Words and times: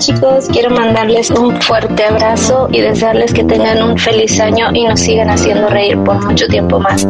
Chicos, 0.00 0.48
quiero 0.50 0.70
mandarles 0.70 1.30
un 1.30 1.60
fuerte 1.60 2.04
abrazo 2.04 2.68
y 2.72 2.80
desearles 2.80 3.32
que 3.34 3.44
tengan 3.44 3.82
un 3.82 3.98
feliz 3.98 4.40
año 4.40 4.70
y 4.72 4.84
nos 4.84 4.98
sigan 4.98 5.28
haciendo 5.28 5.68
reír 5.68 5.98
por 6.02 6.24
mucho 6.24 6.48
tiempo 6.48 6.80
más. 6.80 7.06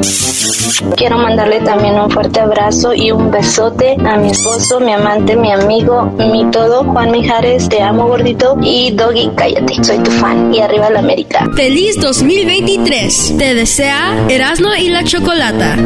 Quiero 0.96 1.18
mandarle 1.18 1.60
también 1.60 1.94
un 1.94 2.10
fuerte 2.10 2.40
abrazo 2.40 2.92
y 2.92 3.12
un 3.12 3.30
besote 3.30 3.96
a 4.04 4.16
mi 4.16 4.30
esposo, 4.30 4.80
mi 4.80 4.92
amante, 4.92 5.36
mi 5.36 5.52
amigo, 5.52 6.12
mi 6.18 6.50
todo, 6.50 6.82
Juan 6.84 7.12
Mijares, 7.12 7.68
te 7.68 7.80
amo 7.80 8.08
gordito 8.08 8.56
y 8.60 8.90
Doggy, 8.90 9.30
cállate, 9.36 9.84
soy 9.84 9.98
tu 9.98 10.10
fan 10.10 10.52
y 10.52 10.60
arriba 10.60 10.90
la 10.90 10.98
América. 10.98 11.46
Feliz 11.54 12.00
2023. 12.00 13.36
Te 13.38 13.54
desea 13.54 14.26
Erasmo 14.28 14.74
y 14.74 14.88
la 14.88 15.04
Chocolata. 15.04 15.76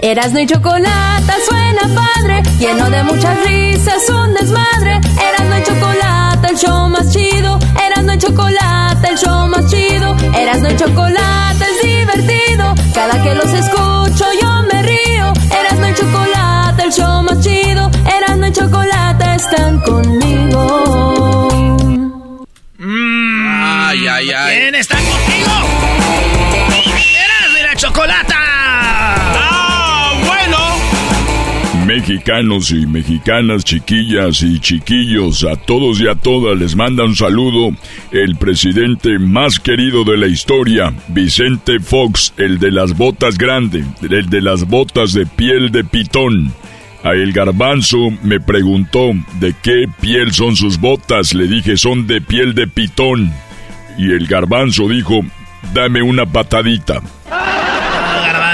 Erasmo 0.00 0.38
y 0.38 0.46
Chocolata 0.46 1.34
suena 1.44 2.00
padre, 2.00 2.42
lleno 2.60 2.88
de 2.88 3.02
muchas 3.02 3.36
risas, 3.44 3.67
un 3.86 4.34
desmadre. 4.34 5.00
Erasmo 5.28 5.56
y 5.56 5.62
Chocolata, 5.62 6.48
el 6.48 6.56
show 6.56 6.88
más 6.88 7.12
chido. 7.12 7.58
Erasmo 7.86 8.12
y 8.12 8.18
Chocolata, 8.18 9.08
el 9.08 9.16
show 9.16 9.46
más 9.48 9.70
chido. 9.70 10.16
Erasmo 10.34 10.68
y 10.68 10.76
Chocolata 10.76 11.64
es 11.64 11.82
divertido. 11.82 12.74
Cada 12.94 13.22
que 13.22 13.34
los 13.34 13.52
escucho 13.52 14.24
yo 14.40 14.62
me 14.72 14.82
río. 14.82 15.32
Erasmo 15.60 15.86
y 15.86 15.94
Chocolata, 15.94 16.82
el 16.82 16.92
show 16.92 17.22
más 17.22 17.40
chido. 17.40 17.90
Erasmo 18.16 18.46
y 18.46 18.52
Chocolata 18.52 19.34
están 19.34 19.80
conmigo. 19.80 21.48
Ay, 22.80 24.06
ay, 24.06 24.30
ay. 24.32 24.58
¿Quién 24.60 24.74
está 24.74 24.96
contigo? 24.96 25.52
Erasmo 27.24 27.58
y 27.58 27.62
la 27.62 27.76
Chocolata. 27.76 28.37
Mexicanos 32.08 32.70
y 32.70 32.86
mexicanas, 32.86 33.66
chiquillas 33.66 34.40
y 34.40 34.58
chiquillos, 34.60 35.44
a 35.44 35.56
todos 35.56 36.00
y 36.00 36.08
a 36.08 36.14
todas 36.14 36.58
les 36.58 36.74
manda 36.74 37.04
un 37.04 37.14
saludo 37.14 37.68
el 38.12 38.36
presidente 38.36 39.18
más 39.18 39.60
querido 39.60 40.04
de 40.04 40.16
la 40.16 40.26
historia, 40.26 40.94
Vicente 41.08 41.80
Fox, 41.80 42.32
el 42.38 42.58
de 42.58 42.70
las 42.70 42.96
botas 42.96 43.36
grandes, 43.36 43.84
el 44.00 44.30
de 44.30 44.40
las 44.40 44.66
botas 44.66 45.12
de 45.12 45.26
piel 45.26 45.70
de 45.70 45.84
pitón. 45.84 46.50
A 47.04 47.10
el 47.10 47.34
garbanzo 47.34 47.98
me 48.22 48.40
preguntó 48.40 49.12
de 49.38 49.54
qué 49.62 49.84
piel 50.00 50.32
son 50.32 50.56
sus 50.56 50.80
botas, 50.80 51.34
le 51.34 51.46
dije 51.46 51.76
son 51.76 52.06
de 52.06 52.22
piel 52.22 52.54
de 52.54 52.68
pitón. 52.68 53.30
Y 53.98 54.12
el 54.12 54.26
garbanzo 54.28 54.88
dijo, 54.88 55.20
dame 55.74 56.00
una 56.00 56.24
patadita. 56.24 57.02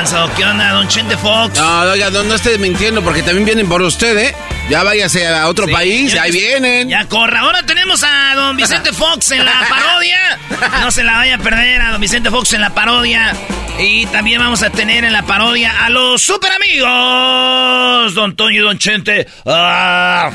Garbanzo, 0.04 0.34
¿qué 0.37 0.44
onda, 0.44 0.70
don 0.72 0.87
Chente 0.88 1.16
Fox? 1.16 1.59
No, 1.59 1.81
oiga, 1.82 2.10
no, 2.10 2.22
no 2.25 2.34
esté 2.34 2.59
mintiendo 2.59 3.00
porque 3.03 3.22
también 3.22 3.47
vienen 3.47 3.66
por 3.69 3.81
usted, 3.81 4.16
¿eh? 4.19 4.34
Ya 4.69 4.82
váyase 4.82 5.26
a 5.26 5.48
otro 5.48 5.66
Sí, 5.66 5.72
país, 5.72 6.12
ya 6.12 6.22
ahí 6.25 6.31
que- 6.32 6.38
vienen. 6.38 6.88
Ya 6.91 7.06
corra. 7.06 7.41
Ahora 7.41 7.62
tenemos 7.65 8.03
a 8.04 8.34
don 8.34 8.54
Vicente 8.56 8.93
Fox 8.93 9.31
en 9.31 9.44
la 9.44 9.53
parodia. 9.69 10.38
No 10.82 10.91
se 10.91 11.04
la 11.04 11.12
vaya 11.14 11.37
a 11.37 11.38
perder 11.38 11.81
a 11.81 11.93
don 11.93 12.00
Vicente 12.03 12.31
Fox 12.31 12.53
en 12.53 12.60
la 12.60 12.70
parodia. 12.75 13.34
Y 13.78 14.04
también 14.06 14.41
vamos 14.41 14.62
a 14.62 14.69
tener 14.70 15.04
en 15.04 15.12
la 15.12 15.22
parodia 15.22 15.84
a 15.87 15.88
los 15.91 16.20
super 16.20 16.50
amigos. 16.53 18.14
Don 18.14 18.37
Toño 18.37 18.60
y 18.60 18.64
don 18.64 18.78
Chente. 18.78 19.26
Ah. 19.47 20.31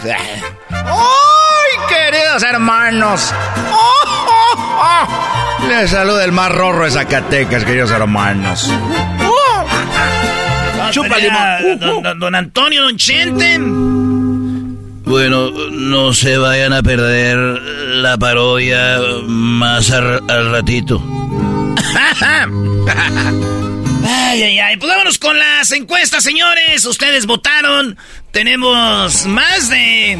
¡Ay, 0.71 1.79
queridos 1.87 2.41
hermanos! 2.43 3.31
¡Oh, 3.71 4.03
oh, 4.07 4.81
oh! 4.81 5.67
Les 5.67 5.91
saluda 5.91 6.23
el 6.25 6.31
más 6.31 6.51
rorro 6.51 6.85
de 6.85 6.91
Zacatecas, 6.91 7.63
queridos 7.65 7.91
hermanos. 7.91 8.67
Chupa 10.91 11.17
limón. 11.17 11.79
don, 11.79 12.03
don- 12.03 12.19
don 12.19 12.35
Antonio, 12.35 12.81
don 12.83 12.97
Chente. 12.97 13.57
Bueno, 15.05 15.49
no 15.71 16.13
se 16.13 16.37
vayan 16.37 16.73
a 16.73 16.83
perder 16.83 17.37
la 17.37 18.17
parodia 18.17 18.99
más 19.27 19.89
ar- 19.91 20.21
al 20.27 20.51
ratito. 20.51 21.01
Ay, 24.11 24.43
ay, 24.43 24.59
ay. 24.59 24.77
Pues 24.77 24.89
vámonos 24.91 25.17
con 25.19 25.37
las 25.37 25.71
encuestas, 25.71 26.23
señores. 26.23 26.85
Ustedes 26.85 27.25
votaron. 27.25 27.97
Tenemos 28.31 29.25
más 29.25 29.69
de. 29.69 30.17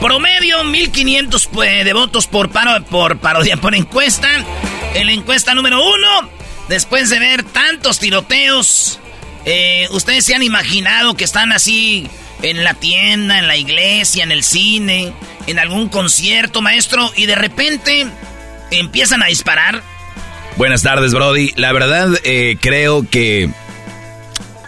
Promedio 0.00 0.64
1500 0.64 1.46
pues, 1.46 1.84
de 1.84 1.92
votos 1.92 2.26
por, 2.26 2.50
paro, 2.50 2.82
por 2.86 3.18
parodia, 3.18 3.56
por 3.56 3.74
encuesta. 3.74 4.28
En 4.94 5.06
la 5.06 5.12
encuesta 5.12 5.54
número 5.54 5.78
uno, 5.82 6.28
después 6.68 7.10
de 7.10 7.18
ver 7.18 7.42
tantos 7.42 7.98
tiroteos, 7.98 8.98
eh, 9.44 9.88
ustedes 9.90 10.24
se 10.24 10.34
han 10.34 10.42
imaginado 10.42 11.14
que 11.14 11.24
están 11.24 11.52
así 11.52 12.08
en 12.42 12.64
la 12.64 12.74
tienda, 12.74 13.38
en 13.38 13.46
la 13.46 13.56
iglesia, 13.56 14.24
en 14.24 14.32
el 14.32 14.44
cine, 14.44 15.12
en 15.46 15.58
algún 15.58 15.88
concierto, 15.88 16.62
maestro, 16.62 17.10
y 17.16 17.26
de 17.26 17.34
repente 17.34 18.06
empiezan 18.70 19.22
a 19.22 19.26
disparar. 19.26 19.82
Buenas 20.56 20.82
tardes, 20.82 21.12
Brody. 21.12 21.52
La 21.56 21.72
verdad, 21.72 22.10
eh, 22.24 22.56
creo 22.60 23.08
que... 23.08 23.48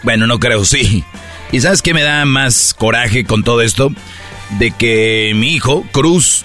Bueno, 0.03 0.27
no 0.27 0.39
creo, 0.39 0.65
sí. 0.65 1.03
¿Y 1.51 1.61
sabes 1.61 1.81
qué 1.81 1.93
me 1.93 2.03
da 2.03 2.25
más 2.25 2.73
coraje 2.73 3.23
con 3.23 3.43
todo 3.43 3.61
esto? 3.61 3.91
De 4.57 4.71
que 4.71 5.31
mi 5.35 5.53
hijo, 5.53 5.85
Cruz, 5.91 6.43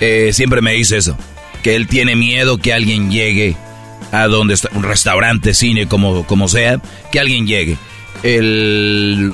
eh, 0.00 0.30
siempre 0.32 0.60
me 0.60 0.72
dice 0.72 0.96
eso. 0.96 1.16
Que 1.62 1.76
él 1.76 1.88
tiene 1.88 2.14
miedo 2.14 2.58
que 2.58 2.74
alguien 2.74 3.10
llegue 3.10 3.56
a 4.22 4.28
donde 4.28 4.54
está, 4.54 4.68
un 4.74 4.82
restaurante, 4.82 5.54
cine, 5.54 5.86
como, 5.88 6.26
como 6.26 6.48
sea, 6.48 6.80
que 7.12 7.20
alguien 7.20 7.46
llegue. 7.46 7.76
El... 8.22 9.32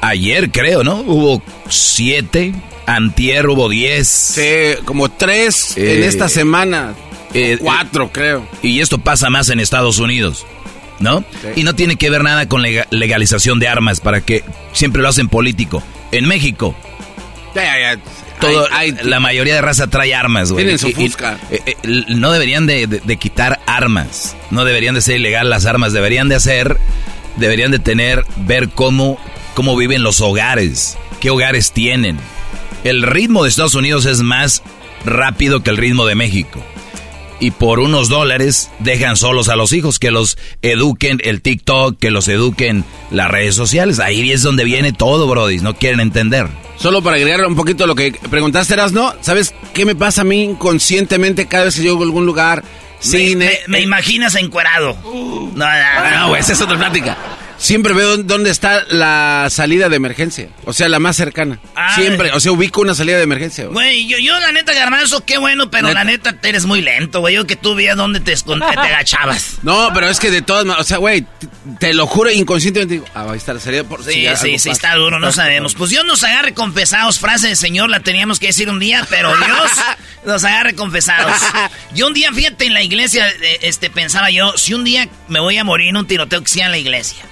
Ayer 0.00 0.50
creo, 0.50 0.84
¿no? 0.84 0.96
Hubo 1.00 1.42
siete, 1.68 2.52
antier 2.86 3.46
hubo 3.48 3.68
diez. 3.70 4.06
Sí, 4.08 4.82
como 4.84 5.10
tres 5.10 5.76
en 5.78 6.02
Eh, 6.02 6.06
esta 6.06 6.28
semana. 6.28 6.94
eh, 7.32 7.56
Cuatro, 7.60 8.10
creo. 8.12 8.46
Y 8.62 8.80
esto 8.80 8.98
pasa 8.98 9.30
más 9.30 9.48
en 9.48 9.60
Estados 9.60 9.98
Unidos, 9.98 10.46
¿no? 11.00 11.24
Y 11.56 11.62
no 11.64 11.74
tiene 11.74 11.96
que 11.96 12.10
ver 12.10 12.22
nada 12.22 12.48
con 12.48 12.60
lega- 12.62 12.86
legalización 12.90 13.58
de 13.58 13.68
armas, 13.68 14.00
para 14.00 14.20
que 14.20 14.44
siempre 14.72 15.00
lo 15.00 15.08
hacen 15.08 15.28
político. 15.28 15.82
En 16.12 16.26
México. 16.28 16.76
Todo, 18.40 18.66
Hay- 18.72 18.90
hay- 18.98 19.04
la 19.06 19.20
mayoría 19.20 19.54
de 19.54 19.60
raza 19.60 19.86
trae 19.88 20.14
armas, 20.14 20.50
güey. 20.52 20.64
Tienen 20.64 20.78
su 20.78 20.88
Y- 20.88 20.90
y- 20.90 20.94
fusca. 20.94 21.38
eh, 21.50 21.60
eh, 21.66 21.76
no 22.08 22.30
deberían 22.32 22.66
de, 22.66 22.86
de- 22.86 23.00
de 23.00 23.16
quitar 23.16 23.60
armas, 23.66 24.36
no 24.50 24.64
deberían 24.64 24.94
de 24.94 25.00
ser 25.00 25.16
ilegal 25.16 25.50
las 25.50 25.66
armas, 25.66 25.92
deberían 25.92 26.28
de 26.28 26.34
hacer, 26.36 26.78
deberían 27.36 27.70
de 27.70 27.78
tener, 27.78 28.24
ver 28.36 28.68
cómo, 28.70 29.18
cómo 29.54 29.76
viven 29.76 30.02
los 30.02 30.20
hogares, 30.20 30.96
qué 31.20 31.30
hogares 31.30 31.72
tienen. 31.72 32.18
El 32.84 33.02
ritmo 33.02 33.42
de 33.44 33.48
Estados 33.48 33.74
Unidos 33.74 34.04
es 34.06 34.20
más 34.20 34.62
rápido 35.04 35.62
que 35.62 35.70
el 35.70 35.76
ritmo 35.76 36.06
de 36.06 36.14
México. 36.14 36.62
Y 37.44 37.50
por 37.50 37.78
unos 37.78 38.08
dólares 38.08 38.70
dejan 38.78 39.16
solos 39.18 39.50
a 39.50 39.56
los 39.56 39.74
hijos, 39.74 39.98
que 39.98 40.10
los 40.10 40.38
eduquen 40.62 41.20
el 41.24 41.42
TikTok, 41.42 41.98
que 41.98 42.10
los 42.10 42.26
eduquen 42.28 42.86
las 43.10 43.30
redes 43.30 43.54
sociales. 43.54 44.00
Ahí 44.00 44.32
es 44.32 44.40
donde 44.42 44.64
viene 44.64 44.94
todo, 44.94 45.26
Brody. 45.28 45.58
No 45.58 45.74
quieren 45.74 46.00
entender. 46.00 46.48
Solo 46.78 47.02
para 47.02 47.16
agregar 47.16 47.44
un 47.46 47.54
poquito 47.54 47.86
lo 47.86 47.94
que 47.94 48.12
preguntaste, 48.30 48.76
¿no? 48.92 49.12
¿Sabes 49.20 49.54
qué 49.74 49.84
me 49.84 49.94
pasa 49.94 50.22
a 50.22 50.24
mí 50.24 50.42
inconscientemente 50.42 51.44
cada 51.44 51.64
vez 51.64 51.76
que 51.76 51.82
llego 51.82 52.00
a 52.00 52.04
algún 52.04 52.24
lugar? 52.24 52.62
Me, 52.62 52.98
Cine. 53.10 53.44
me- 53.44 53.58
me 53.68 53.80
imaginas 53.82 54.34
encuerado. 54.36 54.96
No, 55.04 55.50
no, 55.54 56.20
No, 56.20 56.28
güey, 56.28 56.40
esa 56.40 56.54
es 56.54 56.60
otra 56.62 56.78
plática. 56.78 57.18
Siempre 57.58 57.94
veo 57.94 58.16
dónde 58.18 58.50
está 58.50 58.84
la 58.88 59.48
salida 59.50 59.88
de 59.88 59.96
emergencia. 59.96 60.48
O 60.64 60.72
sea, 60.72 60.88
la 60.88 60.98
más 60.98 61.16
cercana. 61.16 61.58
Ah, 61.74 61.94
siempre, 61.94 62.30
o 62.32 62.40
sea, 62.40 62.52
ubico 62.52 62.80
una 62.80 62.94
salida 62.94 63.16
de 63.16 63.22
emergencia. 63.24 63.66
güey. 63.66 64.06
Yo, 64.06 64.18
yo 64.18 64.38
la 64.40 64.52
neta, 64.52 64.72
Garbanzo, 64.72 65.24
qué 65.24 65.38
bueno, 65.38 65.70
pero 65.70 65.88
Neta. 65.88 65.94
la 66.00 66.04
neta, 66.04 66.36
eres 66.42 66.64
muy 66.66 66.80
lento, 66.82 67.20
güey. 67.20 67.34
Yo 67.34 67.46
que 67.46 67.56
tú 67.56 67.74
veías 67.74 67.96
dónde 67.96 68.20
te, 68.20 68.34
te 68.34 68.52
agachabas. 68.64 69.58
No, 69.62 69.90
pero 69.94 70.08
es 70.08 70.20
que 70.20 70.30
de 70.30 70.42
todas 70.42 70.64
maneras, 70.64 70.84
o 70.84 70.88
sea, 70.88 70.98
güey, 70.98 71.22
te, 71.22 71.48
te 71.80 71.94
lo 71.94 72.06
juro 72.06 72.30
inconscientemente 72.30 72.94
digo, 72.94 73.06
ah, 73.14 73.26
ahí 73.30 73.38
está 73.38 73.54
la 73.54 73.60
salida 73.60 73.84
por 73.84 74.04
Sí, 74.04 74.12
si 74.12 74.36
sí, 74.36 74.58
sí, 74.58 74.68
pasa. 74.68 74.70
está 74.70 74.94
duro, 74.96 75.18
no 75.18 75.32
sabemos. 75.32 75.74
Pues 75.74 75.90
Dios 75.90 76.04
nos 76.04 76.22
agarre 76.24 76.52
confesados, 76.54 77.18
frase 77.18 77.48
de 77.48 77.56
señor, 77.56 77.88
la 77.88 78.00
teníamos 78.00 78.38
que 78.38 78.48
decir 78.48 78.68
un 78.68 78.78
día, 78.78 79.06
pero 79.08 79.34
Dios 79.36 79.70
nos 80.26 80.44
agarre 80.44 80.74
confesados. 80.74 81.32
Yo 81.94 82.08
un 82.08 82.12
día, 82.14 82.32
fíjate, 82.32 82.66
en 82.66 82.74
la 82.74 82.82
iglesia, 82.82 83.28
eh, 83.28 83.58
este, 83.62 83.88
pensaba 83.90 84.30
yo, 84.30 84.52
si 84.58 84.74
un 84.74 84.84
día 84.84 85.08
me 85.28 85.40
voy 85.40 85.56
a 85.56 85.64
morir 85.64 85.88
en 85.88 85.96
un 85.96 86.06
tiroteo 86.06 86.42
que 86.42 86.48
sea 86.50 86.66
en 86.66 86.72
la 86.72 86.78
iglesia. 86.78 87.24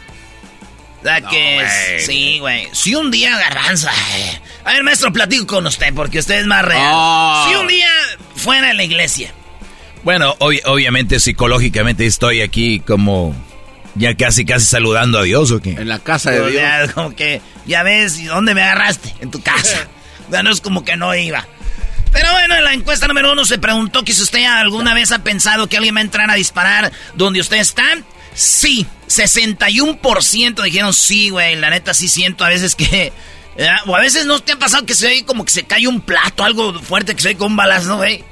La 1.02 1.20
que 1.20 2.00
sí, 2.06 2.38
güey. 2.38 2.68
Si 2.72 2.94
un 2.94 3.10
día 3.10 3.36
garbanza. 3.38 3.90
eh. 4.16 4.40
A 4.64 4.72
ver, 4.72 4.84
maestro, 4.84 5.12
platico 5.12 5.46
con 5.46 5.66
usted, 5.66 5.92
porque 5.94 6.20
usted 6.20 6.36
es 6.40 6.46
más 6.46 6.64
real. 6.64 6.92
Oh. 6.94 7.46
Si 7.48 7.54
un 7.56 7.66
día 7.66 7.88
fuera 8.36 8.70
en 8.70 8.76
la 8.76 8.84
iglesia. 8.84 9.32
Bueno, 10.04 10.34
obvi- 10.38 10.62
obviamente 10.64 11.18
psicológicamente 11.20 12.06
estoy 12.06 12.40
aquí 12.40 12.80
como 12.80 13.34
ya 13.94 14.14
casi 14.16 14.44
casi 14.44 14.66
saludando 14.66 15.18
a 15.18 15.22
Dios 15.22 15.50
o 15.50 15.60
qué. 15.60 15.70
En 15.70 15.88
la 15.88 15.98
casa 15.98 16.30
de 16.30 16.40
O 16.40 16.46
Dios. 16.46 16.60
sea, 16.62 16.88
como 16.92 17.14
que, 17.14 17.40
ya 17.66 17.82
ves, 17.82 18.18
¿y 18.18 18.24
¿dónde 18.24 18.54
me 18.54 18.62
agarraste? 18.62 19.14
En 19.20 19.30
tu 19.30 19.42
casa. 19.42 19.86
Ya 20.30 20.42
no 20.42 20.50
es 20.50 20.62
como 20.62 20.82
que 20.82 20.96
no 20.96 21.14
iba. 21.14 21.46
Pero 22.10 22.32
bueno, 22.32 22.54
en 22.56 22.64
la 22.64 22.72
encuesta 22.72 23.06
número 23.06 23.32
uno 23.32 23.44
se 23.44 23.58
preguntó 23.58 24.02
que 24.02 24.14
si 24.14 24.22
usted 24.22 24.44
alguna 24.44 24.94
vez 24.94 25.12
ha 25.12 25.18
pensado 25.22 25.66
que 25.68 25.76
alguien 25.76 25.94
va 25.96 25.98
a 25.98 26.02
entrar 26.02 26.30
a 26.30 26.34
disparar 26.34 26.90
donde 27.14 27.40
usted 27.40 27.58
está. 27.58 27.84
Sí, 28.34 28.86
61% 29.08 30.62
dijeron 30.62 30.94
sí, 30.94 31.30
güey. 31.30 31.56
La 31.56 31.70
neta 31.70 31.94
sí 31.94 32.08
siento 32.08 32.44
a 32.44 32.48
veces 32.48 32.74
que... 32.74 33.12
O 33.86 33.94
a 33.94 34.00
veces 34.00 34.24
no 34.24 34.40
te 34.40 34.52
ha 34.52 34.58
pasado 34.58 34.86
que 34.86 34.94
se 34.94 35.06
ve 35.06 35.24
como 35.26 35.44
que 35.44 35.52
se 35.52 35.64
cae 35.64 35.86
un 35.86 36.00
plato, 36.00 36.42
algo 36.42 36.72
fuerte, 36.80 37.14
que 37.14 37.20
se 37.20 37.28
ve 37.28 37.36
con 37.36 37.52
un 37.52 37.56
balazo, 37.56 37.98
güey. 37.98 38.24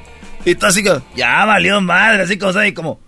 Y 0.46 0.54
tú 0.54 0.64
así 0.66 0.82
como, 0.82 1.02
ya 1.14 1.44
valió 1.44 1.80
madre, 1.82 2.22
así 2.22 2.38
como, 2.38 2.52
¿sabes? 2.52 2.72
Como... 2.72 3.00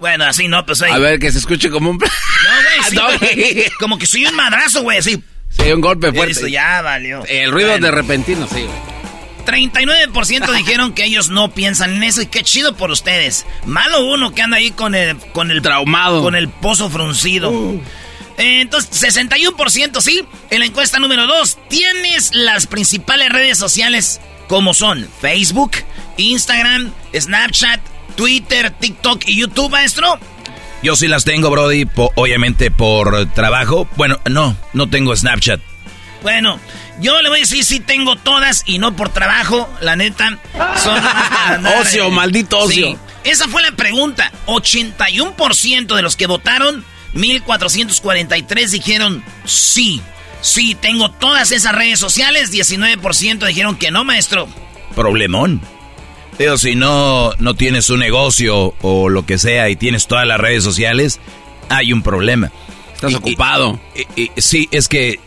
Bueno, 0.00 0.24
así 0.24 0.48
no, 0.48 0.64
pues 0.64 0.80
ahí. 0.82 0.92
A 0.92 0.98
ver, 0.98 1.18
que 1.18 1.30
se 1.30 1.38
escuche 1.38 1.70
como 1.70 1.90
un... 1.90 1.98
No, 1.98 2.04
güey, 3.18 3.30
sí, 3.34 3.64
No, 3.70 3.76
como 3.78 3.98
que 3.98 4.06
soy 4.06 4.26
un 4.26 4.34
madrazo, 4.34 4.82
güey, 4.82 4.98
así. 4.98 5.22
Sí, 5.50 5.70
un 5.70 5.80
golpe 5.80 6.12
fuerte. 6.12 6.32
Eso 6.32 6.46
ya 6.46 6.82
valió. 6.82 7.24
El 7.26 7.52
ruido 7.52 7.70
Bueno, 7.70 7.86
de 7.86 7.92
repentino, 7.92 8.46
sí, 8.46 8.62
güey. 8.62 9.03
39% 9.44 10.52
dijeron 10.52 10.92
que 10.92 11.04
ellos 11.04 11.28
no 11.30 11.50
piensan 11.50 11.94
en 11.94 12.02
eso 12.02 12.22
y 12.22 12.26
qué 12.26 12.42
chido 12.42 12.74
por 12.76 12.90
ustedes. 12.90 13.46
Malo 13.66 14.04
uno 14.06 14.34
que 14.34 14.42
anda 14.42 14.56
ahí 14.58 14.70
con 14.70 14.94
el 14.94 15.16
con 15.32 15.50
el 15.50 15.62
Traumado. 15.62 16.22
con 16.22 16.34
el 16.34 16.48
pozo 16.48 16.90
fruncido. 16.90 17.50
Eh, 18.36 18.60
entonces, 18.62 19.14
61% 19.16 20.00
sí. 20.00 20.24
En 20.50 20.60
la 20.60 20.66
encuesta 20.66 20.98
número 20.98 21.26
2, 21.26 21.58
¿tienes 21.68 22.30
las 22.34 22.66
principales 22.66 23.28
redes 23.30 23.58
sociales 23.58 24.20
como 24.48 24.74
son 24.74 25.08
Facebook, 25.20 25.72
Instagram, 26.16 26.92
Snapchat, 27.16 27.80
Twitter, 28.16 28.70
TikTok 28.70 29.22
y 29.26 29.36
YouTube, 29.36 29.70
maestro? 29.70 30.18
Yo 30.82 30.96
sí 30.96 31.08
las 31.08 31.24
tengo, 31.24 31.48
Brody, 31.50 31.86
po- 31.86 32.12
obviamente 32.16 32.70
por 32.70 33.26
trabajo. 33.32 33.88
Bueno, 33.96 34.18
no, 34.28 34.56
no 34.72 34.88
tengo 34.88 35.14
Snapchat. 35.16 35.60
Bueno, 36.22 36.58
yo 37.00 37.20
le 37.22 37.28
voy 37.28 37.38
a 37.38 37.40
decir 37.40 37.64
sí 37.64 37.80
tengo 37.80 38.16
todas 38.16 38.62
y 38.66 38.78
no 38.78 38.94
por 38.96 39.08
trabajo, 39.10 39.68
la 39.80 39.96
neta. 39.96 40.38
Son 40.82 40.96
andar, 41.46 41.80
Ocio, 41.80 42.06
eh, 42.06 42.10
maldito 42.10 42.58
ocio. 42.58 42.86
sí. 42.88 42.96
Esa 43.24 43.48
fue 43.48 43.62
la 43.62 43.72
pregunta. 43.72 44.30
81% 44.46 45.94
de 45.96 46.02
los 46.02 46.14
que 46.16 46.26
votaron, 46.26 46.84
1443 47.14 48.70
dijeron 48.70 49.22
sí. 49.44 50.00
Sí, 50.42 50.74
tengo 50.74 51.10
todas 51.10 51.52
esas 51.52 51.74
redes 51.74 51.98
sociales. 51.98 52.52
19% 52.52 53.46
dijeron 53.46 53.76
que 53.76 53.90
no, 53.90 54.04
maestro. 54.04 54.46
Problemón. 54.94 55.62
Pero 56.36 56.58
si 56.58 56.74
no, 56.74 57.32
no 57.38 57.54
tienes 57.54 57.88
un 57.88 58.00
negocio 58.00 58.74
o 58.82 59.08
lo 59.08 59.24
que 59.24 59.38
sea 59.38 59.70
y 59.70 59.76
tienes 59.76 60.06
todas 60.06 60.26
las 60.26 60.38
redes 60.38 60.62
sociales, 60.62 61.18
hay 61.70 61.92
un 61.94 62.02
problema. 62.02 62.50
Estás 62.92 63.12
Y- 63.12 63.14
ocupado. 63.14 63.80
y- 64.16 64.22
y- 64.24 64.30
sí, 64.36 64.68
es 64.70 64.88
que 64.88 65.18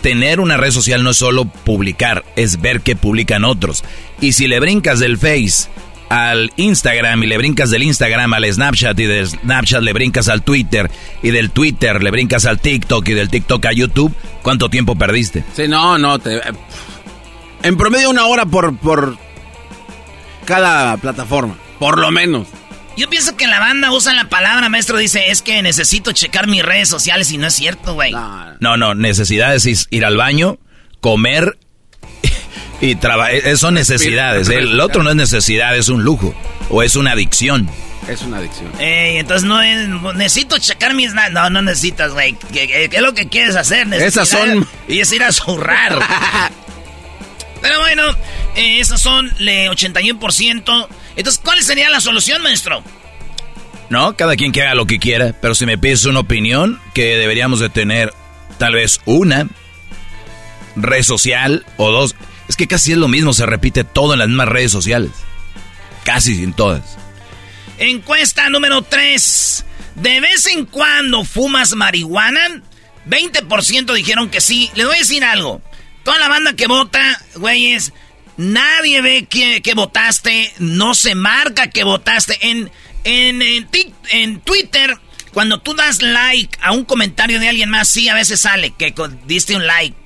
tener 0.00 0.40
una 0.40 0.56
red 0.56 0.70
social 0.70 1.02
no 1.02 1.10
es 1.10 1.16
solo 1.16 1.44
publicar, 1.44 2.24
es 2.36 2.60
ver 2.60 2.80
qué 2.80 2.96
publican 2.96 3.44
otros. 3.44 3.84
Y 4.20 4.32
si 4.32 4.46
le 4.46 4.60
brincas 4.60 4.98
del 5.00 5.18
Face 5.18 5.68
al 6.08 6.50
Instagram 6.56 7.22
y 7.22 7.26
le 7.26 7.36
brincas 7.36 7.70
del 7.70 7.82
Instagram 7.82 8.32
al 8.32 8.50
Snapchat 8.50 8.98
y 8.98 9.04
del 9.04 9.28
Snapchat 9.28 9.82
le 9.82 9.92
brincas 9.92 10.28
al 10.28 10.42
Twitter 10.42 10.90
y 11.22 11.30
del 11.30 11.50
Twitter 11.50 12.02
le 12.02 12.10
brincas 12.10 12.46
al 12.46 12.60
TikTok 12.60 13.06
y 13.08 13.14
del 13.14 13.28
TikTok 13.28 13.66
a 13.66 13.72
YouTube, 13.72 14.14
¿cuánto 14.42 14.70
tiempo 14.70 14.96
perdiste? 14.96 15.44
Sí, 15.54 15.68
no, 15.68 15.98
no. 15.98 16.18
Te, 16.18 16.40
en 17.62 17.76
promedio 17.76 18.10
una 18.10 18.26
hora 18.26 18.46
por, 18.46 18.76
por 18.76 19.16
cada 20.44 20.96
plataforma. 20.96 21.56
Por 21.78 21.98
lo 21.98 22.10
menos. 22.10 22.48
Yo 22.98 23.08
pienso 23.08 23.36
que 23.36 23.46
la 23.46 23.60
banda 23.60 23.92
usa 23.92 24.12
la 24.12 24.28
palabra, 24.28 24.68
maestro, 24.68 24.96
dice, 24.98 25.30
es 25.30 25.40
que 25.42 25.62
necesito 25.62 26.12
checar 26.12 26.46
mis 26.48 26.62
redes 26.64 26.88
sociales 26.88 27.30
y 27.30 27.38
no 27.38 27.46
es 27.46 27.54
cierto, 27.54 27.94
güey. 27.94 28.12
No, 28.12 28.54
No, 28.60 28.76
no, 28.76 28.94
necesidades 28.94 29.64
es 29.66 29.86
ir 29.90 30.04
al 30.04 30.16
baño, 30.16 30.58
comer 31.00 31.56
y 32.80 32.96
trabajar. 32.96 33.56
Son 33.56 33.74
necesidades. 33.74 34.48
El 34.48 34.78
otro 34.80 35.02
no 35.02 35.10
es 35.10 35.16
necesidad, 35.16 35.76
es 35.76 35.88
un 35.88 36.02
lujo 36.02 36.34
o 36.70 36.82
es 36.82 36.96
una 36.96 37.12
adicción. 37.12 37.68
es 38.08 38.22
una 38.22 38.38
adicción. 38.38 38.72
Ey, 38.80 39.18
entonces 39.18 39.46
no 39.46 39.62
es, 39.62 39.88
necesito 40.16 40.58
checar 40.58 40.94
mis... 40.94 41.12
No, 41.14 41.50
no 41.50 41.62
necesitas, 41.62 42.12
güey. 42.12 42.34
¿Qué, 42.52 42.66
qué- 42.66 42.88
qué 42.90 42.96
es 42.96 43.02
lo 43.02 43.14
que 43.14 43.28
quieres 43.28 43.54
hacer? 43.56 43.86
Esas 43.94 44.28
son- 44.28 44.66
Y 44.88 44.98
es 45.00 45.12
ir 45.12 45.22
a 45.22 45.30
zurrar. 45.32 45.98
Pero 47.60 47.80
bueno, 47.80 48.02
eh, 48.54 48.78
esas 48.80 49.00
son 49.00 49.32
le 49.38 49.68
81%. 49.70 50.88
Entonces, 51.18 51.42
¿cuál 51.44 51.60
sería 51.64 51.90
la 51.90 52.00
solución, 52.00 52.40
maestro? 52.42 52.82
No, 53.90 54.16
cada 54.16 54.36
quien 54.36 54.52
que 54.52 54.62
haga 54.62 54.74
lo 54.74 54.86
que 54.86 55.00
quiera, 55.00 55.34
pero 55.42 55.56
si 55.56 55.66
me 55.66 55.76
pides 55.76 56.04
una 56.04 56.20
opinión, 56.20 56.80
que 56.94 57.16
deberíamos 57.16 57.58
de 57.58 57.68
tener 57.68 58.14
tal 58.56 58.74
vez 58.74 59.00
una 59.04 59.48
red 60.76 61.02
social 61.02 61.66
o 61.76 61.90
dos. 61.90 62.14
Es 62.48 62.54
que 62.54 62.68
casi 62.68 62.92
es 62.92 62.98
lo 62.98 63.08
mismo, 63.08 63.32
se 63.32 63.46
repite 63.46 63.82
todo 63.82 64.12
en 64.12 64.20
las 64.20 64.28
mismas 64.28 64.48
redes 64.48 64.70
sociales. 64.70 65.10
Casi 66.04 66.44
en 66.44 66.52
todas. 66.52 66.96
Encuesta 67.78 68.48
número 68.48 68.82
3. 68.82 69.64
¿De 69.96 70.20
vez 70.20 70.46
en 70.46 70.66
cuando 70.66 71.24
fumas 71.24 71.74
marihuana? 71.74 72.62
20% 73.08 73.92
dijeron 73.92 74.30
que 74.30 74.40
sí. 74.40 74.70
Les 74.76 74.86
voy 74.86 74.94
a 74.94 75.00
decir 75.00 75.24
algo. 75.24 75.62
Toda 76.04 76.20
la 76.20 76.28
banda 76.28 76.54
que 76.54 76.68
vota, 76.68 77.20
güeyes, 77.34 77.92
nadie 78.38 79.02
ve 79.02 79.26
que, 79.26 79.60
que 79.60 79.74
votaste, 79.74 80.54
no 80.58 80.94
se 80.94 81.14
marca 81.14 81.68
que 81.68 81.84
votaste. 81.84 82.38
En, 82.40 82.70
en, 83.04 83.42
en, 83.42 83.68
en 84.10 84.40
Twitter, 84.40 84.96
cuando 85.34 85.60
tú 85.60 85.74
das 85.74 86.00
like 86.00 86.58
a 86.62 86.72
un 86.72 86.86
comentario 86.86 87.38
de 87.38 87.48
alguien 87.50 87.68
más, 87.68 87.88
sí, 87.88 88.08
a 88.08 88.14
veces 88.14 88.40
sale 88.40 88.70
que 88.70 88.94
diste 89.26 89.54
un 89.54 89.66
like. 89.66 89.96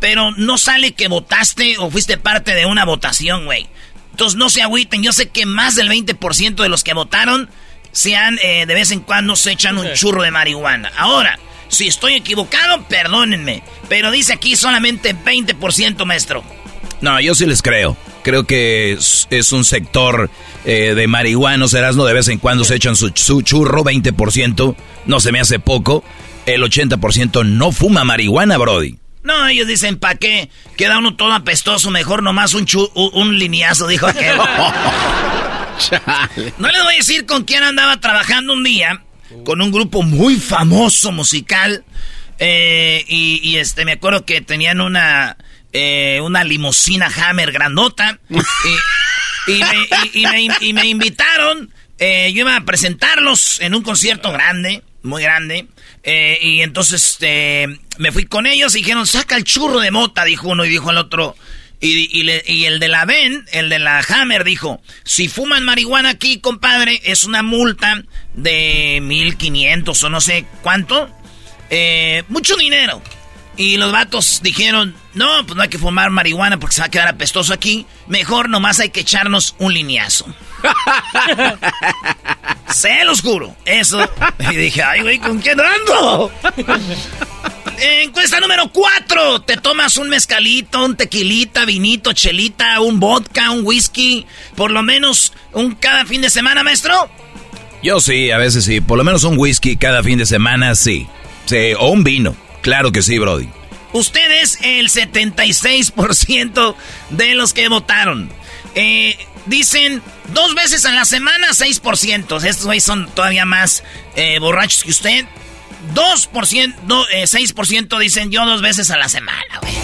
Pero 0.00 0.32
no 0.32 0.58
sale 0.58 0.92
que 0.92 1.08
votaste 1.08 1.76
o 1.78 1.90
fuiste 1.90 2.18
parte 2.18 2.54
de 2.54 2.66
una 2.66 2.84
votación, 2.84 3.44
güey. 3.44 3.68
Entonces 4.10 4.36
no 4.36 4.50
se 4.50 4.62
agüiten. 4.62 5.02
Yo 5.02 5.12
sé 5.12 5.28
que 5.28 5.46
más 5.46 5.76
del 5.76 5.88
20% 5.88 6.56
de 6.56 6.68
los 6.68 6.84
que 6.84 6.94
votaron 6.94 7.48
sean 7.92 8.38
eh, 8.42 8.66
de 8.66 8.74
vez 8.74 8.90
en 8.90 9.00
cuando 9.00 9.36
se 9.36 9.52
echan 9.52 9.78
un 9.78 9.92
churro 9.94 10.22
de 10.22 10.30
marihuana. 10.30 10.92
Ahora, 10.96 11.38
si 11.68 11.86
estoy 11.86 12.14
equivocado, 12.14 12.86
perdónenme. 12.88 13.62
Pero 13.88 14.10
dice 14.10 14.32
aquí 14.32 14.56
solamente 14.56 15.14
20%, 15.14 16.04
maestro. 16.04 16.44
No, 17.04 17.20
yo 17.20 17.34
sí 17.34 17.44
les 17.44 17.60
creo. 17.60 17.96
Creo 18.22 18.44
que 18.46 18.92
es, 18.92 19.28
es 19.30 19.52
un 19.52 19.64
sector 19.64 20.30
eh, 20.64 20.94
de 20.96 21.06
marihuanos, 21.06 21.74
Erasmo, 21.74 22.06
de 22.06 22.14
vez 22.14 22.28
en 22.28 22.38
cuando 22.38 22.64
se 22.64 22.74
echan 22.76 22.96
su, 22.96 23.12
su 23.14 23.42
churro, 23.42 23.84
20%, 23.84 24.74
no 25.04 25.20
se 25.20 25.30
me 25.30 25.38
hace 25.40 25.58
poco. 25.58 26.02
El 26.46 26.62
80% 26.62 27.44
no 27.44 27.72
fuma 27.72 28.04
marihuana, 28.04 28.56
Brody. 28.56 28.98
No, 29.22 29.46
ellos 29.48 29.66
dicen, 29.66 29.98
¿pa' 29.98 30.14
qué? 30.14 30.48
Queda 30.78 30.96
uno 30.98 31.14
todo 31.14 31.32
apestoso, 31.34 31.90
mejor 31.90 32.22
nomás 32.22 32.54
un, 32.54 32.64
chu- 32.66 32.90
un, 32.94 33.10
un 33.28 33.38
lineazo, 33.38 33.86
dijo 33.86 34.06
aquel. 34.06 34.36
No 36.58 36.68
les 36.68 36.82
voy 36.84 36.94
a 36.94 36.96
decir 36.98 37.26
con 37.26 37.44
quién 37.44 37.62
andaba 37.64 37.98
trabajando 38.00 38.52
un 38.52 38.62
día, 38.64 39.02
con 39.44 39.60
un 39.60 39.72
grupo 39.72 40.02
muy 40.02 40.36
famoso 40.36 41.10
musical. 41.12 41.84
eh, 42.38 43.04
y, 43.08 43.40
y, 43.42 43.58
este, 43.58 43.84
me 43.84 43.92
acuerdo 43.92 44.24
que 44.24 44.40
tenían 44.40 44.80
una, 44.80 45.36
eh, 45.74 46.20
una 46.22 46.42
limusina 46.44 47.10
Hammer 47.14 47.52
grandota. 47.52 48.18
Y, 49.46 49.52
y 49.52 49.58
me, 49.62 49.76
y- 50.14 50.22
y 50.22 50.26
me- 50.48 50.56
y 50.60 50.72
me 50.72 50.86
invitaron. 50.86 51.70
eh, 51.98 52.32
yo 52.32 52.40
iba 52.40 52.56
a 52.56 52.64
presentarlos 52.64 53.60
en 53.60 53.74
un 53.74 53.82
concierto 53.82 54.32
grande, 54.32 54.82
muy 55.02 55.22
grande. 55.22 55.66
eh, 56.02 56.38
y 56.40 56.62
entonces 56.62 57.02
este, 57.10 57.78
me 57.98 58.10
fui 58.10 58.24
con 58.24 58.46
ellos 58.46 58.74
y 58.74 58.78
dijeron, 58.78 59.06
saca 59.06 59.36
el 59.36 59.44
churro 59.44 59.80
de 59.80 59.90
mota, 59.90 60.24
dijo 60.24 60.48
uno 60.48 60.64
y 60.64 60.70
dijo 60.70 60.90
el 60.90 60.96
otro. 60.96 61.36
Y, 61.80 62.64
el 62.64 62.78
de 62.80 62.88
la 62.88 63.04
Ben, 63.04 63.44
el 63.52 63.68
de 63.68 63.78
la 63.78 63.98
Hammer, 64.08 64.44
dijo, 64.44 64.80
si 65.04 65.28
fuman 65.28 65.62
marihuana 65.64 66.08
aquí, 66.10 66.40
compadre, 66.40 66.98
es 67.04 67.24
una 67.24 67.42
multa 67.42 68.02
de 68.32 69.00
1500 69.02 70.02
o 70.04 70.08
no 70.08 70.22
sé 70.22 70.46
cuánto. 70.62 71.10
Eh, 71.68 72.22
mucho 72.28 72.56
dinero. 72.56 73.02
Y 73.58 73.76
los 73.76 73.92
vatos 73.92 74.40
dijeron, 74.42 74.94
no, 75.14 75.46
pues 75.46 75.56
no 75.56 75.62
hay 75.62 75.68
que 75.68 75.78
fumar 75.78 76.10
marihuana 76.10 76.58
porque 76.58 76.74
se 76.74 76.82
va 76.82 76.86
a 76.86 76.90
quedar 76.90 77.08
apestoso 77.08 77.52
aquí. 77.52 77.86
Mejor 78.08 78.48
nomás 78.48 78.80
hay 78.80 78.90
que 78.90 79.00
echarnos 79.00 79.54
un 79.58 79.72
lineazo. 79.72 80.26
se 82.68 83.04
los 83.04 83.22
juro. 83.22 83.54
Eso. 83.64 84.08
Y 84.50 84.56
dije, 84.56 84.82
ay, 84.82 85.02
güey, 85.02 85.18
¿con 85.18 85.40
quién 85.40 85.60
ando? 85.60 86.32
Encuesta 87.78 88.40
número 88.40 88.68
4. 88.68 89.42
Te 89.42 89.56
tomas 89.56 89.96
un 89.96 90.08
mezcalito, 90.08 90.84
un 90.84 90.96
tequilita, 90.96 91.64
vinito, 91.64 92.12
chelita, 92.12 92.80
un 92.80 92.98
vodka, 92.98 93.50
un 93.50 93.64
whisky. 93.64 94.26
Por 94.56 94.72
lo 94.72 94.82
menos 94.82 95.32
un 95.52 95.76
cada 95.76 96.04
fin 96.04 96.22
de 96.22 96.30
semana, 96.30 96.64
maestro. 96.64 97.08
Yo 97.82 98.00
sí, 98.00 98.30
a 98.30 98.38
veces 98.38 98.64
sí. 98.64 98.80
Por 98.80 98.98
lo 98.98 99.04
menos 99.04 99.22
un 99.24 99.38
whisky 99.38 99.76
cada 99.76 100.02
fin 100.02 100.18
de 100.18 100.26
semana, 100.26 100.74
sí. 100.74 101.06
Sí, 101.46 101.72
o 101.78 101.88
un 101.88 102.02
vino. 102.02 102.34
Claro 102.62 102.90
que 102.90 103.02
sí, 103.02 103.18
Brody. 103.18 103.48
Ustedes, 103.94 104.58
el 104.62 104.90
76% 104.90 106.74
de 107.10 107.34
los 107.36 107.54
que 107.54 107.68
votaron. 107.68 108.28
Eh, 108.74 109.16
dicen 109.46 110.02
dos 110.32 110.56
veces 110.56 110.84
a 110.84 110.90
la 110.90 111.04
semana, 111.04 111.46
6%. 111.50 112.44
Estos 112.44 112.66
güeyes 112.66 112.82
son 112.82 113.08
todavía 113.10 113.44
más 113.44 113.84
eh, 114.16 114.40
borrachos 114.40 114.82
que 114.82 114.90
usted. 114.90 115.26
2%, 115.94 116.74
6% 116.76 117.98
dicen 118.00 118.32
yo 118.32 118.44
dos 118.46 118.62
veces 118.62 118.90
a 118.90 118.96
la 118.96 119.08
semana, 119.08 119.60
güey. 119.62 119.74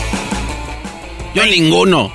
Yo 1.35 1.47
ninguno. 1.47 2.13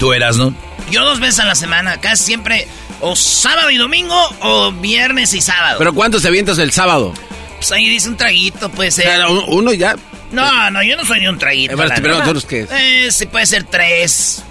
¿Tú 0.00 0.12
eras, 0.12 0.36
no? 0.38 0.52
Yo 0.90 1.04
dos 1.04 1.20
veces 1.20 1.38
a 1.38 1.44
la 1.44 1.54
semana, 1.54 2.00
casi 2.00 2.24
siempre, 2.24 2.66
o 3.00 3.14
sábado 3.14 3.70
y 3.70 3.76
domingo, 3.76 4.18
o 4.40 4.72
viernes 4.72 5.34
y 5.34 5.40
sábado. 5.40 5.78
¿Pero 5.78 5.94
cuántos 5.94 6.24
avientas 6.24 6.58
el 6.58 6.72
sábado? 6.72 7.14
Pues 7.58 7.70
ahí 7.70 7.88
dice 7.88 8.08
un 8.08 8.16
traguito, 8.16 8.68
puede 8.70 8.90
ser. 8.90 9.24
uno 9.46 9.72
ya. 9.72 9.94
No, 10.32 10.70
no, 10.70 10.82
yo 10.82 10.96
no 10.96 11.04
soy 11.04 11.20
ni 11.20 11.28
un 11.28 11.38
traguito. 11.38 11.74
Eh, 11.74 11.88
pero 12.00 12.18
nosotros 12.18 12.44
qué? 12.44 12.66
Eh, 12.70 13.08
sí, 13.10 13.26
puede 13.26 13.46
ser 13.46 13.64
tres. 13.64 14.42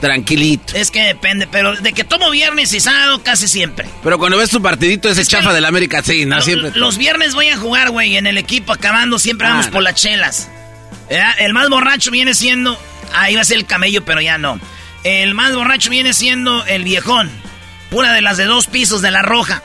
Tranquilito. 0.00 0.74
Es 0.76 0.90
que 0.90 1.02
depende, 1.02 1.46
pero 1.46 1.76
de 1.76 1.92
que 1.92 2.04
tomo 2.04 2.30
viernes 2.30 2.72
y 2.72 2.80
sábado 2.80 3.22
casi 3.22 3.48
siempre. 3.48 3.86
Pero 4.02 4.18
cuando 4.18 4.36
ves 4.36 4.50
tu 4.50 4.60
partidito 4.60 5.08
ese 5.08 5.24
chafa 5.24 5.52
del 5.52 5.64
América, 5.64 6.02
sí, 6.02 6.26
no 6.26 6.40
siempre. 6.40 6.72
Los 6.74 6.98
viernes 6.98 7.34
voy 7.34 7.48
a 7.48 7.56
jugar, 7.56 7.90
güey, 7.90 8.16
en 8.16 8.26
el 8.26 8.36
equipo 8.36 8.72
acabando, 8.72 9.18
siempre 9.18 9.48
vamos 9.48 9.66
ah, 9.68 9.70
por 9.70 9.82
las 9.82 9.94
chelas. 9.94 10.50
El 11.38 11.52
más 11.52 11.68
borracho 11.68 12.10
viene 12.10 12.34
siendo. 12.34 12.78
Ahí 13.14 13.34
va 13.34 13.42
a 13.42 13.44
ser 13.44 13.58
el 13.58 13.66
camello, 13.66 14.04
pero 14.04 14.20
ya 14.20 14.38
no. 14.38 14.58
El 15.04 15.34
más 15.34 15.54
borracho 15.54 15.90
viene 15.90 16.12
siendo 16.12 16.64
el 16.66 16.82
viejón. 16.82 17.30
Pura 17.90 18.12
de 18.12 18.22
las 18.22 18.36
de 18.36 18.44
dos 18.44 18.66
pisos 18.66 19.02
de 19.02 19.10
la 19.10 19.22
roja. 19.22 19.62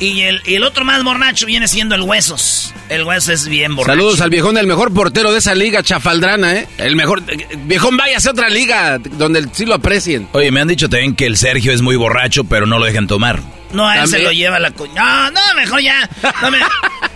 Y 0.00 0.20
el, 0.22 0.42
el, 0.46 0.62
otro 0.62 0.84
más 0.84 1.02
borracho 1.02 1.46
viene 1.46 1.66
siendo 1.66 1.94
el 1.94 2.02
Huesos. 2.02 2.72
El 2.88 3.02
Huesos 3.02 3.28
es 3.28 3.48
bien 3.48 3.74
borracho. 3.74 3.98
Saludos 3.98 4.20
al 4.20 4.30
viejón, 4.30 4.56
el 4.56 4.66
mejor 4.66 4.94
portero 4.94 5.32
de 5.32 5.38
esa 5.38 5.54
liga 5.54 5.82
chafaldrana, 5.82 6.54
¿eh? 6.54 6.68
El 6.78 6.94
mejor... 6.94 7.22
Viejón, 7.64 7.96
vaya 7.96 8.18
a 8.24 8.30
otra 8.30 8.48
liga 8.48 8.98
donde 8.98 9.48
sí 9.52 9.66
lo 9.66 9.74
aprecien. 9.74 10.28
Oye, 10.32 10.52
me 10.52 10.60
han 10.60 10.68
dicho 10.68 10.88
también 10.88 11.16
que 11.16 11.26
el 11.26 11.36
Sergio 11.36 11.72
es 11.72 11.82
muy 11.82 11.96
borracho, 11.96 12.44
pero 12.44 12.66
no 12.66 12.78
lo 12.78 12.84
dejan 12.86 13.08
tomar. 13.08 13.40
No, 13.72 13.88
a 13.88 14.02
él 14.02 14.08
se 14.08 14.20
lo 14.20 14.30
lleva 14.30 14.58
la... 14.60 14.70
No, 14.70 15.30
no, 15.30 15.40
mejor 15.56 15.80
ya. 15.80 16.08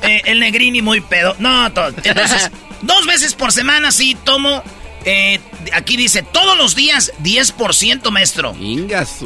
Eh, 0.04 0.20
el 0.24 0.40
Negrini 0.40 0.82
muy 0.82 1.00
pedo. 1.00 1.36
No, 1.38 1.72
todo. 1.72 1.94
Entonces, 2.02 2.50
dos 2.82 3.06
veces 3.06 3.34
por 3.34 3.52
semana 3.52 3.92
sí 3.92 4.16
tomo... 4.24 4.64
Eh, 5.04 5.38
aquí 5.72 5.96
dice, 5.96 6.24
todos 6.24 6.58
los 6.58 6.74
días 6.74 7.12
10% 7.22 8.10
maestro. 8.10 8.56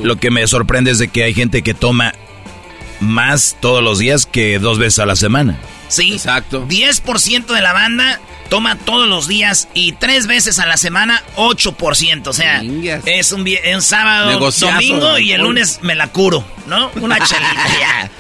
Lo 0.02 0.16
que 0.16 0.30
me 0.30 0.46
sorprende 0.46 0.90
es 0.90 0.98
de 0.98 1.08
que 1.08 1.25
hay 1.25 1.32
gente 1.32 1.62
que 1.62 1.72
toma 1.72 2.12
más 3.06 3.56
todos 3.60 3.82
los 3.82 3.98
días 3.98 4.26
que 4.26 4.58
dos 4.58 4.78
veces 4.78 4.98
a 4.98 5.06
la 5.06 5.16
semana. 5.16 5.58
Sí, 5.88 6.14
exacto. 6.14 6.66
10% 6.66 7.46
de 7.46 7.60
la 7.60 7.72
banda 7.72 8.20
toma 8.48 8.76
todos 8.76 9.08
los 9.08 9.26
días 9.28 9.68
y 9.75 9.92
tres 9.92 10.26
veces 10.26 10.58
a 10.58 10.66
la 10.66 10.76
semana 10.76 11.22
8%. 11.36 12.26
O 12.26 12.32
sea, 12.32 12.62
es 13.04 13.32
un, 13.32 13.46
un 13.75 13.82
sábado, 13.82 14.50
domingo 14.50 15.18
y 15.18 15.32
el 15.32 15.42
lunes 15.42 15.80
me 15.82 15.94
la 15.94 16.08
curo, 16.08 16.44
¿no? 16.66 16.90
Una 16.96 17.18
chelita 17.26 18.10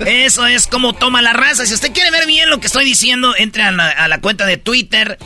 Eso 0.00 0.46
es 0.46 0.66
como 0.66 0.92
toma 0.92 1.22
la 1.22 1.32
raza. 1.32 1.66
Si 1.66 1.74
usted 1.74 1.92
quiere 1.92 2.10
ver 2.10 2.26
bien 2.26 2.50
lo 2.50 2.60
que 2.60 2.66
estoy 2.66 2.84
diciendo, 2.84 3.34
entre 3.36 3.62
a 3.62 3.72
la, 3.72 4.20
cuenta 4.20 4.46
de 4.46 4.56
Twitter. 4.56 5.18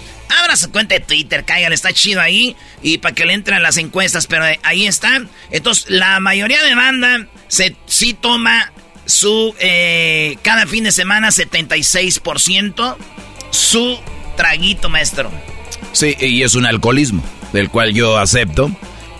Abra 0.42 0.56
su 0.56 0.73
cuenta 0.73 0.96
de 0.96 1.00
Twitter, 1.00 1.44
cállale, 1.44 1.75
está 1.75 1.92
chido 1.92 2.20
ahí. 2.20 2.56
Y 2.82 2.99
para 2.99 3.14
que 3.14 3.25
le 3.25 3.32
entren 3.32 3.62
las 3.62 3.76
encuestas, 3.76 4.26
pero 4.26 4.44
ahí 4.64 4.87
está. 4.87 5.23
Entonces, 5.50 5.87
la 5.88 6.18
mayoría 6.20 6.62
de 6.64 6.75
banda 6.75 7.26
se, 7.49 7.76
sí 7.87 8.12
toma 8.12 8.73
su 9.07 9.55
eh, 9.59 10.37
cada 10.43 10.67
fin 10.67 10.85
de 10.85 10.93
semana 10.93 11.29
76% 11.29 12.97
su 13.51 13.99
traguito, 14.37 14.89
maestro. 14.89 15.31
Sí, 15.93 16.15
y 16.21 16.43
es 16.43 16.55
un 16.55 16.67
alcoholismo, 16.67 17.23
del 17.53 17.71
cual 17.71 17.95
yo 17.95 18.19
acepto, 18.19 18.71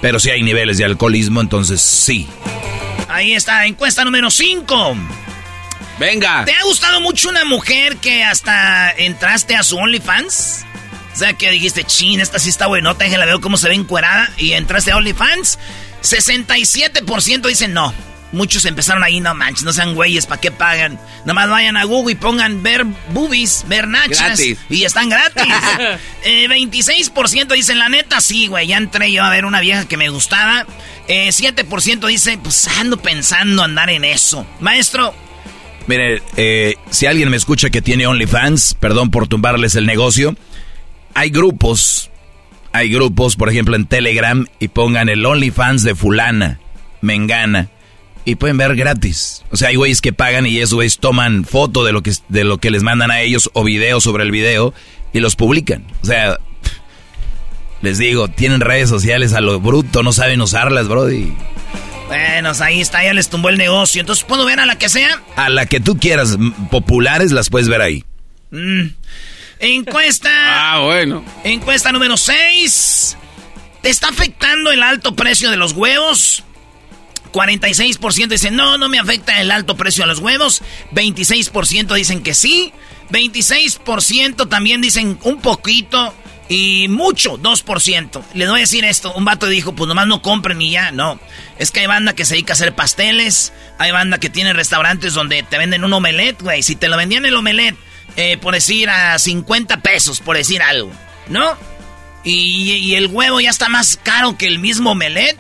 pero 0.00 0.21
si 0.21 0.31
hay 0.31 0.43
niveles 0.43 0.78
de 0.78 0.85
alcoholismo, 0.85 1.40
entonces 1.40 1.81
sí. 1.81 2.26
Ahí 3.09 3.33
está, 3.33 3.66
encuesta 3.66 4.05
número 4.05 4.31
5. 4.31 4.97
Venga. 5.99 6.45
¿Te 6.45 6.52
ha 6.52 6.62
gustado 6.64 7.00
mucho 7.00 7.31
una 7.31 7.45
mujer 7.45 7.97
que 7.97 8.23
hasta 8.23 8.90
entraste 8.93 9.57
a 9.57 9.62
su 9.62 9.78
OnlyFans? 9.78 10.66
O 11.14 11.19
sea, 11.19 11.33
que 11.33 11.50
dijiste, 11.50 11.85
chin, 11.85 12.21
esta 12.21 12.38
sí 12.38 12.50
está 12.50 12.66
buenota, 12.66 13.07
la 13.07 13.25
veo 13.25 13.40
cómo 13.40 13.57
se 13.57 13.69
ve 13.69 13.75
encuerada 13.75 14.31
y 14.37 14.52
entraste 14.52 14.93
a 14.93 14.97
OnlyFans. 14.97 15.59
67% 16.02 17.49
dicen 17.49 17.73
no. 17.73 17.95
Muchos 18.37 18.66
empezaron 18.66 19.02
ahí, 19.02 19.19
no 19.19 19.35
manches, 19.35 19.64
no 19.64 19.73
sean 19.73 19.95
güeyes, 19.95 20.26
¿para 20.26 20.38
qué 20.38 20.50
pagan? 20.50 21.00
Nomás 21.25 21.49
vayan 21.49 21.78
a 21.78 21.85
Google 21.85 22.12
y 22.12 22.16
pongan 22.16 22.62
ver 22.62 22.85
boobies, 23.14 23.64
ver 23.66 23.88
nachas. 23.88 24.38
Y 24.69 24.85
están 24.85 25.09
gratis. 25.09 25.43
26% 26.23 27.50
eh, 27.50 27.55
dicen, 27.55 27.78
la 27.78 27.88
neta, 27.88 28.21
sí, 28.21 28.47
güey, 28.47 28.66
ya 28.66 28.76
entré 28.76 29.11
yo 29.11 29.25
a 29.25 29.31
ver 29.31 29.47
una 29.47 29.61
vieja 29.61 29.88
que 29.88 29.97
me 29.97 30.11
gustaba. 30.11 30.66
7% 31.09 32.05
eh, 32.05 32.09
dice, 32.09 32.37
pues 32.37 32.69
ando 32.78 32.99
pensando 32.99 33.62
andar 33.62 33.88
en 33.88 34.05
eso. 34.05 34.47
Maestro. 34.61 35.14
Mire, 35.87 36.21
eh, 36.37 36.75
si 36.90 37.07
alguien 37.07 37.31
me 37.31 37.38
escucha 37.38 37.71
que 37.71 37.81
tiene 37.81 38.07
OnlyFans, 38.07 38.75
perdón 38.78 39.11
por 39.11 39.28
tumbarles 39.28 39.76
el 39.76 39.87
negocio, 39.87 40.37
hay 41.14 41.31
grupos, 41.31 42.11
hay 42.73 42.90
grupos, 42.90 43.37
por 43.37 43.49
ejemplo, 43.49 43.76
en 43.76 43.87
Telegram, 43.87 44.47
y 44.59 44.69
pongan 44.69 45.09
el 45.09 45.25
OnlyFans 45.25 45.85
de 45.85 45.95
fulana, 45.95 46.61
mengana 47.00 47.71
y 48.26 48.35
pueden 48.35 48.59
ver 48.59 48.76
gratis. 48.76 49.45
O 49.50 49.56
sea, 49.56 49.68
hay 49.68 49.76
güeyes 49.76 50.02
que 50.02 50.12
pagan 50.12 50.47
y 50.47 50.59
esos 50.59 50.75
güeyes 50.75 50.99
toman 50.99 51.45
foto 51.45 51.85
de 51.85 51.92
lo 51.92 52.02
que 52.02 52.12
de 52.28 52.45
lo 52.45 52.59
que 52.59 52.71
les 52.71 52.83
mandan 52.83 53.11
a 53.11 53.23
ellos 53.23 53.49
o 53.54 53.64
video 53.64 54.00
sobre 54.02 54.25
el 54.25 54.33
video 54.33 54.75
y 55.14 55.21
los 55.21 55.37
publican. 55.37 55.87
O 56.02 56.06
sea, 56.06 56.38
les 57.80 57.99
digo, 57.99 58.28
tienen 58.28 58.61
redes 58.61 58.88
sociales 58.90 59.33
a 59.33 59.40
lo 59.40 59.61
bruto, 59.61 60.02
no 60.02 60.12
saben 60.12 60.40
usarlas, 60.40 60.88
brody. 60.88 61.33
Bueno, 62.09 62.52
ahí 62.61 62.80
está, 62.80 63.04
ya 63.04 63.14
les 63.14 63.28
tumbó 63.28 63.49
el 63.49 63.59
negocio. 63.59 64.00
Entonces, 64.00 64.25
¿puedo 64.25 64.45
ver 64.45 64.59
a 64.59 64.66
la 64.66 64.76
que 64.76 64.88
sea? 64.88 65.23
A 65.37 65.49
la 65.49 65.66
que 65.66 65.78
tú 65.80 65.97
quieras, 65.97 66.37
populares, 66.71 67.30
las 67.30 67.49
puedes 67.49 67.68
ver 67.68 67.80
ahí. 67.80 68.04
Mm. 68.50 68.88
Encuesta. 69.61 70.30
ah, 70.33 70.80
bueno. 70.80 71.25
Encuesta 71.45 71.92
número 71.92 72.16
6. 72.16 73.16
¿Te 73.83 73.90
está 73.90 74.09
afectando 74.09 74.73
el 74.73 74.83
alto 74.83 75.14
precio 75.14 75.50
de 75.50 75.56
los 75.56 75.73
huevos? 75.73 76.42
46% 77.37 78.28
dicen, 78.28 78.57
no, 78.57 78.78
no 78.78 78.88
me 78.88 78.99
afecta 78.99 79.38
el 79.43 79.50
alto 79.50 79.76
precio 79.76 80.05
a 80.05 80.07
los 80.07 80.21
huevos. 80.21 80.62
26% 80.93 81.95
dicen 81.95 82.23
que 82.23 82.33
sí. 82.33 82.73
26% 83.11 84.49
también 84.49 84.81
dicen 84.81 85.19
un 85.23 85.43
poquito. 85.43 86.14
Y 86.49 86.88
mucho, 86.88 87.38
2%. 87.38 88.23
Les 88.33 88.49
voy 88.49 88.59
a 88.59 88.61
decir 88.61 88.85
esto, 88.85 89.12
un 89.14 89.25
vato 89.25 89.49
dijo, 89.49 89.75
pues 89.75 89.88
nomás 89.88 90.07
no 90.07 90.23
compren 90.23 90.62
y 90.62 90.71
ya. 90.71 90.93
No, 90.93 91.21
es 91.59 91.73
que 91.73 91.81
hay 91.81 91.87
banda 91.87 92.14
que 92.14 92.25
se 92.25 92.35
dedica 92.35 92.52
a 92.52 92.55
hacer 92.55 92.75
pasteles, 92.75 93.52
hay 93.78 93.90
banda 93.90 94.19
que 94.19 94.31
tiene 94.31 94.52
restaurantes 94.52 95.12
donde 95.12 95.43
te 95.43 95.59
venden 95.59 95.85
un 95.85 95.93
omelette, 95.93 96.40
güey. 96.40 96.62
Si 96.62 96.76
te 96.76 96.88
lo 96.88 96.97
vendían 96.97 97.26
el 97.26 97.35
omelette, 97.35 97.76
eh, 98.16 98.38
por 98.38 98.55
decir 98.55 98.88
a 98.88 99.19
50 99.19 99.83
pesos, 99.83 100.21
por 100.21 100.37
decir 100.37 100.62
algo, 100.62 100.93
¿no? 101.28 101.59
Y, 102.23 102.73
y, 102.75 102.95
el 102.95 103.09
huevo 103.09 103.40
ya 103.40 103.50
está 103.50 103.69
más 103.69 103.99
caro 104.02 104.38
que 104.38 104.47
el 104.47 104.59
mismo 104.59 104.93
omelette. 104.93 105.38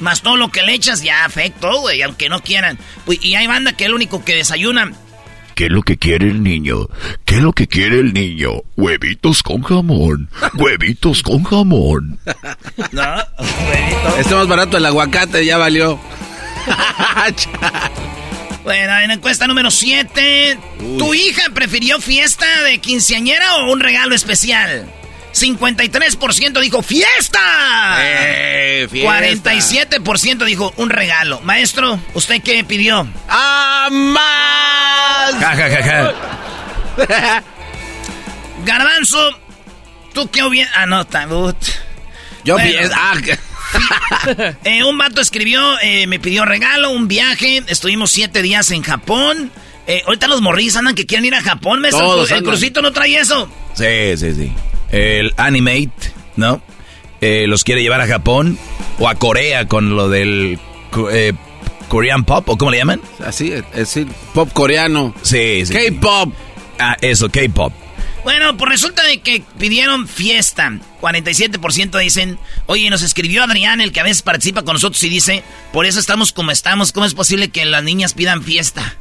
Más 0.00 0.22
todo 0.22 0.36
lo 0.36 0.50
que 0.50 0.62
le 0.62 0.74
echas 0.74 1.02
ya 1.02 1.24
afectó, 1.24 1.80
güey, 1.80 2.02
aunque 2.02 2.28
no 2.28 2.40
quieran. 2.40 2.78
Y 3.06 3.34
hay 3.34 3.46
banda 3.46 3.72
que 3.72 3.84
es 3.84 3.88
el 3.88 3.94
único 3.94 4.24
que 4.24 4.36
desayuna. 4.36 4.92
¿Qué 5.58 5.64
es 5.64 5.72
lo 5.72 5.82
que 5.82 5.96
quiere 5.96 6.28
el 6.28 6.44
niño? 6.44 6.86
¿Qué 7.24 7.34
es 7.34 7.42
lo 7.42 7.52
que 7.52 7.66
quiere 7.66 7.98
el 7.98 8.12
niño? 8.12 8.62
Huevitos 8.76 9.42
con 9.42 9.62
jamón. 9.62 10.30
Huevitos 10.54 11.22
con 11.24 11.42
jamón. 11.42 12.20
no, 12.92 13.02
huevitos. 13.02 14.18
Está 14.20 14.36
más 14.36 14.46
barato 14.46 14.76
el 14.76 14.86
aguacate, 14.86 15.44
ya 15.44 15.58
valió. 15.58 15.98
bueno, 18.64 18.98
en 19.00 19.10
encuesta 19.10 19.48
número 19.48 19.72
7. 19.72 20.58
¿Tu 20.96 21.14
hija 21.14 21.42
prefirió 21.52 22.00
fiesta 22.00 22.46
de 22.62 22.78
quinceañera 22.78 23.56
o 23.56 23.72
un 23.72 23.80
regalo 23.80 24.14
especial? 24.14 24.88
53% 25.32 26.60
dijo 26.60 26.82
fiesta. 26.82 27.96
Eh, 28.00 28.88
fiesta. 28.90 29.20
47% 29.20 30.44
dijo 30.44 30.72
un 30.76 30.90
regalo. 30.90 31.40
Maestro, 31.42 32.00
¿usted 32.14 32.42
qué 32.42 32.64
pidió? 32.64 33.06
¡Ah, 33.28 33.88
más! 33.90 35.34
Ja, 35.40 35.56
ja, 35.56 35.70
ja, 35.70 36.14
ja. 37.06 37.44
Garbanzo, 38.64 39.38
¿tú 40.12 40.30
qué 40.30 40.42
hubiera...? 40.42 40.70
Ah, 40.74 40.86
no, 40.86 41.06
tabut. 41.06 41.56
Yo 42.44 42.54
Bueno. 42.54 42.88
Ah, 42.94 43.14
Eh, 44.64 44.82
un 44.84 44.96
vato 44.98 45.20
escribió, 45.20 45.78
eh, 45.80 46.06
me 46.06 46.18
pidió 46.18 46.44
regalo, 46.44 46.90
un 46.90 47.06
viaje. 47.08 47.62
Estuvimos 47.66 48.10
siete 48.10 48.42
días 48.42 48.70
en 48.70 48.82
Japón. 48.82 49.50
Eh, 49.86 50.02
ahorita 50.06 50.28
los 50.28 50.40
morris 50.40 50.76
andan 50.76 50.94
que 50.94 51.06
quieren 51.06 51.24
ir 51.24 51.34
a 51.34 51.42
Japón. 51.42 51.82
Todos 51.90 52.30
el 52.30 52.42
crucito 52.42 52.82
no 52.82 52.92
trae 52.92 53.18
eso. 53.18 53.50
Sí, 53.74 54.16
sí, 54.16 54.34
sí. 54.34 54.52
El 54.90 55.34
Animate, 55.36 56.12
¿no? 56.36 56.62
Eh, 57.20 57.46
los 57.48 57.64
quiere 57.64 57.82
llevar 57.82 58.00
a 58.00 58.06
Japón 58.06 58.58
o 58.98 59.08
a 59.08 59.16
Corea 59.16 59.66
con 59.66 59.96
lo 59.96 60.08
del 60.08 60.58
eh, 61.10 61.32
Korean 61.88 62.24
Pop, 62.24 62.48
¿o 62.48 62.56
cómo 62.56 62.70
le 62.70 62.78
llaman? 62.78 63.00
Así, 63.24 63.52
es 63.52 63.72
decir, 63.72 64.06
pop 64.34 64.52
coreano. 64.52 65.14
Sí, 65.22 65.66
sí. 65.66 65.72
K-pop. 65.72 66.32
Ah, 66.78 66.96
eso, 67.00 67.28
K-Pop. 67.28 67.72
Bueno, 68.22 68.56
pues 68.56 68.70
resulta 68.70 69.02
de 69.04 69.20
que 69.20 69.42
pidieron 69.58 70.06
fiesta. 70.06 70.70
47% 71.00 71.98
dicen, 71.98 72.38
oye, 72.66 72.90
nos 72.90 73.02
escribió 73.02 73.42
Adrián, 73.42 73.80
el 73.80 73.92
que 73.92 74.00
a 74.00 74.04
veces 74.04 74.22
participa 74.22 74.64
con 74.64 74.74
nosotros 74.74 75.02
y 75.02 75.08
dice, 75.08 75.42
por 75.72 75.86
eso 75.86 75.98
estamos 75.98 76.32
como 76.32 76.50
estamos. 76.50 76.92
¿Cómo 76.92 77.06
es 77.06 77.14
posible 77.14 77.48
que 77.48 77.64
las 77.64 77.82
niñas 77.82 78.14
pidan 78.14 78.42
fiesta? 78.42 78.96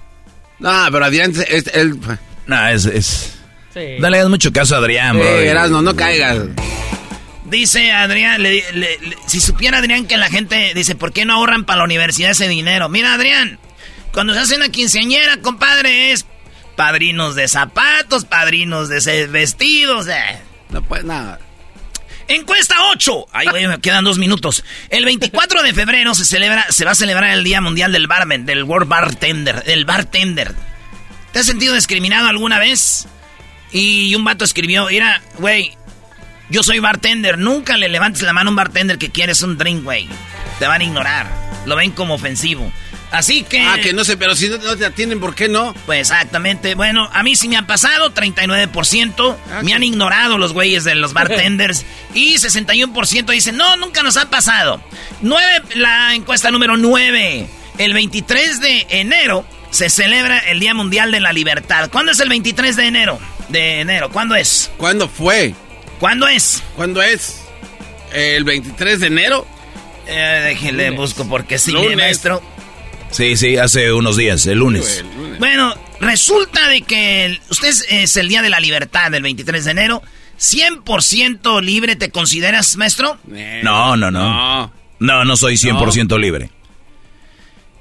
No, 0.59 0.87
pero 0.91 1.05
Adrián, 1.05 1.33
es, 1.47 1.67
él... 1.73 1.99
No, 2.45 2.67
es... 2.67 2.85
es... 2.85 3.36
No 3.99 4.09
le 4.09 4.17
das 4.17 4.29
mucho 4.29 4.51
caso 4.51 4.75
a 4.75 4.79
Adrián, 4.79 5.17
bro. 5.17 5.25
Eh, 5.27 5.53
no 5.69 5.95
caigas. 5.95 6.39
Dice 7.45 7.91
Adrián, 7.93 8.41
le- 8.43 8.63
le- 8.73 8.97
le- 8.99 9.17
si 9.25 9.39
supiera 9.39 9.77
Adrián 9.77 10.05
que 10.05 10.17
la 10.17 10.29
gente 10.29 10.73
dice, 10.75 10.95
¿por 10.95 11.13
qué 11.13 11.23
no 11.25 11.33
ahorran 11.35 11.63
para 11.63 11.77
la 11.79 11.83
universidad 11.85 12.31
ese 12.31 12.47
dinero? 12.49 12.89
Mira, 12.89 13.13
Adrián, 13.13 13.57
cuando 14.11 14.33
se 14.33 14.39
hace 14.41 14.55
una 14.57 14.69
quinceañera, 14.69 15.37
compadre, 15.37 16.11
es 16.11 16.25
padrinos 16.75 17.35
de 17.35 17.47
zapatos, 17.47 18.25
padrinos 18.25 18.89
de 18.89 19.27
vestidos. 19.27 20.07
eh. 20.07 20.39
No 20.69 20.81
puede 20.83 21.03
nada. 21.03 21.39
Encuesta 22.27 22.75
8. 22.91 23.27
Ay, 23.31 23.47
güey, 23.47 23.67
me 23.67 23.79
quedan 23.79 24.03
dos 24.03 24.17
minutos. 24.17 24.65
El 24.89 25.05
24 25.05 25.63
de 25.63 25.73
febrero 25.73 26.13
se 26.13 26.25
celebra, 26.25 26.65
se 26.69 26.83
va 26.83 26.91
a 26.91 26.95
celebrar 26.95 27.31
el 27.31 27.45
Día 27.45 27.61
Mundial 27.61 27.93
del 27.93 28.07
Barman, 28.07 28.45
del 28.45 28.63
World 28.63 28.89
Bartender, 28.89 29.63
del 29.63 29.85
bartender. 29.85 30.53
¿Te 31.31 31.39
has 31.39 31.45
sentido 31.45 31.73
discriminado 31.75 32.27
alguna 32.27 32.59
vez? 32.59 33.07
Y 33.71 34.15
un 34.15 34.23
vato 34.23 34.45
escribió, 34.45 34.87
mira, 34.87 35.21
güey, 35.37 35.77
yo 36.49 36.63
soy 36.63 36.79
bartender, 36.79 37.37
nunca 37.37 37.77
le 37.77 37.89
levantes 37.89 38.21
la 38.23 38.33
mano 38.33 38.49
a 38.49 38.51
un 38.51 38.55
bartender 38.55 38.97
que 38.97 39.11
quieres 39.11 39.41
un 39.41 39.57
drink, 39.57 39.83
güey. 39.83 40.07
Te 40.59 40.67
van 40.67 40.81
a 40.81 40.83
ignorar, 40.83 41.27
lo 41.65 41.75
ven 41.75 41.91
como 41.91 42.13
ofensivo. 42.13 42.71
Así 43.11 43.43
que... 43.43 43.61
Ah, 43.61 43.77
que 43.81 43.93
no 43.93 44.03
sé, 44.03 44.17
pero 44.17 44.35
si 44.35 44.49
no, 44.49 44.57
no 44.57 44.75
te 44.75 44.85
atienden, 44.85 45.19
¿por 45.19 45.33
qué 45.33 45.47
no? 45.47 45.73
Pues 45.85 46.11
exactamente. 46.11 46.75
Bueno, 46.75 47.09
a 47.13 47.23
mí 47.23 47.35
sí 47.35 47.47
me 47.47 47.55
han 47.55 47.65
pasado, 47.65 48.13
39%. 48.13 49.37
Me 49.63 49.73
han 49.73 49.83
ignorado 49.83 50.37
los 50.37 50.53
güeyes 50.53 50.83
de 50.83 50.95
los 50.95 51.13
bartenders. 51.13 51.85
y 52.13 52.35
61% 52.35 53.25
dicen, 53.27 53.55
no, 53.55 53.77
nunca 53.77 54.03
nos 54.03 54.17
ha 54.17 54.29
pasado. 54.29 54.81
9, 55.21 55.61
la 55.75 56.15
encuesta 56.15 56.51
número 56.51 56.75
9. 56.75 57.47
El 57.77 57.93
23 57.93 58.59
de 58.59 58.87
enero 58.89 59.45
se 59.69 59.89
celebra 59.89 60.39
el 60.39 60.59
Día 60.59 60.73
Mundial 60.73 61.11
de 61.11 61.19
la 61.21 61.31
Libertad. 61.31 61.89
¿Cuándo 61.89 62.11
es 62.11 62.19
el 62.19 62.29
23 62.29 62.75
de 62.75 62.85
enero? 62.87 63.19
De 63.49 63.81
enero, 63.81 64.09
¿cuándo 64.09 64.35
es? 64.35 64.69
¿Cuándo 64.77 65.07
fue? 65.07 65.53
¿Cuándo 65.99 66.27
es? 66.27 66.61
¿Cuándo 66.75 67.01
es? 67.01 67.41
¿El 68.13 68.43
23 68.43 68.99
de 68.99 69.07
enero? 69.07 69.47
Eh, 70.07 70.41
déjenle, 70.45 70.91
busco 70.91 71.27
porque 71.27 71.57
sí, 71.57 71.71
Lunes. 71.71 71.95
maestro. 71.97 72.41
Sí, 73.11 73.35
sí, 73.37 73.57
hace 73.57 73.91
unos 73.93 74.17
días, 74.17 74.45
el 74.47 74.59
lunes. 74.59 75.03
Bueno, 75.39 75.73
resulta 76.01 76.67
de 76.67 76.81
que 76.81 77.25
el- 77.25 77.41
usted 77.49 77.69
es, 77.69 77.85
es 77.89 78.17
el 78.17 78.27
Día 78.27 78.41
de 78.41 78.49
la 78.49 78.59
Libertad 78.59 79.11
del 79.11 79.23
23 79.23 79.63
de 79.65 79.71
enero. 79.71 80.01
100% 80.39 81.61
libre, 81.61 81.95
¿te 81.95 82.11
consideras, 82.11 82.75
maestro? 82.77 83.17
Eh, 83.33 83.61
No, 83.63 83.95
no, 83.95 84.11
no. 84.11 84.29
No. 84.29 84.73
No, 84.99 85.25
no 85.25 85.37
soy 85.37 85.55
100% 85.57 86.17
libre. 86.19 86.49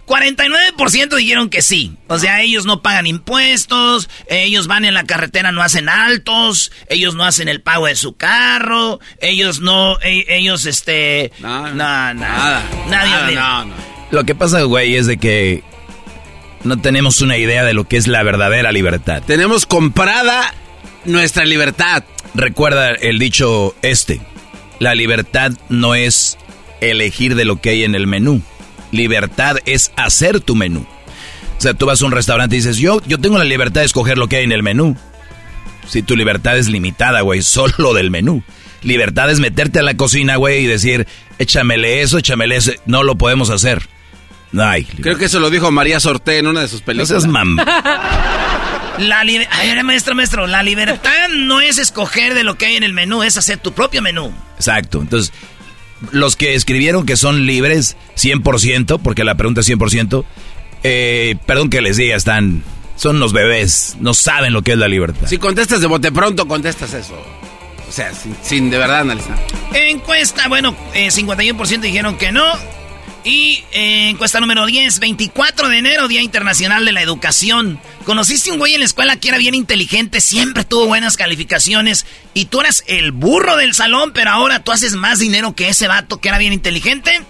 49% 0.06 1.16
dijeron 1.16 1.50
que 1.50 1.62
sí. 1.62 1.96
O 2.08 2.18
sea, 2.18 2.40
ellos 2.42 2.64
no 2.64 2.80
pagan 2.82 3.06
impuestos, 3.06 4.08
ellos 4.28 4.66
van 4.66 4.84
en 4.84 4.94
la 4.94 5.04
carretera, 5.04 5.52
no 5.52 5.62
hacen 5.62 5.88
altos, 5.88 6.70
ellos 6.88 7.14
no 7.14 7.24
hacen 7.24 7.48
el 7.48 7.60
pago 7.60 7.86
de 7.86 7.96
su 7.96 8.16
carro, 8.16 9.00
ellos 9.20 9.60
no, 9.60 9.98
e- 10.00 10.24
ellos, 10.28 10.64
este... 10.66 11.32
No, 11.40 11.62
no, 11.68 11.74
nada. 11.74 12.14
Nada. 12.14 12.62
Nadie 12.88 13.10
Nada, 13.10 13.26
le- 13.28 13.34
no, 13.34 13.64
no. 13.66 13.74
Lo 14.12 14.24
que 14.24 14.34
pasa, 14.34 14.62
güey, 14.62 14.94
es 14.94 15.06
de 15.06 15.16
que 15.16 15.64
no 16.62 16.80
tenemos 16.80 17.20
una 17.20 17.36
idea 17.36 17.64
de 17.64 17.74
lo 17.74 17.88
que 17.88 17.96
es 17.96 18.06
la 18.06 18.22
verdadera 18.22 18.70
libertad. 18.72 19.22
Tenemos 19.26 19.66
comprada 19.66 20.54
nuestra 21.04 21.44
libertad. 21.44 22.04
Recuerda 22.34 22.90
el 22.92 23.18
dicho 23.18 23.74
este, 23.82 24.20
la 24.78 24.94
libertad 24.94 25.52
no 25.68 25.94
es 25.94 26.38
elegir 26.80 27.34
de 27.34 27.44
lo 27.44 27.60
que 27.60 27.70
hay 27.70 27.84
en 27.84 27.94
el 27.94 28.06
menú, 28.06 28.42
libertad 28.96 29.56
es 29.66 29.92
hacer 29.96 30.40
tu 30.40 30.54
menú. 30.56 30.86
O 31.58 31.60
sea, 31.60 31.74
tú 31.74 31.86
vas 31.86 32.02
a 32.02 32.06
un 32.06 32.12
restaurante 32.12 32.56
y 32.56 32.58
dices, 32.58 32.76
yo, 32.78 33.00
yo 33.06 33.18
tengo 33.18 33.38
la 33.38 33.44
libertad 33.44 33.80
de 33.82 33.86
escoger 33.86 34.18
lo 34.18 34.28
que 34.28 34.36
hay 34.36 34.44
en 34.44 34.52
el 34.52 34.62
menú. 34.62 34.96
Si 35.88 36.02
tu 36.02 36.16
libertad 36.16 36.58
es 36.58 36.68
limitada, 36.68 37.20
güey, 37.20 37.42
solo 37.42 37.94
del 37.94 38.10
menú. 38.10 38.42
Libertad 38.82 39.30
es 39.30 39.40
meterte 39.40 39.78
a 39.78 39.82
la 39.82 39.94
cocina, 39.96 40.36
güey, 40.36 40.64
y 40.64 40.66
decir, 40.66 41.06
échamele 41.38 42.02
eso, 42.02 42.18
échamele 42.18 42.56
eso. 42.56 42.72
No 42.84 43.02
lo 43.02 43.16
podemos 43.16 43.50
hacer. 43.50 43.88
No 44.52 44.64
hay. 44.64 44.84
Creo 44.84 45.16
que 45.18 45.24
eso 45.24 45.40
lo 45.40 45.50
dijo 45.50 45.70
María 45.70 45.98
Sorté 45.98 46.38
en 46.38 46.46
una 46.46 46.60
de 46.60 46.68
sus 46.68 46.82
películas. 46.82 47.08
seas 47.08 47.26
mam. 47.26 47.56
La 48.98 49.24
libe- 49.24 49.46
A 49.50 49.60
ver, 49.62 49.84
maestro, 49.84 50.14
maestro, 50.14 50.46
la 50.46 50.62
libertad 50.62 51.28
no 51.30 51.60
es 51.60 51.76
escoger 51.78 52.32
de 52.32 52.44
lo 52.44 52.56
que 52.56 52.64
hay 52.66 52.76
en 52.76 52.82
el 52.82 52.94
menú, 52.94 53.22
es 53.22 53.36
hacer 53.36 53.58
tu 53.58 53.72
propio 53.72 54.00
menú. 54.00 54.32
Exacto. 54.56 55.02
Entonces, 55.02 55.34
los 56.12 56.36
que 56.36 56.54
escribieron 56.54 57.06
que 57.06 57.16
son 57.16 57.46
libres 57.46 57.96
100%, 58.16 59.00
porque 59.02 59.24
la 59.24 59.34
pregunta 59.36 59.60
es 59.60 59.68
100%, 59.68 60.24
eh, 60.82 61.36
perdón 61.46 61.70
que 61.70 61.80
les 61.80 61.96
diga, 61.96 62.16
están, 62.16 62.62
son 62.96 63.18
los 63.18 63.32
bebés, 63.32 63.96
no 64.00 64.14
saben 64.14 64.52
lo 64.52 64.62
que 64.62 64.72
es 64.72 64.78
la 64.78 64.88
libertad. 64.88 65.26
Si 65.26 65.38
contestas 65.38 65.80
de 65.80 65.86
bote 65.86 66.12
pronto, 66.12 66.46
contestas 66.46 66.92
eso. 66.94 67.14
O 67.88 67.92
sea, 67.92 68.12
sin, 68.12 68.36
sin 68.42 68.70
de 68.70 68.78
verdad 68.78 69.00
analizar. 69.00 69.38
Encuesta, 69.72 70.48
bueno, 70.48 70.76
eh, 70.94 71.08
51% 71.08 71.80
dijeron 71.80 72.16
que 72.16 72.32
no. 72.32 72.44
Y 73.26 73.64
eh, 73.72 74.10
encuesta 74.10 74.38
número 74.38 74.64
10, 74.66 75.00
24 75.00 75.68
de 75.68 75.78
enero, 75.78 76.06
Día 76.06 76.22
Internacional 76.22 76.84
de 76.84 76.92
la 76.92 77.02
Educación. 77.02 77.80
¿Conociste 78.04 78.52
un 78.52 78.58
güey 78.58 78.74
en 78.74 78.78
la 78.78 78.86
escuela 78.86 79.16
que 79.16 79.26
era 79.26 79.36
bien 79.36 79.56
inteligente, 79.56 80.20
siempre 80.20 80.62
tuvo 80.62 80.86
buenas 80.86 81.16
calificaciones 81.16 82.06
y 82.34 82.44
tú 82.44 82.60
eras 82.60 82.84
el 82.86 83.10
burro 83.10 83.56
del 83.56 83.74
salón, 83.74 84.12
pero 84.12 84.30
ahora 84.30 84.62
tú 84.62 84.70
haces 84.70 84.94
más 84.94 85.18
dinero 85.18 85.56
que 85.56 85.68
ese 85.68 85.88
vato 85.88 86.20
que 86.20 86.28
era 86.28 86.38
bien 86.38 86.52
inteligente? 86.52 87.20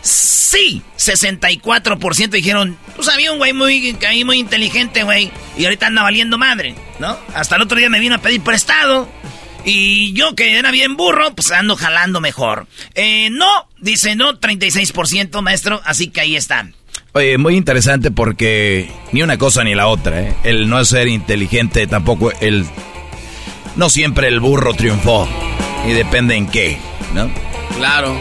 Sí, 0.00 0.80
64% 0.96 2.30
dijeron, 2.30 2.78
pues 2.94 3.08
había 3.08 3.32
un 3.32 3.38
güey 3.38 3.52
muy, 3.52 3.96
muy 4.24 4.38
inteligente, 4.38 5.02
güey, 5.02 5.32
y 5.58 5.64
ahorita 5.64 5.88
anda 5.88 6.04
valiendo 6.04 6.38
madre, 6.38 6.76
¿no? 7.00 7.18
Hasta 7.34 7.56
el 7.56 7.62
otro 7.62 7.78
día 7.78 7.90
me 7.90 7.98
vino 7.98 8.14
a 8.14 8.18
pedir 8.18 8.42
prestado. 8.42 9.08
Y 9.64 10.12
yo 10.14 10.34
que 10.34 10.58
era 10.58 10.70
bien 10.70 10.96
burro, 10.96 11.34
pues 11.34 11.50
ando 11.52 11.76
jalando 11.76 12.20
mejor. 12.20 12.66
Eh, 12.94 13.28
no, 13.30 13.68
dice 13.78 14.16
no, 14.16 14.38
36%, 14.40 15.40
maestro, 15.42 15.80
así 15.84 16.08
que 16.08 16.20
ahí 16.20 16.36
está. 16.36 16.68
Oye, 17.14 17.36
muy 17.36 17.56
interesante 17.56 18.10
porque 18.10 18.90
ni 19.12 19.22
una 19.22 19.36
cosa 19.36 19.64
ni 19.64 19.74
la 19.74 19.86
otra, 19.86 20.22
¿eh? 20.22 20.34
El 20.44 20.68
no 20.68 20.84
ser 20.84 21.08
inteligente 21.08 21.86
tampoco, 21.86 22.32
el... 22.40 22.66
No 23.76 23.88
siempre 23.88 24.28
el 24.28 24.40
burro 24.40 24.74
triunfó. 24.74 25.28
Y 25.86 25.92
depende 25.92 26.36
en 26.36 26.46
qué, 26.46 26.78
¿no? 27.14 27.30
Claro. 27.76 28.20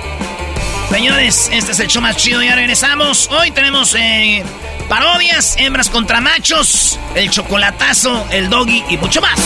Señores, 0.89 1.49
este 1.53 1.71
es 1.71 1.79
el 1.79 1.87
show 1.87 2.01
más 2.01 2.17
chido, 2.17 2.41
ya 2.41 2.55
regresamos. 2.55 3.29
Hoy 3.31 3.51
tenemos 3.51 3.95
eh, 3.95 4.43
parodias, 4.89 5.55
hembras 5.57 5.89
contra 5.89 6.19
machos, 6.19 6.99
el 7.15 7.29
chocolatazo, 7.29 8.27
el 8.31 8.49
doggy 8.49 8.83
y 8.89 8.97
mucho 8.97 9.21
más. 9.21 9.39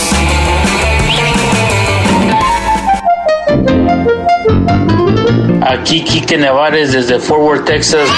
Aquí 5.62 6.02
Quique 6.02 6.36
Nevares 6.36 6.92
desde 6.92 7.18
Fort 7.18 7.42
Worth, 7.42 7.64
Texas. 7.64 8.08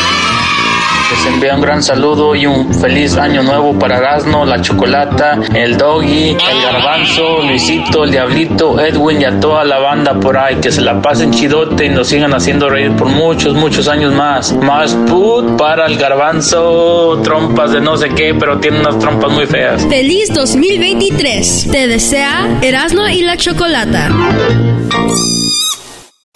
Les 1.11 1.27
envío 1.27 1.55
un 1.55 1.63
gran 1.63 1.83
saludo 1.83 2.35
y 2.35 2.45
un 2.47 2.75
feliz 2.75 3.17
año 3.17 3.43
nuevo 3.43 3.79
para 3.79 3.97
Erasmo, 3.97 4.45
la 4.45 4.61
Chocolata, 4.61 5.39
el 5.55 5.79
Doggy, 5.79 6.31
el 6.33 6.63
Garbanzo, 6.63 7.41
Luisito, 7.45 8.05
el 8.05 8.11
Diablito, 8.11 8.79
Edwin 8.79 9.23
y 9.23 9.25
a 9.25 9.41
toda 9.41 9.65
la 9.65 9.79
banda 9.79 10.21
por 10.21 10.37
ahí. 10.37 10.57
Que 10.57 10.71
se 10.71 10.83
la 10.83 11.01
pasen 11.01 11.31
chidote 11.31 11.87
y 11.87 11.89
nos 11.89 12.09
sigan 12.09 12.35
haciendo 12.35 12.69
reír 12.69 12.93
por 12.93 13.09
muchos, 13.09 13.55
muchos 13.55 13.89
años 13.89 14.13
más. 14.13 14.53
Más 14.53 14.95
put 15.09 15.57
para 15.57 15.87
el 15.87 15.97
Garbanzo, 15.97 17.21
trompas 17.25 17.73
de 17.73 17.81
no 17.81 17.97
sé 17.97 18.11
qué, 18.11 18.35
pero 18.35 18.59
tiene 18.59 18.81
unas 18.81 18.99
trompas 18.99 19.33
muy 19.33 19.47
feas. 19.47 19.87
Feliz 19.89 20.29
2023. 20.35 21.69
Te 21.73 21.87
desea 21.87 22.59
Erasmo 22.61 23.09
y 23.09 23.23
la 23.23 23.39
Chocolata. 23.39 24.11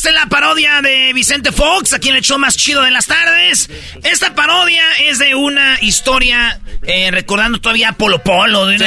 Esta 0.00 0.08
es 0.08 0.14
la 0.16 0.26
parodia 0.30 0.80
de 0.80 1.12
Vicente 1.12 1.52
Fox, 1.52 1.92
aquí 1.92 2.08
en 2.08 2.16
el 2.16 2.22
show 2.22 2.38
más 2.38 2.56
chido 2.56 2.80
de 2.82 2.90
las 2.90 3.04
tardes. 3.04 3.68
Esta 4.02 4.34
parodia 4.34 4.82
es 5.04 5.18
de 5.18 5.34
una 5.34 5.76
historia, 5.82 6.58
eh, 6.84 7.10
recordando 7.10 7.60
todavía 7.60 7.90
a 7.90 7.92
Polo 7.92 8.22
Polo, 8.22 8.64
de, 8.64 8.78
de 8.78 8.86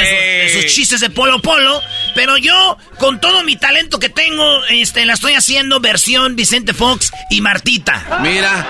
de 0.56 0.62
sus 0.62 0.74
chistes 0.74 0.98
de 0.98 1.10
Polo 1.10 1.40
Polo. 1.40 1.80
Pero 2.16 2.36
yo, 2.36 2.76
con 2.98 3.20
todo 3.20 3.44
mi 3.44 3.54
talento 3.54 4.00
que 4.00 4.08
tengo, 4.08 4.64
este, 4.70 5.06
la 5.06 5.12
estoy 5.12 5.34
haciendo 5.34 5.78
versión 5.78 6.34
Vicente 6.34 6.74
Fox 6.74 7.12
y 7.30 7.40
Martita. 7.42 8.18
Mira, 8.20 8.66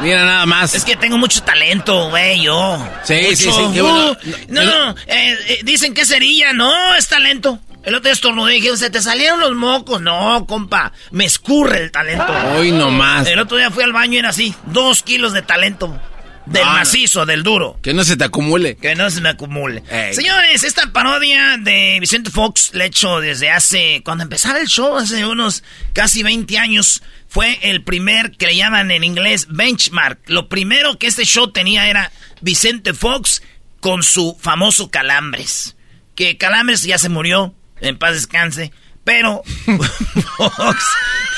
mira 0.00 0.24
nada 0.24 0.46
más. 0.46 0.72
Es 0.76 0.84
que 0.84 0.94
tengo 0.94 1.18
mucho 1.18 1.42
talento, 1.42 2.08
güey, 2.10 2.40
yo. 2.40 2.88
Sí, 3.02 3.34
sí, 3.34 3.48
Mucho. 3.48 3.66
sí, 3.66 3.74
qué 3.74 3.82
bueno. 3.82 4.12
Uh, 4.12 4.16
no, 4.46 4.62
no, 4.62 4.90
eh, 5.08 5.36
eh, 5.48 5.60
dicen 5.64 5.92
que 5.92 6.06
cerilla, 6.06 6.52
no, 6.52 6.94
es 6.94 7.08
talento. 7.08 7.58
El 7.84 7.94
otro 7.94 8.10
estornudé 8.10 8.56
y 8.56 8.60
dije, 8.60 8.76
se 8.76 8.90
te 8.90 9.00
salieron 9.00 9.40
los 9.40 9.54
mocos. 9.56 10.00
No, 10.02 10.44
compa, 10.46 10.92
me 11.10 11.24
escurre 11.24 11.78
el 11.84 11.90
talento. 11.90 12.26
Hoy 12.56 12.72
nomás. 12.72 13.26
El 13.26 13.38
otro 13.38 13.56
día 13.56 13.70
fui 13.70 13.82
al 13.84 13.92
baño 13.92 14.14
y 14.14 14.18
era 14.18 14.28
así, 14.30 14.54
dos 14.66 15.02
kilos 15.02 15.32
de 15.32 15.42
talento. 15.42 15.98
Del 16.46 16.62
No, 16.64 16.72
no. 16.72 16.78
macizo, 16.78 17.26
del 17.26 17.42
duro. 17.42 17.78
Que 17.82 17.94
no 17.94 18.02
se 18.02 18.16
te 18.16 18.24
acumule. 18.24 18.76
Que 18.76 18.94
no 18.96 19.08
se 19.10 19.20
me 19.20 19.28
acumule. 19.28 19.84
Ey. 19.88 20.14
Señores, 20.14 20.64
esta 20.64 20.90
parodia 20.90 21.56
de 21.58 21.98
Vicente 22.00 22.30
Fox 22.30 22.70
la 22.72 22.84
he 22.84 22.86
hecho 22.88 23.20
desde 23.20 23.50
hace. 23.50 24.02
Cuando 24.04 24.24
empezaba 24.24 24.58
el 24.58 24.66
show, 24.66 24.96
hace 24.96 25.24
unos 25.26 25.62
casi 25.92 26.22
20 26.24 26.58
años, 26.58 27.02
fue 27.28 27.58
el 27.62 27.84
primer 27.84 28.32
que 28.32 28.46
le 28.46 28.56
llaman 28.56 28.90
en 28.90 29.04
inglés 29.04 29.46
benchmark. 29.48 30.18
Lo 30.26 30.48
primero 30.48 30.98
que 30.98 31.06
este 31.06 31.24
show 31.24 31.52
tenía 31.52 31.88
era 31.88 32.10
Vicente 32.40 32.94
Fox 32.94 33.42
con 33.78 34.02
su 34.02 34.36
famoso 34.40 34.90
Calambres. 34.90 35.76
Que 36.16 36.36
Calambres 36.36 36.82
ya 36.82 36.98
se 36.98 37.10
murió, 37.10 37.54
en 37.80 37.98
paz 37.98 38.14
descanse. 38.14 38.72
Pero 39.04 39.42
Fox 40.36 40.84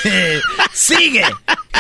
eh, 0.05 0.41
sigue. 0.73 1.25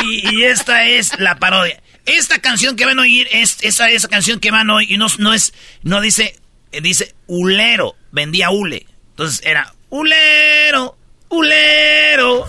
Y, 0.04 0.44
esta 0.44 0.86
es 0.86 1.18
la 1.18 1.38
parodia. 1.38 1.82
Esta 2.06 2.40
canción 2.40 2.76
que 2.76 2.84
van 2.84 2.98
a 2.98 3.02
oír 3.02 3.28
es 3.32 3.58
esa, 3.62 3.90
esa 3.90 4.08
canción 4.08 4.40
que 4.40 4.50
van 4.50 4.70
a 4.70 4.76
oír 4.76 4.90
y 4.90 4.96
no, 4.96 5.06
no 5.18 5.32
es, 5.32 5.52
no 5.82 6.00
dice, 6.00 6.40
eh, 6.72 6.80
dice 6.80 7.14
ulero, 7.26 7.96
vendía 8.10 8.50
hule. 8.50 8.86
Entonces 9.10 9.40
era 9.44 9.74
ulero, 9.90 10.96
ulero. 11.28 12.48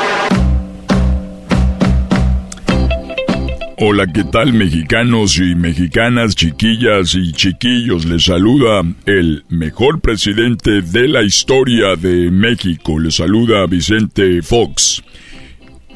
Hola, 3.83 4.05
¿qué 4.05 4.23
tal 4.23 4.53
mexicanos 4.53 5.39
y 5.39 5.55
mexicanas, 5.55 6.35
chiquillas 6.35 7.15
y 7.15 7.31
chiquillos? 7.33 8.05
Les 8.05 8.25
saluda 8.25 8.83
el 9.07 9.43
mejor 9.49 10.01
presidente 10.01 10.83
de 10.83 11.07
la 11.07 11.23
historia 11.23 11.95
de 11.95 12.29
México. 12.29 12.99
Les 12.99 13.15
saluda 13.15 13.65
Vicente 13.65 14.43
Fox. 14.43 15.01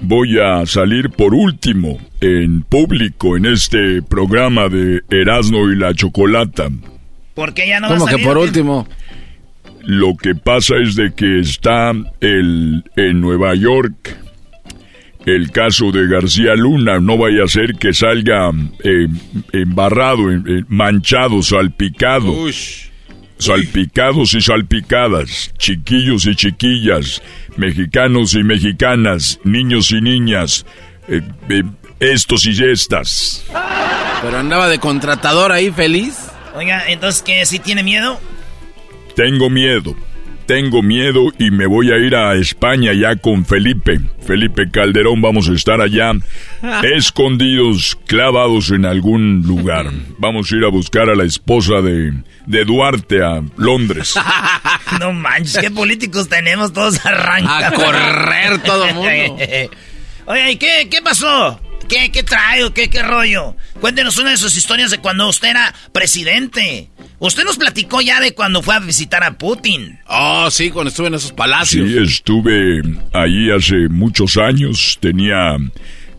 Voy 0.01 0.39
a 0.39 0.65
salir 0.65 1.11
por 1.11 1.35
último 1.35 1.99
en 2.21 2.63
público 2.63 3.37
en 3.37 3.45
este 3.45 4.01
programa 4.01 4.67
de 4.67 5.03
Erasmo 5.11 5.69
y 5.69 5.75
la 5.75 5.93
Chocolata. 5.93 6.69
Porque 7.35 7.67
ya 7.67 7.79
no 7.79 7.89
va 7.89 7.97
a 7.97 7.99
¿Cómo 7.99 8.07
que 8.07 8.17
por 8.17 8.37
¿o 8.37 8.41
qué? 8.41 8.47
último? 8.47 8.87
Lo 9.83 10.17
que 10.17 10.33
pasa 10.33 10.73
es 10.81 10.95
de 10.95 11.13
que 11.13 11.39
está 11.39 11.91
el, 12.19 12.83
en 12.95 13.21
Nueva 13.21 13.53
York 13.53 14.24
el 15.25 15.51
caso 15.51 15.91
de 15.91 16.07
García 16.07 16.55
Luna. 16.55 16.99
No 16.99 17.17
vaya 17.17 17.43
a 17.43 17.47
ser 17.47 17.75
que 17.75 17.93
salga 17.93 18.51
eh, 18.83 19.07
embarrado, 19.51 20.31
eh, 20.31 20.63
manchado, 20.67 21.41
salpicado. 21.41 22.33
Salpicados 23.37 24.33
y 24.33 24.39
salpicadas, 24.39 25.53
chiquillos 25.57 26.25
y 26.25 26.37
chiquillas, 26.37 27.21
mexicanos 27.57 28.33
y 28.33 28.43
mexicanas, 28.43 29.41
niños 29.43 29.91
y 29.91 29.99
niñas, 29.99 30.65
eh, 31.09 31.21
eh, 31.49 31.63
estos 31.99 32.45
y 32.45 32.63
estas. 32.63 33.45
Pero 34.21 34.37
andaba 34.37 34.69
de 34.69 34.79
contratador 34.79 35.51
ahí 35.51 35.69
feliz. 35.69 36.15
Oiga, 36.55 36.85
entonces, 36.87 37.21
¿qué? 37.21 37.45
¿Sí 37.45 37.59
tiene 37.59 37.83
miedo? 37.83 38.21
Tengo 39.17 39.49
miedo. 39.49 39.95
Tengo 40.45 40.83
miedo 40.83 41.31
y 41.39 41.49
me 41.49 41.65
voy 41.65 41.91
a 41.91 41.97
ir 41.97 42.15
a 42.15 42.35
España 42.35 42.93
ya 42.93 43.15
con 43.15 43.45
Felipe. 43.45 43.99
Felipe 44.25 44.69
Calderón, 44.69 45.21
vamos 45.21 45.49
a 45.49 45.53
estar 45.53 45.81
allá 45.81 46.11
escondidos, 46.95 47.97
clavados 48.05 48.71
en 48.71 48.85
algún 48.85 49.41
lugar. 49.41 49.91
Vamos 50.17 50.51
a 50.51 50.55
ir 50.55 50.63
a 50.63 50.69
buscar 50.69 51.09
a 51.09 51.15
la 51.15 51.23
esposa 51.23 51.81
de, 51.81 52.13
de 52.45 52.65
Duarte 52.65 53.23
a 53.23 53.41
Londres. 53.57 54.13
No 54.99 55.11
manches, 55.11 55.57
qué 55.57 55.71
políticos 55.71 56.29
tenemos, 56.29 56.71
todos 56.71 57.05
arrancan. 57.05 57.63
A 57.65 57.71
correr 57.71 58.61
todo 58.63 58.85
mundo. 58.93 59.09
Oye, 60.27 60.51
¿y 60.51 60.55
qué, 60.55 60.87
qué 60.89 61.01
pasó? 61.01 61.59
¿Qué, 61.89 62.11
qué 62.11 62.23
trae 62.23 62.63
o 62.63 62.73
qué, 62.73 62.89
qué 62.89 63.03
rollo? 63.03 63.55
Cuéntenos 63.81 64.17
una 64.17 64.31
de 64.31 64.37
sus 64.37 64.55
historias 64.55 64.91
de 64.91 64.99
cuando 64.99 65.27
usted 65.27 65.49
era 65.49 65.73
presidente. 65.91 66.89
Usted 67.19 67.43
nos 67.45 67.57
platicó 67.57 68.01
ya 68.01 68.19
de 68.19 68.33
cuando 68.33 68.61
fue 68.61 68.75
a 68.75 68.79
visitar 68.79 69.23
a 69.23 69.37
Putin. 69.37 69.99
Oh, 70.07 70.49
sí, 70.51 70.69
cuando 70.69 70.89
estuve 70.89 71.07
en 71.07 71.13
esos 71.15 71.31
palacios. 71.31 71.87
Sí, 71.89 71.97
estuve 71.97 72.81
ahí 73.13 73.49
hace 73.51 73.87
muchos 73.89 74.37
años. 74.37 74.97
Tenía 74.99 75.57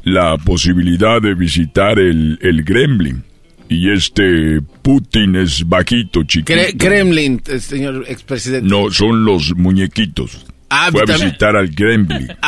la 0.04 0.38
posibilidad 0.38 1.20
de 1.20 1.34
visitar 1.34 1.98
el, 1.98 2.38
el 2.40 2.62
Gremlin. 2.64 3.24
Y 3.68 3.90
este 3.92 4.60
Putin 4.82 5.36
es 5.36 5.68
bajito, 5.68 6.22
chiquito. 6.22 6.60
Kremlin, 6.78 7.42
eh, 7.46 7.58
señor 7.58 8.04
expresidente. 8.08 8.68
No, 8.68 8.90
son 8.90 9.24
los 9.24 9.54
muñequitos. 9.56 10.46
Ah, 10.70 10.88
Fue 10.92 11.02
a 11.02 11.04
visitar 11.04 11.56
al 11.56 11.68
Gremlin. 11.68 12.28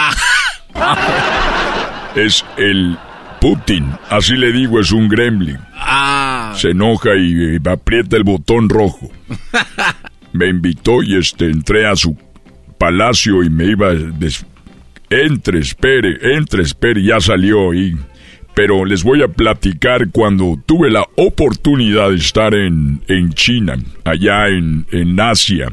Ah. 0.80 2.12
Es 2.14 2.44
el 2.56 2.96
Putin, 3.40 3.86
así 4.10 4.34
le 4.36 4.52
digo, 4.52 4.80
es 4.80 4.90
un 4.92 5.08
Gremlin. 5.08 5.58
Ah. 5.74 6.52
Se 6.56 6.70
enoja 6.70 7.10
y 7.16 7.56
eh, 7.56 7.60
aprieta 7.70 8.16
el 8.16 8.24
botón 8.24 8.68
rojo. 8.68 9.10
Me 10.32 10.48
invitó 10.48 11.02
y 11.02 11.16
este 11.16 11.46
entré 11.46 11.86
a 11.86 11.96
su 11.96 12.16
palacio 12.78 13.42
y 13.42 13.50
me 13.50 13.64
iba 13.66 13.92
des- 13.94 14.44
entre, 15.10 15.58
espere, 15.60 16.36
entre, 16.36 16.62
espere, 16.62 17.02
ya 17.02 17.18
salió 17.20 17.72
y 17.74 17.96
pero 18.54 18.84
les 18.84 19.04
voy 19.04 19.22
a 19.22 19.28
platicar 19.28 20.10
cuando 20.10 20.60
tuve 20.66 20.90
la 20.90 21.04
oportunidad 21.16 22.10
de 22.10 22.16
estar 22.16 22.54
en, 22.54 23.00
en 23.08 23.32
China, 23.32 23.76
allá 24.04 24.48
en, 24.48 24.84
en 24.90 25.18
Asia. 25.20 25.72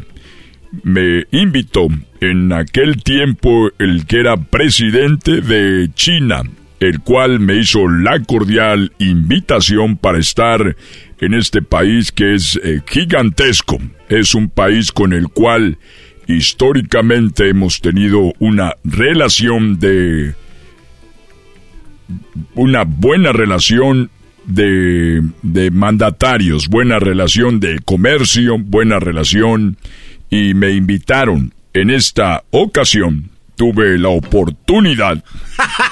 Me 0.83 1.25
invitó 1.31 1.87
en 2.21 2.53
aquel 2.53 3.01
tiempo 3.03 3.71
el 3.79 4.05
que 4.05 4.19
era 4.19 4.37
presidente 4.37 5.41
de 5.41 5.89
China, 5.95 6.43
el 6.79 6.99
cual 6.99 7.39
me 7.39 7.55
hizo 7.57 7.87
la 7.87 8.19
cordial 8.23 8.91
invitación 8.99 9.97
para 9.97 10.19
estar 10.19 10.75
en 11.19 11.33
este 11.33 11.61
país 11.61 12.11
que 12.11 12.35
es 12.35 12.59
eh, 12.63 12.81
gigantesco. 12.87 13.79
Es 14.09 14.35
un 14.35 14.49
país 14.49 14.91
con 14.91 15.13
el 15.13 15.29
cual 15.29 15.77
históricamente 16.27 17.49
hemos 17.49 17.81
tenido 17.81 18.33
una 18.39 18.73
relación 18.83 19.79
de 19.79 20.35
una 22.53 22.83
buena 22.83 23.31
relación 23.31 24.11
de, 24.45 25.23
de 25.41 25.71
mandatarios, 25.71 26.67
buena 26.67 26.99
relación 26.99 27.59
de 27.59 27.79
comercio, 27.83 28.57
buena 28.59 28.99
relación 28.99 29.77
y 30.29 30.53
me 30.53 30.71
invitaron. 30.71 31.53
En 31.73 31.89
esta 31.89 32.43
ocasión 32.51 33.31
tuve 33.55 33.97
la 33.97 34.09
oportunidad 34.09 35.23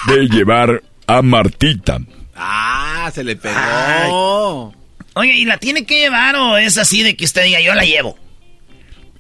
de 0.08 0.28
llevar 0.30 0.82
a 1.08 1.22
Martita. 1.22 2.00
Ah, 2.36 3.12
se 3.14 3.24
le 3.24 3.36
pegó. 3.36 4.74
Oye, 5.16 5.36
¿y 5.36 5.46
la 5.46 5.58
tiene 5.58 5.86
que 5.86 6.00
llevar 6.00 6.36
o 6.36 6.58
es 6.58 6.78
así 6.78 7.04
de 7.04 7.16
que 7.16 7.26
usted 7.26 7.44
diga 7.46 7.62
yo 7.62 7.76
la 7.76 7.84
llevo? 7.84 8.18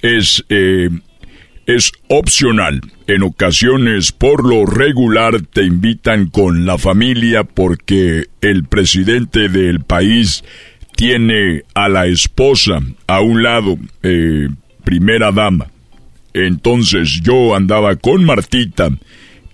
Es, 0.01 0.43
eh, 0.49 0.89
es 1.65 1.91
opcional. 2.08 2.82
En 3.08 3.23
ocasiones, 3.23 4.12
por 4.12 4.47
lo 4.47 4.65
regular, 4.65 5.41
te 5.41 5.63
invitan 5.63 6.27
con 6.27 6.65
la 6.65 6.77
familia 6.77 7.43
porque 7.43 8.25
el 8.41 8.63
presidente 8.65 9.49
del 9.49 9.82
país 9.82 10.43
tiene 10.95 11.63
a 11.73 11.89
la 11.89 12.08
esposa 12.08 12.79
a 13.08 13.21
un 13.21 13.43
lado, 13.43 13.77
eh, 14.01 14.47
primera 14.84 15.32
dama. 15.32 15.67
Entonces 16.34 17.22
yo 17.24 17.56
andaba 17.56 17.96
con 17.96 18.24
Martita 18.26 18.89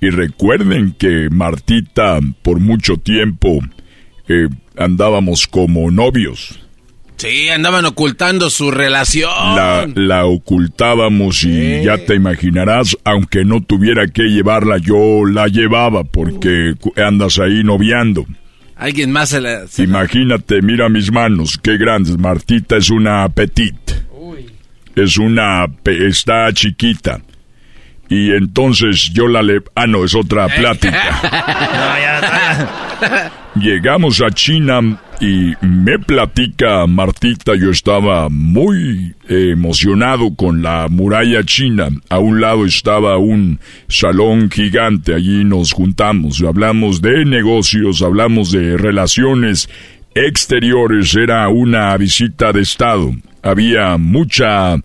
y 0.01 0.09
recuerden 0.09 0.93
que 0.97 1.29
Martita 1.29 2.19
por 2.41 2.59
mucho 2.59 2.97
tiempo 2.97 3.59
eh, 4.27 4.47
andábamos 4.77 5.47
como 5.47 5.91
novios. 5.91 6.59
Sí, 7.17 7.49
andaban 7.49 7.83
ocultando 7.83 8.49
su 8.49 8.71
relación. 8.71 9.29
La, 9.55 9.85
la 9.93 10.25
ocultábamos 10.25 11.43
y 11.43 11.83
ya 11.83 11.97
te 11.97 12.15
imaginarás, 12.15 12.95
aunque 13.03 13.43
no 13.43 13.61
tuviera 13.61 14.07
que 14.07 14.23
llevarla, 14.23 14.77
yo 14.77 15.25
la 15.25 15.47
llevaba 15.47 16.05
porque 16.05 16.75
andas 16.95 17.37
ahí 17.39 17.61
noviando. 17.65 18.25
Alguien 18.77 19.11
más 19.11 19.27
se 19.31 19.41
la... 19.41 19.67
se- 19.67 19.83
Imagínate, 19.83 20.61
mira 20.61 20.87
mis 20.87 21.11
manos, 21.11 21.59
qué 21.61 21.75
grandes. 21.77 22.17
Martita 22.17 22.77
es 22.77 22.89
una 22.89 23.27
petit. 23.27 23.75
Es 25.03 25.17
una... 25.17 25.65
está 25.85 26.51
chiquita. 26.53 27.21
Y 28.09 28.31
entonces 28.31 29.11
yo 29.13 29.27
la 29.27 29.43
le... 29.43 29.61
Ah, 29.75 29.85
no, 29.85 30.03
es 30.03 30.15
otra 30.15 30.47
plática. 30.47 31.21
Llegamos 33.55 34.21
a 34.21 34.31
China 34.31 34.99
y 35.21 35.53
me 35.61 35.99
platica 35.99 36.87
Martita, 36.87 37.53
yo 37.55 37.71
estaba 37.71 38.29
muy 38.29 39.13
eh, 39.27 39.51
emocionado 39.51 40.33
con 40.35 40.63
la 40.63 40.87
muralla 40.89 41.43
china. 41.43 41.89
A 42.09 42.19
un 42.19 42.41
lado 42.41 42.65
estaba 42.65 43.17
un 43.17 43.59
salón 43.87 44.49
gigante, 44.49 45.13
allí 45.13 45.43
nos 45.43 45.73
juntamos, 45.73 46.41
hablamos 46.41 47.01
de 47.01 47.25
negocios, 47.25 48.01
hablamos 48.01 48.51
de 48.51 48.77
relaciones 48.77 49.69
exteriores, 50.15 51.15
era 51.15 51.49
una 51.49 51.95
visita 51.97 52.53
de 52.53 52.61
Estado. 52.61 53.13
Había 53.41 53.97
mucha 53.97 54.75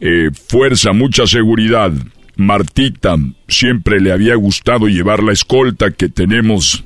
eh, 0.00 0.30
fuerza, 0.48 0.92
mucha 0.92 1.26
seguridad. 1.26 1.92
Martita 2.36 3.16
siempre 3.48 4.00
le 4.00 4.12
había 4.12 4.34
gustado 4.34 4.88
llevar 4.88 5.22
la 5.22 5.32
escolta 5.32 5.90
que 5.90 6.08
tenemos 6.08 6.84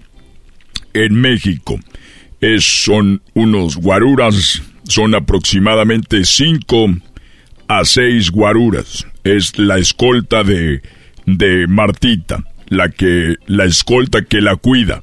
en 0.93 1.15
México. 1.21 1.79
Es, 2.41 2.65
son 2.65 3.23
unos 3.35 3.77
guaruras, 3.77 4.63
son 4.85 5.15
aproximadamente 5.15 6.25
5 6.25 6.89
a 7.69 7.85
6 7.85 8.31
guaruras. 8.31 9.07
Es 9.25 9.59
la 9.59 9.79
escolta 9.79 10.45
de, 10.45 10.83
de 11.27 11.67
Martita, 11.67 12.45
la 12.69 12.91
que, 12.91 13.37
la 13.47 13.65
escolta 13.65 14.23
que 14.23 14.41
la 14.41 14.57
cuida. 14.57 15.03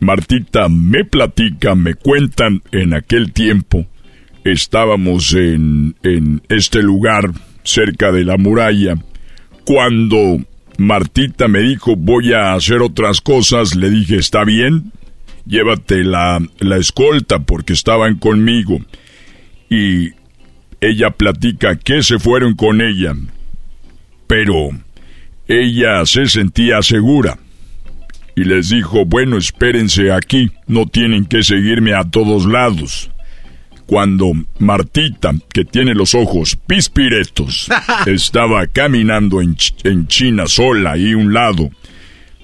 Martita 0.00 0.68
me 0.68 1.04
platica, 1.04 1.74
me 1.74 1.94
cuentan 1.94 2.62
en 2.72 2.94
aquel 2.94 3.32
tiempo, 3.32 3.86
estábamos 4.44 5.32
en, 5.34 5.96
en 6.02 6.42
este 6.48 6.82
lugar 6.82 7.30
cerca 7.62 8.12
de 8.12 8.24
la 8.24 8.36
muralla, 8.36 8.94
cuando 9.64 10.38
Martita 10.78 11.48
me 11.48 11.60
dijo 11.60 11.96
voy 11.96 12.32
a 12.32 12.54
hacer 12.54 12.82
otras 12.82 13.20
cosas, 13.20 13.74
le 13.74 13.90
dije 13.90 14.16
está 14.16 14.44
bien, 14.44 14.92
llévate 15.46 16.04
la, 16.04 16.40
la 16.60 16.76
escolta 16.76 17.40
porque 17.40 17.72
estaban 17.72 18.18
conmigo. 18.18 18.78
Y 19.70 20.10
ella 20.80 21.10
platica 21.10 21.76
que 21.76 22.02
se 22.02 22.18
fueron 22.18 22.54
con 22.54 22.80
ella, 22.80 23.14
pero 24.26 24.70
ella 25.48 26.04
se 26.04 26.26
sentía 26.26 26.82
segura. 26.82 27.38
Y 28.36 28.44
les 28.44 28.68
dijo, 28.68 29.04
bueno, 29.04 29.38
espérense 29.38 30.12
aquí, 30.12 30.50
no 30.66 30.86
tienen 30.86 31.24
que 31.24 31.44
seguirme 31.44 31.94
a 31.94 32.02
todos 32.04 32.46
lados. 32.46 33.10
Cuando 33.86 34.32
Martita, 34.58 35.32
que 35.52 35.64
tiene 35.64 35.94
los 35.94 36.14
ojos 36.14 36.56
pispiretos, 36.66 37.68
estaba 38.06 38.66
caminando 38.66 39.40
en, 39.42 39.56
Ch- 39.56 39.74
en 39.84 40.06
China 40.08 40.46
sola 40.46 40.92
ahí 40.92 41.14
un 41.14 41.32
lado, 41.34 41.70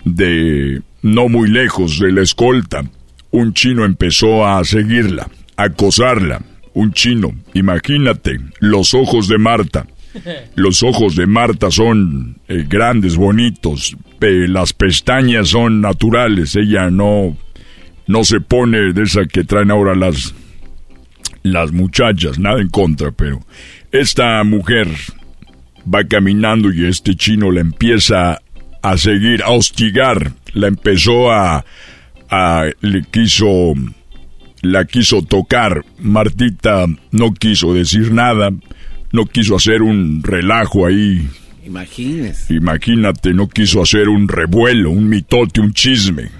de 0.05 0.83
no 1.03 1.29
muy 1.29 1.48
lejos 1.50 1.98
de 1.98 2.12
la 2.12 2.22
escolta, 2.22 2.83
un 3.31 3.55
chino 3.55 3.85
empezó 3.85 4.46
a 4.46 4.62
seguirla, 4.64 5.29
a 5.57 5.64
acosarla. 5.64 6.42
Un 6.72 6.92
chino, 6.92 7.33
imagínate, 7.55 8.38
los 8.61 8.94
ojos 8.94 9.29
de 9.29 9.38
Marta. 9.38 9.87
Los 10.57 10.83
ojos 10.83 11.14
de 11.14 11.26
Marta 11.29 11.70
son 11.70 12.37
eh, 12.48 12.64
grandes, 12.68 13.14
bonitos. 13.16 13.96
eh, 14.20 14.46
las 14.48 14.72
pestañas 14.72 15.48
son 15.50 15.81
naturales. 15.81 16.57
Ella 16.57 16.90
no, 16.90 17.37
no 18.09 18.24
se 18.24 18.40
pone 18.40 18.92
de 18.92 19.03
esa 19.05 19.24
que 19.26 19.44
traen 19.44 19.70
ahora 19.70 19.94
las, 19.94 20.35
las 21.42 21.72
muchachas. 21.72 22.38
Nada 22.38 22.61
en 22.61 22.68
contra, 22.68 23.12
pero 23.12 23.40
esta 23.92 24.42
mujer 24.44 24.88
va 25.92 26.05
caminando 26.05 26.72
y 26.72 26.87
este 26.87 27.14
chino 27.14 27.50
la 27.50 27.61
empieza 27.61 28.40
a 28.83 28.96
seguir, 28.96 29.42
a 29.42 29.50
hostigar. 29.50 30.33
La 30.53 30.68
empezó 30.68 31.31
a, 31.31 31.64
a 32.29 32.64
le 32.81 33.03
quiso, 33.11 33.74
la 34.62 34.85
quiso 34.85 35.22
tocar. 35.22 35.85
Martita 35.98 36.87
no 37.11 37.33
quiso 37.33 37.74
decir 37.74 38.12
nada, 38.12 38.50
no 39.12 39.26
quiso 39.26 39.57
hacer 39.57 39.83
un 39.83 40.22
relajo 40.22 40.87
ahí. 40.87 41.29
Imagínese. 41.64 42.55
Imagínate, 42.55 43.33
no 43.33 43.48
quiso 43.48 43.83
hacer 43.83 44.09
un 44.09 44.29
revuelo, 44.29 44.90
un 44.90 45.09
mitote, 45.09 45.61
un 45.61 45.72
chisme. 45.72 46.31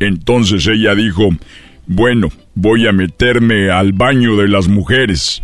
Entonces 0.00 0.66
ella 0.66 0.94
dijo, 0.94 1.28
bueno, 1.92 2.28
voy 2.54 2.86
a 2.86 2.92
meterme 2.92 3.68
al 3.68 3.92
baño 3.92 4.36
de 4.36 4.46
las 4.46 4.68
mujeres. 4.68 5.42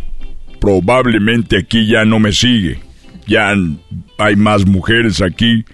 Probablemente 0.61 1.57
aquí 1.57 1.87
ya 1.87 2.05
no 2.05 2.21
me 2.21 2.31
sigue. 2.31 2.79
Ya 3.27 3.53
hay 4.17 4.35
más 4.37 4.65
mujeres 4.65 5.21
aquí 5.21 5.65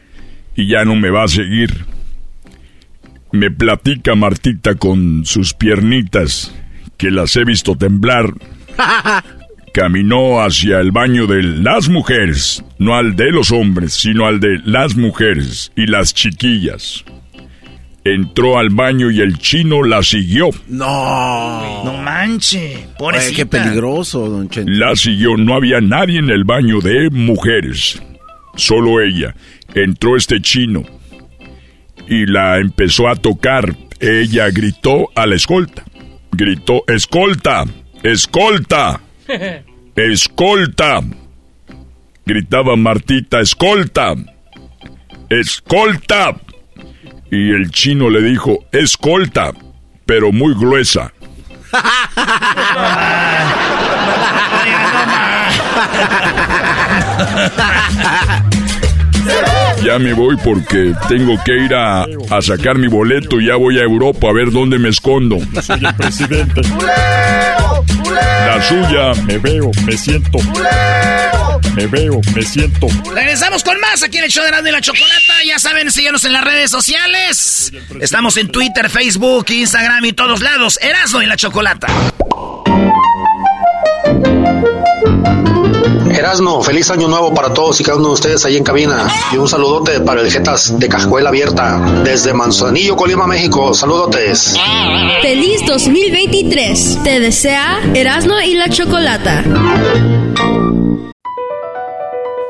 y 0.55 0.67
ya 0.67 0.83
no 0.83 0.95
me 0.95 1.12
va 1.12 1.25
a 1.25 1.27
seguir. 1.27 1.86
Me 3.31 3.51
platica 3.51 4.15
Martita 4.15 4.73
con 4.73 5.25
sus 5.25 5.53
piernitas, 5.53 6.51
que 6.97 7.12
las 7.12 7.36
he 7.36 7.45
visto 7.45 7.75
temblar. 7.75 8.33
caminó 9.75 10.41
hacia 10.41 10.79
el 10.79 10.91
baño 10.91 11.27
de 11.27 11.43
las 11.43 11.88
mujeres, 11.88 12.65
no 12.79 12.95
al 12.95 13.15
de 13.15 13.29
los 13.29 13.51
hombres, 13.51 13.93
sino 13.93 14.25
al 14.25 14.39
de 14.39 14.57
las 14.65 14.95
mujeres 14.95 15.71
y 15.75 15.86
las 15.86 16.15
chiquillas. 16.15 17.05
Entró 18.06 18.58
al 18.58 18.70
baño 18.70 19.10
y 19.12 19.22
el 19.22 19.38
chino 19.38 19.82
la 19.84 20.04
siguió. 20.04 20.50
No. 20.68 21.84
No 21.86 21.98
manche. 21.98 22.88
Pobrecita. 22.98 23.36
qué 23.36 23.46
peligroso, 23.46 24.28
don 24.28 24.50
Chente. 24.50 24.72
La 24.72 24.96
siguió, 24.96 25.38
no 25.38 25.56
había 25.56 25.80
nadie 25.80 26.20
en 26.20 26.30
el 26.30 26.44
baño 26.44 26.80
de 26.82 27.10
mujeres. 27.10 28.02
Solo 28.56 29.02
ella. 29.02 29.34
Entró 29.74 30.18
este 30.18 30.42
chino 30.42 30.84
y 32.08 32.26
la 32.26 32.60
empezó 32.60 33.08
a 33.08 33.16
tocar. 33.16 33.76
Ella 34.00 34.50
gritó 34.50 35.10
a 35.16 35.26
la 35.26 35.36
escolta. 35.36 35.84
Gritó, 36.34 36.84
escolta, 36.88 37.63
escolta, 38.04 39.00
escolta. 39.96 41.02
Gritaba 42.26 42.76
Martita, 42.76 43.39
escolta, 43.39 44.13
escolta. 45.30 46.36
Y 47.34 47.50
el 47.50 47.72
chino 47.72 48.12
le 48.12 48.22
dijo, 48.22 48.60
escolta, 48.72 49.54
pero 50.06 50.32
muy 50.32 50.54
gruesa. 50.54 51.12
Ya 59.84 60.00
me 60.00 60.13
voy 60.13 60.38
porque 60.38 60.93
tengo 61.10 61.36
que 61.43 61.58
ir 61.58 61.74
a, 61.76 62.04
a 62.04 62.41
sacar 62.41 62.78
mi 62.78 62.88
boleto 62.88 63.41
y 63.41 63.48
ya 63.48 63.56
voy 63.56 63.80
a 63.80 63.82
Europa 63.84 64.30
a 64.30 64.34
ver 64.34 64.50
dónde 64.52 64.80
me 64.80 64.89
escondo. 64.89 65.38
Soy 65.62 65.80
el 65.84 65.93
presidente. 65.96 66.62
La 68.46 68.62
suya. 68.62 69.13
Me 69.26 69.38
veo, 69.39 69.72
me 69.86 69.98
siento. 69.98 70.38
Me 71.76 71.88
veo, 71.88 72.22
me 72.34 72.41
siento. 72.43 72.88
Regresamos 73.13 73.63
con 73.63 73.80
más 73.82 74.04
aquí 74.04 74.19
en 74.19 74.26
el 74.26 74.30
show 74.32 74.43
de 74.43 74.50
Erasmo 74.50 74.69
y 74.69 74.72
la 74.72 74.82
Chocolata. 74.82 75.34
Ya 75.46 75.60
saben, 75.60 75.91
síguenos 75.91 76.24
en 76.24 76.34
las 76.34 76.43
redes 76.46 76.72
sociales. 76.72 77.74
Estamos 78.00 78.38
en 78.38 78.50
Twitter, 78.50 78.89
Facebook, 78.89 79.48
Instagram 79.50 80.06
y 80.06 80.13
todos 80.13 80.41
lados. 80.41 80.80
Erasmo 80.82 81.22
y 81.22 81.26
la 81.26 81.36
Chocolata. 81.36 81.88
Erasno, 86.23 86.62
feliz 86.62 86.89
año 86.89 87.09
nuevo 87.09 87.33
para 87.33 87.53
todos 87.53 87.81
y 87.81 87.83
cada 87.83 87.97
uno 87.97 88.07
de 88.07 88.13
ustedes 88.13 88.45
ahí 88.45 88.55
en 88.55 88.63
cabina. 88.63 89.09
Y 89.33 89.36
un 89.36 89.45
saludote 89.45 89.99
para 89.99 90.21
el 90.21 90.31
Jetas 90.31 90.79
de 90.79 90.88
Cajuela 90.88 91.27
Abierta, 91.27 91.81
desde 92.05 92.33
Manzanillo, 92.33 92.95
Colima, 92.95 93.27
México. 93.27 93.73
Saludotes. 93.73 94.55
Feliz 95.21 95.65
2023. 95.67 96.99
Te 97.03 97.19
desea 97.19 97.81
Erasmo 97.93 98.39
y 98.39 98.53
la 98.53 98.69
Chocolata. 98.69 99.43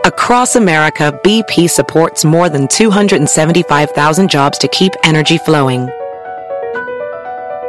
Across 0.06 0.56
America, 0.56 1.12
BP 1.24 1.68
supports 1.68 2.24
more 2.24 2.50
than 2.50 2.68
275,000 2.68 4.30
jobs 4.30 4.60
to 4.60 4.68
keep 4.68 4.92
energy 5.04 5.40
flowing. 5.40 5.90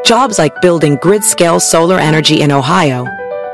Jobs 0.05 0.39
like 0.39 0.55
building 0.61 0.99
grid 1.01 1.25
scale 1.25 1.59
solar 1.61 1.99
energy 1.99 2.43
in 2.43 2.53
Ohio 2.53 3.07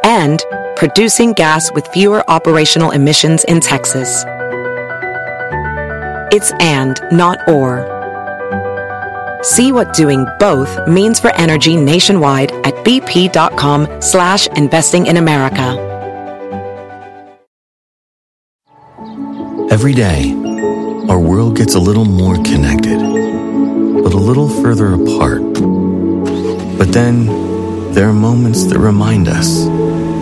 and 0.04 0.44
producing 0.76 1.32
gas 1.32 1.70
with 1.72 1.86
fewer 1.88 2.28
operational 2.30 2.90
emissions 2.90 3.44
in 3.44 3.60
Texas. 3.60 4.24
It's 6.32 6.52
and, 6.60 6.98
not 7.12 7.38
or. 7.48 7.86
See 9.42 9.72
what 9.72 9.94
doing 9.94 10.26
both 10.38 10.86
means 10.86 11.18
for 11.18 11.34
energy 11.34 11.76
nationwide 11.76 12.52
at 12.66 12.74
bp.com 12.84 14.00
slash 14.00 14.46
investing 14.48 15.06
in 15.06 15.16
America. 15.16 15.86
Every 19.70 19.94
day, 19.94 20.32
our 21.08 21.18
world 21.18 21.56
gets 21.56 21.74
a 21.74 21.80
little 21.80 22.04
more 22.04 22.34
connected, 22.36 22.98
but 22.98 24.12
a 24.12 24.18
little 24.18 24.48
further 24.48 24.94
apart. 24.94 25.42
But 26.78 26.92
then, 26.92 27.92
there 27.92 28.08
are 28.08 28.12
moments 28.12 28.64
that 28.64 28.78
remind 28.78 29.26
us 29.26 29.66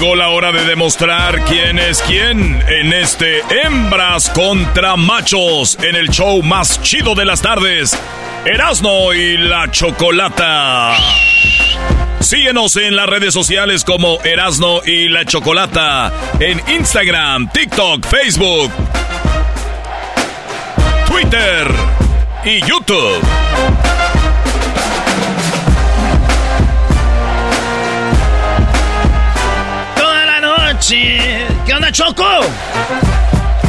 Llegó 0.00 0.16
la 0.16 0.30
hora 0.30 0.50
de 0.50 0.64
demostrar 0.64 1.44
quién 1.44 1.78
es 1.78 2.00
quién 2.00 2.64
en 2.68 2.90
este 2.94 3.42
Hembras 3.50 4.30
contra 4.30 4.96
Machos 4.96 5.76
en 5.82 5.94
el 5.94 6.08
show 6.08 6.42
más 6.42 6.80
chido 6.80 7.14
de 7.14 7.26
las 7.26 7.42
tardes, 7.42 7.94
Erasno 8.46 9.12
y 9.12 9.36
la 9.36 9.70
Chocolata. 9.70 10.96
Síguenos 12.20 12.76
en 12.76 12.96
las 12.96 13.10
redes 13.10 13.34
sociales 13.34 13.84
como 13.84 14.18
Erasno 14.22 14.80
y 14.86 15.08
la 15.08 15.26
Chocolata, 15.26 16.10
en 16.38 16.62
Instagram, 16.74 17.50
TikTok, 17.52 18.06
Facebook, 18.06 18.72
Twitter 21.08 21.66
y 22.46 22.60
YouTube. 22.62 23.20
¿Qué 30.90 31.72
onda, 31.72 31.92
Choco? 31.92 32.26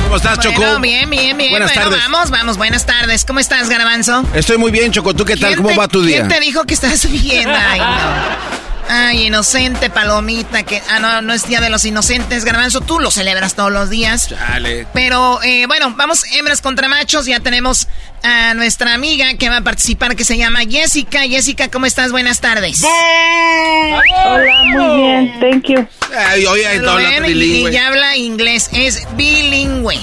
¿Cómo 0.06 0.16
estás, 0.16 0.40
Choco? 0.40 0.58
Bueno, 0.58 0.80
bien, 0.80 1.08
bien, 1.08 1.38
bien. 1.38 1.52
Buenas 1.52 1.70
bueno, 1.72 1.92
tardes. 1.92 2.04
vamos, 2.10 2.32
vamos, 2.32 2.58
buenas 2.58 2.88
tardes. 2.88 3.26
¿Cómo 3.26 3.40
estás, 3.40 3.70
Garbanzo? 3.70 4.26
Estoy 4.34 4.58
muy 4.58 4.72
bien, 4.72 4.92
Choco. 4.92 5.14
¿Tú 5.14 5.24
qué 5.24 5.38
tal? 5.38 5.50
¿Quién 5.50 5.58
¿Cómo 5.58 5.70
te- 5.70 5.78
va 5.78 5.88
tu 5.88 6.02
día? 6.04 6.18
¿Quién 6.26 6.30
te 6.30 6.40
dijo 6.40 6.64
que 6.64 6.74
estás 6.74 7.08
bien? 7.12 7.48
Ay, 7.48 7.80
no. 7.80 8.62
Ay, 8.90 9.28
inocente 9.28 9.92
palomita, 9.92 10.64
que... 10.64 10.82
Ah, 10.90 11.00
no, 11.00 11.22
no 11.22 11.32
es 11.34 11.48
Día 11.48 11.62
de 11.62 11.70
los 11.70 11.86
Inocentes, 11.86 12.44
Garbanzo. 12.44 12.82
Tú 12.82 13.00
lo 13.00 13.12
celebras 13.12 13.54
todos 13.54 13.72
los 13.72 13.92
días. 13.92 14.30
Dale. 14.32 14.88
Pero, 14.92 15.42
eh, 15.44 15.68
bueno, 15.68 15.94
vamos 15.96 16.24
hembras 16.34 16.60
contra 16.60 16.88
machos. 16.88 17.28
Ya 17.28 17.40
tenemos 17.40 17.88
a 18.24 18.54
nuestra 18.54 18.94
amiga 18.94 19.34
que 19.36 19.50
va 19.50 19.58
a 19.58 19.62
participar, 19.62 20.16
que 20.16 20.24
se 20.24 20.38
llama 20.38 20.62
Jessica. 20.70 21.22
Jessica, 21.22 21.70
¿cómo 21.70 21.86
estás? 21.86 22.12
Buenas 22.12 22.40
tardes. 22.42 22.84
Hola, 22.84 24.64
muy 24.74 24.98
bien, 25.02 25.40
thank 25.40 25.68
you. 25.68 25.88
Ay, 26.16 26.46
oye, 26.46 26.68
habla 26.68 26.96
ven, 26.96 27.26
y, 27.28 27.72
ya 27.72 27.88
habla 27.88 28.18
inglés, 28.18 28.70
es 28.74 29.08
bilingüe. 29.16 29.98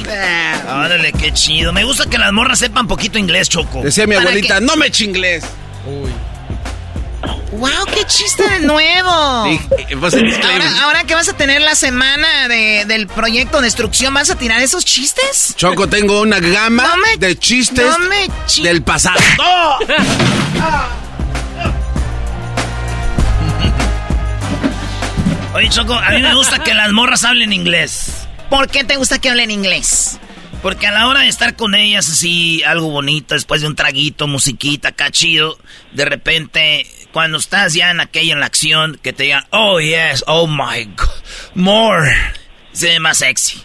Órale, 0.66 1.12
qué 1.12 1.33
chido. 1.33 1.72
Me 1.72 1.85
gusta 1.85 2.09
que 2.09 2.18
las 2.18 2.33
morras 2.33 2.59
sepan 2.59 2.87
poquito 2.88 3.18
inglés, 3.18 3.48
Choco. 3.48 3.83
Decía 3.83 4.07
mi 4.07 4.14
¿Para 4.14 4.31
abuelita, 4.31 4.59
qué? 4.59 4.64
no 4.64 4.76
me 4.76 4.90
chinglés. 4.90 5.44
¡Wow, 7.52 7.87
qué 7.94 8.04
chiste 8.06 8.46
de 8.48 8.61
nuevo! 8.61 9.44
Sí, 9.46 9.61
eh, 9.88 9.96
pues. 9.98 10.14
Ahora, 10.14 10.82
ahora 10.82 11.04
que 11.04 11.14
vas 11.14 11.28
a 11.28 11.32
tener 11.32 11.62
la 11.62 11.74
semana 11.74 12.46
de- 12.46 12.84
del 12.87 13.06
proyecto 13.06 13.62
Destrucción, 13.62 14.12
¿vas 14.12 14.28
a 14.30 14.37
tirar 14.37 14.61
esos 14.61 14.84
chistes? 14.84 15.54
Choco, 15.56 15.88
tengo 15.88 16.20
una 16.20 16.40
gama 16.40 16.82
No 16.82 16.96
me- 16.98 17.16
de 17.16 17.38
chistes 17.38 17.87
no 17.87 17.98
me 18.08 18.28
chi- 18.46 18.62
del 18.62 18.82
pasado. 18.82 19.18
Oye, 25.54 25.68
Choco, 25.70 25.94
a 25.94 26.11
mí 26.11 26.20
me 26.22 26.34
gusta 26.34 26.62
que 26.62 26.74
las 26.74 26.92
morras 26.92 27.24
hablen 27.24 27.52
inglés. 27.52 28.26
¿Por 28.50 28.68
qué 28.68 28.84
te 28.84 28.96
gusta 28.96 29.18
que 29.18 29.30
hablen 29.30 29.50
inglés? 29.50 30.18
Porque 30.62 30.87
a 30.87 30.92
la 30.92 31.06
hora 31.08 31.20
de 31.20 31.28
estar 31.28 31.56
con 31.56 31.74
ellas 31.74 32.08
así, 32.08 32.62
algo 32.64 32.90
bonito, 32.90 33.34
después 33.34 33.61
de 33.61 33.66
un 33.68 33.76
traguito, 33.76 34.26
musiquita, 34.26 34.88
acá 34.90 35.11
chido, 35.11 35.58
de 35.92 36.04
repente, 36.04 36.87
cuando 37.12 37.38
estás 37.38 37.75
ya 37.75 37.90
en 37.90 38.01
aquella, 38.01 38.33
en 38.33 38.40
la 38.40 38.47
acción, 38.47 38.99
que 39.03 39.12
te 39.12 39.25
digan, 39.25 39.44
oh 39.51 39.81
yes, 39.81 40.25
oh 40.27 40.47
my 40.47 40.85
god, 40.97 41.09
more, 41.55 42.11
se 42.73 42.88
ve 42.88 43.01
más 43.01 43.18
sexy. 43.18 43.62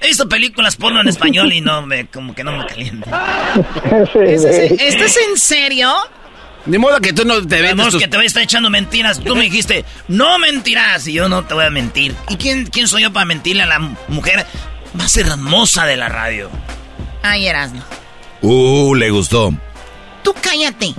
He 0.00 0.08
visto 0.08 0.28
películas 0.28 0.76
porno 0.76 1.00
en 1.00 1.08
español 1.08 1.52
y 1.52 1.60
no 1.60 1.82
me, 1.86 2.06
como 2.06 2.34
que 2.34 2.44
no 2.44 2.52
me 2.52 2.66
calienta. 2.66 3.54
¿Es- 4.14 4.44
es- 4.44 4.70
¿Esto 4.80 5.04
es 5.04 5.16
en 5.30 5.38
serio? 5.38 5.92
Ni 6.66 6.78
modo 6.78 7.00
que 7.00 7.12
tú 7.12 7.24
no 7.24 7.34
te 7.46 7.62
Vemos 7.62 7.68
vendes 7.76 7.88
tus... 7.92 8.02
que 8.02 8.08
te 8.08 8.16
voy 8.16 8.24
a 8.24 8.26
estar 8.26 8.42
echando 8.42 8.68
mentiras. 8.70 9.20
Tú 9.22 9.36
me 9.36 9.42
dijiste, 9.44 9.84
no 10.08 10.38
mentirás, 10.38 11.06
y 11.06 11.12
yo 11.12 11.28
no 11.28 11.44
te 11.44 11.54
voy 11.54 11.64
a 11.64 11.70
mentir. 11.70 12.14
¿Y 12.28 12.36
quién, 12.36 12.66
quién 12.66 12.88
soy 12.88 13.02
yo 13.02 13.12
para 13.12 13.24
mentirle 13.24 13.62
a 13.62 13.66
la 13.66 13.78
mujer 14.08 14.44
más 14.94 15.16
hermosa 15.16 15.86
de 15.86 15.96
la 15.96 16.08
radio? 16.08 16.50
Ay, 17.22 17.46
Erasmo. 17.46 17.82
Uh, 18.42 18.94
le 18.96 19.10
gustó. 19.10 19.52
Tú 20.24 20.34
cállate. 20.42 20.92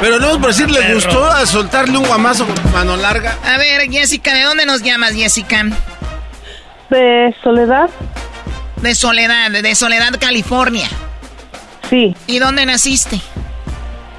Pero 0.00 0.18
no, 0.18 0.38
por 0.40 0.48
decir, 0.48 0.70
le 0.70 0.80
Perro. 0.80 0.94
gustó 0.94 1.26
a 1.26 1.46
soltarle 1.46 1.96
un 1.96 2.04
guamazo 2.06 2.46
con 2.46 2.72
mano 2.72 2.96
larga. 2.96 3.38
A 3.44 3.56
ver, 3.56 3.90
Jessica, 3.90 4.34
¿de 4.34 4.42
dónde 4.42 4.66
nos 4.66 4.82
llamas, 4.82 5.12
Jessica? 5.14 5.64
¿De 6.90 7.34
Soledad? 7.42 7.88
De 8.82 8.94
Soledad, 8.94 9.50
de 9.50 9.74
Soledad, 9.74 10.12
California. 10.20 10.88
Sí. 11.88 12.14
¿Y 12.26 12.38
dónde 12.38 12.66
naciste? 12.66 13.20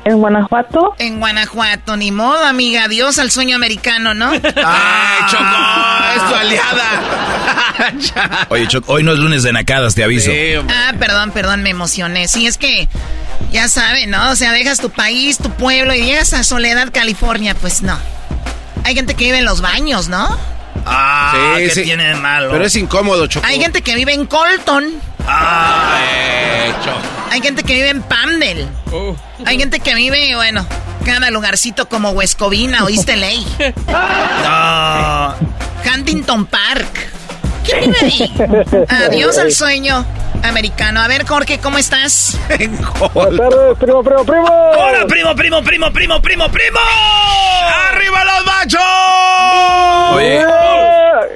En 0.06 0.20
Guanajuato. 0.20 0.94
En 1.00 1.20
Guanajuato, 1.20 1.98
ni 1.98 2.12
modo, 2.12 2.46
amiga. 2.46 2.84
Adiós 2.84 3.18
al 3.18 3.32
sueño 3.32 3.56
americano, 3.56 4.14
¿no? 4.14 4.30
¡Ay, 4.32 4.40
Choco! 5.30 5.44
¡Es 6.16 6.30
tu 6.30 6.36
aliada! 6.36 8.46
Oye, 8.50 8.68
Choco, 8.68 8.94
hoy 8.94 9.02
no 9.04 9.14
es 9.14 9.20
lunes 9.20 9.42
de 9.42 9.52
nacadas, 9.52 9.96
te 9.96 10.04
aviso. 10.04 10.30
ah, 10.70 10.94
perdón, 11.00 11.32
perdón, 11.32 11.64
me 11.64 11.72
emocioné. 11.72 12.28
Sí, 12.28 12.46
es 12.46 12.58
que, 12.58 12.88
ya 13.52 13.68
saben, 13.68 14.12
¿no? 14.12 14.30
O 14.30 14.36
sea, 14.36 14.52
dejas 14.52 14.80
tu 14.80 14.92
país, 14.92 15.40
tu 15.40 15.50
pueblo 15.50 15.96
y 15.96 16.04
llegas 16.06 16.34
a 16.34 16.44
Soledad, 16.44 16.90
California. 16.94 17.56
Pues 17.56 17.82
no. 17.82 17.98
Hay 18.84 18.94
gente 18.94 19.16
que 19.16 19.26
vive 19.26 19.40
en 19.40 19.46
los 19.46 19.62
baños, 19.62 20.08
¿no? 20.08 20.38
Ah, 20.86 21.56
¿qué 21.58 21.70
tiene 21.84 22.04
de 22.10 22.16
malo? 22.16 22.50
Pero 22.52 22.66
es 22.66 22.76
incómodo, 22.76 23.28
Choco. 23.28 23.46
Hay 23.46 23.60
gente 23.60 23.82
que 23.82 23.96
vive 23.96 24.14
en 24.14 24.26
Colton. 24.26 24.94
Ah, 25.28 25.98
Hay 27.32 27.42
gente 27.42 27.64
que 27.64 27.74
vive 27.74 27.90
en 27.90 28.02
Pamdel. 28.04 28.68
Hay 29.46 29.58
gente 29.58 29.80
que 29.80 29.96
vive, 29.96 30.36
bueno, 30.36 30.66
cada 31.06 31.32
lugarcito 31.32 31.90
como 31.90 32.12
Huescovina, 32.12 32.84
¿oíste 32.84 33.16
ley? 33.18 33.46
no. 34.44 35.36
Huntington 35.94 36.46
Park. 36.46 37.10
Adiós 38.90 39.38
al 39.38 39.52
sueño 39.52 40.06
americano. 40.44 41.02
A 41.02 41.08
ver, 41.08 41.26
Jorge, 41.26 41.60
¿cómo 41.60 41.78
estás? 41.78 42.38
Buenas 43.14 43.38
tardes, 43.38 43.78
primo, 43.80 44.04
primo, 44.04 44.26
primo. 44.26 44.46
Hola, 44.46 45.06
primo, 45.08 45.36
primo, 45.36 45.64
primo, 45.64 45.92
primo, 45.92 46.22
primo, 46.22 46.50
primo. 46.50 46.80
¡Arriba 47.92 48.24
los 48.26 48.46
machos! 48.46 48.82
Oye, 50.16 50.46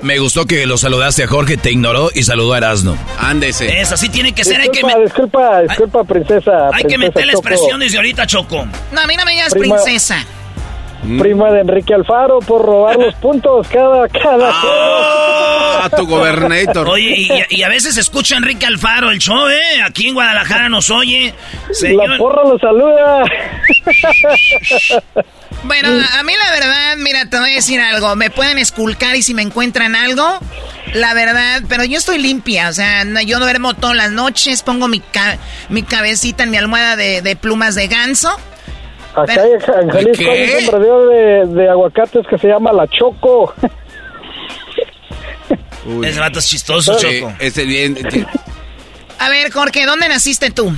me 0.01 0.19
gustó 0.19 0.45
que 0.45 0.65
lo 0.65 0.77
saludaste 0.77 1.23
a 1.23 1.27
Jorge, 1.27 1.57
te 1.57 1.71
ignoró 1.71 2.09
y 2.13 2.23
saludó 2.23 2.53
a 2.53 2.57
Erasno. 2.57 2.95
Ándese. 3.19 3.79
Es 3.79 3.91
así 3.91 4.09
tiene 4.09 4.33
que 4.33 4.43
ser. 4.43 4.61
Disculpa, 4.61 4.87
hay 4.87 4.97
que 4.97 5.03
disculpa, 5.03 5.61
disculpa, 5.61 6.03
princesa. 6.03 6.51
Hay 6.73 6.83
que 6.83 6.95
princesa 6.95 7.07
meter 7.07 7.25
la 7.25 7.31
expresión 7.33 7.79
desde 7.79 7.97
ahorita, 7.97 8.27
Choco. 8.27 8.67
No, 8.91 9.01
a 9.01 9.07
mí 9.07 9.15
no 9.17 9.25
me 9.25 9.31
digas 9.31 9.53
Prima- 9.53 9.75
princesa. 9.75 10.25
Prima 11.17 11.49
de 11.51 11.61
Enrique 11.61 11.93
Alfaro 11.93 12.39
por 12.39 12.61
robar 12.65 12.97
los 12.97 13.15
puntos 13.15 13.65
cada, 13.69 14.07
cada 14.09 14.51
Ah, 15.81 15.85
a 15.85 15.89
tu 15.89 16.05
gobernator. 16.07 16.87
Oye, 16.89 17.13
y, 17.15 17.29
y 17.57 17.63
a 17.63 17.69
veces 17.69 17.97
escucha 17.97 18.35
Enrique 18.37 18.65
Alfaro 18.65 19.11
el 19.11 19.19
show, 19.19 19.47
¿eh? 19.47 19.81
Aquí 19.85 20.07
en 20.09 20.13
Guadalajara 20.13 20.69
nos 20.69 20.89
oye. 20.91 21.33
La 21.81 22.17
porra 22.17 22.43
lo 22.43 22.57
saluda. 22.59 23.23
Bueno, 25.63 25.89
a 26.17 26.23
mí 26.23 26.33
la 26.41 26.51
verdad, 26.51 26.95
mira, 26.97 27.25
te 27.29 27.37
voy 27.37 27.51
a 27.51 27.55
decir 27.55 27.81
algo. 27.81 28.15
Me 28.15 28.29
pueden 28.29 28.57
esculcar 28.57 29.15
y 29.15 29.21
si 29.21 29.33
me 29.33 29.41
encuentran 29.41 29.95
algo, 29.95 30.39
la 30.93 31.13
verdad, 31.13 31.61
pero 31.67 31.83
yo 31.83 31.97
estoy 31.97 32.17
limpia. 32.17 32.69
O 32.69 32.73
sea, 32.73 33.03
no- 33.03 33.21
yo 33.21 33.39
duermo 33.39 33.73
todas 33.73 33.95
las 33.95 34.11
noches, 34.11 34.63
pongo 34.63 34.87
mi, 34.87 34.99
ca- 35.01 35.37
mi 35.69 35.83
cabecita 35.83 36.43
en 36.43 36.51
mi 36.51 36.57
almohada 36.57 36.95
de, 36.95 37.21
de 37.21 37.35
plumas 37.35 37.75
de 37.75 37.87
ganso. 37.87 38.29
Acá 39.13 39.23
Pero- 39.27 39.41
hay- 39.43 39.51
en 39.83 39.89
Jalisco 39.89 40.23
¿Qué? 40.23 40.29
hay 40.31 40.43
un 40.43 40.59
sembradío 40.61 41.07
de, 41.07 41.45
de 41.47 41.69
aguacates 41.69 42.25
que 42.27 42.37
se 42.37 42.47
llama 42.47 42.71
La 42.71 42.87
Choco. 42.87 43.53
Ese 46.03 46.19
vato 46.19 46.39
es 46.39 46.47
chistoso, 46.47 46.97
Sí, 46.99 47.19
Choco. 47.21 47.33
ese 47.39 47.63
bien. 47.65 47.97
A 49.19 49.29
ver, 49.29 49.51
Jorge, 49.51 49.85
¿dónde 49.85 50.07
naciste 50.07 50.49
tú? 50.51 50.73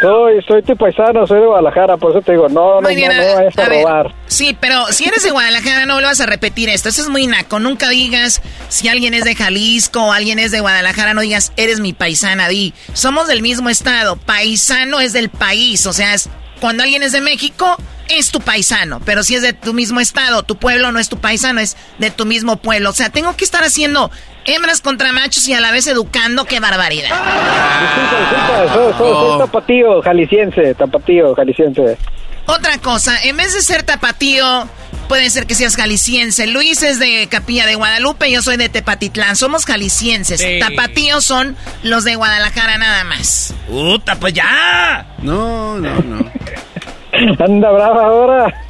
Soy, 0.00 0.40
soy 0.46 0.62
tu 0.62 0.76
paisano, 0.76 1.26
soy 1.26 1.40
de 1.40 1.46
Guadalajara, 1.46 1.96
por 1.96 2.12
eso 2.12 2.22
te 2.22 2.30
digo, 2.32 2.48
no, 2.48 2.76
no, 2.76 2.82
no, 2.82 2.88
bien, 2.88 3.08
no 3.16 3.20
a- 3.20 3.34
vayas 3.34 3.58
a, 3.58 3.64
a 3.64 3.68
ver. 3.68 3.82
robar. 3.82 4.14
Sí, 4.28 4.56
pero 4.60 4.86
si 4.92 5.04
eres 5.06 5.24
de 5.24 5.32
Guadalajara, 5.32 5.86
no 5.86 5.94
vuelvas 5.94 6.20
a 6.20 6.26
repetir 6.26 6.68
esto. 6.68 6.88
Eso 6.88 7.02
es 7.02 7.08
muy 7.08 7.26
naco. 7.26 7.58
Nunca 7.58 7.88
digas 7.88 8.40
si 8.68 8.86
alguien 8.88 9.12
es 9.14 9.24
de 9.24 9.34
Jalisco 9.34 10.00
o 10.04 10.12
alguien 10.12 10.38
es 10.38 10.52
de 10.52 10.60
Guadalajara, 10.60 11.14
no 11.14 11.20
digas 11.20 11.52
eres 11.56 11.80
mi 11.80 11.92
paisana. 11.94 12.48
Di, 12.48 12.74
somos 12.92 13.26
del 13.26 13.42
mismo 13.42 13.70
estado. 13.70 14.14
Paisano 14.14 15.00
es 15.00 15.12
del 15.12 15.30
país. 15.30 15.84
O 15.86 15.92
sea, 15.92 16.14
es, 16.14 16.28
cuando 16.60 16.84
alguien 16.84 17.02
es 17.02 17.10
de 17.10 17.20
México, 17.20 17.76
es 18.08 18.30
tu 18.30 18.40
paisano. 18.40 19.00
Pero 19.04 19.22
si 19.22 19.34
es 19.34 19.42
de 19.42 19.52
tu 19.52 19.72
mismo 19.74 20.00
estado, 20.00 20.42
tu 20.42 20.56
pueblo 20.56 20.92
no 20.92 20.98
es 20.98 21.08
tu 21.08 21.18
paisano, 21.18 21.60
es 21.60 21.76
de 21.98 22.10
tu 22.10 22.24
mismo 22.26 22.56
pueblo. 22.56 22.90
O 22.90 22.92
sea, 22.92 23.10
tengo 23.10 23.36
que 23.36 23.44
estar 23.44 23.62
haciendo 23.64 24.10
hembras 24.44 24.80
contra 24.80 25.12
machos 25.12 25.46
y 25.48 25.54
a 25.54 25.60
la 25.60 25.70
vez 25.72 25.86
educando. 25.86 26.44
¡Qué 26.44 26.60
barbaridad! 26.60 27.08
Disculpa, 27.10 28.20
disculpa, 28.20 28.74
soy, 28.74 28.92
soy- 28.98 29.14
soy 29.30 29.38
tapatío, 29.38 30.02
jalisciense, 30.02 30.74
tapatío, 30.74 31.34
jalisciense. 31.34 31.98
Otra 32.46 32.78
cosa, 32.78 33.14
en 33.24 33.36
vez 33.36 33.52
de 33.52 33.60
ser 33.60 33.82
tapatío, 33.82 34.66
puede 35.06 35.28
ser 35.28 35.46
que 35.46 35.54
seas 35.54 35.76
jalisciense. 35.76 36.46
Luis 36.46 36.82
es 36.82 36.98
de 36.98 37.26
Capilla 37.30 37.66
de 37.66 37.74
Guadalupe, 37.74 38.30
yo 38.30 38.40
soy 38.40 38.56
de 38.56 38.70
Tepatitlán. 38.70 39.36
Somos 39.36 39.66
jaliscienses. 39.66 40.40
Sí. 40.40 40.58
Tapatíos 40.58 41.24
son 41.26 41.56
los 41.82 42.04
de 42.04 42.14
Guadalajara 42.14 42.78
nada 42.78 43.04
más. 43.04 43.52
¡Puta, 43.68 44.16
pues 44.16 44.32
ya! 44.32 45.06
No, 45.18 45.78
no, 45.78 45.98
no. 46.00 46.32
Anda 47.38 47.70
brava 47.70 48.04
ahora. 48.04 48.64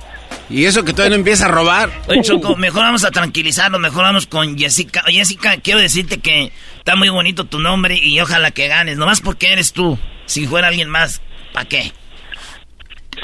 Y 0.50 0.64
eso 0.64 0.82
que 0.84 0.92
todavía 0.92 1.10
no 1.10 1.20
empieza 1.20 1.46
a 1.46 1.48
robar. 1.48 1.90
Oye, 2.06 2.22
Choco, 2.22 2.56
mejor 2.56 2.82
vamos 2.82 3.04
a 3.04 3.10
tranquilizarnos, 3.10 3.80
mejor 3.80 4.02
vamos 4.04 4.26
con 4.26 4.56
Jessica. 4.56 5.02
Jessica, 5.06 5.58
quiero 5.62 5.78
decirte 5.80 6.18
que 6.20 6.52
está 6.78 6.96
muy 6.96 7.10
bonito 7.10 7.44
tu 7.44 7.58
nombre 7.58 7.98
y 8.02 8.18
ojalá 8.20 8.50
que 8.50 8.66
ganes, 8.68 8.96
nomás 8.96 9.20
porque 9.20 9.52
eres 9.52 9.72
tú. 9.72 9.98
Si 10.24 10.46
fuera 10.46 10.68
alguien 10.68 10.88
más, 10.88 11.20
¿para 11.52 11.66
qué? 11.68 11.92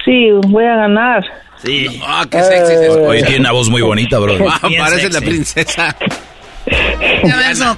Sí, 0.04 0.30
voy 0.48 0.64
a 0.64 0.76
ganar. 0.76 1.24
Sí. 1.62 2.00
Ah, 2.06 2.26
qué 2.30 2.42
sexy 2.42 2.72
es 2.74 2.80
eso. 2.80 3.02
Oye, 3.02 3.22
tiene 3.22 3.40
una 3.40 3.52
voz 3.52 3.70
muy 3.70 3.80
bonita, 3.80 4.18
bro. 4.18 4.36
Ah, 4.50 4.68
parece 4.78 5.08
la 5.10 5.20
princesa. 5.20 5.96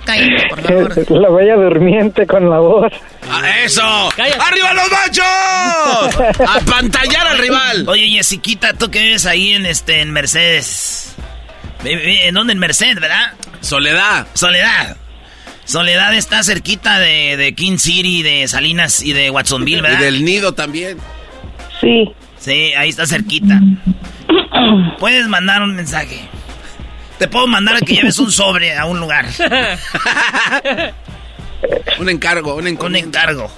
Cállate, 0.04 0.48
por 0.48 0.62
favor. 0.62 1.20
La 1.20 1.28
bella 1.30 1.54
durmiente 1.56 2.26
con 2.26 2.48
la 2.50 2.58
voz. 2.58 2.92
Ah, 3.30 3.42
¡Eso! 3.64 3.82
¡Arriba 3.82 4.72
los 4.74 4.90
machos! 4.90 6.40
¡A 6.48 6.60
pantallar 6.60 7.26
al 7.26 7.38
rival! 7.38 7.84
Oye, 7.88 8.08
Jessiquita, 8.08 8.72
tú 8.74 8.90
que 8.90 9.00
vives 9.00 9.26
ahí 9.26 9.52
en 9.52 9.66
este 9.66 10.00
en 10.00 10.12
Mercedes. 10.12 11.14
¿En 11.84 12.34
dónde? 12.34 12.52
En 12.52 12.58
Mercedes, 12.58 13.00
¿verdad? 13.00 13.32
Soledad. 13.60 14.26
Soledad. 14.34 14.96
Soledad 15.64 16.14
está 16.14 16.42
cerquita 16.44 16.98
de, 17.00 17.36
de 17.36 17.54
King 17.54 17.78
City, 17.78 18.22
de 18.22 18.46
Salinas 18.46 19.02
y 19.02 19.12
de 19.12 19.30
Watsonville, 19.30 19.78
Y 19.78 19.82
¿verdad? 19.82 19.98
del 20.00 20.24
nido 20.24 20.54
también. 20.54 20.98
Sí. 21.80 22.12
Sí, 22.38 22.72
ahí 22.74 22.88
está 22.88 23.06
cerquita. 23.06 23.60
Puedes 24.98 25.26
mandar 25.26 25.62
un 25.62 25.74
mensaje. 25.74 26.28
Te 27.18 27.28
puedo 27.28 27.46
mandar 27.46 27.76
a 27.76 27.80
que 27.80 27.94
lleves 27.94 28.18
un 28.18 28.30
sobre 28.30 28.76
a 28.76 28.84
un 28.84 29.00
lugar. 29.00 29.26
Un 31.98 32.10
encargo, 32.10 32.52
un 32.54 32.60
Un 32.60 32.66
encomienda. 32.68 33.20
encargo. 33.22 33.50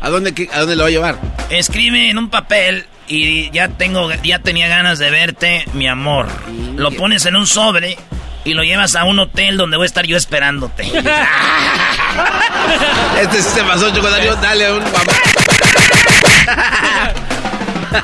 ¿A 0.00 0.10
dónde, 0.10 0.48
¿A 0.52 0.58
dónde 0.60 0.74
lo 0.76 0.82
va 0.82 0.88
a 0.88 0.90
llevar? 0.90 1.16
Escribe 1.48 2.10
en 2.10 2.18
un 2.18 2.28
papel 2.28 2.86
y 3.06 3.50
ya 3.52 3.68
tengo, 3.68 4.12
ya 4.24 4.40
tenía 4.40 4.66
ganas 4.68 4.98
de 4.98 5.10
verte, 5.10 5.64
mi 5.74 5.86
amor. 5.86 6.26
Lo 6.74 6.90
pones 6.90 7.24
en 7.26 7.36
un 7.36 7.46
sobre 7.46 7.96
y 8.44 8.54
lo 8.54 8.64
llevas 8.64 8.96
a 8.96 9.04
un 9.04 9.18
hotel 9.20 9.56
donde 9.56 9.76
voy 9.76 9.84
a 9.84 9.86
estar 9.86 10.04
yo 10.06 10.16
esperándote. 10.16 10.84
Este 13.22 13.42
sí 13.42 13.48
se 13.54 13.62
pasó, 13.62 13.94
Chocodario. 13.94 14.34
Dale 14.36 14.72
un 14.72 14.82
mamá. 14.82 15.12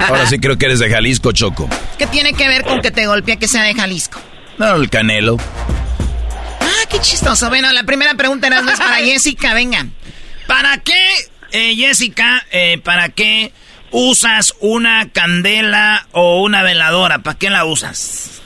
Ahora 0.09 0.27
sí 0.27 0.39
creo 0.39 0.57
que 0.59 0.67
eres 0.67 0.79
de 0.79 0.91
Jalisco, 0.91 1.33
Choco. 1.33 1.69
¿Qué 1.99 2.07
tiene 2.07 2.33
que 2.35 2.49
ver 2.49 2.65
con 2.65 2.81
que 2.81 2.91
te 2.91 3.07
golpea 3.07 3.37
que 3.37 3.49
sea 3.49 3.63
de 3.63 3.75
Jalisco? 3.75 4.21
No, 4.59 4.75
el 4.77 4.91
Canelo. 4.91 5.37
Ah, 6.61 6.87
qué 6.89 6.99
chistoso. 7.01 7.49
Bueno, 7.49 7.73
la 7.73 7.85
primera 7.85 8.15
pregunta 8.15 8.47
era 8.47 8.61
es 8.61 8.79
para 8.79 8.97
Jessica, 9.05 9.55
venga. 9.55 9.87
¿Para 10.47 10.79
qué, 10.79 10.95
eh, 11.53 11.75
Jessica, 11.77 12.45
eh, 12.51 12.79
para 12.83 13.09
qué 13.09 13.53
usas 13.91 14.55
una 14.61 15.11
candela 15.11 16.07
o 16.13 16.43
una 16.43 16.63
veladora? 16.63 17.21
¿Para 17.21 17.39
qué 17.39 17.51
la 17.51 17.65
usas? 17.65 18.41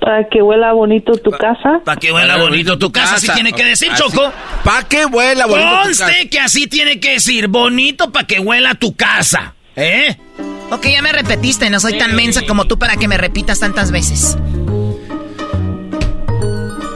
Para 0.00 0.28
que 0.28 0.40
huela 0.40 0.72
bonito 0.72 1.12
tu 1.12 1.30
casa. 1.30 1.80
Para 1.84 2.00
que 2.00 2.12
huela 2.12 2.36
bonito 2.36 2.78
tu 2.78 2.92
casa, 2.92 3.16
así 3.16 3.28
tiene 3.34 3.52
que 3.52 3.64
decir, 3.64 3.90
Así. 3.92 4.02
Choco. 4.02 4.32
¿Pa' 4.64 4.84
qué 4.88 5.04
huela 5.04 5.46
bonito 5.46 5.68
tu 5.68 5.88
casa? 5.88 6.04
Conste 6.06 6.28
que 6.28 6.38
así 6.38 6.66
tiene 6.68 7.00
que 7.00 7.12
decir, 7.14 7.48
bonito 7.48 8.12
para 8.12 8.26
que 8.26 8.38
huela 8.38 8.74
tu 8.74 8.94
casa. 8.94 9.54
¿Eh? 9.78 10.16
Ok, 10.70 10.86
ya 10.92 11.00
me 11.02 11.12
repetiste, 11.12 11.70
no 11.70 11.78
soy 11.80 11.96
tan 11.96 12.14
mensa 12.16 12.42
como 12.46 12.66
tú 12.66 12.78
para 12.78 12.96
que 12.96 13.08
me 13.08 13.16
repitas 13.16 13.60
tantas 13.60 13.90
veces. 13.90 14.36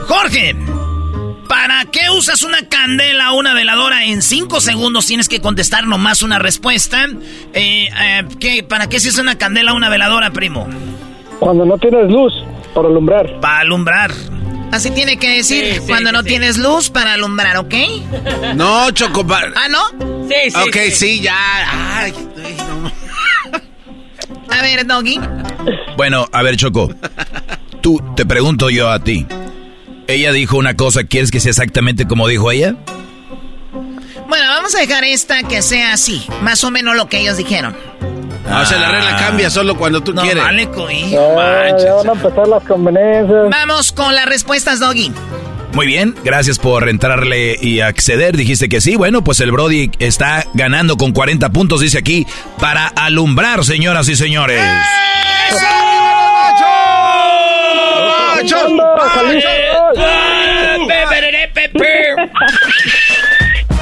Jorge, 0.07 0.55
¿para 1.47 1.85
qué 1.85 2.09
usas 2.15 2.43
una 2.43 2.67
candela 2.67 3.31
o 3.31 3.39
una 3.39 3.53
veladora? 3.53 4.05
En 4.05 4.21
cinco 4.21 4.59
segundos 4.61 5.05
tienes 5.07 5.29
que 5.29 5.41
contestar 5.41 5.87
nomás 5.87 6.21
una 6.21 6.39
respuesta. 6.39 7.07
Eh, 7.53 7.87
eh, 7.87 8.23
¿qué, 8.39 8.63
¿Para 8.63 8.87
qué 8.89 8.99
se 8.99 9.09
usa 9.09 9.23
una 9.23 9.37
candela 9.37 9.73
o 9.73 9.75
una 9.77 9.89
veladora, 9.89 10.31
primo? 10.31 10.67
Cuando 11.39 11.65
no 11.65 11.77
tienes 11.77 12.11
luz, 12.11 12.33
para 12.75 12.89
alumbrar. 12.89 13.39
Para 13.39 13.59
alumbrar. 13.59 14.11
Así 14.71 14.89
tiene 14.91 15.17
que 15.17 15.29
decir 15.37 15.65
Sí, 15.65 15.79
sí, 15.81 15.87
cuando 15.87 16.09
sí, 16.09 16.13
no 16.15 16.21
sí. 16.23 16.29
tienes 16.29 16.57
luz 16.57 16.89
para 16.89 17.13
alumbrar, 17.13 17.57
¿ok? 17.57 17.73
No, 18.55 18.89
Choco. 18.91 19.25
Ah, 19.31 19.67
¿no? 19.69 20.27
Sí, 20.27 20.55
ok, 20.55 20.77
sí, 20.91 21.21
ya. 21.21 21.35
Ay. 21.99 22.13
A 24.53 24.61
ver, 24.61 24.85
Doggy. 24.85 25.19
Bueno, 25.97 26.27
a 26.31 26.43
ver, 26.43 26.55
Choco. 26.57 26.89
Tú, 27.81 28.01
te 28.15 28.25
pregunto 28.25 28.69
yo 28.69 28.89
a 28.89 28.99
ti. 28.99 29.25
Ella 30.07 30.31
dijo 30.31 30.57
una 30.57 30.75
cosa, 30.75 31.03
¿quieres 31.03 31.31
que 31.31 31.39
sea 31.39 31.49
exactamente 31.49 32.07
como 32.07 32.27
dijo 32.27 32.51
ella? 32.51 32.75
Bueno, 34.27 34.47
vamos 34.47 34.75
a 34.75 34.79
dejar 34.79 35.03
esta 35.03 35.43
que 35.43 35.61
sea 35.61 35.93
así, 35.93 36.25
más 36.41 36.63
o 36.63 36.71
menos 36.71 36.95
lo 36.95 37.07
que 37.07 37.19
ellos 37.19 37.37
dijeron. 37.37 37.75
Ah, 38.49 38.61
o 38.61 38.65
sea, 38.65 38.77
la 38.77 38.91
regla 38.91 39.15
cambia 39.17 39.49
solo 39.49 39.77
cuando 39.77 40.01
tú 40.01 40.13
no, 40.13 40.21
quieres. 40.21 40.43
Vale, 40.43 40.69
coí. 40.69 41.11
Ya, 41.11 41.77
ya 41.77 41.93
van 41.93 42.09
a 42.09 42.11
empezar 42.13 42.47
las 42.47 42.63
conveniencias. 42.63 43.49
Vamos 43.49 43.91
con 43.91 44.13
las 44.13 44.25
respuestas, 44.25 44.79
Doggy. 44.79 45.11
Muy 45.73 45.87
bien, 45.87 46.13
gracias 46.23 46.59
por 46.59 46.87
entrarle 46.87 47.57
y 47.59 47.79
acceder. 47.79 48.37
Dijiste 48.37 48.69
que 48.69 48.79
sí. 48.79 48.95
Bueno, 48.95 49.23
pues 49.23 49.39
el 49.39 49.51
Brody 49.51 49.89
está 49.97 50.45
ganando 50.53 50.97
con 50.97 51.13
40 51.13 51.49
puntos, 51.49 51.81
dice 51.81 51.97
aquí, 51.97 52.27
para 52.59 52.87
alumbrar, 52.87 53.65
señoras 53.65 54.07
y 54.07 54.15
señores. 54.15 54.61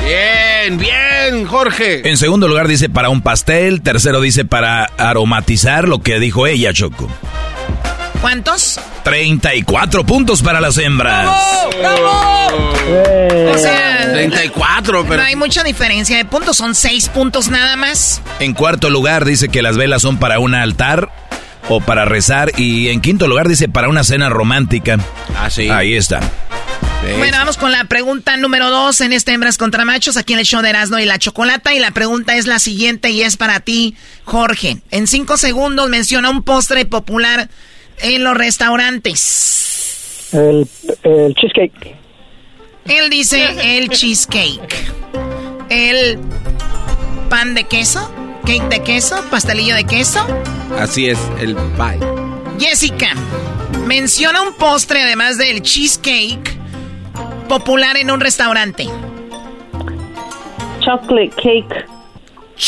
Bien, 0.05 0.77
bien, 0.77 1.45
Jorge. 1.45 2.07
En 2.09 2.17
segundo 2.17 2.47
lugar 2.47 2.67
dice 2.67 2.89
para 2.89 3.09
un 3.09 3.21
pastel, 3.21 3.81
tercero 3.81 4.21
dice 4.21 4.45
para 4.45 4.85
aromatizar 4.97 5.87
lo 5.87 6.01
que 6.01 6.19
dijo 6.19 6.47
ella, 6.47 6.71
Choco. 6.73 7.09
¿Cuántos? 8.22 8.80
34 9.03 10.05
puntos 10.05 10.41
para 10.43 10.61
las 10.61 10.78
hembras. 10.78 11.28
O 11.65 13.57
sea, 13.57 14.11
34, 14.13 15.05
pero 15.05 15.17
no 15.17 15.28
hay 15.28 15.36
mucha 15.36 15.63
diferencia 15.63 16.17
de 16.17 16.26
puntos, 16.26 16.57
son 16.57 16.76
6 16.76 17.09
puntos 17.09 17.49
nada 17.49 17.76
más. 17.76 18.22
En 18.39 18.53
cuarto 18.53 18.89
lugar 18.91 19.26
dice 19.26 19.49
que 19.49 19.63
las 19.63 19.76
velas 19.76 20.03
son 20.03 20.17
para 20.17 20.39
un 20.39 20.53
altar 20.53 21.09
o 21.69 21.82
para 21.82 22.05
rezar 22.05 22.51
y 22.57 22.89
en 22.89 23.01
quinto 23.01 23.28
lugar 23.28 23.47
dice 23.47 23.67
para 23.69 23.89
una 23.89 24.03
cena 24.03 24.30
romántica. 24.30 24.99
Ah, 25.36 25.49
sí. 25.49 25.69
Ahí 25.69 25.95
está. 25.95 26.19
Bueno, 27.17 27.38
vamos 27.38 27.57
con 27.57 27.72
la 27.72 27.86
pregunta 27.86 28.38
número 28.38 28.69
2 28.69 29.01
en 29.01 29.13
este 29.13 29.34
Hembras 29.34 29.57
contra 29.57 29.86
Machos, 29.86 30.17
aquí 30.17 30.34
en 30.34 30.39
el 30.39 30.45
show 30.45 30.61
de 30.61 30.69
Erasmo 30.69 30.99
y 30.99 31.05
la 31.05 31.17
Chocolata. 31.17 31.74
Y 31.74 31.80
la 31.80 31.89
pregunta 31.91 32.36
es 32.36 32.45
la 32.45 32.59
siguiente 32.59 33.09
y 33.09 33.24
es 33.24 33.38
para 33.38 33.59
ti, 33.59 33.95
Jorge. 34.24 34.78
En 34.91 35.07
5 35.07 35.38
segundos 35.38 35.89
menciona 35.89 36.30
un 36.30 36.43
postre 36.43 36.86
popular 36.86 37.49
en 38.01 38.23
los 38.23 38.37
restaurantes. 38.37 40.29
El, 40.33 40.67
el 41.03 41.35
cheesecake. 41.35 41.95
Él 42.85 43.09
dice 43.09 43.77
el 43.77 43.89
cheesecake. 43.89 44.91
El 45.69 46.19
pan 47.29 47.53
de 47.55 47.63
queso, 47.63 48.11
cake 48.45 48.67
de 48.69 48.83
queso, 48.83 49.23
pastelillo 49.29 49.75
de 49.75 49.85
queso. 49.85 50.25
Así 50.77 51.07
es, 51.07 51.19
el 51.39 51.55
pie. 51.55 51.99
Jessica, 52.59 53.13
menciona 53.85 54.41
un 54.41 54.53
postre 54.53 55.01
además 55.01 55.37
del 55.37 55.61
cheesecake 55.61 56.57
popular 57.47 57.97
en 57.97 58.11
un 58.11 58.19
restaurante. 58.19 58.87
Chocolate 60.81 61.31
cake. 61.35 62.00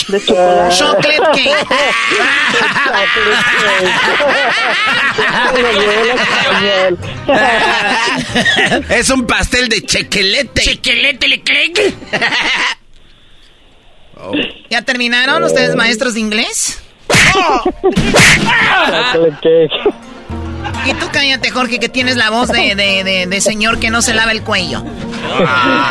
De 0.08 0.20
chocolate. 0.20 0.76
Chocolate 0.76 1.20
cake. 1.34 1.68
es 8.90 9.10
un 9.12 9.28
pastel 9.28 9.70
de 9.70 9.84
chequelete. 9.84 10.64
Chequelete 10.64 11.28
le 11.28 11.42
cake. 11.42 11.94
¿Ya 14.72 14.82
terminaron 14.82 15.44
ustedes 15.44 15.76
maestros 15.76 16.16
de 16.16 16.22
inglés? 16.22 16.82
Chocolate 19.12 19.38
cake. 19.44 19.94
Y 20.86 20.94
tú 20.96 21.06
cállate, 21.12 21.50
Jorge, 21.50 21.80
que 21.80 21.90
tienes 21.90 22.16
la 22.18 22.30
voz 22.30 22.50
de, 22.50 22.76
de, 22.76 23.04
de, 23.04 23.26
de 23.28 23.42
señor 23.42 23.80
que 23.80 23.90
no 23.90 24.02
se 24.02 24.14
lava 24.14 24.32
el 24.32 24.44
cuello. 24.44 24.84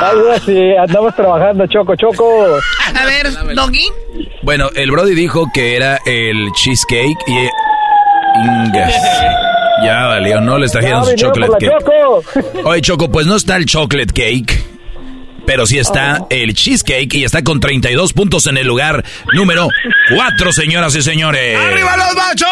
Algo 0.01 0.33
así, 0.33 0.57
andamos 0.77 1.15
trabajando, 1.17 1.67
Choco, 1.67 1.97
Choco. 1.97 2.59
A 2.95 3.05
ver, 3.07 3.55
Doggy. 3.55 3.87
Bueno, 4.43 4.69
el 4.75 4.91
Brody 4.91 5.15
dijo 5.15 5.47
que 5.53 5.77
era 5.77 5.99
el 6.05 6.51
cheesecake 6.53 7.19
y... 7.27 7.49
Ingas. 8.35 8.95
Ya 9.85 10.07
valió, 10.07 10.41
no 10.41 10.59
les 10.59 10.73
trajeron 10.73 11.05
Ya 11.05 11.11
su 11.11 11.17
chocolate 11.17 11.67
cake. 11.67 11.73
Choco. 11.81 12.23
Oye, 12.69 12.81
Choco, 12.83 13.11
pues 13.11 13.27
no 13.27 13.37
está 13.37 13.57
el 13.57 13.67
chocolate 13.67 14.13
cake, 14.13 14.65
pero 15.47 15.67
sí 15.67 15.79
está 15.79 16.21
el 16.31 16.55
cheesecake 16.55 17.15
y 17.15 17.25
está 17.25 17.43
con 17.43 17.61
32 17.61 18.13
puntos 18.13 18.47
en 18.47 18.57
el 18.59 18.67
lugar 18.67 19.05
número 19.35 19.69
4, 20.15 20.53
señoras 20.53 20.95
y 20.95 21.03
señores. 21.03 21.59
¡Arriba 21.59 21.97
los 21.97 22.15
machos! 22.15 22.49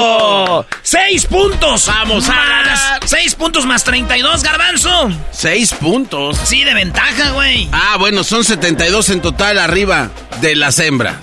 ¡Eso! 0.00 0.66
¡Seis 0.82 1.26
puntos! 1.26 1.86
¡Vamos 1.86 2.28
a! 2.28 2.98
¡Seis 3.04 3.34
puntos 3.34 3.64
más 3.66 3.84
32, 3.84 4.42
garbanzo! 4.42 5.10
Seis 5.30 5.72
puntos. 5.74 6.38
Sí, 6.44 6.64
de 6.64 6.74
ventaja, 6.74 7.30
güey. 7.30 7.68
Ah, 7.72 7.96
bueno, 7.98 8.24
son 8.24 8.44
72 8.44 9.10
en 9.10 9.20
total 9.20 9.58
arriba 9.58 10.10
de 10.40 10.56
las 10.56 10.78
hembras. 10.78 11.16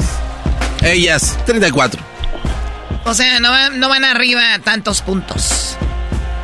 Ellas, 0.84 1.38
34. 1.46 2.02
O 3.06 3.14
sea, 3.14 3.40
no, 3.40 3.50
van- 3.52 3.80
no 3.80 3.90
van 3.90 4.04
arriba 4.06 4.42
tantos 4.64 5.02
puntos. 5.02 5.78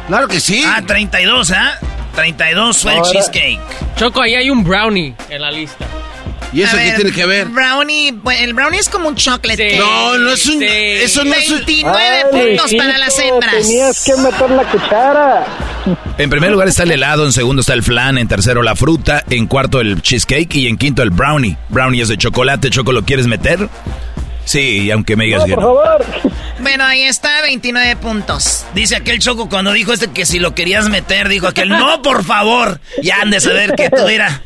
Claro 0.07 0.27
que 0.27 0.39
sí. 0.39 0.63
Ah, 0.65 0.81
32, 0.86 1.51
¿ah? 1.51 1.77
32 2.16 2.78
fue 2.78 2.91
el 2.93 2.97
Ahora- 2.99 3.11
cheesecake. 3.11 3.59
Choco, 3.97 4.22
ahí 4.22 4.36
hay 4.36 4.49
un 4.49 4.64
brownie 4.64 5.16
en 5.30 5.41
la 5.41 5.51
lista. 5.51 5.86
¿Y 6.51 6.61
eso 6.61 6.76
A 6.76 6.80
qué 6.80 6.86
ver, 6.86 6.95
tiene 6.97 7.11
que 7.11 7.26
ver? 7.26 7.47
Brownie, 7.47 8.11
bueno, 8.11 8.39
el 8.43 8.53
brownie 8.53 8.80
es 8.80 8.88
como 8.88 9.07
un 9.09 9.16
chocolate 9.16 9.72
Sí. 9.72 9.78
No, 9.80 10.18
no 10.20 10.32
es 10.34 10.45
un. 10.45 10.59
Sí. 10.59 10.66
Eso 10.68 11.24
no 11.24 11.34
es 11.34 11.49
un. 11.49 11.57
29 11.66 11.97
Ay, 11.99 12.24
puntos 12.32 12.74
para 12.76 12.97
las 12.99 13.18
hembras. 13.18 13.55
Tenías 13.68 14.03
que 14.03 14.16
meter 14.18 14.49
la 14.51 14.64
cuchara. 14.70 15.45
En 16.20 16.30
primer 16.30 16.51
lugar 16.51 16.68
está 16.68 16.84
el 16.84 16.91
helado, 16.91 17.26
en 17.26 17.34
segundo 17.34 17.61
está 17.61 17.74
el 17.74 17.82
flan, 17.82 18.20
en 18.20 18.28
tercero 18.28 18.61
la 18.61 18.76
fruta, 18.76 19.24
en 19.32 19.47
cuarto 19.47 19.82
el 19.82 20.03
cheesecake 20.03 20.55
y 20.57 20.68
en 20.68 20.78
quinto 20.78 21.01
el 21.01 21.09
brownie. 21.09 21.57
Brownie 21.70 22.01
es 22.03 22.07
de 22.09 22.18
chocolate, 22.20 22.70
Choco, 22.70 22.91
¿lo 22.91 23.03
quieres 23.03 23.26
meter? 23.26 23.68
Sí, 24.46 24.91
aunque 24.91 25.16
me 25.16 25.26
digas 25.26 25.41
No, 25.41 25.46
que 25.48 25.54
por 25.56 25.64
no. 25.64 25.76
favor. 25.76 26.06
Bueno, 26.60 26.84
ahí 26.86 27.04
está, 27.04 27.41
29 27.44 27.96
puntos. 27.98 28.66
Dice 28.74 28.96
aquel 28.96 29.20
Choco 29.20 29.50
cuando 29.50 29.72
dijo 29.72 29.94
este 29.94 30.12
que 30.12 30.26
si 30.26 30.39
lo 30.39 30.54
querías 30.56 30.89
meter, 30.89 31.28
dijo 31.30 31.48
aquel, 31.48 31.70
no, 31.70 32.02
por 32.02 32.24
favor. 32.24 32.80
Ya 33.02 33.18
han 33.22 33.32
de 33.32 33.39
saber 33.39 33.74
que 33.76 33.89
tú 33.89 34.08
era, 34.08 34.41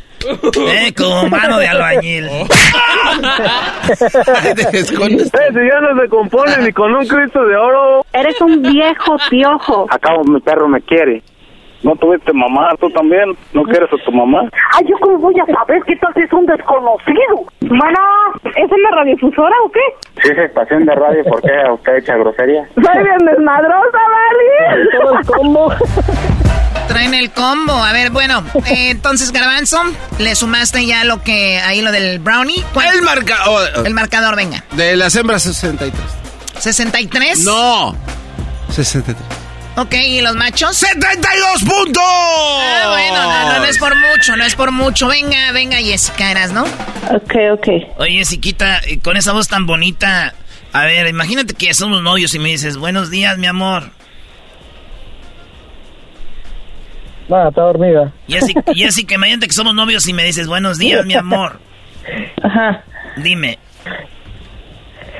eh, 0.70 0.94
como 0.96 1.28
mano 1.30 1.58
de 1.60 1.68
albañil. 1.68 2.28
Te 4.72 4.80
escondes. 4.80 5.28
Ese 5.28 5.68
ya 5.68 5.80
no 5.82 6.02
se 6.02 6.10
compone 6.10 6.58
ni 6.60 6.72
con 6.74 6.94
un 6.94 7.06
Cristo 7.08 7.46
de 7.46 7.56
oro. 7.56 8.06
Eres 8.14 8.40
un 8.42 8.62
viejo 8.62 9.16
piojo. 9.30 9.88
Acabo, 9.90 10.24
mi 10.24 10.40
perro 10.42 10.68
me 10.68 10.82
quiere. 10.82 11.22
¿No 11.84 11.96
tuviste 11.96 12.34
mamá? 12.34 12.70
¿Tú 12.80 12.90
también? 12.90 13.38
¿No 13.54 13.64
quieres 13.64 13.90
a 13.94 14.06
tu 14.06 14.12
mamá? 14.12 14.50
Ay, 14.74 14.86
¿yo 14.90 14.96
cómo 15.00 15.18
voy 15.20 15.36
a 15.40 15.46
saber 15.46 15.82
que 15.84 15.96
tal 15.98 16.12
es 16.16 16.32
un 16.34 16.46
desconocido? 16.46 17.46
Bueno, 17.62 18.00
¿es 18.44 18.72
en 18.72 18.82
la 18.82 18.92
radiodifusora 18.96 19.56
o 19.66 19.72
qué? 19.72 19.80
Sí, 20.24 20.30
es 20.32 20.38
estación 20.38 20.86
de 20.86 20.96
radio. 20.96 21.24
¿Por 21.26 21.42
qué 21.42 21.52
usted 21.72 21.96
echa 21.98 22.16
grosería? 22.18 22.68
Soy 22.76 23.04
bien 23.04 23.18
desmadrosa, 23.26 24.00
¿vale? 24.12 24.90
Todo 25.02 25.20
el 25.20 25.26
combo. 25.26 25.74
Traen 26.88 27.14
el 27.14 27.32
combo. 27.32 27.74
A 27.74 27.94
ver, 27.94 28.12
bueno, 28.12 28.44
eh, 28.66 28.90
entonces, 28.92 29.32
Garbanzo, 29.32 29.78
le 30.20 30.36
sumaste 30.36 30.86
ya 30.86 31.04
lo 31.04 31.22
que, 31.22 31.60
ahí 31.60 31.82
lo 31.82 31.92
del 31.92 32.20
brownie. 32.20 32.64
¿Cuál? 32.74 32.88
El 32.96 33.02
marcador. 33.04 33.86
El 33.86 33.94
marcador, 33.94 34.36
venga. 34.36 34.64
De 34.72 34.96
las 34.96 35.16
hembras, 35.16 35.44
63. 35.44 35.94
¿63? 36.60 37.46
No. 37.46 37.96
63. 38.70 39.47
Ok, 39.80 39.94
¿y 39.94 40.22
los 40.22 40.36
machos? 40.36 40.84
¡72 40.84 41.64
puntos! 41.64 42.04
Ah, 42.04 42.88
bueno, 42.90 43.24
no, 43.24 43.54
no, 43.54 43.60
no 43.60 43.66
es 43.66 43.78
por 43.78 43.96
mucho, 43.96 44.36
no 44.36 44.44
es 44.44 44.56
por 44.56 44.72
mucho. 44.72 45.08
Venga, 45.08 45.52
venga, 45.52 45.78
Jessica, 45.78 46.32
eras, 46.32 46.52
¿no? 46.52 46.64
Ok, 46.64 47.36
ok. 47.54 47.68
Oye, 48.00 48.14
Jessiquita, 48.18 48.80
eh, 48.88 48.98
con 49.00 49.18
esa 49.18 49.34
voz 49.34 49.48
tan 49.48 49.68
bonita. 49.68 50.34
A 50.74 50.86
ver, 50.86 51.06
imagínate 51.08 51.54
que 51.54 51.72
somos 51.76 52.02
novios 52.02 52.34
y 52.34 52.40
me 52.40 52.50
dices, 52.50 52.76
buenos 52.76 53.12
días, 53.12 53.38
mi 53.38 53.46
amor. 53.46 53.92
Nada, 57.30 57.50
está 57.50 57.62
dormida. 57.62 58.12
Jessica, 58.28 58.64
Jessica, 58.74 59.14
imagínate 59.14 59.46
que 59.46 59.54
somos 59.54 59.76
novios 59.76 60.08
y 60.08 60.14
me 60.14 60.24
dices, 60.24 60.48
buenos 60.48 60.80
días, 60.80 61.06
mi 61.06 61.14
amor. 61.14 61.60
Ajá. 62.42 62.84
Dime. 63.18 63.60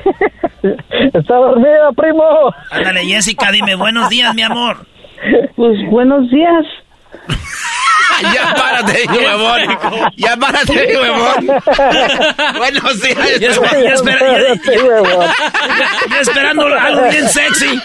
Está 1.14 1.34
dormida, 1.34 1.92
primo. 1.96 2.24
Ándale, 2.70 3.04
Jessica, 3.04 3.50
dime, 3.52 3.74
buenos 3.74 4.08
días, 4.08 4.34
mi 4.34 4.42
amor. 4.42 4.86
Pues 5.56 5.78
buenos 5.90 6.30
días. 6.30 6.64
Ya 8.34 8.54
párate, 8.54 9.06
huevón. 9.08 9.60
Ya 10.16 10.36
párate, 10.36 10.96
huevón. 10.96 11.46
Buenos 12.56 13.00
días. 13.00 13.40
Ya, 13.40 13.50
espe- 13.50 13.84
ya 13.84 13.94
ya 16.10 16.20
esperando 16.20 16.66
algo 16.66 17.08
bien 17.10 17.28
sexy. 17.28 17.80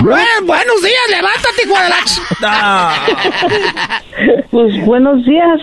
buenos 0.00 0.82
días, 0.82 1.08
levántate, 1.10 1.62
hijo 1.64 1.78
de 1.78 1.88
la 1.88 2.00
ch- 2.00 2.20
No. 2.40 2.90
Pues 4.50 4.84
buenos 4.84 5.24
días. 5.24 5.60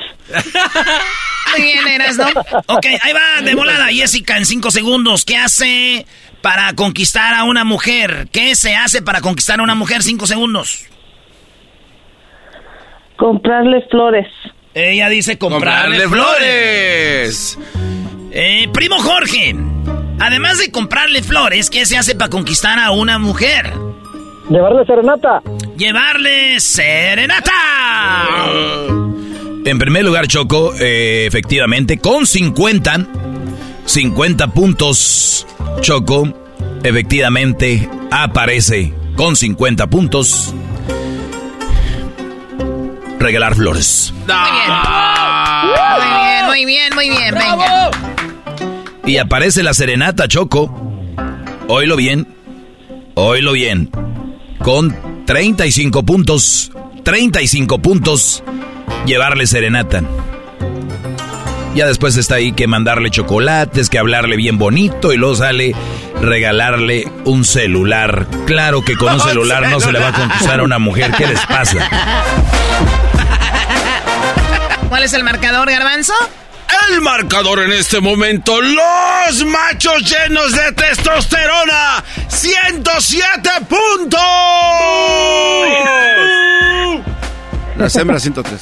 Muy 1.51 1.61
bien, 1.61 1.87
eras, 1.87 2.17
¿no? 2.17 2.27
Ok, 2.67 2.85
ahí 3.01 3.13
va, 3.13 3.41
de 3.41 3.55
volada, 3.55 3.87
Jessica, 3.87 4.37
en 4.37 4.45
cinco 4.45 4.71
segundos. 4.71 5.25
¿Qué 5.25 5.35
hace 5.37 6.05
para 6.41 6.73
conquistar 6.73 7.33
a 7.33 7.43
una 7.45 7.63
mujer. 7.63 8.27
¿Qué 8.31 8.55
se 8.55 8.75
hace 8.75 9.01
para 9.01 9.21
conquistar 9.21 9.59
a 9.59 9.63
una 9.63 9.73
mujer? 9.75 10.03
Cinco 10.03 10.27
segundos. 10.27 10.85
Comprarle 13.17 13.85
flores. 13.89 14.27
Ella 14.73 15.07
dice 15.09 15.37
comprarle, 15.37 16.07
flores. 16.07 17.59
Eh, 18.31 18.67
primo 18.73 18.97
Jorge, 18.97 19.55
además 20.19 20.57
de 20.57 20.71
comprarle 20.71 21.21
flores, 21.21 21.69
¿qué 21.69 21.85
se 21.85 21.95
hace 21.97 22.15
para 22.15 22.31
conquistar 22.31 22.79
a 22.79 22.89
una 22.91 23.19
mujer? 23.19 23.71
Llevarle 24.49 24.85
serenata. 24.85 25.41
Llevarle 25.77 26.59
serenata. 26.59 27.51
En 29.65 29.79
primer 29.79 30.03
lugar, 30.03 30.27
Choco, 30.27 30.73
eh, 30.79 31.25
efectivamente, 31.27 31.97
con 31.99 32.25
50, 32.25 33.07
50 33.85 34.47
puntos, 34.47 35.47
Choco, 35.81 36.27
efectivamente, 36.83 37.87
aparece 38.11 38.93
con 39.15 39.35
50 39.35 39.87
puntos. 39.87 40.53
Regalar 43.23 43.55
flores. 43.55 44.13
Muy 44.27 44.35
bien, 46.25 46.45
muy 46.45 46.65
bien, 46.65 46.93
muy 46.93 47.09
bien, 47.09 47.33
venga. 47.33 47.89
Y 49.05 49.15
aparece 49.15 49.63
la 49.63 49.73
serenata, 49.73 50.27
Choco. 50.27 50.69
Oílo 51.69 51.95
bien. 51.95 52.27
Oílo 53.13 53.53
bien. 53.53 53.89
Con 54.59 55.25
35 55.25 56.03
puntos. 56.03 56.73
35 57.03 57.79
puntos. 57.79 58.43
Llevarle 59.05 59.47
serenata. 59.47 60.01
Ya 61.75 61.87
después 61.87 62.17
está 62.17 62.35
ahí 62.35 62.51
que 62.51 62.67
mandarle 62.67 63.09
chocolates, 63.09 63.89
que 63.89 63.99
hablarle 63.99 64.35
bien 64.35 64.57
bonito 64.57 65.13
y 65.13 65.17
luego 65.17 65.35
sale 65.35 65.73
regalarle 66.21 67.09
un 67.23 67.45
celular. 67.45 68.27
Claro 68.45 68.83
que 68.83 68.97
con 68.97 69.13
un 69.13 69.19
celular 69.21 69.69
no 69.69 69.79
se 69.79 69.93
le 69.93 69.99
va 69.99 70.09
a 70.09 70.13
conquistar 70.13 70.59
a 70.59 70.63
una 70.63 70.77
mujer. 70.77 71.13
¿Qué 71.17 71.25
les 71.25 71.39
pasa? 71.45 71.89
¿Cuál 74.93 75.05
es 75.05 75.13
el 75.13 75.23
marcador, 75.23 75.71
Garbanzo? 75.71 76.13
El 76.91 77.01
marcador 77.01 77.63
en 77.63 77.71
este 77.71 77.99
momento, 77.99 78.61
los 78.61 79.43
machos 79.43 80.03
llenos 80.03 80.51
de 80.51 80.71
testosterona, 80.73 82.03
107 82.27 83.49
puntos. 83.67 84.21
Las 87.75 87.95
hembras 87.95 88.21
103. 88.21 88.61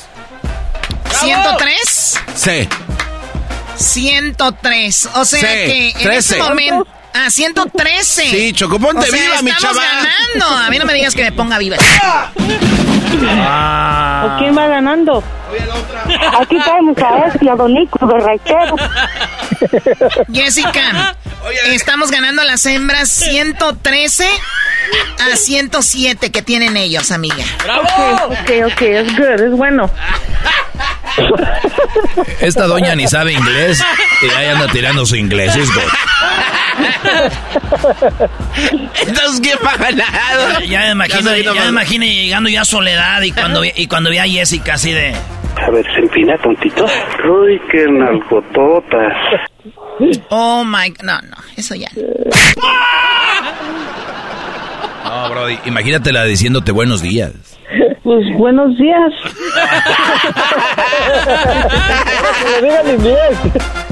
¿103? 1.20 2.20
Sí. 2.34 2.70
103. 3.76 5.10
O 5.16 5.26
sea 5.26 5.40
Sí, 5.42 5.46
que 5.46 5.90
en 5.90 5.94
13. 6.02 6.18
este 6.18 6.38
momento. 6.38 6.88
Ah, 7.14 7.30
113. 7.30 8.24
Sí, 8.30 8.54
Choco, 8.54 8.80
ponte 8.80 9.02
O 9.06 9.12
sea, 9.12 9.20
viva, 9.22 9.42
mi 9.42 9.52
estamos 9.52 9.76
chaval. 9.76 10.08
ganando. 10.34 10.64
A 10.64 10.70
mí 10.70 10.80
no 10.80 10.86
me 10.86 10.94
digas 10.94 11.14
que 11.14 11.24
me 11.24 11.34
ponga 11.34 11.58
viva. 11.58 11.76
¿O 13.14 14.38
quién 14.38 14.58
va 14.58 14.68
ganando? 14.68 15.24
Aquí 16.40 16.58
caemos 16.60 16.98
a 16.98 17.28
este, 17.28 17.50
a 17.50 17.56
Don 17.56 17.74
Nico 17.74 18.06
de 18.06 18.20
Raitero. 18.20 18.76
Jessica, 20.34 21.16
estamos 21.68 22.12
ganando 22.12 22.44
las 22.44 22.66
hembras 22.66 23.10
113 23.10 24.28
a 25.32 25.36
107 25.36 26.32
que 26.32 26.42
tienen 26.42 26.78
ellos, 26.78 27.12
amiga. 27.12 27.44
Ok, 27.78 28.32
ok, 28.32 28.52
ok, 28.72 28.82
es 28.82 29.16
good, 29.16 29.42
es 29.42 29.52
bueno. 29.52 29.90
Esta 32.42 32.68
doña 32.68 32.96
ni 32.96 33.08
sabe 33.08 33.34
inglés 33.34 33.84
y 34.22 34.30
ahí 34.30 34.48
anda 34.48 34.68
tirando 34.68 35.06
su 35.06 35.16
inglés. 35.16 35.56
Es 35.56 35.74
good. 35.74 35.82
Entonces, 39.08 39.42
¿quién 39.42 39.58
va 39.66 39.78
ganado? 39.78 40.60
Ya 40.62 40.82
me 40.82 40.92
imagino, 40.92 41.36
ya 41.36 41.54
me 41.54 41.70
imagino 41.70 42.06
llegando 42.06 42.50
ya 42.50 42.62
a 42.62 42.66
Soledad 42.66 43.22
y 43.22 43.32
cuando, 43.32 43.64
y 43.64 43.88
cuando 43.88 44.10
vi 44.10 44.18
a 44.18 44.26
Jessica 44.26 44.74
así 44.76 44.92
de... 44.92 45.16
A 45.58 45.70
ver, 45.70 45.86
se 45.94 46.00
empina 46.00 46.38
tontito. 46.38 46.86
Uy, 46.86 47.62
qué 47.72 47.86
nalgototas. 47.88 49.14
Oh 50.30 50.64
my, 50.64 50.94
no, 51.04 51.22
no, 51.22 51.38
eso 51.58 51.76
ya. 51.76 51.90
No, 55.04 55.30
Brody, 55.30 55.58
imagínatela 55.66 56.24
diciéndote 56.24 56.72
buenos 56.72 57.02
días. 57.02 57.34
Pues 58.04 58.26
buenos 58.38 58.78
días. 58.78 59.14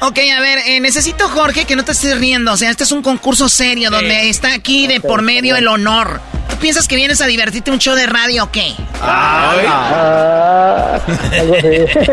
Ok, 0.00 0.18
a 0.36 0.40
ver, 0.40 0.58
eh, 0.66 0.80
necesito, 0.80 1.28
Jorge, 1.28 1.64
que 1.64 1.74
no 1.74 1.84
te 1.84 1.92
estés 1.92 2.18
riendo. 2.18 2.52
O 2.52 2.56
sea, 2.56 2.70
este 2.70 2.84
es 2.84 2.92
un 2.92 3.02
concurso 3.02 3.48
serio 3.48 3.90
donde 3.90 4.28
está 4.28 4.52
aquí 4.52 4.86
de 4.86 5.00
por 5.00 5.22
medio 5.22 5.56
el 5.56 5.66
honor. 5.68 6.20
¿Tú 6.50 6.56
piensas 6.56 6.86
que 6.86 6.96
vienes 6.96 7.20
a 7.22 7.26
divertirte 7.26 7.70
un 7.70 7.78
show 7.78 7.94
de 7.94 8.06
radio 8.06 8.44
o 8.44 8.50
qué? 8.50 8.74
Ah, 9.00 10.96
así. 10.96 11.12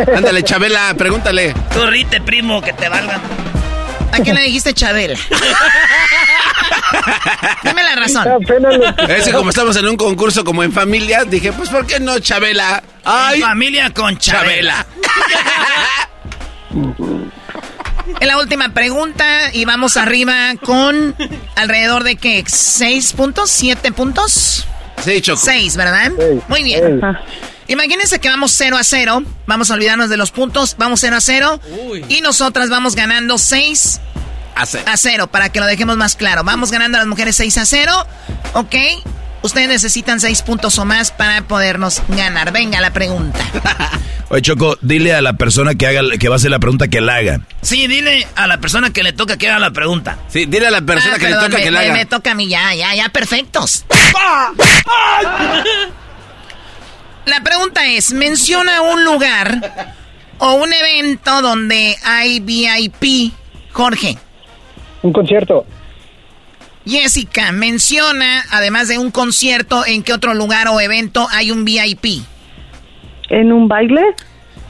Ándale, 0.16 0.44
Chabela, 0.44 0.94
pregúntale. 0.98 1.54
Tú 1.74 1.86
rite, 1.86 2.22
primo, 2.22 2.62
que 2.62 2.72
te 2.74 2.88
valgan. 2.88 3.22
¿A 4.14 4.20
qué 4.22 4.34
le 4.34 4.44
dijiste 4.44 4.74
Chabela? 4.74 5.18
Dime 7.64 7.84
la 7.84 7.96
razón. 7.96 8.28
Ese, 9.10 9.34
como 9.34 9.50
estamos 9.50 9.76
en 9.76 9.88
un 9.88 9.98
concurso 9.98 10.44
como 10.44 10.64
en 10.64 10.72
familia, 10.72 11.26
dije, 11.26 11.52
pues, 11.52 11.70
¿por 11.70 11.88
qué 11.88 12.00
no, 12.00 12.20
Chabela? 12.20 12.84
¡Ay! 13.04 13.42
Familia 13.42 13.92
con 13.92 14.18
Chabela. 14.18 14.86
Es 18.20 18.28
la 18.28 18.38
última 18.38 18.70
pregunta 18.74 19.26
y 19.54 19.66
vamos 19.66 19.98
arriba 19.98 20.54
con 20.64 21.16
alrededor 21.56 22.04
de 22.04 22.16
qué? 22.16 22.44
¿Seis 22.48 23.14
puntos? 23.14 23.50
¿Siete 23.50 23.92
puntos? 23.92 24.66
Sí, 25.04 25.22
Choco. 25.22 25.42
Seis, 25.44 25.76
¿verdad? 25.76 26.12
Seis, 26.18 26.42
Muy 26.48 26.64
bien. 26.64 27.00
seis. 27.02 27.16
Imagínense 27.68 28.20
que 28.20 28.28
vamos 28.28 28.52
0 28.58 28.76
a 28.78 28.84
0. 28.84 29.24
Vamos 29.48 29.72
a 29.72 29.76
olvidarnos 29.76 30.10
de 30.10 30.18
los 30.18 30.32
puntos. 30.32 30.76
Vamos 30.78 31.00
0 31.00 31.16
a 31.16 31.22
0. 31.22 31.60
Y 32.10 32.20
nosotras 32.20 32.70
vamos 32.70 32.94
ganando 32.96 33.38
6 33.38 34.02
Hace. 34.56 34.84
a 34.86 34.98
0 34.98 35.28
para 35.28 35.48
que 35.50 35.62
lo 35.62 35.66
dejemos 35.66 35.96
más 35.96 36.16
claro. 36.16 36.44
Vamos 36.44 36.72
ganando 36.72 36.98
a 36.98 37.02
las 37.02 37.08
mujeres 37.08 37.38
6 37.38 37.58
a 37.60 37.66
0. 37.66 38.06
¿Ok? 38.54 38.76
Ustedes 39.44 39.68
necesitan 39.68 40.20
6 40.20 40.42
puntos 40.42 40.80
o 40.80 40.86
más 40.86 41.12
para 41.12 41.42
podernos 41.44 42.02
ganar. 42.08 42.52
Venga 42.52 42.82
la 42.82 42.92
pregunta. 42.94 43.40
Oye, 44.30 44.42
Choco, 44.42 44.78
dile 44.82 45.14
a 45.14 45.22
la 45.22 45.34
persona 45.34 45.76
que 45.76 45.86
haga, 45.86 46.02
que 46.18 46.28
va 46.30 46.36
a 46.36 46.38
hacer 46.38 46.50
la 46.50 46.58
pregunta 46.60 46.88
que 46.88 47.02
la 47.02 47.16
haga. 47.18 47.42
Sí, 47.62 47.86
dile 47.88 48.26
a 48.36 48.48
la 48.48 48.58
persona 48.60 48.90
que 48.92 49.04
le 49.04 49.14
toca 49.14 49.38
que 49.38 49.48
haga 49.50 49.60
la 49.60 49.72
pregunta. 49.72 50.18
Sí, 50.30 50.46
dile 50.46 50.68
a 50.68 50.72
la 50.72 50.82
persona 50.82 51.16
Ah, 51.16 51.20
que 51.20 51.26
perdón, 51.26 51.42
le 51.44 51.48
toca 51.50 51.58
me, 51.58 51.64
que 51.64 51.72
la 51.72 51.80
me- 51.80 51.86
haga. 51.86 51.94
me 51.96 52.06
toca 52.06 52.32
a 52.32 52.36
mí 52.36 52.48
ya, 52.48 52.74
ya, 52.74 52.96
ya, 52.96 53.10
perfectos. 53.10 53.86
La 57.26 57.42
pregunta 57.42 57.86
es, 57.88 58.12
menciona 58.12 58.82
un 58.82 59.06
lugar 59.06 59.96
o 60.40 60.54
un 60.56 60.74
evento 60.74 61.42
donde 61.42 61.96
hay 62.04 62.40
VIP. 62.42 63.32
Jorge. 63.72 64.18
Un 65.04 65.14
concierto. 65.14 65.66
Jessica, 66.86 67.52
menciona, 67.52 68.44
además 68.52 68.88
de 68.88 68.98
un 68.98 69.12
concierto, 69.12 69.86
en 69.86 70.04
qué 70.04 70.14
otro 70.14 70.34
lugar 70.34 70.68
o 70.68 70.80
evento 70.82 71.28
hay 71.32 71.52
un 71.52 71.64
VIP. 71.64 72.24
¿En 73.30 73.54
un 73.54 73.68
baile? 73.68 74.02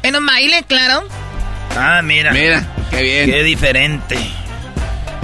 En 0.04 0.16
un 0.16 0.26
baile, 0.26 0.64
claro. 0.68 1.04
Ah, 1.76 2.02
mira. 2.04 2.32
Mira, 2.32 2.68
qué 2.92 3.02
bien. 3.02 3.26
Qué 3.32 3.44
diferente. 3.44 4.18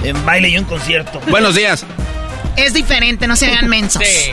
En 0.02 0.24
baile 0.24 0.48
y 0.48 0.58
un 0.58 0.64
concierto. 0.64 1.20
Buenos 1.28 1.54
días. 1.54 1.86
Es 2.56 2.74
diferente, 2.74 3.26
no 3.26 3.36
se 3.36 3.46
hagan 3.46 3.68
mensos. 3.68 4.02
Sí. 4.04 4.32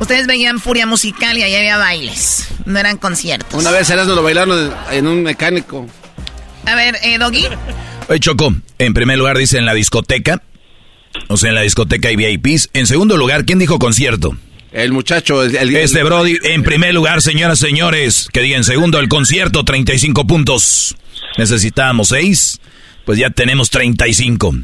Ustedes 0.00 0.26
veían 0.26 0.58
Furia 0.58 0.86
Musical 0.86 1.36
y 1.38 1.42
ahí 1.42 1.54
había 1.54 1.76
bailes. 1.76 2.48
No 2.64 2.78
eran 2.78 2.96
conciertos. 2.96 3.60
Una 3.60 3.70
vez 3.70 3.88
Erasmo 3.90 4.14
lo 4.14 4.22
bailaron 4.22 4.74
en 4.90 5.06
un 5.06 5.22
mecánico. 5.22 5.86
A 6.66 6.74
ver, 6.74 6.96
eh, 7.02 7.18
Doggy. 7.18 7.46
Oye, 8.08 8.20
Choco, 8.20 8.52
en 8.78 8.94
primer 8.94 9.18
lugar 9.18 9.36
dice 9.36 9.58
en 9.58 9.66
la 9.66 9.74
discoteca. 9.74 10.42
O 11.28 11.36
sea, 11.36 11.48
en 11.50 11.54
la 11.54 11.62
discoteca 11.62 12.08
hay 12.08 12.16
VIPs. 12.16 12.70
En 12.72 12.86
segundo 12.86 13.16
lugar, 13.16 13.44
¿quién 13.44 13.58
dijo 13.58 13.78
concierto? 13.78 14.36
El 14.72 14.92
muchacho, 14.92 15.42
el, 15.42 15.56
el- 15.56 15.74
Este 15.76 16.02
Brody, 16.04 16.38
en 16.44 16.62
primer 16.62 16.94
lugar, 16.94 17.22
señoras, 17.22 17.58
señores, 17.58 18.28
que 18.32 18.40
diga 18.40 18.56
en 18.56 18.64
segundo 18.64 18.98
el 19.00 19.08
concierto, 19.08 19.64
35 19.64 20.26
puntos. 20.26 20.94
Necesitábamos 21.38 22.08
6, 22.08 22.60
pues 23.04 23.18
ya 23.18 23.30
tenemos 23.30 23.70
35. 23.70 24.54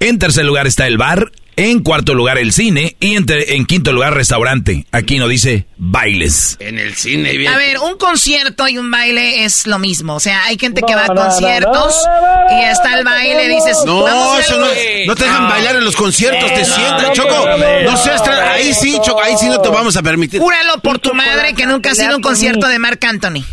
En 0.00 0.18
tercer 0.18 0.44
lugar 0.44 0.66
está 0.66 0.86
el 0.86 0.98
bar, 0.98 1.32
en 1.56 1.80
cuarto 1.80 2.14
lugar 2.14 2.38
el 2.38 2.52
cine 2.52 2.96
y 3.00 3.16
en, 3.16 3.26
en 3.28 3.66
quinto 3.66 3.92
lugar 3.92 4.14
restaurante. 4.14 4.86
Aquí 4.92 5.18
no 5.18 5.28
dice 5.28 5.66
bailes. 5.76 6.56
en 6.60 6.78
el 6.78 6.94
cine, 6.94 7.36
bien. 7.36 7.52
A 7.52 7.56
ver, 7.56 7.78
un 7.78 7.96
concierto 7.96 8.66
y 8.68 8.78
un 8.78 8.90
baile 8.90 9.44
es 9.44 9.66
lo 9.66 9.78
mismo. 9.78 10.14
O 10.14 10.20
sea, 10.20 10.44
hay 10.44 10.58
gente 10.58 10.82
que 10.86 10.92
No, 10.92 10.98
va 10.98 11.04
a 11.04 11.08
no, 11.08 11.14
no, 11.14 11.20
conciertos 11.22 11.96
no, 12.06 12.20
no, 12.20 12.48
no, 12.50 12.60
y 12.60 12.64
está 12.64 12.98
el 12.98 13.04
baile, 13.04 13.48
dices, 13.48 13.78
No, 13.86 14.38
eso 14.38 14.58
no, 14.58 14.66
no 15.06 15.14
te 15.14 15.24
dejan 15.24 15.48
bailar 15.48 15.76
en 15.76 15.84
los 15.84 15.96
conciertos, 15.96 16.52
te 16.52 16.64
sientan, 16.64 17.12
Choco. 17.12 17.46
No 17.84 17.96
seas 17.96 18.22
ahí 18.28 18.74
sí, 18.74 18.98
Choco, 19.02 19.22
ahí 19.22 19.34
sí 19.38 19.46
no 19.48 19.60
te 19.60 19.68
vamos 19.68 19.96
a 19.96 20.02
permitir. 20.02 20.40
Júralo 20.40 20.78
por 20.80 20.98
tu 20.98 21.14
madre 21.14 21.54
que 21.54 21.66
nunca 21.66 21.90
has 21.90 21.98
ido 21.98 22.12
a 22.12 22.16
un 22.16 22.22
concierto 22.22 22.66
de 22.68 22.78
Marc 22.78 23.04
Anthony. 23.04 23.44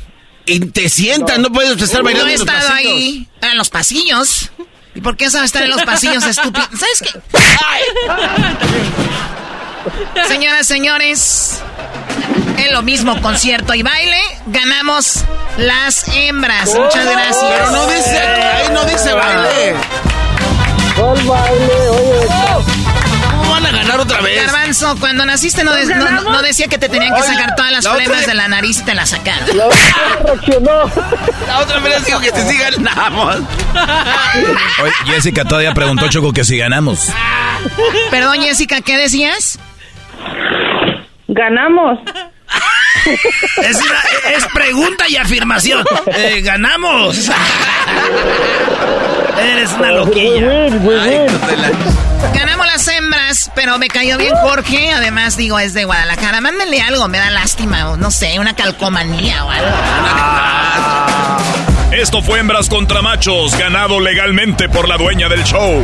Y 0.46 0.60
te 0.60 0.90
sientan, 0.90 1.42
no 1.42 1.52
puedes 1.52 1.80
estar 1.80 2.00
No 2.00 2.06
bailando 2.06 2.30
he 2.30 2.34
en 2.34 2.40
los 2.40 2.48
estado 2.48 2.74
ahí 2.74 3.28
en 3.42 3.58
los 3.58 3.70
pasillos. 3.70 4.52
¿Y 4.94 5.02
por 5.02 5.16
qué 5.16 5.30
sabe 5.30 5.46
estar 5.46 5.64
en 5.64 5.70
los 5.70 5.84
pasillos, 5.84 6.26
estúpido? 6.26 6.68
¿Sabes 6.78 7.02
qué? 7.02 7.22
Señoras, 10.28 10.68
señores, 10.68 11.62
en 12.58 12.74
lo 12.74 12.82
mismo 12.82 13.20
concierto 13.22 13.74
y 13.74 13.84
baile, 13.84 14.20
ganamos 14.48 15.24
las 15.58 16.08
hembras. 16.10 16.76
Muchas 16.76 17.06
gracias. 17.06 17.46
Pero 17.50 17.72
no 17.72 17.88
dice, 17.88 18.20
ahí 18.20 18.70
no 18.74 18.84
dice 18.86 19.14
baile. 19.14 19.76
¿Cuál 20.96 21.22
baile? 21.24 21.90
Oye, 21.90 22.28
¿Cómo 22.28 22.66
van 22.66 22.91
a 23.76 23.84
ganar 23.84 24.00
otra 24.00 24.22
vez? 24.22 24.46
Garbanzo, 24.46 24.96
cuando 25.00 25.26
naciste 25.26 25.64
no, 25.64 25.74
de- 25.74 25.86
no- 25.86 26.10
no- 26.12 26.24
no 26.24 26.42
decía 26.42 26.68
que 26.68 26.78
te 26.78 26.90
tenían 26.90 27.14
que 27.14 27.22
Oye, 27.22 27.34
sacar 27.34 27.56
todas 27.56 27.72
las 27.72 27.84
la 27.86 27.94
flemas 27.96 28.26
de 28.26 28.34
la 28.34 28.48
nariz 28.48 28.80
y 28.80 28.84
te 28.84 28.94
las 28.96 29.10
sacaron. 29.10 29.58
la 29.58 29.66
otra 29.68 29.80
reaccionó. 30.26 30.92
La 31.48 31.60
otra 31.60 31.80
vez 31.80 32.06
digo 32.06 32.20
que 32.20 32.32
si 32.32 32.58
ganamos. 32.58 33.36
Oye, 34.84 34.92
Jessica 35.06 35.46
todavía 35.46 35.74
preguntó 35.74 36.08
Choco 36.10 36.32
que 36.34 36.44
si 36.44 36.58
ganamos. 36.58 37.10
Perdón, 38.10 38.42
Jessica, 38.42 38.82
¿qué 38.82 38.98
decías? 38.98 39.60
Ganamos. 41.28 42.00
Es, 43.64 43.78
una- 43.78 44.04
es 44.36 44.46
pregunta 44.54 45.06
y 45.10 45.18
afirmación. 45.18 45.84
Eh, 46.16 46.42
ganamos. 46.42 47.18
Eres 49.42 49.72
una 49.74 49.92
loquilla. 49.92 50.66
Ay, 51.02 51.26
Ganamos 52.36 52.68
las 52.68 52.88
hembras, 52.88 53.50
pero 53.56 53.78
me 53.80 53.88
cayó 53.88 54.18
bien 54.18 54.36
Jorge. 54.44 54.92
Además, 54.92 55.36
digo, 55.36 55.58
es 55.60 55.74
de 55.74 55.86
Guadalajara. 55.86 56.42
Mándenle 56.42 56.80
algo, 56.82 57.08
me 57.08 57.18
da 57.18 57.30
lástima. 57.32 57.90
O 57.90 57.98
no 57.98 58.12
sé, 58.12 58.38
una 58.40 58.56
calcomanía 58.56 59.44
o 59.46 59.50
algo. 59.50 59.72
Esto 61.92 62.22
fue 62.22 62.40
Hembras 62.40 62.70
contra 62.70 63.02
Machos, 63.02 63.58
ganado 63.58 64.00
legalmente 64.00 64.70
por 64.70 64.88
la 64.88 64.98
dueña 64.98 65.28
del 65.28 65.44
show. 65.44 65.84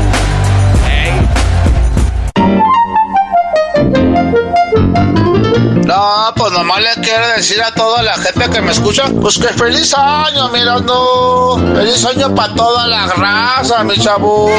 No, 5.88 6.34
pues 6.36 6.52
nomás 6.52 6.82
le 6.82 7.02
quiero 7.02 7.26
decir 7.38 7.64
a 7.64 7.72
toda 7.72 8.04
la 8.04 8.16
gente 8.16 8.50
que 8.50 8.60
me 8.60 8.74
escucha, 8.74 9.06
pues 9.22 9.38
que 9.38 9.48
feliz 9.48 9.94
año, 9.94 10.50
mirando. 10.50 11.58
Feliz 11.78 12.04
año 12.04 12.36
para 12.36 12.54
toda 12.54 12.88
la 12.88 13.08
raza, 13.08 13.86
mi 13.86 13.98
chavo. 13.98 14.50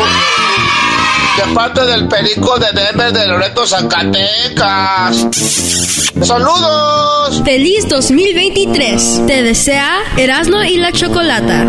De 1.37 1.55
parte 1.55 1.85
del 1.85 2.09
perico 2.09 2.59
de 2.59 2.73
Denver 2.73 3.13
de 3.13 3.27
Loreto, 3.27 3.67
Zacatecas. 3.67 5.27
¡Saludos! 6.23 7.43
Feliz 7.45 7.87
2023. 7.91 9.27
Te 9.27 9.43
desea 9.43 9.99
Erasmo 10.17 10.63
y 10.63 10.79
la 10.79 10.93
Chocolata. 10.93 11.69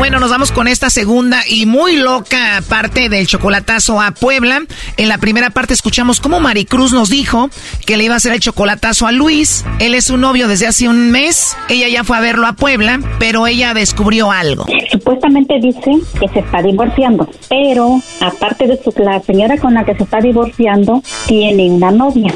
Bueno, 0.00 0.18
nos 0.18 0.30
vamos 0.30 0.50
con 0.50 0.66
esta 0.66 0.88
segunda 0.88 1.42
y 1.46 1.66
muy 1.66 1.98
loca 1.98 2.62
parte 2.70 3.10
del 3.10 3.26
chocolatazo 3.26 4.00
a 4.00 4.12
Puebla. 4.12 4.62
En 4.96 5.08
la 5.10 5.18
primera 5.18 5.50
parte 5.50 5.74
escuchamos 5.74 6.20
cómo 6.20 6.40
Maricruz 6.40 6.94
nos 6.94 7.10
dijo 7.10 7.50
que 7.84 7.98
le 7.98 8.04
iba 8.04 8.14
a 8.14 8.16
hacer 8.16 8.32
el 8.32 8.40
chocolatazo 8.40 9.06
a 9.06 9.12
Luis. 9.12 9.62
Él 9.78 9.94
es 9.94 10.06
su 10.06 10.16
novio 10.16 10.48
desde 10.48 10.66
hace 10.66 10.88
un 10.88 11.10
mes. 11.10 11.54
Ella 11.68 11.86
ya 11.88 12.02
fue 12.02 12.16
a 12.16 12.20
verlo 12.20 12.46
a 12.46 12.54
Puebla, 12.54 12.98
pero 13.18 13.46
ella 13.46 13.74
descubrió 13.74 14.30
algo. 14.30 14.64
Supuestamente 14.90 15.60
dice 15.60 15.92
que 16.18 16.28
se 16.28 16.38
está 16.38 16.62
divorciando, 16.62 17.28
pero 17.50 18.00
aparte 18.22 18.68
de 18.68 18.82
su, 18.82 18.94
la 18.96 19.20
señora 19.20 19.58
con 19.58 19.74
la 19.74 19.84
que 19.84 19.94
se 19.96 20.04
está 20.04 20.18
divorciando 20.20 21.02
tiene 21.26 21.70
una 21.70 21.90
novia. 21.90 22.32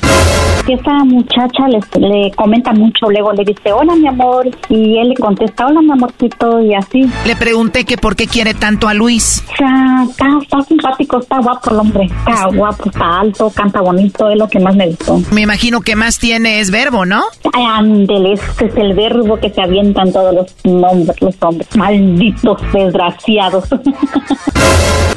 Que 0.67 0.75
esa 0.75 0.93
muchacha 1.05 1.69
le, 1.69 1.81
le 1.99 2.31
comenta 2.33 2.73
mucho, 2.73 3.11
luego 3.11 3.33
le 3.33 3.45
dice, 3.45 3.73
hola 3.73 3.95
mi 3.97 4.09
amor, 4.09 4.49
y 4.69 4.99
él 4.99 5.11
le 5.11 5.15
contesta, 5.15 5.67
hola 5.67 5.83
mi 5.83 5.93
amorcito, 5.93 6.63
y 6.63 6.75
así. 6.75 7.11
Le 7.27 7.37
pregunté 7.55 7.85
que 7.85 7.97
por 7.97 8.17
qué 8.17 8.27
quiere 8.27 8.53
tanto 8.53 8.89
a 8.89 8.95
Luis. 8.95 9.45
Sea, 9.57 10.05
está, 10.11 10.27
está 10.43 10.61
simpático, 10.63 11.21
está 11.21 11.39
guapo 11.39 11.71
el 11.71 11.77
hombre, 11.77 12.07
está 12.07 12.49
guapo, 12.49 12.91
está 12.91 13.21
alto, 13.21 13.49
canta 13.55 13.81
bonito, 13.81 14.29
es 14.29 14.37
lo 14.37 14.49
que 14.49 14.59
más 14.59 14.75
me 14.75 14.89
gustó. 14.89 15.23
Me 15.31 15.43
imagino 15.43 15.81
que 15.81 15.95
más 15.95 16.19
tiene 16.19 16.59
es 16.59 16.73
verbo, 16.73 17.07
¿no? 17.07 17.23
Ándele, 17.53 18.33
ese 18.33 18.67
es 18.67 18.77
el 18.77 18.95
verbo 18.95 19.39
que 19.39 19.51
se 19.51 19.63
avientan 19.63 20.13
todos 20.13 20.35
los 20.35 20.53
nombres, 20.65 21.17
los 21.23 21.37
hombres, 21.43 21.69
malditos 21.77 22.61
desgraciados. 22.73 23.69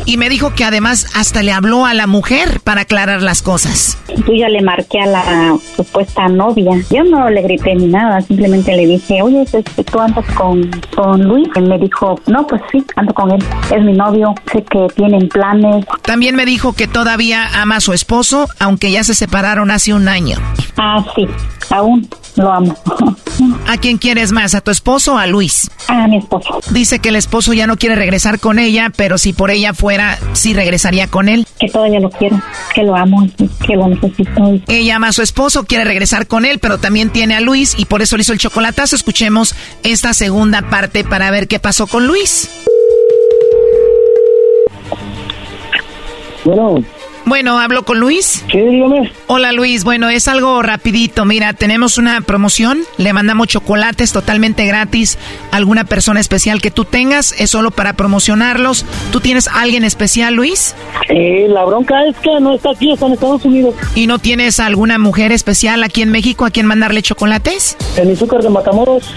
Y 0.08 0.16
me 0.16 0.30
dijo 0.30 0.54
que 0.56 0.64
además 0.64 1.06
hasta 1.16 1.44
le 1.44 1.52
habló 1.52 1.86
a 1.86 1.94
la 1.94 2.08
mujer 2.08 2.62
para 2.64 2.82
aclarar 2.82 3.22
las 3.22 3.42
cosas. 3.42 3.98
Yo 4.26 4.34
ya 4.34 4.48
le 4.48 4.62
marqué 4.62 5.02
a 5.02 5.06
la 5.06 5.58
supuesta 5.76 6.30
novia. 6.30 6.72
Yo 6.90 7.04
no 7.04 7.30
le 7.30 7.42
grité 7.42 7.76
ni 7.76 7.88
nada, 7.88 8.22
simplemente 8.22 8.74
le 8.74 8.88
dije, 8.88 9.22
oye, 9.22 9.42
este, 9.42 9.84
tú 9.84 10.00
andas 10.00 10.26
con, 10.36 10.72
con 10.96 11.24
Luis. 11.24 11.50
Él 11.56 11.68
me 11.68 11.78
dijo, 11.78 12.18
no, 12.28 12.46
pues 12.46 12.62
sí, 12.72 12.84
ando 12.96 13.14
con 13.14 13.32
él. 13.32 13.44
Es 13.74 13.82
mi 13.84 13.94
novio, 13.94 14.36
sé 14.52 14.64
que 14.64 14.88
tienen 14.96 15.30
planes. 15.30 15.86
También 16.04 16.36
me 16.36 16.46
dijo 16.46 16.74
que 16.74 16.88
todavía 16.88 17.62
ama 17.62 17.78
a 17.78 17.82
su 17.82 17.94
esposo, 17.94 18.48
aunque 18.60 18.92
ya 18.92 19.04
se 19.04 19.14
separaron 19.14 19.72
hace 19.72 19.94
un 19.94 20.08
año. 20.08 20.38
Ah, 20.78 21.04
sí, 21.16 21.26
aún 21.70 22.08
lo 22.36 22.52
amo. 22.52 22.76
¿A 23.68 23.78
quién 23.78 23.98
quieres 23.98 24.32
más, 24.32 24.56
a 24.56 24.62
tu 24.62 24.72
esposo 24.72 25.16
o 25.16 25.18
a 25.18 25.28
Luis? 25.28 25.70
A 25.88 26.08
mi 26.08 26.18
esposo. 26.18 26.60
Dice 26.72 27.00
que 27.00 27.10
el 27.10 27.16
esposo 27.16 27.54
ya 27.54 27.68
no 27.68 27.78
quiere 27.78 27.96
regresar 27.96 28.40
con 28.40 28.60
ella, 28.60 28.92
pero 28.96 29.18
si 29.18 29.34
por 29.34 29.52
ella 29.52 29.74
fuera, 29.74 30.18
sí 30.34 30.54
regresaría 30.54 31.08
con 31.08 31.30
él. 31.30 31.48
Que 31.60 31.70
todavía 31.70 32.00
lo 32.00 32.10
quiero, 32.10 32.40
que 32.74 32.84
lo 32.84 32.96
amo, 32.96 33.28
que 33.66 33.76
lo 33.76 33.88
necesito. 33.88 34.60
Ella 34.68 34.96
ama 34.96 35.10
a 35.10 35.14
su 35.14 35.22
esposo, 35.22 35.66
quiere 35.66 35.84
regresar 35.84 36.28
con 36.28 36.46
él, 36.46 36.60
pero 36.60 36.78
también 36.78 37.10
tiene 37.10 37.36
a 37.36 37.42
Luis 37.42 37.76
y 37.78 37.86
por 37.86 38.02
eso 38.02 38.18
le 38.18 38.22
hizo 38.22 38.34
el 38.34 38.40
chocolatazo. 38.40 38.96
Escuchemos 38.96 39.56
esta 39.84 40.14
segunda 40.14 40.62
parte 40.70 41.04
para 41.04 41.32
ver 41.32 41.48
qué 41.48 41.60
pasó 41.60 41.88
con 41.88 42.08
Luis. 42.08 42.17
Bueno. 46.44 46.97
Bueno, 47.28 47.60
hablo 47.60 47.84
con 47.84 48.00
Luis. 48.00 48.46
Sí, 48.50 48.58
dígame. 48.58 49.12
Hola 49.28 49.52
Luis, 49.52 49.84
bueno, 49.84 50.10
es 50.10 50.30
algo 50.30 50.62
rapidito. 50.62 51.26
Mira, 51.26 51.52
tenemos 51.52 51.98
una 51.98 52.22
promoción, 52.22 52.80
le 52.98 53.12
mandamos 53.12 53.50
chocolates 53.50 54.14
totalmente 54.14 54.66
gratis 54.66 55.20
a 55.52 55.58
alguna 55.58 55.84
persona 55.84 56.22
especial 56.22 56.62
que 56.62 56.72
tú 56.72 56.86
tengas, 56.86 57.36
es 57.38 57.50
solo 57.50 57.72
para 57.72 57.94
promocionarlos. 57.94 58.86
¿Tú 59.12 59.20
tienes 59.20 59.50
a 59.50 59.60
alguien 59.60 59.84
especial, 59.84 60.36
Luis? 60.36 60.74
Eh, 61.10 61.48
la 61.50 61.66
bronca 61.66 62.06
es 62.06 62.16
que 62.16 62.40
no 62.40 62.56
está 62.56 62.72
aquí, 62.72 62.94
está 62.94 63.08
en 63.08 63.14
Estados 63.14 63.44
Unidos. 63.44 63.76
¿Y 63.94 64.08
no 64.08 64.20
tienes 64.20 64.62
a 64.62 64.66
alguna 64.66 64.98
mujer 64.98 65.34
especial 65.34 65.84
aquí 65.84 66.02
en 66.04 66.12
México 66.12 66.46
a 66.46 66.50
quien 66.50 66.66
mandarle 66.66 67.02
chocolates? 67.02 67.76
En 67.98 68.10
Izúcar 68.10 68.42
de 68.42 68.50
Matamoros. 68.50 69.14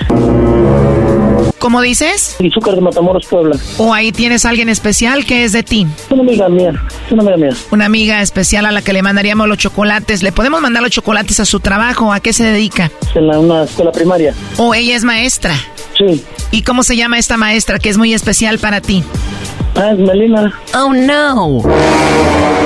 ¿Cómo 1.61 1.83
dices? 1.83 2.37
Izúcar 2.41 2.75
de 2.75 2.81
Matamoros, 2.81 3.27
Puebla. 3.27 3.55
¿O 3.77 3.93
ahí 3.93 4.13
tienes 4.13 4.47
a 4.47 4.49
alguien 4.49 4.71
especial 4.71 5.27
que 5.27 5.45
es 5.45 5.53
de 5.53 5.63
ti? 5.63 5.87
Una 6.09 6.23
amiga 6.23 6.49
mía, 6.49 6.73
una 7.11 7.23
amiga 7.23 7.37
mía. 7.37 7.51
Una 7.71 7.85
amiga 7.85 8.00
especial 8.09 8.67
a 8.67 8.73
la 8.73 8.83
que 8.83 8.93
le 8.93 9.03
mandaríamos 9.03 9.47
los 9.49 9.59
chocolates. 9.59 10.23
¿Le 10.23 10.33
podemos 10.33 10.61
mandar 10.61 10.83
los 10.83 10.91
chocolates 10.91 11.41
a 11.41 11.45
su 11.45 11.61
trabajo? 11.61 12.13
¿A 12.13 12.21
qué 12.21 12.33
se 12.33 12.45
dedica? 12.45 12.91
En 13.15 13.27
la, 13.27 13.39
una 13.39 13.65
escuela 13.65 13.93
primaria. 13.93 14.35
¿O 14.57 14.75
ella 14.75 14.97
es 14.97 15.05
maestra? 15.05 15.55
Sí. 15.99 16.25
¿Y 16.51 16.63
cómo 16.63 16.83
se 16.83 16.97
llama 16.97 17.19
esta 17.19 17.37
maestra 17.37 17.79
que 17.79 17.89
es 17.91 17.99
muy 17.99 18.15
especial 18.15 18.59
para 18.59 18.81
ti? 18.81 19.05
Ah, 19.77 19.93
es 19.93 19.99
Melina. 19.99 20.53
Oh, 20.75 20.93
no. 20.93 21.63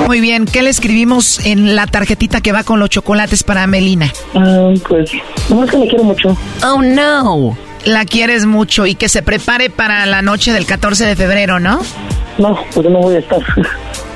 Muy 0.07 0.21
bien, 0.21 0.45
¿qué 0.45 0.61
le 0.61 0.69
escribimos 0.69 1.45
en 1.45 1.75
la 1.75 1.87
tarjetita 1.87 2.41
que 2.41 2.51
va 2.51 2.63
con 2.63 2.79
los 2.79 2.89
chocolates 2.89 3.43
para 3.43 3.67
Melina? 3.67 4.11
Ah, 4.33 4.71
pues, 4.87 5.11
no 5.49 5.63
es 5.63 5.71
que 5.71 5.77
le 5.77 5.87
quiero 5.87 6.03
mucho. 6.03 6.37
Oh, 6.63 6.81
no. 6.81 7.57
La 7.85 8.05
quieres 8.05 8.45
mucho 8.45 8.85
y 8.85 8.95
que 8.95 9.09
se 9.09 9.21
prepare 9.21 9.69
para 9.69 10.05
la 10.05 10.21
noche 10.21 10.51
del 10.51 10.65
14 10.65 11.05
de 11.05 11.15
febrero, 11.15 11.59
¿no? 11.59 11.79
No, 12.37 12.59
porque 12.73 12.89
no 12.89 12.99
voy 12.99 13.15
a 13.15 13.19
estar. 13.19 13.39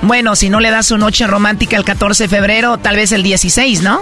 Bueno, 0.02 0.36
si 0.36 0.50
no 0.50 0.60
le 0.60 0.72
das 0.72 0.88
su 0.88 0.98
noche 0.98 1.28
romántica 1.28 1.78
el 1.78 1.84
14 1.84 2.24
de 2.24 2.30
febrero, 2.30 2.78
tal 2.78 2.96
vez 2.96 3.12
el 3.12 3.22
16, 3.22 3.84
¿no? 3.84 4.02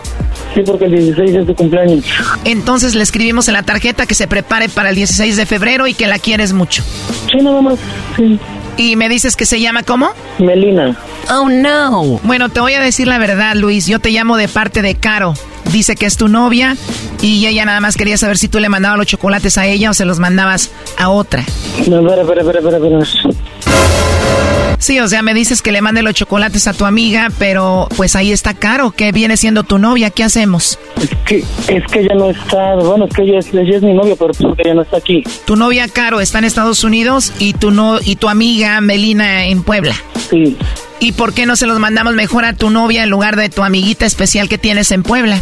Sí, 0.53 0.61
porque 0.65 0.85
el 0.85 0.91
16 0.91 1.35
es 1.35 1.45
tu 1.47 1.55
cumpleaños. 1.55 2.05
Entonces 2.45 2.95
le 2.95 3.03
escribimos 3.03 3.47
en 3.47 3.55
la 3.55 3.63
tarjeta 3.63 4.05
que 4.05 4.15
se 4.15 4.27
prepare 4.27 4.69
para 4.69 4.89
el 4.89 4.95
16 4.95 5.35
de 5.35 5.45
febrero 5.45 5.87
y 5.87 5.93
que 5.93 6.07
la 6.07 6.19
quieres 6.19 6.53
mucho. 6.53 6.83
Sí, 7.31 7.37
nada 7.41 7.61
más. 7.61 7.79
Sí. 8.15 8.39
¿Y 8.77 8.95
me 8.95 9.09
dices 9.09 9.35
que 9.35 9.45
se 9.45 9.59
llama 9.59 9.83
cómo? 9.83 10.09
Melina. 10.37 10.95
Oh, 11.31 11.49
no. 11.49 12.19
Bueno, 12.23 12.49
te 12.49 12.59
voy 12.59 12.73
a 12.73 12.79
decir 12.79 13.07
la 13.07 13.17
verdad, 13.17 13.55
Luis. 13.55 13.87
Yo 13.87 13.99
te 13.99 14.11
llamo 14.11 14.37
de 14.37 14.47
parte 14.47 14.81
de 14.81 14.95
Caro. 14.95 15.33
Dice 15.71 15.95
que 15.95 16.05
es 16.05 16.15
tu 16.15 16.27
novia 16.27 16.77
y 17.21 17.45
ella 17.45 17.65
nada 17.65 17.81
más 17.81 17.97
quería 17.97 18.17
saber 18.17 18.37
si 18.37 18.47
tú 18.47 18.59
le 18.59 18.69
mandabas 18.69 18.97
los 18.97 19.07
chocolates 19.07 19.57
a 19.57 19.65
ella 19.65 19.89
o 19.89 19.93
se 19.93 20.05
los 20.05 20.19
mandabas 20.19 20.71
a 20.97 21.09
otra. 21.09 21.43
No, 21.87 21.99
espera, 21.99 22.21
espera, 22.21 22.41
espera, 22.41 22.77
espera, 22.77 22.99
espera. 22.99 24.56
Sí, 24.79 24.99
o 24.99 25.07
sea, 25.07 25.21
me 25.21 25.33
dices 25.33 25.61
que 25.61 25.71
le 25.71 25.81
mande 25.81 26.01
los 26.01 26.13
chocolates 26.13 26.67
a 26.67 26.73
tu 26.73 26.85
amiga, 26.85 27.29
pero 27.39 27.87
pues 27.97 28.15
ahí 28.15 28.31
está 28.31 28.53
Caro, 28.53 28.91
que 28.91 29.11
viene 29.11 29.37
siendo 29.37 29.63
tu 29.63 29.79
novia. 29.79 30.09
¿Qué 30.09 30.23
hacemos? 30.23 30.79
Es 31.01 31.09
que, 31.25 31.37
es 31.67 31.83
que 31.91 31.99
ella 32.01 32.15
no 32.15 32.29
está, 32.29 32.75
bueno, 32.75 33.05
es 33.05 33.13
que 33.13 33.23
ella 33.23 33.39
es, 33.39 33.53
ella 33.53 33.77
es 33.77 33.81
mi 33.81 33.93
novia, 33.93 34.15
pero 34.17 34.33
pues 34.33 34.53
ella 34.59 34.73
no 34.75 34.83
está 34.83 34.97
aquí. 34.97 35.23
Tu 35.45 35.55
novia 35.55 35.87
Caro 35.87 36.21
está 36.21 36.39
en 36.39 36.45
Estados 36.45 36.83
Unidos 36.83 37.33
y 37.39 37.53
tu, 37.53 37.71
no, 37.71 37.99
y 38.03 38.17
tu 38.17 38.29
amiga 38.29 38.79
Melina 38.81 39.45
en 39.45 39.63
Puebla. 39.63 39.95
Sí. 40.29 40.55
¿Y 40.99 41.11
por 41.11 41.33
qué 41.33 41.45
no 41.45 41.55
se 41.55 41.67
los 41.67 41.79
mandamos 41.79 42.13
mejor 42.13 42.45
a 42.45 42.53
tu 42.53 42.69
novia 42.69 43.03
en 43.03 43.09
lugar 43.09 43.35
de 43.35 43.49
tu 43.49 43.63
amiguita 43.63 44.05
especial 44.05 44.49
que 44.49 44.57
tienes 44.57 44.91
en 44.91 45.03
Puebla? 45.03 45.41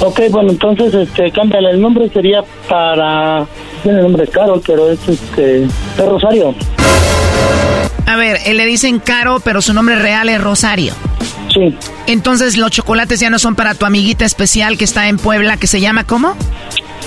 Ok, 0.00 0.20
bueno, 0.30 0.50
entonces, 0.50 0.94
este, 0.94 1.30
cámbiale 1.32 1.70
el 1.70 1.80
nombre, 1.80 2.08
sería 2.10 2.42
para, 2.68 3.46
tiene 3.82 3.98
el 3.98 4.04
nombre 4.04 4.26
Caro, 4.28 4.62
pero 4.64 4.90
es, 4.90 5.00
este, 5.08 5.64
es 5.64 5.70
Rosario. 5.98 6.54
A 8.08 8.16
ver, 8.16 8.38
él 8.46 8.56
le 8.56 8.64
dicen 8.64 9.00
Caro, 9.00 9.38
pero 9.40 9.60
su 9.60 9.74
nombre 9.74 9.96
real 9.96 10.30
es 10.30 10.40
Rosario. 10.40 10.94
Sí. 11.52 11.76
Entonces 12.06 12.56
los 12.56 12.70
chocolates 12.70 13.20
ya 13.20 13.28
no 13.28 13.38
son 13.38 13.54
para 13.54 13.74
tu 13.74 13.84
amiguita 13.84 14.24
especial 14.24 14.78
que 14.78 14.84
está 14.84 15.08
en 15.08 15.18
Puebla, 15.18 15.58
que 15.58 15.66
se 15.66 15.78
llama 15.82 16.04
¿cómo? 16.04 16.34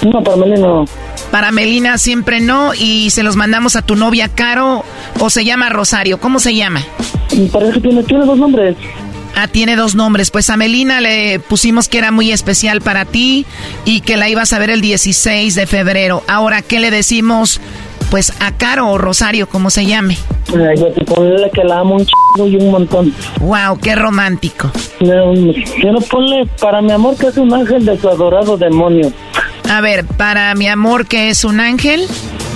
No, 0.04 0.24
para 0.24 0.38
Melina 0.38 0.60
no. 0.60 0.86
Para 1.32 1.52
Melina 1.52 1.97
siempre 1.97 2.39
no 2.39 2.76
y 2.76 3.10
se 3.10 3.24
los 3.24 3.36
mandamos 3.36 3.76
a 3.76 3.82
tu 3.82 3.95
novia 3.95 4.30
Caro 4.30 4.86
o 5.20 5.30
se 5.32 5.43
llama 5.43 5.70
Rosario. 5.70 6.20
¿Cómo 6.20 6.39
se 6.39 6.54
llama? 6.54 6.84
Parece 7.52 7.74
que 7.74 7.82
tiene, 7.82 8.04
tiene 8.04 8.26
dos 8.26 8.38
nombres. 8.38 8.78
Ah, 9.36 9.47
tiene 9.47 9.76
dos 9.76 9.95
nombres. 9.95 10.30
Pues 10.30 10.52
a 10.52 10.58
Melina 10.58 11.02
le 11.02 11.39
pusimos 11.39 11.89
que 11.89 11.97
era 11.97 12.12
muy 12.12 12.32
especial 12.32 12.80
para 12.82 13.06
ti 13.06 13.47
y 13.86 14.02
que 14.02 14.18
la 14.18 14.30
ibas 14.30 14.54
a 14.54 14.60
ver 14.60 14.70
el 14.70 14.82
16 14.82 15.56
de 15.56 15.66
febrero. 15.66 16.24
Ahora, 16.28 16.62
¿qué 16.62 16.80
le 16.80 16.91
decimos? 16.91 17.60
Pues 18.12 18.34
a 18.41 18.51
Caro 18.51 18.89
o 18.89 18.97
Rosario, 18.97 19.47
como 19.47 19.70
se 19.70 19.86
llame. 19.86 20.18
Ay, 20.49 20.78
yo 20.78 20.91
te 20.91 21.05
ponle 21.05 21.49
que 21.49 21.64
la 21.64 21.80
amo 21.80 21.95
un 21.95 22.05
chingo 22.05 22.45
y 22.45 22.57
un 22.57 22.70
montón. 22.70 23.16
Wow, 23.39 23.80
qué 23.82 23.95
romántico. 23.95 24.70
No 24.99 26.01
ponle 26.01 26.45
para 26.59 26.82
mi 26.82 26.91
amor 26.91 27.16
que 27.16 27.28
es 27.28 27.38
un 27.38 27.53
ángel 27.53 27.86
de 27.86 27.97
su 27.97 28.09
adorado 28.09 28.57
demonio. 28.57 29.14
A 29.70 29.80
ver, 29.80 30.05
para 30.05 30.53
mi 30.55 30.68
amor 30.68 31.07
que 31.07 31.30
es 31.30 31.45
un 31.45 31.62
ángel. 31.62 32.05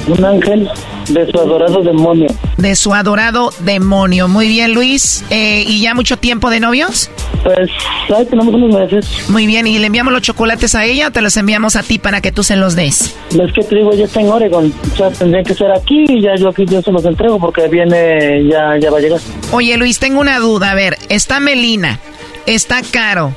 Un 0.10 0.26
ángel 0.26 0.70
de 1.10 1.32
su 1.32 1.39
adorado 1.39 1.82
demonio. 1.82 2.28
De 2.58 2.76
su 2.76 2.93
adorado 2.93 3.51
demonio. 3.60 4.28
Muy 4.28 4.47
bien, 4.47 4.74
Luis. 4.74 5.24
Eh, 5.30 5.64
¿Y 5.68 5.82
ya 5.82 5.93
mucho 5.93 6.18
tiempo 6.18 6.49
de 6.49 6.60
novios? 6.60 7.10
Pues, 7.43 7.70
ahí 8.16 8.26
tenemos 8.26 8.53
unos 8.56 8.74
meses. 8.74 9.30
Muy 9.30 9.45
bien, 9.45 9.68
¿y 9.68 9.78
le 9.78 9.88
enviamos 9.88 10.12
los 10.12 10.22
chocolates 10.22 10.74
a 10.76 10.86
ella 10.86 11.10
o 11.10 11.12
te 11.12 11.22
los 11.22 11.38
enviamos 11.38 11.76
a 11.76 11.84
ti 11.84 11.99
para 11.99 12.22
que 12.22 12.32
tú 12.32 12.43
se 12.43 12.56
los 12.56 12.76
des? 12.76 13.16
Es 13.30 13.53
que 13.53 13.64
te 13.64 13.76
digo, 13.76 13.91
ella 13.93 14.06
está 14.06 14.22
en 14.22 14.30
Oregon. 14.30 14.74
O 14.93 14.95
sea, 14.95 15.12
tendría 15.12 15.43
que 15.43 15.53
ser 15.53 15.72
aquí 15.72 16.06
y 16.08 16.22
ya 16.22 16.36
yo 16.36 16.49
aquí 16.49 16.66
yo 16.66 16.82
se 16.82 16.91
los 16.91 17.06
entrego 17.06 17.39
porque 17.39 17.68
viene, 17.68 18.47
ya, 18.49 18.78
ya 18.80 18.89
va 18.89 18.97
a 18.97 19.01
llegar. 19.01 19.20
Oye, 19.51 19.78
Luis, 19.78 19.99
tengo 19.99 20.20
una 20.20 20.39
duda. 20.39 20.72
A 20.72 20.76
ver, 20.76 20.97
está 21.10 21.39
Melina, 21.39 21.99
está 22.45 22.82
Caro, 22.91 23.34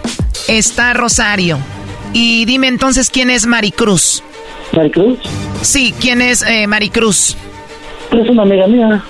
está 0.48 0.94
Rosario. 0.94 1.58
Y 2.12 2.46
dime 2.46 2.68
entonces 2.68 3.10
quién 3.10 3.28
es 3.28 3.46
Maricruz. 3.46 4.22
¿Maricruz? 4.72 5.18
Sí, 5.62 5.94
¿quién 6.00 6.22
es 6.22 6.42
eh, 6.42 6.66
Maricruz? 6.66 7.36
Es 8.10 8.28
una 8.28 8.42
amiga 8.42 8.66
mía. 8.66 9.02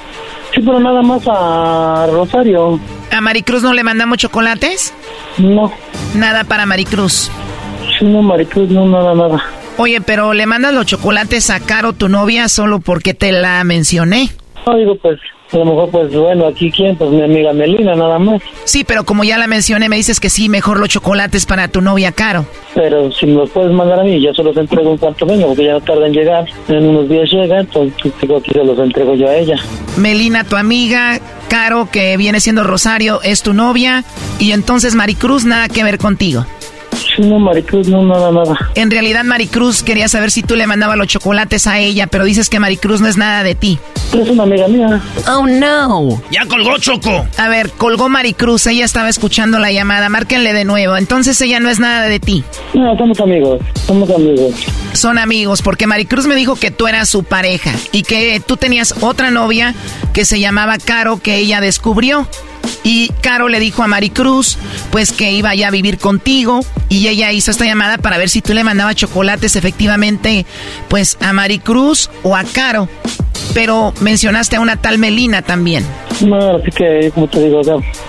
Sí, 0.54 0.60
pero 0.64 0.80
nada 0.80 1.02
más 1.02 1.22
a 1.26 2.06
Rosario. 2.10 2.80
¿A 3.12 3.20
Maricruz 3.20 3.62
no 3.62 3.72
le 3.72 3.84
mandamos 3.84 4.18
chocolates? 4.18 4.94
No. 5.36 5.72
Nada 6.14 6.44
para 6.44 6.66
Maricruz. 6.66 7.30
Sí, 7.98 8.04
no, 8.04 8.22
Maricruz, 8.22 8.70
no, 8.70 8.86
nada, 8.86 9.14
nada. 9.14 9.42
Oye, 9.76 10.00
pero 10.00 10.32
le 10.34 10.46
mandas 10.46 10.74
los 10.74 10.86
chocolates 10.86 11.50
a 11.50 11.60
Caro, 11.60 11.92
tu 11.92 12.08
novia, 12.08 12.48
solo 12.48 12.80
porque 12.80 13.14
te 13.14 13.30
la 13.30 13.62
mencioné. 13.64 14.30
No, 14.66 14.76
digo, 14.76 14.96
pues, 14.96 15.18
a 15.52 15.56
lo 15.56 15.64
mejor, 15.64 15.90
pues, 15.90 16.14
bueno, 16.14 16.46
aquí 16.46 16.70
quién, 16.70 16.96
pues 16.96 17.10
mi 17.10 17.22
amiga 17.22 17.52
Melina, 17.52 17.94
nada 17.94 18.18
más. 18.18 18.42
Sí, 18.64 18.84
pero 18.84 19.04
como 19.04 19.24
ya 19.24 19.38
la 19.38 19.46
mencioné, 19.46 19.88
me 19.88 19.96
dices 19.96 20.20
que 20.20 20.30
sí, 20.30 20.48
mejor 20.48 20.78
los 20.78 20.88
chocolates 20.88 21.46
para 21.46 21.68
tu 21.68 21.80
novia 21.80 22.12
Caro. 22.12 22.46
Pero 22.74 23.10
si 23.12 23.26
me 23.26 23.34
los 23.34 23.50
puedes 23.50 23.72
mandar 23.72 24.00
a 24.00 24.04
mí, 24.04 24.20
yo 24.20 24.32
se 24.34 24.42
los 24.42 24.56
entrego 24.56 24.92
en 24.92 24.98
cuanto 24.98 25.26
venga, 25.26 25.46
porque 25.46 25.64
ya 25.64 25.72
no 25.72 25.80
tarda 25.80 26.06
en 26.06 26.12
llegar. 26.12 26.44
En 26.68 26.86
unos 26.86 27.08
días 27.08 27.30
llega, 27.30 27.60
entonces 27.60 28.12
digo, 28.20 28.36
aquí 28.36 28.50
se 28.52 28.64
los 28.64 28.78
entrego 28.78 29.14
yo 29.14 29.28
a 29.28 29.36
ella. 29.36 29.56
Melina, 29.96 30.44
tu 30.44 30.56
amiga, 30.56 31.18
Caro, 31.48 31.88
que 31.90 32.16
viene 32.16 32.40
siendo 32.40 32.62
Rosario, 32.64 33.20
es 33.22 33.42
tu 33.42 33.54
novia, 33.54 34.04
y 34.38 34.52
entonces 34.52 34.94
Maricruz, 34.94 35.44
nada 35.44 35.68
que 35.68 35.82
ver 35.82 35.98
contigo. 35.98 36.44
No, 37.18 37.38
Maricruz, 37.38 37.88
no, 37.88 38.02
nada, 38.02 38.30
nada. 38.30 38.56
En 38.74 38.90
realidad, 38.90 39.24
Maricruz 39.24 39.82
quería 39.82 40.08
saber 40.08 40.30
si 40.30 40.42
tú 40.42 40.54
le 40.54 40.66
mandabas 40.66 40.96
los 40.96 41.08
chocolates 41.08 41.66
a 41.66 41.78
ella, 41.78 42.06
pero 42.06 42.24
dices 42.24 42.48
que 42.48 42.60
Maricruz 42.60 43.00
no 43.00 43.08
es 43.08 43.16
nada 43.16 43.42
de 43.42 43.54
ti. 43.54 43.78
Es 44.12 44.28
una 44.28 44.44
amiga 44.44 44.68
mía. 44.68 45.02
Oh, 45.28 45.46
no. 45.46 46.22
Ya 46.30 46.46
colgó 46.46 46.78
Choco. 46.78 47.26
A 47.36 47.48
ver, 47.48 47.70
colgó 47.70 48.08
Maricruz, 48.08 48.66
ella 48.66 48.84
estaba 48.84 49.08
escuchando 49.08 49.58
la 49.58 49.72
llamada, 49.72 50.08
márquenle 50.08 50.52
de 50.52 50.64
nuevo. 50.64 50.96
Entonces 50.96 51.40
ella 51.40 51.60
no 51.60 51.68
es 51.68 51.80
nada 51.80 52.08
de 52.08 52.20
ti. 52.20 52.44
No, 52.72 52.96
somos 52.96 53.20
amigos, 53.20 53.60
somos 53.86 54.10
amigos. 54.10 54.54
Son 54.92 55.18
amigos, 55.18 55.60
porque 55.62 55.86
Maricruz 55.86 56.26
me 56.26 56.36
dijo 56.36 56.56
que 56.56 56.70
tú 56.70 56.86
eras 56.86 57.08
su 57.08 57.24
pareja 57.24 57.72
y 57.92 58.02
que 58.02 58.40
tú 58.44 58.56
tenías 58.56 58.94
otra 59.00 59.30
novia 59.30 59.74
que 60.12 60.24
se 60.24 60.40
llamaba 60.40 60.78
Caro 60.78 61.18
que 61.18 61.36
ella 61.36 61.60
descubrió. 61.60 62.26
Y 62.84 63.10
Caro 63.20 63.48
le 63.48 63.60
dijo 63.60 63.82
a 63.82 63.86
Maricruz, 63.86 64.58
pues 64.90 65.12
que 65.12 65.32
iba 65.32 65.54
ya 65.54 65.68
a 65.68 65.70
vivir 65.70 65.98
contigo. 65.98 66.60
Y 66.88 67.08
ella 67.08 67.32
hizo 67.32 67.50
esta 67.50 67.64
llamada 67.64 67.98
para 67.98 68.18
ver 68.18 68.28
si 68.28 68.40
tú 68.40 68.54
le 68.54 68.64
mandabas 68.64 68.96
chocolates 68.96 69.56
efectivamente, 69.56 70.46
pues 70.88 71.18
a 71.20 71.32
Maricruz 71.32 72.10
o 72.22 72.36
a 72.36 72.44
Caro. 72.44 72.88
Pero 73.54 73.92
mencionaste 74.00 74.56
a 74.56 74.60
una 74.60 74.76
tal 74.76 74.98
Melina 74.98 75.42
también. 75.42 75.84
No, 76.20 76.56
así 76.56 76.70
que, 76.72 77.10
como 77.14 77.28
te 77.28 77.40
digo, 77.44 77.60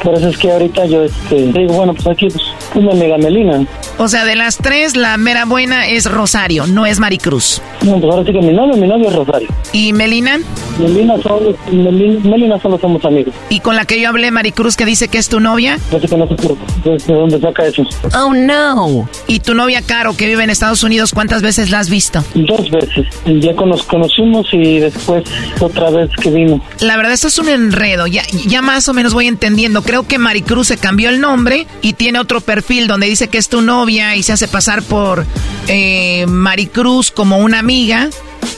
por 0.04 0.16
eso 0.16 0.30
es 0.30 0.38
que 0.38 0.52
ahorita 0.52 0.86
yo, 0.86 1.04
este, 1.04 1.52
digo, 1.52 1.74
bueno, 1.74 1.94
pues 1.94 2.08
aquí, 2.08 2.28
pues, 2.28 2.44
es 2.76 2.82
mi 2.82 2.92
amiga 2.92 3.18
Melina. 3.18 3.66
O 3.98 4.08
sea, 4.08 4.26
de 4.26 4.36
las 4.36 4.58
tres, 4.58 4.96
la 4.96 5.18
mera 5.18 5.46
buena 5.46 5.88
es 5.88 6.06
Rosario, 6.06 6.66
no 6.66 6.86
es 6.86 7.00
Maricruz. 7.00 7.62
No, 7.84 8.00
pues 8.00 8.12
ahora 8.12 8.26
sí 8.26 8.34
que 8.34 8.42
mi 8.42 8.54
novio, 8.54 8.76
mi 8.78 8.88
novio 8.88 9.10
es 9.10 9.16
Rosario. 9.16 9.48
¿Y 9.74 9.94
Melina? 9.94 10.40
Melina 10.80 11.22
solo, 11.22 11.56
Melina, 11.72 12.20
Melina 12.24 12.60
solo 12.60 12.80
somos 12.80 13.04
amigos. 13.06 13.34
¿Y 13.50 13.60
con 13.60 13.76
la 13.76 13.86
que 13.86 14.00
yo 14.00 14.10
hablé, 14.10 14.32
Maricruz, 14.32 14.76
que 14.76 14.86
dice 14.86 15.08
que 15.08 15.18
es 15.18 15.30
tu 15.30 15.40
novia? 15.40 15.78
No 15.92 16.00
sé 16.00 16.08
que 16.08 16.18
no 16.18 16.28
sé 16.28 16.36
por, 16.36 16.58
de 16.84 17.14
dónde 17.14 17.40
saca 17.40 17.66
eso. 17.66 17.84
Oh, 18.18 18.34
no. 18.34 19.08
¿Y 19.28 19.40
tu 19.40 19.54
novia 19.54 19.82
Caro, 19.82 20.16
que 20.16 20.26
vive 20.26 20.44
en 20.44 20.50
Estados 20.50 20.84
Unidos, 20.84 21.12
cuántas 21.14 21.42
veces 21.42 21.70
la 21.70 21.80
has 21.80 21.90
visto? 21.90 22.24
Dos 22.34 22.70
veces. 22.72 23.06
Ya 23.26 23.56
con- 23.56 23.70
nos 23.70 23.84
conocimos 23.84 24.48
y 24.52 24.80
después 24.80 25.24
otra 25.60 25.90
vez 25.92 26.10
que 26.22 26.32
vino. 26.32 26.60
La 26.80 26.98
verdad, 26.98 27.14
esto 27.14 27.28
es 27.28 27.38
un 27.38 27.50
enredo. 27.50 28.08
Ya, 28.08 28.24
ya 28.48 28.62
más 28.64 28.88
o 28.90 28.94
menos 28.94 29.14
voy 29.14 29.28
entendiendo. 29.28 29.84
Creo 29.84 30.08
que 30.08 30.18
Maricruz 30.18 30.68
se 30.70 30.78
cambió 30.78 31.10
el 31.10 31.22
nombre 31.22 31.68
y 31.84 31.94
tiene 31.94 32.18
otro 32.20 32.42
perfil 32.42 32.88
donde 32.88 33.06
dice 33.08 33.28
que 33.28 33.38
es 33.38 33.48
tu 33.50 33.62
novia 33.62 34.16
y 34.16 34.24
se 34.24 34.32
hace 34.34 34.48
pasar 34.48 34.82
por 34.82 35.26
eh, 35.68 36.26
Maricruz 36.28 37.12
como 37.12 37.38
una 37.38 37.60
amiga. 37.60 38.10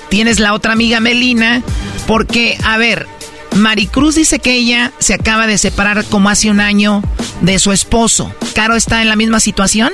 Tienes 0.10 0.40
la 0.40 0.54
otra 0.54 0.74
amiga 0.74 1.00
Melina. 1.00 1.62
Porque, 2.08 2.58
a 2.64 2.78
ver, 2.78 3.08
Maricruz 3.56 4.16
dice 4.16 4.40
que 4.40 4.54
ella 4.54 4.92
se 5.00 5.14
acaba 5.14 5.48
de 5.48 5.58
separar 5.58 6.04
como 6.06 6.30
hace 6.30 6.50
un 6.50 6.60
año 6.60 7.02
de 7.42 7.60
su 7.60 7.72
esposo. 7.72 8.34
¿Caro 8.54 8.76
está 8.76 9.02
en 9.02 9.10
la 9.10 9.16
misma 9.16 9.40
situación? 9.40 9.92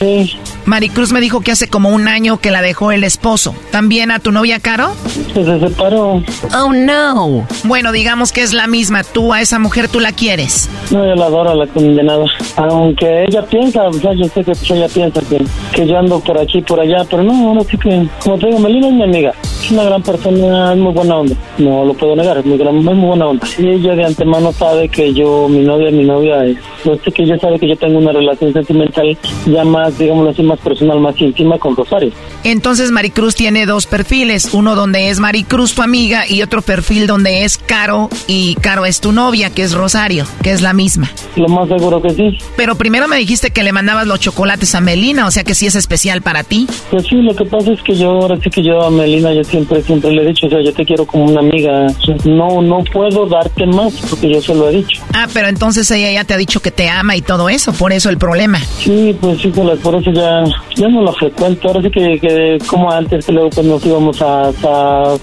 Sí. 0.00 0.32
Maricruz 0.64 1.12
me 1.12 1.20
dijo 1.20 1.40
que 1.40 1.50
hace 1.50 1.68
como 1.68 1.90
un 1.90 2.08
año 2.08 2.38
que 2.38 2.50
la 2.50 2.62
dejó 2.62 2.90
el 2.90 3.04
esposo. 3.04 3.54
¿También 3.70 4.10
a 4.10 4.18
tu 4.18 4.32
novia 4.32 4.58
Caro? 4.58 4.94
Se 5.34 5.60
separó. 5.60 6.22
Oh 6.56 6.72
no. 6.72 7.46
Bueno, 7.64 7.92
digamos 7.92 8.32
que 8.32 8.40
es 8.40 8.54
la 8.54 8.66
misma. 8.66 9.04
Tú 9.04 9.32
a 9.34 9.40
esa 9.40 9.58
mujer 9.58 9.88
tú 9.88 10.00
la 10.00 10.12
quieres. 10.12 10.70
No, 10.90 11.06
yo 11.06 11.14
la 11.14 11.26
adoro 11.26 11.54
la 11.54 11.66
condenada. 11.66 12.24
Aunque 12.56 13.24
ella 13.24 13.42
piensa, 13.44 13.82
o 13.88 13.92
sea, 13.92 14.14
yo 14.14 14.24
sé 14.24 14.42
que 14.42 14.52
ella 14.74 14.88
piensa 14.88 15.20
que, 15.20 15.44
que 15.72 15.86
yo 15.86 15.98
ando 15.98 16.20
por 16.20 16.38
aquí 16.38 16.58
y 16.58 16.62
por 16.62 16.80
allá, 16.80 17.04
pero 17.08 17.22
no, 17.22 17.48
ahora 17.48 17.62
sí 17.70 17.76
que, 17.76 18.06
como 18.22 18.38
te 18.38 18.46
digo, 18.46 18.58
Melina 18.58 18.88
es 18.88 18.94
mi 18.94 19.02
amiga. 19.02 19.34
Es 19.42 19.70
una 19.70 19.84
gran 19.84 20.02
persona, 20.02 20.72
es 20.72 20.78
muy 20.78 20.92
buena 20.92 21.16
onda. 21.16 21.36
No 21.58 21.84
lo 21.84 21.94
puedo 21.94 22.16
negar, 22.16 22.38
es 22.38 22.46
muy, 22.46 22.56
gran, 22.56 22.78
es 22.78 22.84
muy 22.84 22.94
buena 22.94 23.26
onda. 23.26 23.46
Y 23.58 23.68
ella 23.68 23.94
de 23.94 24.04
antemano 24.04 24.52
sabe 24.52 24.88
que 24.88 25.12
yo, 25.12 25.46
mi 25.48 25.60
novia, 25.60 25.90
mi 25.90 26.04
novia 26.04 26.44
es. 26.44 26.56
Yo 26.84 26.96
sé 27.04 27.12
que 27.12 27.24
ella 27.24 27.38
sabe 27.38 27.58
que 27.58 27.68
yo 27.68 27.76
tengo 27.76 27.98
una 27.98 28.12
relación 28.12 28.52
sentimental 28.52 29.16
ya 29.46 29.64
más, 29.64 29.89
digámoslo 29.98 30.30
así, 30.30 30.42
más 30.42 30.58
personal, 30.60 31.00
más 31.00 31.20
íntima 31.20 31.58
con 31.58 31.76
Rosario. 31.76 32.12
Entonces 32.44 32.90
Maricruz 32.90 33.34
tiene 33.34 33.66
dos 33.66 33.86
perfiles, 33.86 34.50
uno 34.52 34.74
donde 34.74 35.10
es 35.10 35.20
Maricruz 35.20 35.74
tu 35.74 35.82
amiga 35.82 36.24
y 36.28 36.42
otro 36.42 36.62
perfil 36.62 37.06
donde 37.06 37.44
es 37.44 37.58
Caro 37.58 38.08
y 38.26 38.54
Caro 38.56 38.86
es 38.86 39.00
tu 39.00 39.12
novia, 39.12 39.50
que 39.50 39.62
es 39.62 39.74
Rosario, 39.74 40.26
que 40.42 40.52
es 40.52 40.62
la 40.62 40.72
misma. 40.72 41.10
Lo 41.36 41.48
más 41.48 41.68
seguro 41.68 42.00
que 42.00 42.10
sí. 42.10 42.38
Pero 42.56 42.74
primero 42.74 43.08
me 43.08 43.16
dijiste 43.16 43.50
que 43.50 43.62
le 43.62 43.72
mandabas 43.72 44.06
los 44.06 44.20
chocolates 44.20 44.74
a 44.74 44.80
Melina, 44.80 45.26
o 45.26 45.30
sea 45.30 45.44
que 45.44 45.54
sí 45.54 45.66
es 45.66 45.74
especial 45.74 46.22
para 46.22 46.44
ti. 46.44 46.66
Pues 46.90 47.06
sí, 47.06 47.16
lo 47.16 47.34
que 47.34 47.44
pasa 47.44 47.72
es 47.72 47.82
que 47.82 47.94
yo 47.94 48.10
ahora 48.10 48.38
sí 48.42 48.50
que 48.50 48.62
yo 48.62 48.82
a 48.82 48.90
Melina 48.90 49.32
yo 49.32 49.44
siempre, 49.44 49.82
siempre 49.82 50.10
le 50.12 50.22
he 50.22 50.26
dicho, 50.26 50.46
o 50.46 50.50
sea, 50.50 50.62
yo 50.62 50.72
te 50.72 50.84
quiero 50.84 51.06
como 51.06 51.24
una 51.24 51.40
amiga. 51.40 51.86
No, 52.24 52.62
no 52.62 52.82
puedo 52.92 53.26
darte 53.26 53.66
más 53.66 53.92
porque 54.08 54.32
yo 54.32 54.40
se 54.40 54.54
lo 54.54 54.68
he 54.68 54.76
dicho. 54.76 55.02
Ah, 55.14 55.28
pero 55.32 55.48
entonces 55.48 55.90
ella 55.90 56.10
ya 56.12 56.24
te 56.24 56.34
ha 56.34 56.36
dicho 56.36 56.60
que 56.60 56.70
te 56.70 56.88
ama 56.88 57.16
y 57.16 57.22
todo 57.22 57.48
eso, 57.48 57.72
por 57.72 57.92
eso 57.92 58.08
el 58.08 58.18
problema. 58.18 58.60
Sí, 58.78 59.16
pues 59.20 59.40
sí, 59.40 59.48
por 59.82 59.94
eso 59.94 60.10
ya, 60.12 60.44
ya 60.76 60.88
no 60.88 61.02
lo 61.02 61.12
frecuento. 61.12 61.68
Ahora 61.68 61.82
sí 61.82 61.90
que, 61.90 62.58
como 62.66 62.90
antes, 62.90 63.26
que 63.26 63.32
luego 63.32 63.50
pues 63.50 63.66
nos 63.66 63.84
íbamos 63.84 64.20
a, 64.22 64.52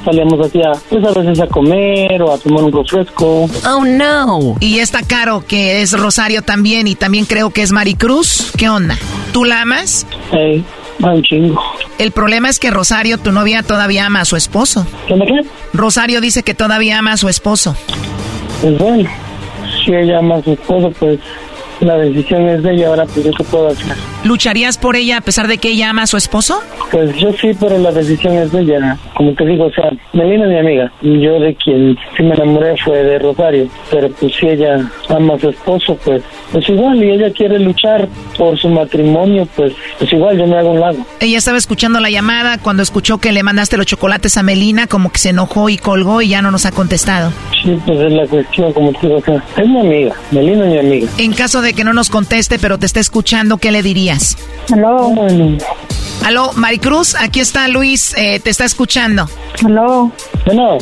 salíamos 0.04 0.46
así 0.46 0.62
a, 0.62 0.72
pues 0.90 1.04
a 1.06 1.12
veces 1.20 1.40
a 1.40 1.48
comer 1.48 2.22
o 2.22 2.34
a 2.34 2.38
tomar 2.38 2.64
un 2.64 2.72
refresco. 2.72 3.50
Oh 3.68 3.86
no. 3.86 4.56
Y 4.60 4.80
está 4.80 5.02
Caro, 5.04 5.44
que 5.48 5.82
es 5.82 5.98
Rosario 5.98 6.42
también 6.42 6.88
y 6.88 6.96
también 6.96 7.26
creo 7.26 7.52
que 7.52 7.62
es 7.62 7.72
Maricruz. 7.72 8.52
¿Qué 8.58 8.70
onda? 8.70 8.98
¿Tú 9.34 9.44
la 9.46 9.62
amas? 9.62 10.06
Sí. 10.32 10.64
un 11.00 11.22
chingo. 11.24 11.62
El 12.00 12.12
problema 12.12 12.50
es 12.50 12.60
que 12.60 12.72
Rosario, 12.72 13.18
tu 13.18 13.32
novia, 13.32 13.64
todavía 13.64 14.06
ama 14.06 14.22
a 14.22 14.26
su 14.26 14.36
esposo. 14.36 14.86
¿Qué 15.08 15.16
me 15.16 15.26
qué? 15.26 15.42
Rosario 15.74 16.22
dice 16.22 16.44
que 16.44 16.54
todavía 16.54 17.00
ama 17.00 17.14
a 17.14 17.18
su 17.18 17.30
esposo. 17.30 17.76
Pues 18.62 18.78
bueno, 18.78 19.10
si 19.84 19.94
ella 19.94 20.20
ama 20.20 20.36
a 20.36 20.44
su 20.44 20.52
esposo, 20.54 20.92
pues 21.00 21.20
la 21.82 21.98
decisión 21.98 22.48
es 22.50 22.64
de 22.64 22.74
ella, 22.74 22.88
ahora 22.88 23.06
pues 23.06 23.26
yo 23.26 23.32
qué 23.32 23.44
puedo 23.44 23.68
hacer. 23.68 23.96
¿Lucharías 24.24 24.78
por 24.78 24.96
ella 24.96 25.18
a 25.18 25.22
pesar 25.22 25.48
de 25.48 25.58
que 25.58 25.70
ella 25.70 25.90
ama 25.90 26.04
a 26.04 26.08
su 26.08 26.18
esposo? 26.18 26.62
Pues 26.92 27.16
yo 27.18 27.32
sí, 27.34 27.52
pero 27.60 27.78
la 27.78 27.92
decisión 27.92 28.36
es 28.38 28.52
de 28.52 28.62
ella. 28.62 28.98
Como 29.16 29.34
te 29.34 29.46
digo, 29.46 29.66
o 29.66 29.72
sea, 29.72 29.90
Melina 30.14 30.46
es 30.46 30.52
mi 30.52 30.60
amiga. 30.60 30.92
Yo 31.02 31.40
de 31.40 31.56
quien 31.56 31.98
sí 32.16 32.24
me 32.24 32.34
enamoré 32.34 32.76
fue 32.84 33.04
de 33.04 33.20
Rosario. 33.20 33.68
Pero 33.92 34.10
pues 34.12 34.34
si 34.36 34.48
ella 34.48 34.90
ama 35.10 35.36
a 35.36 35.40
su 35.40 35.50
esposo, 35.50 35.98
pues, 36.04 36.22
pues 36.52 36.68
igual, 36.70 37.04
y 37.04 37.12
ella 37.12 37.32
quiere 37.32 37.60
luchar 37.60 38.08
por 38.38 38.58
su 38.58 38.70
matrimonio, 38.70 39.48
pues, 39.56 39.74
pues 40.00 40.12
igual 40.12 40.38
yo 40.38 40.48
me 40.48 40.58
hago 40.58 40.72
un 40.72 40.80
lado. 40.80 40.98
Ella 41.20 41.38
estaba 41.38 41.58
escuchando 41.58 42.00
la 42.00 42.10
llamada 42.10 42.58
cuando 42.58 42.84
escuchó 42.84 43.20
que 43.20 43.32
le 43.32 43.44
mandaste 43.44 43.78
los 43.78 43.86
chocolates 43.86 44.38
a 44.38 44.44
Melina, 44.44 44.88
como 44.88 45.12
que 45.12 45.20
se 45.20 45.30
enojó 45.30 45.70
y 45.70 45.78
colgó 45.78 46.22
y 46.22 46.30
ya 46.30 46.42
no 46.42 46.52
nos 46.52 46.66
ha 46.66 46.72
contestado. 46.72 47.32
Sí, 47.64 47.78
pues 47.86 48.00
es 48.00 48.12
la 48.12 48.26
cuestión, 48.28 48.74
como 48.74 48.92
te 48.94 49.08
digo, 49.08 49.20
o 49.20 49.22
sea, 49.22 49.44
es 49.58 49.68
mi 49.68 49.80
amiga. 49.80 50.16
Melina 50.32 50.66
es 50.66 50.72
mi 50.72 50.80
amiga. 50.80 51.08
En 51.18 51.34
caso 51.34 51.62
de 51.62 51.67
que 51.74 51.84
no 51.84 51.94
nos 51.94 52.10
conteste, 52.10 52.60
pero 52.60 52.78
te 52.78 52.86
está 52.86 53.00
escuchando, 53.00 53.58
¿qué 53.58 53.72
le 53.72 53.82
dirías? 53.84 54.38
Aló. 54.72 55.14
Aló, 56.26 56.52
Maricruz, 56.54 57.16
aquí 57.16 57.40
está 57.40 57.68
Luis, 57.68 58.14
eh, 58.18 58.40
te 58.40 58.50
está 58.50 58.66
escuchando. 58.66 59.30
Aló. 59.66 60.12
Bueno. 60.46 60.78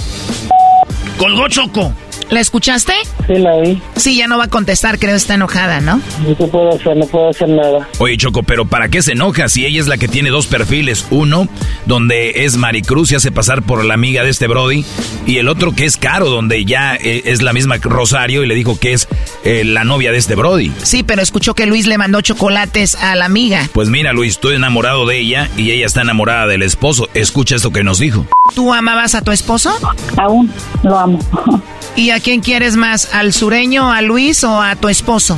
Colgó 1.17 1.47
Choco. 1.47 1.93
¿La 2.29 2.39
escuchaste? 2.39 2.93
Sí, 3.27 3.35
la 3.35 3.53
oí. 3.53 3.81
Sí, 3.95 4.17
ya 4.17 4.27
no 4.27 4.37
va 4.37 4.45
a 4.45 4.49
contestar, 4.49 4.99
creo 4.99 5.15
está 5.15 5.35
enojada, 5.35 5.79
¿no? 5.79 6.01
No 6.27 6.47
puedo 6.47 6.69
hacer, 6.75 6.97
no 6.97 7.05
puedo 7.05 7.29
hacer 7.29 7.49
nada. 7.49 7.87
Oye, 7.99 8.17
Choco, 8.17 8.43
pero 8.43 8.65
¿para 8.65 8.89
qué 8.89 9.01
se 9.01 9.13
enoja 9.13 9.47
si 9.47 9.65
ella 9.65 9.79
es 9.79 9.87
la 9.87 9.97
que 9.97 10.07
tiene 10.07 10.29
dos 10.29 10.47
perfiles? 10.47 11.05
Uno, 11.11 11.47
donde 11.85 12.45
es 12.45 12.57
Maricruz 12.57 13.11
y 13.11 13.15
hace 13.15 13.31
pasar 13.31 13.61
por 13.61 13.83
la 13.85 13.93
amiga 13.93 14.23
de 14.23 14.29
este 14.29 14.47
Brody, 14.47 14.85
y 15.25 15.37
el 15.37 15.47
otro 15.47 15.73
que 15.73 15.85
es 15.85 15.97
Caro, 15.97 16.29
donde 16.29 16.65
ya 16.65 16.95
eh, 16.95 17.23
es 17.25 17.41
la 17.41 17.53
misma 17.53 17.77
Rosario 17.77 18.43
y 18.43 18.47
le 18.47 18.55
dijo 18.55 18.79
que 18.79 18.93
es 18.93 19.07
eh, 19.43 19.63
la 19.63 19.83
novia 19.83 20.11
de 20.11 20.17
este 20.17 20.35
Brody. 20.35 20.71
Sí, 20.83 21.03
pero 21.03 21.21
escuchó 21.21 21.53
que 21.53 21.65
Luis 21.65 21.87
le 21.87 21.97
mandó 21.97 22.21
chocolates 22.21 22.95
a 22.95 23.15
la 23.15 23.25
amiga. 23.25 23.69
Pues 23.73 23.89
mira, 23.89 24.13
Luis, 24.13 24.33
estoy 24.33 24.55
enamorado 24.55 25.05
de 25.05 25.19
ella 25.19 25.49
y 25.57 25.71
ella 25.71 25.85
está 25.85 26.01
enamorada 26.01 26.47
del 26.47 26.63
esposo. 26.63 27.09
Escucha 27.13 27.55
esto 27.55 27.71
que 27.71 27.83
nos 27.83 27.99
dijo. 27.99 28.25
¿Tú 28.53 28.73
amabas 28.73 29.15
a 29.15 29.21
tu 29.21 29.31
esposo? 29.31 29.77
Aún 30.17 30.51
lo 30.83 30.97
amo. 30.97 31.19
¿Y 31.95 32.09
a 32.15 32.19
quién 32.19 32.41
quieres 32.41 32.77
más? 32.77 33.13
¿Al 33.13 33.33
sureño, 33.33 33.91
a 33.91 34.01
Luis 34.01 34.43
o 34.43 34.61
a 34.61 34.75
tu 34.75 34.87
esposo? 34.87 35.37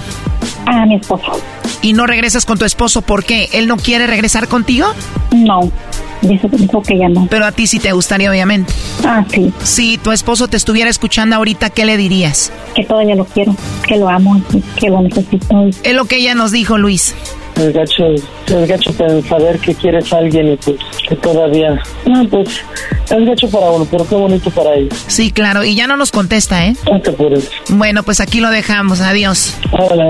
A 0.65 0.86
mi 0.86 0.95
esposo. 0.95 1.41
¿Y 1.82 1.93
no 1.93 2.05
regresas 2.05 2.45
con 2.45 2.57
tu 2.57 2.65
esposo 2.65 3.01
por 3.01 3.25
qué? 3.25 3.49
¿Él 3.53 3.67
no 3.67 3.78
quiere 3.78 4.05
regresar 4.07 4.47
contigo? 4.47 4.88
No. 5.36 5.71
Dice, 6.21 6.47
dijo 6.51 6.82
que 6.82 6.97
ya 6.97 7.09
no. 7.09 7.28
Pero 7.30 7.45
a 7.45 7.51
ti 7.51 7.67
sí 7.67 7.80
te 7.80 7.91
gustaría, 7.91 8.30
obviamente. 8.30 8.73
Ah, 9.03 9.25
sí. 9.32 9.51
Si 9.63 9.97
tu 9.97 10.11
esposo 10.11 10.47
te 10.47 10.57
estuviera 10.57 10.89
escuchando 10.89 11.36
ahorita, 11.36 11.69
¿qué 11.69 11.86
le 11.86 11.97
dirías? 11.97 12.51
Que 12.75 12.84
todavía 12.84 13.15
lo 13.15 13.25
quiero, 13.25 13.55
que 13.88 13.97
lo 13.97 14.09
amo, 14.09 14.41
que 14.80 14.89
lo 14.89 15.01
necesito. 15.01 15.67
Es 15.84 15.93
lo 15.93 16.05
que 16.05 16.17
ella 16.17 16.36
nos 16.36 16.51
dijo, 16.51 16.78
Luis. 16.78 17.15
Es 17.58 17.74
gacho, 17.74 18.05
es 18.14 18.68
gacho 18.68 18.91
saber 19.28 19.60
que 19.60 19.74
quieres 19.74 20.14
a 20.14 20.18
alguien 20.18 20.53
y 20.53 20.58
pues 20.58 20.78
que 21.08 21.16
todavía... 21.16 21.82
No, 22.05 22.28
pues 22.30 22.62
es 23.10 23.26
gacho 23.26 23.49
para 23.49 23.72
uno, 23.72 23.88
pero 23.89 24.08
qué 24.08 24.16
bonito 24.16 24.49
para 24.51 24.76
ella. 24.76 24.95
Sí, 25.08 25.32
claro, 25.32 25.64
y 25.64 25.76
ya 25.76 25.88
no 25.88 25.97
nos 25.97 26.12
contesta, 26.12 26.66
¿eh? 26.66 26.76
No 26.89 27.01
te. 27.01 27.16
Bueno, 27.70 28.03
pues 28.03 28.20
aquí 28.20 28.39
lo 28.39 28.49
dejamos, 28.49 29.01
adiós. 29.01 29.55
Hola. 29.72 30.10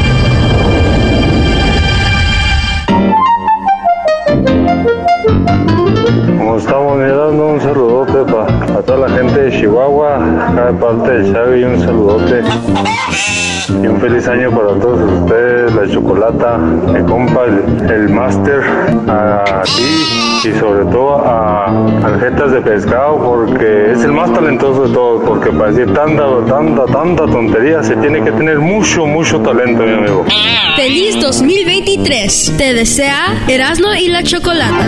Como 6.41 6.57
estamos 6.57 6.97
mirando, 6.97 7.49
un 7.49 7.61
saludote 7.61 8.31
para 8.31 8.81
toda 8.81 9.07
la 9.07 9.15
gente 9.15 9.41
de 9.41 9.51
Chihuahua, 9.51 10.15
acá 10.47 10.71
de 10.71 10.73
parte 10.73 11.11
de 11.11 11.31
Xavi, 11.31 11.63
un 11.65 11.79
saludote. 11.79 12.41
Y 13.69 13.87
un 13.87 14.01
feliz 14.01 14.27
año 14.27 14.49
para 14.49 14.73
todos 14.79 15.21
ustedes, 15.21 15.75
la 15.75 15.87
chocolata, 15.87 16.57
mi 16.57 17.03
compa, 17.03 17.45
el, 17.45 17.91
el 17.91 18.09
máster, 18.09 18.63
a 19.07 19.61
ti 19.63 20.49
y 20.49 20.59
sobre 20.59 20.85
todo 20.85 21.23
a 21.23 21.67
Aljetas 22.05 22.53
de 22.53 22.61
Pescado, 22.61 23.19
porque 23.23 23.91
es 23.91 24.03
el 24.03 24.11
más 24.11 24.33
talentoso 24.33 24.87
de 24.87 24.93
todos, 24.95 25.23
porque 25.23 25.51
para 25.51 25.71
decir 25.71 25.93
tanta, 25.93 26.23
tanta, 26.47 26.85
tanta 26.87 27.27
tontería 27.27 27.83
se 27.83 27.95
tiene 27.97 28.23
que 28.23 28.31
tener 28.31 28.57
mucho, 28.57 29.05
mucho 29.05 29.39
talento, 29.41 29.83
mi 29.83 29.93
amigo. 29.93 30.25
Feliz 30.75 31.21
2023. 31.21 32.55
Te 32.57 32.73
desea 32.73 33.27
Erasmo 33.47 33.93
y 33.93 34.07
la 34.07 34.23
Chocolata. 34.23 34.87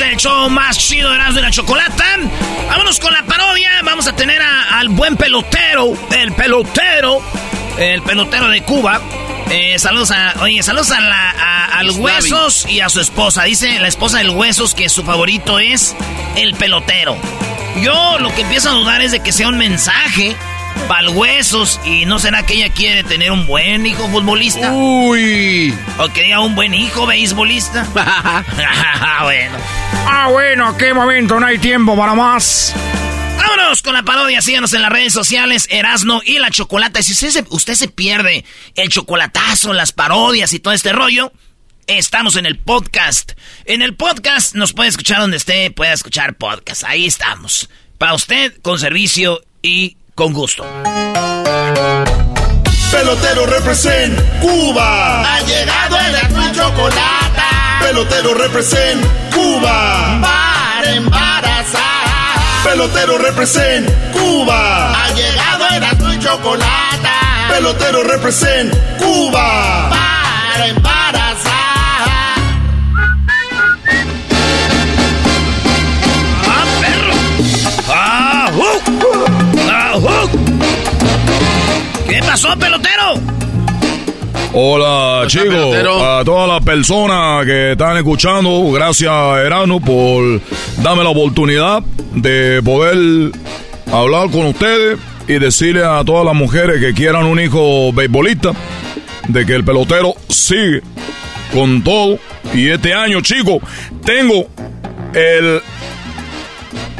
Es 0.00 0.12
el 0.12 0.16
show 0.16 0.48
más 0.48 0.78
chido 0.78 1.10
de 1.10 1.18
de 1.34 1.42
la 1.42 1.50
Chocolata. 1.50 2.04
Vámonos 2.68 2.98
con 3.00 3.12
la 3.12 3.22
parodia. 3.24 3.70
Vamos 3.84 4.06
a 4.06 4.14
tener 4.14 4.40
al 4.40 4.88
buen 4.88 5.16
pelotero, 5.16 5.92
el 6.16 6.32
pelotero, 6.32 7.22
el 7.78 8.02
pelotero 8.02 8.48
de 8.48 8.62
Cuba. 8.62 9.00
Eh, 9.50 9.78
saludos 9.78 10.10
a, 10.10 10.34
oye, 10.40 10.62
saludos 10.62 10.90
a, 10.92 11.00
la, 11.00 11.64
al 11.66 11.90
Huesos 11.90 12.66
y 12.68 12.80
a 12.80 12.88
su 12.88 13.00
esposa. 13.00 13.44
Dice 13.44 13.78
la 13.78 13.88
esposa 13.88 14.18
del 14.18 14.30
Huesos 14.30 14.74
que 14.74 14.88
su 14.88 15.02
favorito 15.02 15.58
es 15.58 15.94
el 16.36 16.54
pelotero. 16.54 17.16
Yo 17.82 18.18
lo 18.18 18.34
que 18.34 18.42
empiezo 18.42 18.70
a 18.70 18.72
dudar 18.72 19.02
es 19.02 19.12
de 19.12 19.20
que 19.20 19.32
sea 19.32 19.48
un 19.48 19.58
mensaje 19.58 20.36
para 20.88 21.10
huesos 21.10 21.80
y 21.84 22.04
no 22.04 22.18
será 22.18 22.44
que 22.44 22.54
ella 22.54 22.72
quiere 22.72 23.04
tener 23.04 23.30
un 23.30 23.46
buen 23.46 23.86
hijo 23.86 24.08
futbolista. 24.08 24.72
Uy. 24.72 25.74
O 25.98 26.08
quería 26.08 26.40
un 26.40 26.54
buen 26.54 26.74
hijo 26.74 27.06
beisbolista. 27.06 27.84
bueno. 29.22 29.58
Ah, 30.06 30.28
bueno, 30.30 30.76
qué 30.76 30.92
momento, 30.92 31.38
no 31.38 31.46
hay 31.46 31.58
tiempo 31.58 31.96
para 31.96 32.14
más. 32.14 32.74
Vámonos 33.36 33.82
con 33.82 33.94
la 33.94 34.02
parodia, 34.02 34.42
síganos 34.42 34.72
en 34.74 34.82
las 34.82 34.90
redes 34.90 35.12
sociales, 35.12 35.66
Erasno 35.70 36.20
y 36.24 36.38
la 36.38 36.50
Chocolata. 36.50 37.02
Si 37.02 37.12
usted 37.12 37.30
se, 37.30 37.44
usted 37.50 37.74
se 37.74 37.88
pierde 37.88 38.44
el 38.74 38.88
chocolatazo, 38.88 39.72
las 39.72 39.92
parodias 39.92 40.52
y 40.52 40.58
todo 40.58 40.74
este 40.74 40.92
rollo, 40.92 41.32
estamos 41.86 42.36
en 42.36 42.46
el 42.46 42.58
podcast. 42.58 43.32
En 43.64 43.82
el 43.82 43.94
podcast 43.94 44.54
nos 44.54 44.72
puede 44.72 44.90
escuchar 44.90 45.20
donde 45.20 45.36
esté, 45.36 45.70
puede 45.70 45.92
escuchar 45.92 46.34
podcast. 46.34 46.84
Ahí 46.84 47.06
estamos. 47.06 47.68
Para 47.98 48.14
usted, 48.14 48.60
con 48.62 48.78
servicio 48.78 49.42
y 49.62 49.96
con 50.14 50.32
gusto. 50.32 50.64
Pelotero 52.90 53.46
represent 53.46 54.18
Cuba. 54.40 55.22
Ha 55.22 55.40
llegado 55.42 55.96
el 55.98 56.52
chocolate. 56.52 57.42
Pelotero 57.80 58.34
represent 58.34 59.04
Cuba. 59.32 60.20
Para 60.20 60.92
embarazar. 60.92 61.80
Pelotero 62.64 63.18
represent 63.18 63.88
Cuba. 64.12 64.92
Ha 64.92 65.10
llegado 65.10 65.66
el 66.08 66.18
chocolate. 66.20 67.08
Pelotero 67.48 68.02
represent 68.02 68.74
Cuba. 68.98 69.88
Para 69.90 70.66
embarazar. 70.66 71.29
¿Qué 82.08 82.20
pasó, 82.20 82.56
pelotero? 82.56 83.14
Hola 84.52 85.26
chicos, 85.26 85.76
a 86.00 86.22
todas 86.24 86.48
las 86.48 86.62
personas 86.62 87.44
que 87.44 87.72
están 87.72 87.96
escuchando, 87.96 88.70
gracias 88.70 89.12
Erano 89.44 89.80
por 89.80 90.40
darme 90.80 91.02
la 91.02 91.10
oportunidad 91.10 91.82
de 92.14 92.62
poder 92.64 93.32
hablar 93.92 94.30
con 94.30 94.46
ustedes 94.46 94.96
y 95.26 95.40
decirle 95.40 95.84
a 95.84 96.04
todas 96.04 96.24
las 96.24 96.36
mujeres 96.36 96.80
que 96.80 96.94
quieran 96.94 97.26
un 97.26 97.40
hijo 97.40 97.92
beisbolista 97.92 98.52
de 99.26 99.44
que 99.44 99.56
el 99.56 99.64
pelotero 99.64 100.14
sigue 100.28 100.82
con 101.52 101.82
todo 101.82 102.16
y 102.54 102.68
este 102.68 102.94
año 102.94 103.22
chicos 103.22 103.58
tengo 104.04 104.46
el 105.14 105.60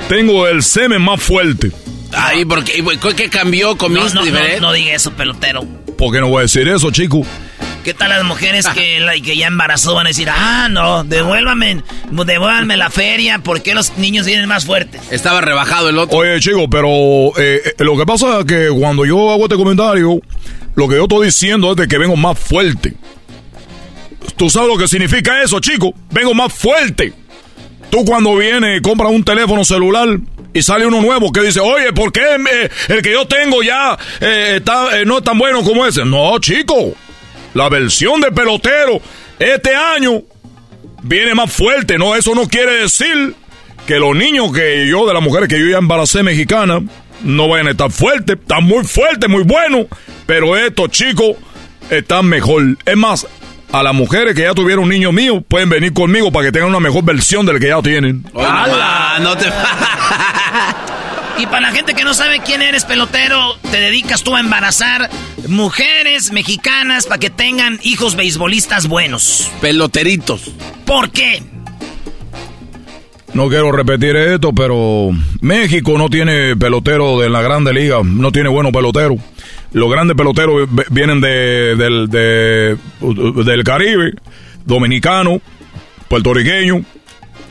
tengo 0.08 0.48
el 0.48 0.64
semen 0.64 1.02
más 1.02 1.22
fuerte. 1.22 1.70
Ay, 2.12 2.44
porque 2.44 2.82
¿qué 3.16 3.28
cambió? 3.28 3.76
¿Comiste 3.76 4.14
no, 4.14 4.20
no, 4.20 4.26
diferente? 4.26 4.60
No, 4.60 4.68
no 4.68 4.72
diga 4.72 4.92
eso, 4.94 5.12
pelotero. 5.12 5.64
¿Por 5.96 6.12
qué 6.12 6.20
no 6.20 6.28
voy 6.28 6.40
a 6.40 6.42
decir 6.42 6.66
eso, 6.68 6.90
chico? 6.90 7.22
¿Qué 7.84 7.94
tal 7.94 8.10
las 8.10 8.24
mujeres 8.24 8.66
que, 8.68 9.00
la- 9.00 9.14
que 9.14 9.36
ya 9.36 9.46
embarazó 9.46 9.94
van 9.94 10.06
a 10.06 10.10
decir, 10.10 10.28
ah, 10.30 10.68
no, 10.70 11.04
devuélvame, 11.04 11.82
devuélvame 12.10 12.76
la 12.76 12.90
feria, 12.90 13.38
¿por 13.38 13.62
qué 13.62 13.74
los 13.74 13.96
niños 13.96 14.26
vienen 14.26 14.46
más 14.48 14.66
fuertes? 14.66 15.00
Estaba 15.10 15.40
rebajado 15.40 15.88
el 15.88 15.98
otro. 15.98 16.18
Oye, 16.18 16.38
chicos, 16.40 16.66
pero 16.70 16.88
eh, 17.38 17.62
eh, 17.64 17.74
lo 17.78 17.96
que 17.96 18.04
pasa 18.04 18.40
es 18.40 18.44
que 18.44 18.68
cuando 18.68 19.04
yo 19.06 19.30
hago 19.30 19.44
este 19.44 19.56
comentario, 19.56 20.20
lo 20.74 20.88
que 20.88 20.96
yo 20.96 21.02
estoy 21.04 21.26
diciendo 21.26 21.70
es 21.70 21.76
de 21.76 21.88
que 21.88 21.96
vengo 21.98 22.16
más 22.16 22.38
fuerte. 22.38 22.94
¿Tú 24.36 24.50
sabes 24.50 24.68
lo 24.68 24.76
que 24.78 24.88
significa 24.88 25.42
eso, 25.42 25.60
chico? 25.60 25.92
Vengo 26.10 26.34
más 26.34 26.52
fuerte. 26.52 27.12
Tú 27.90 28.04
cuando 28.04 28.36
vienes 28.36 28.78
y 28.78 28.82
compras 28.82 29.10
un 29.10 29.24
teléfono 29.24 29.64
celular 29.64 30.08
y 30.52 30.62
sale 30.62 30.86
uno 30.86 31.00
nuevo 31.00 31.32
que 31.32 31.42
dice, 31.42 31.60
oye, 31.60 31.92
¿por 31.92 32.12
qué 32.12 32.20
eh, 32.20 32.70
el 32.88 33.02
que 33.02 33.12
yo 33.12 33.26
tengo 33.26 33.62
ya 33.62 33.96
eh, 34.20 34.54
está, 34.56 34.98
eh, 35.00 35.04
no 35.04 35.18
es 35.18 35.24
tan 35.24 35.38
bueno 35.38 35.62
como 35.62 35.86
ese? 35.86 36.04
No, 36.04 36.38
chico. 36.38 36.94
La 37.54 37.68
versión 37.68 38.20
de 38.20 38.30
pelotero 38.30 39.00
este 39.38 39.74
año 39.74 40.22
viene 41.02 41.34
más 41.34 41.52
fuerte. 41.52 41.98
No, 41.98 42.14
eso 42.14 42.34
no 42.34 42.46
quiere 42.46 42.82
decir 42.82 43.34
que 43.86 43.98
los 43.98 44.14
niños 44.14 44.52
que 44.52 44.86
yo, 44.88 45.06
de 45.06 45.14
las 45.14 45.22
mujeres 45.22 45.48
que 45.48 45.58
yo 45.58 45.66
ya 45.66 45.78
embaracé 45.78 46.22
mexicana, 46.22 46.80
no 47.22 47.48
vayan 47.48 47.68
a 47.68 47.70
estar 47.72 47.90
fuertes. 47.90 48.36
Están 48.40 48.64
muy 48.64 48.84
fuertes, 48.84 49.28
muy 49.28 49.42
buenos. 49.44 49.86
Pero 50.26 50.56
estos 50.56 50.90
chicos 50.90 51.36
están 51.90 52.26
mejor. 52.26 52.62
Es 52.84 52.96
más, 52.96 53.26
a 53.72 53.82
las 53.82 53.94
mujeres 53.94 54.34
que 54.34 54.42
ya 54.42 54.54
tuvieron 54.54 54.84
un 54.84 54.90
niño 54.90 55.12
mío, 55.12 55.42
pueden 55.46 55.68
venir 55.68 55.92
conmigo 55.92 56.32
para 56.32 56.46
que 56.46 56.52
tengan 56.52 56.70
una 56.70 56.80
mejor 56.80 57.04
versión 57.04 57.46
del 57.46 57.60
que 57.60 57.68
ya 57.68 57.80
tienen. 57.82 58.24
¡Hala! 58.34 59.18
No 59.20 59.36
te... 59.36 59.46
Y 61.38 61.46
para 61.46 61.60
la 61.62 61.72
gente 61.72 61.94
que 61.94 62.04
no 62.04 62.12
sabe 62.12 62.40
quién 62.40 62.60
eres, 62.60 62.84
pelotero, 62.84 63.56
te 63.70 63.80
dedicas 63.80 64.22
tú 64.22 64.36
a 64.36 64.40
embarazar 64.40 65.08
mujeres 65.48 66.32
mexicanas 66.32 67.06
para 67.06 67.18
que 67.18 67.30
tengan 67.30 67.78
hijos 67.82 68.14
beisbolistas 68.14 68.88
buenos. 68.88 69.50
Peloteritos. 69.62 70.52
¿Por 70.84 71.10
qué? 71.10 71.42
No 73.32 73.48
quiero 73.48 73.72
repetir 73.72 74.16
esto, 74.16 74.52
pero 74.52 75.12
México 75.40 75.96
no 75.96 76.10
tiene 76.10 76.56
pelotero 76.56 77.18
de 77.18 77.30
la 77.30 77.40
grande 77.40 77.72
liga, 77.72 78.00
no 78.04 78.32
tiene 78.32 78.50
buenos 78.50 78.72
peloteros. 78.72 79.16
Los 79.72 79.90
grandes 79.90 80.16
peloteros 80.16 80.68
vienen 80.90 81.20
de, 81.20 81.76
del, 81.76 82.08
de- 82.08 82.76
del 83.44 83.64
Caribe, 83.64 84.12
dominicano, 84.64 85.40
puertorriqueño, 86.08 86.82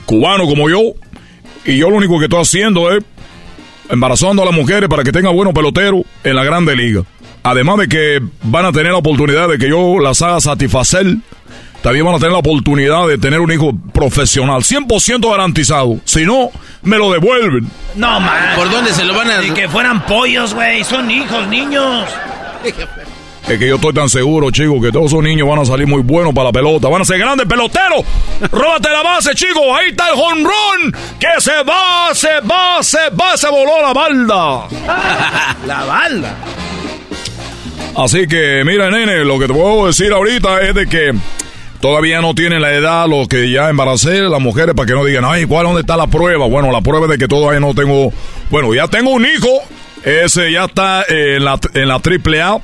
cubano 0.06 0.46
como 0.46 0.70
yo. 0.70 0.82
Y 1.66 1.78
yo 1.78 1.90
lo 1.90 1.96
único 1.98 2.18
que 2.20 2.26
estoy 2.26 2.42
haciendo 2.42 2.92
es 2.92 3.04
embarazando 3.90 4.42
a 4.44 4.46
las 4.46 4.54
mujeres 4.54 4.90
para 4.90 5.04
que 5.04 5.12
tengan 5.12 5.36
buenos 5.36 5.54
peloteros 5.54 6.04
en 6.24 6.36
la 6.36 6.44
grande 6.44 6.76
liga. 6.76 7.04
Además 7.44 7.78
de 7.78 7.88
que 7.88 8.20
van 8.44 8.66
a 8.66 8.72
tener 8.72 8.92
la 8.92 8.98
oportunidad 8.98 9.48
de 9.48 9.58
que 9.58 9.70
yo 9.70 10.00
las 10.00 10.22
haga 10.22 10.42
satisfacer, 10.42 11.06
también 11.82 12.06
van 12.06 12.16
a 12.16 12.18
tener 12.18 12.32
la 12.34 12.40
oportunidad 12.40 13.08
de 13.08 13.18
tener 13.18 13.40
un 13.40 13.52
hijo 13.52 13.72
profesional, 13.94 14.62
100% 14.62 15.30
garantizado. 15.32 15.98
Si 16.04 16.26
no, 16.26 16.52
me 16.82 16.98
lo 16.98 17.12
devuelven. 17.12 17.70
No, 17.96 18.20
man. 18.20 18.56
¿Por 18.56 18.70
dónde 18.70 18.94
se 18.94 19.06
lo 19.06 19.14
van 19.14 19.32
a...? 19.32 19.42
Ni 19.42 19.52
que 19.52 19.70
fueran 19.70 20.06
pollos, 20.06 20.54
güey. 20.54 20.84
Son 20.84 21.10
hijos, 21.10 21.48
niños. 21.48 22.06
Es 23.48 23.58
que 23.58 23.68
yo 23.68 23.76
estoy 23.76 23.94
tan 23.94 24.10
seguro, 24.10 24.52
chicos, 24.52 24.82
que 24.82 24.92
todos 24.92 25.08
esos 25.08 25.24
niños 25.24 25.48
van 25.48 25.60
a 25.60 25.66
salir 25.66 25.88
muy 25.88 26.04
buenos 26.04 26.34
para 26.34 26.50
la 26.50 26.52
pelota. 26.52 26.88
Van 26.90 27.02
a 27.02 27.06
ser 27.06 27.18
grandes 27.18 27.48
peloteros. 27.48 28.04
Róbate 28.52 28.90
la 28.90 29.02
base, 29.02 29.34
chicos. 29.34 29.64
Ahí 29.76 29.90
está 29.90 30.10
el 30.10 30.16
jonrón. 30.16 30.96
Que 31.20 31.40
se 31.40 31.64
va, 31.64 32.14
se 32.14 32.42
va, 32.42 32.84
se 32.84 33.10
va, 33.10 33.38
se 33.38 33.50
voló 33.50 33.82
la 33.82 33.94
balda. 33.94 34.68
la 35.66 35.86
balda. 35.86 36.36
Así 37.96 38.28
que, 38.28 38.64
mira, 38.66 38.92
nene, 38.92 39.26
lo 39.26 39.40
que 39.40 39.48
te 39.48 39.54
puedo 39.54 39.88
decir 39.88 40.14
ahorita 40.14 40.62
es 40.62 40.76
de 40.76 40.88
que 40.88 41.14
todavía 41.82 42.22
no 42.22 42.34
tienen 42.36 42.62
la 42.62 42.74
edad 42.74 43.08
los 43.08 43.28
que 43.28 43.50
ya 43.52 43.70
embaracé, 43.70 44.22
las 44.22 44.42
mujeres, 44.42 44.76
para 44.76 44.86
que 44.88 44.94
no 44.94 45.06
digan, 45.06 45.26
ay, 45.26 45.46
¿cuál, 45.46 45.66
dónde 45.66 45.82
está 45.82 45.98
la 45.98 46.08
prueba? 46.08 46.48
Bueno, 46.48 46.72
la 46.72 46.82
prueba 46.82 47.08
de 47.08 47.18
que 47.18 47.28
todavía 47.28 47.60
no 47.60 47.74
tengo, 47.74 48.12
bueno, 48.50 48.74
ya 48.74 48.88
tengo 48.88 49.12
un 49.12 49.26
hijo, 49.26 49.50
ese 50.04 50.52
ya 50.52 50.66
está 50.66 51.04
en 51.08 51.44
la, 51.46 51.60
en 51.74 51.88
la 51.88 52.00
triple 52.00 52.42
A 52.42 52.58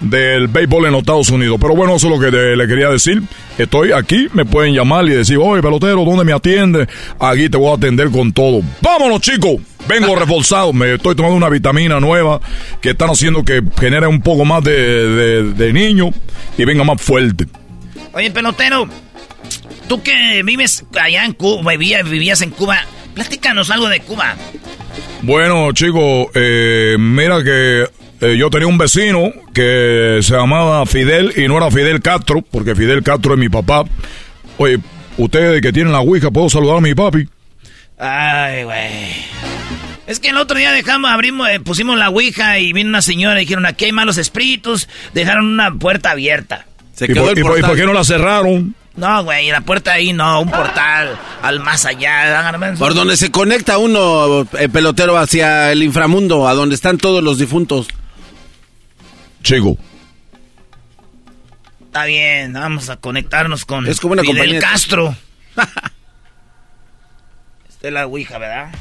del 0.00 0.48
béisbol 0.48 0.86
en 0.86 0.92
los 0.92 1.00
Estados 1.02 1.30
Unidos. 1.30 1.58
Pero 1.60 1.76
bueno, 1.76 1.94
eso 1.94 2.08
es 2.08 2.18
lo 2.18 2.20
que 2.20 2.30
le 2.56 2.66
quería 2.66 2.88
decir. 2.88 3.22
Estoy 3.56 3.92
aquí, 3.92 4.26
me 4.32 4.44
pueden 4.44 4.74
llamar 4.74 5.04
y 5.06 5.10
decir, 5.10 5.38
oye, 5.40 5.62
pelotero, 5.62 6.04
¿dónde 6.04 6.24
me 6.24 6.32
atiende? 6.32 6.88
Aquí 7.20 7.48
te 7.48 7.56
voy 7.56 7.70
a 7.70 7.76
atender 7.76 8.10
con 8.10 8.32
todo. 8.32 8.62
Vámonos, 8.80 9.20
chicos. 9.20 9.56
Vengo 9.88 10.14
reforzado, 10.14 10.72
me 10.72 10.94
estoy 10.94 11.14
tomando 11.16 11.36
una 11.36 11.48
vitamina 11.48 11.98
nueva 11.98 12.40
que 12.80 12.90
están 12.90 13.10
haciendo 13.10 13.44
que 13.44 13.62
genere 13.80 14.06
un 14.06 14.20
poco 14.22 14.44
más 14.44 14.62
de, 14.62 14.72
de- 15.08 15.52
de 15.54 15.72
niño 15.72 16.10
y 16.56 16.64
venga 16.64 16.84
más 16.84 17.00
fuerte. 17.02 17.46
Oye, 18.12 18.30
pelotero, 18.30 18.88
tú 19.88 20.02
que 20.02 20.42
vives 20.44 20.84
allá 21.00 21.24
en 21.24 21.32
Cuba, 21.32 21.72
vivías, 21.72 22.08
vivías 22.08 22.42
en 22.42 22.50
Cuba, 22.50 22.84
platícanos 23.14 23.70
algo 23.70 23.88
de 23.88 24.00
Cuba. 24.00 24.36
Bueno, 25.22 25.72
chicos, 25.72 26.28
eh, 26.34 26.96
mira 26.98 27.42
que 27.42 27.86
eh, 28.20 28.36
yo 28.36 28.50
tenía 28.50 28.66
un 28.66 28.78
vecino 28.78 29.32
que 29.54 30.18
se 30.22 30.34
llamaba 30.34 30.84
Fidel 30.86 31.32
y 31.36 31.48
no 31.48 31.56
era 31.56 31.70
Fidel 31.70 32.00
Castro, 32.02 32.42
porque 32.42 32.74
Fidel 32.74 33.02
Castro 33.02 33.34
es 33.34 33.40
mi 33.40 33.48
papá. 33.48 33.84
Oye, 34.58 34.78
ustedes 35.16 35.62
que 35.62 35.72
tienen 35.72 35.92
la 35.92 36.00
Ouija, 36.00 36.30
¿puedo 36.30 36.50
saludar 36.50 36.78
a 36.78 36.80
mi 36.80 36.94
papi? 36.94 37.28
Ay, 37.98 38.64
güey. 38.64 39.42
Es 40.06 40.18
que 40.18 40.30
el 40.30 40.36
otro 40.36 40.58
día 40.58 40.72
dejamos, 40.72 41.10
abrimos, 41.10 41.48
eh, 41.48 41.60
pusimos 41.60 41.96
la 41.96 42.10
ouija 42.10 42.58
y 42.58 42.72
vino 42.72 42.88
una 42.88 43.02
señora 43.02 43.40
y 43.40 43.44
dijeron, 43.44 43.64
aquí 43.64 43.84
hay 43.84 43.92
malos 43.92 44.18
espíritus, 44.18 44.88
dejaron 45.14 45.46
una 45.46 45.72
puerta 45.72 46.10
abierta. 46.10 46.66
¿Y 47.08 47.14
por, 47.14 47.58
y 47.58 47.62
qué 47.76 47.86
no 47.86 47.92
la 47.92 48.04
cerraron? 48.04 48.74
No, 48.94 49.24
güey, 49.24 49.50
la 49.50 49.62
puerta 49.62 49.94
ahí 49.94 50.12
no, 50.12 50.42
un 50.42 50.50
portal 50.50 51.18
al 51.40 51.60
más 51.60 51.86
allá. 51.86 52.52
Por 52.78 52.94
donde 52.94 53.16
se 53.16 53.30
conecta 53.30 53.78
uno, 53.78 54.46
el 54.58 54.70
pelotero, 54.70 55.16
hacia 55.16 55.72
el 55.72 55.82
inframundo, 55.82 56.46
a 56.46 56.54
donde 56.54 56.74
están 56.74 56.98
todos 56.98 57.22
los 57.22 57.38
difuntos. 57.38 57.88
Chico. 59.42 59.78
Está 61.86 62.04
bien, 62.04 62.52
vamos 62.52 62.90
a 62.90 62.96
conectarnos 62.96 63.64
con 63.64 63.86
Es 63.86 64.00
como 64.00 64.12
una 64.12 64.22
Fidel 64.22 64.36
compañía 64.36 64.60
Castro. 64.60 65.16
Esta 67.68 67.88
es 67.88 67.92
la 67.92 68.06
ouija, 68.06 68.38
¿verdad? 68.38 68.72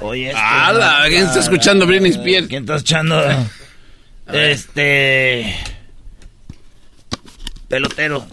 Oye, 0.00 0.32
¡Hala! 0.34 1.04
¿Quién 1.08 1.26
está 1.26 1.40
escuchando 1.40 1.86
Britney 1.86 2.12
Spears? 2.12 2.48
¿Quién 2.48 2.62
está 2.62 2.76
escuchando? 2.76 3.22
Este. 4.32 5.56
Pelotero, 7.70 8.26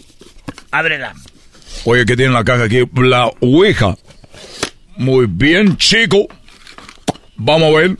ábrela. 0.72 1.14
Oye, 1.84 2.04
¿qué 2.04 2.16
tiene 2.16 2.30
en 2.30 2.34
la 2.34 2.42
caja 2.42 2.64
aquí? 2.64 2.82
La 2.96 3.30
Ouija. 3.40 3.96
Muy 4.96 5.26
bien, 5.28 5.76
chico. 5.76 6.26
Vamos 7.36 7.72
a 7.72 7.78
ver. 7.78 7.96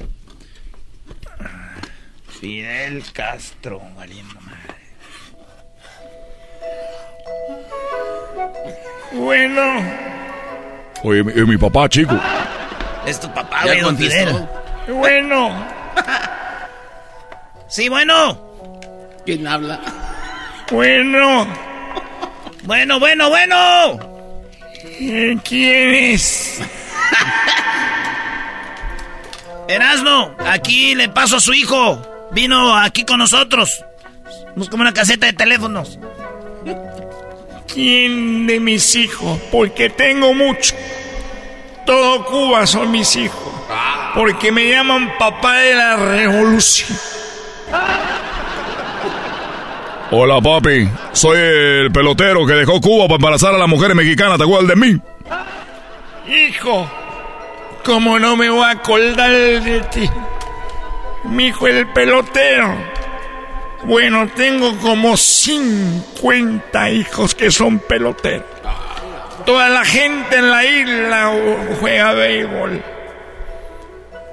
Fidel 2.40 3.04
Castro, 3.12 3.80
valiendo 3.96 4.34
madre. 4.40 4.74
Bueno. 9.12 9.62
Oye, 11.04 11.22
mi, 11.22 11.32
mi 11.44 11.56
papá, 11.56 11.88
chico. 11.88 12.20
Es 13.06 13.20
tu 13.20 13.32
papá, 13.32 13.62
güey, 13.62 13.80
don. 13.80 13.96
Fidel. 13.96 14.44
Bueno. 14.88 15.66
Sí, 17.70 17.86
bueno. 17.90 18.80
¿Quién 19.26 19.46
habla? 19.46 19.78
Bueno. 20.70 21.46
Bueno, 22.64 23.00
bueno, 23.00 23.30
bueno. 23.30 23.98
¿Quién 25.42 25.94
es? 25.94 26.60
Erasno, 29.68 30.36
aquí 30.46 30.94
le 30.94 31.08
paso 31.08 31.36
a 31.36 31.40
su 31.40 31.54
hijo. 31.54 32.02
Vino 32.32 32.76
aquí 32.76 33.04
con 33.04 33.18
nosotros. 33.18 33.84
Busca 34.56 34.76
una 34.76 34.92
caseta 34.92 35.26
de 35.26 35.32
teléfonos. 35.32 35.98
¿Quién 37.72 38.46
de 38.46 38.60
mis 38.60 38.94
hijos? 38.96 39.38
Porque 39.50 39.88
tengo 39.88 40.34
mucho. 40.34 40.74
Todo 41.86 42.24
Cuba 42.26 42.66
son 42.66 42.90
mis 42.90 43.16
hijos. 43.16 43.52
Porque 44.14 44.52
me 44.52 44.68
llaman 44.68 45.16
papá 45.18 45.58
de 45.58 45.74
la 45.74 45.96
revolución. 45.96 46.98
Hola, 50.10 50.40
papi. 50.40 50.88
Soy 51.12 51.38
el 51.38 51.92
pelotero 51.92 52.46
que 52.46 52.54
dejó 52.54 52.80
Cuba 52.80 53.04
para 53.04 53.16
embarazar 53.16 53.54
a 53.54 53.58
las 53.58 53.68
mujeres 53.68 53.94
mexicanas. 53.94 54.38
¿Te 54.38 54.44
acuerdas 54.44 54.68
de 54.68 54.76
mí? 54.76 54.98
Hijo, 56.26 56.90
¿cómo 57.84 58.18
no 58.18 58.34
me 58.34 58.48
voy 58.48 58.62
a 58.62 58.70
acordar 58.70 59.30
de 59.30 59.80
ti? 59.92 60.08
Mi 61.24 61.48
hijo 61.48 61.66
el 61.66 61.86
pelotero. 61.88 62.74
Bueno, 63.84 64.26
tengo 64.34 64.78
como 64.78 65.14
50 65.14 66.90
hijos 66.90 67.34
que 67.34 67.50
son 67.50 67.78
peloteros. 67.78 68.46
Toda 69.44 69.68
la 69.68 69.84
gente 69.84 70.36
en 70.36 70.50
la 70.50 70.64
isla 70.64 71.32
juega 71.80 72.12
béisbol. 72.14 72.82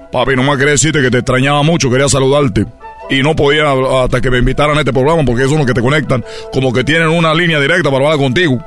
Papi, 0.10 0.36
nomás 0.38 0.58
quería 0.58 0.72
decirte 0.72 1.02
que 1.02 1.12
te 1.12 1.18
extrañaba 1.18 1.64
mucho, 1.64 1.90
quería 1.90 2.08
saludarte. 2.08 2.66
Y 3.10 3.22
no 3.22 3.36
podía 3.36 3.72
hasta 4.04 4.20
que 4.20 4.32
me 4.32 4.40
invitaran 4.40 4.78
a 4.78 4.80
este 4.80 4.92
programa 4.92 5.24
porque 5.26 5.48
son 5.48 5.60
los 5.60 5.68
que 5.68 5.74
te 5.74 5.82
conectan. 5.82 6.24
Como 6.52 6.74
que 6.74 6.84
tienen 6.84 7.10
una 7.10 7.34
línea 7.34 7.60
directa 7.60 7.92
para 7.92 8.06
hablar 8.06 8.18
contigo. 8.20 8.64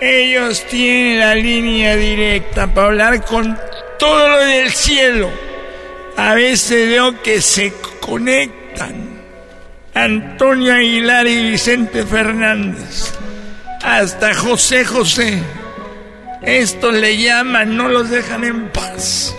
Ellos 0.00 0.64
tienen 0.70 1.18
la 1.18 1.34
línea 1.34 1.96
directa 1.96 2.66
para 2.72 2.88
hablar 2.88 3.24
con 3.24 3.58
todo 3.98 4.28
lo 4.28 4.44
del 4.44 4.70
cielo. 4.70 5.30
A 6.16 6.34
veces 6.34 6.88
veo 6.88 7.20
que 7.22 7.40
se 7.40 7.72
conectan. 8.00 9.18
Antonio 9.94 10.74
Aguilar 10.74 11.26
y 11.26 11.50
Vicente 11.50 12.04
Fernández. 12.04 13.14
Hasta 13.82 14.34
José 14.34 14.84
José. 14.84 15.42
Estos 16.42 16.94
le 16.94 17.16
llaman, 17.16 17.76
no 17.76 17.88
los 17.88 18.10
dejan 18.10 18.44
en 18.44 18.68
paz. 18.68 19.34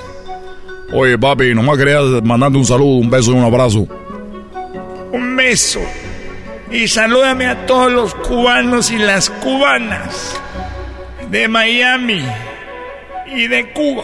Oye, 0.92 1.18
papi, 1.18 1.54
nomás 1.54 1.78
quería 1.78 2.00
mandarte 2.24 2.58
un 2.58 2.66
saludo, 2.66 2.98
un 2.98 3.10
beso 3.10 3.32
y 3.32 3.36
un 3.36 3.44
abrazo. 3.44 3.88
Un 5.12 5.36
beso. 5.36 5.82
Y 6.72 6.88
salúdame 6.88 7.46
a 7.48 7.66
todos 7.66 7.92
los 7.92 8.16
cubanos 8.16 8.92
y 8.92 8.98
las 8.98 9.30
cubanas 9.30 10.40
de 11.30 11.48
Miami 11.48 12.24
y 13.36 13.48
de 13.48 13.72
Cuba. 13.72 14.04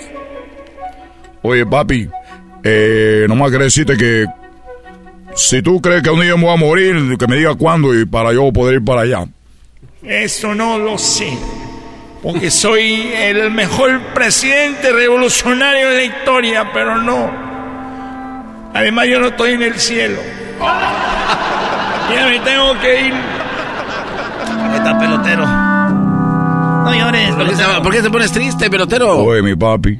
Oye, 1.42 1.66
papi, 1.66 2.08
eh, 2.64 3.26
nomás 3.28 3.52
quería 3.52 3.66
decirte 3.66 3.98
que 3.98 4.26
si 5.36 5.62
tú 5.62 5.82
crees 5.82 6.02
que 6.02 6.10
un 6.10 6.22
día 6.22 6.36
me 6.36 6.44
voy 6.44 6.54
a 6.54 6.58
morir, 6.58 7.18
que 7.18 7.28
me 7.28 7.36
diga 7.36 7.56
cuándo 7.56 7.94
y 8.00 8.06
para 8.06 8.34
yo 8.34 8.52
poder 8.52 8.76
ir 8.76 8.86
para 8.86 9.02
allá. 9.02 9.26
Eso 10.04 10.54
no 10.54 10.78
lo 10.78 10.98
sé. 10.98 11.38
Porque 12.26 12.50
soy 12.50 13.12
el 13.16 13.52
mejor 13.52 14.02
presidente 14.16 14.92
revolucionario 14.92 15.90
de 15.92 15.96
la 15.98 16.04
historia, 16.04 16.72
pero 16.74 16.98
no. 16.98 17.32
Además, 18.74 19.06
yo 19.08 19.20
no 19.20 19.28
estoy 19.28 19.52
en 19.52 19.62
el 19.62 19.76
cielo. 19.80 20.18
Ya 20.60 22.26
me 22.28 22.40
tengo 22.40 22.80
que 22.82 23.08
ir. 23.08 23.14
Está 24.76 24.98
pelotero. 25.00 25.46
No 25.46 26.94
llores, 26.96 27.36
¿Por 27.36 27.48
qué, 27.50 27.56
se, 27.56 27.64
por 27.82 27.92
qué 27.94 28.02
te 28.02 28.10
pones 28.10 28.32
triste, 28.32 28.70
pelotero? 28.72 29.18
Oye, 29.20 29.42
mi 29.44 29.56
papi, 29.56 30.00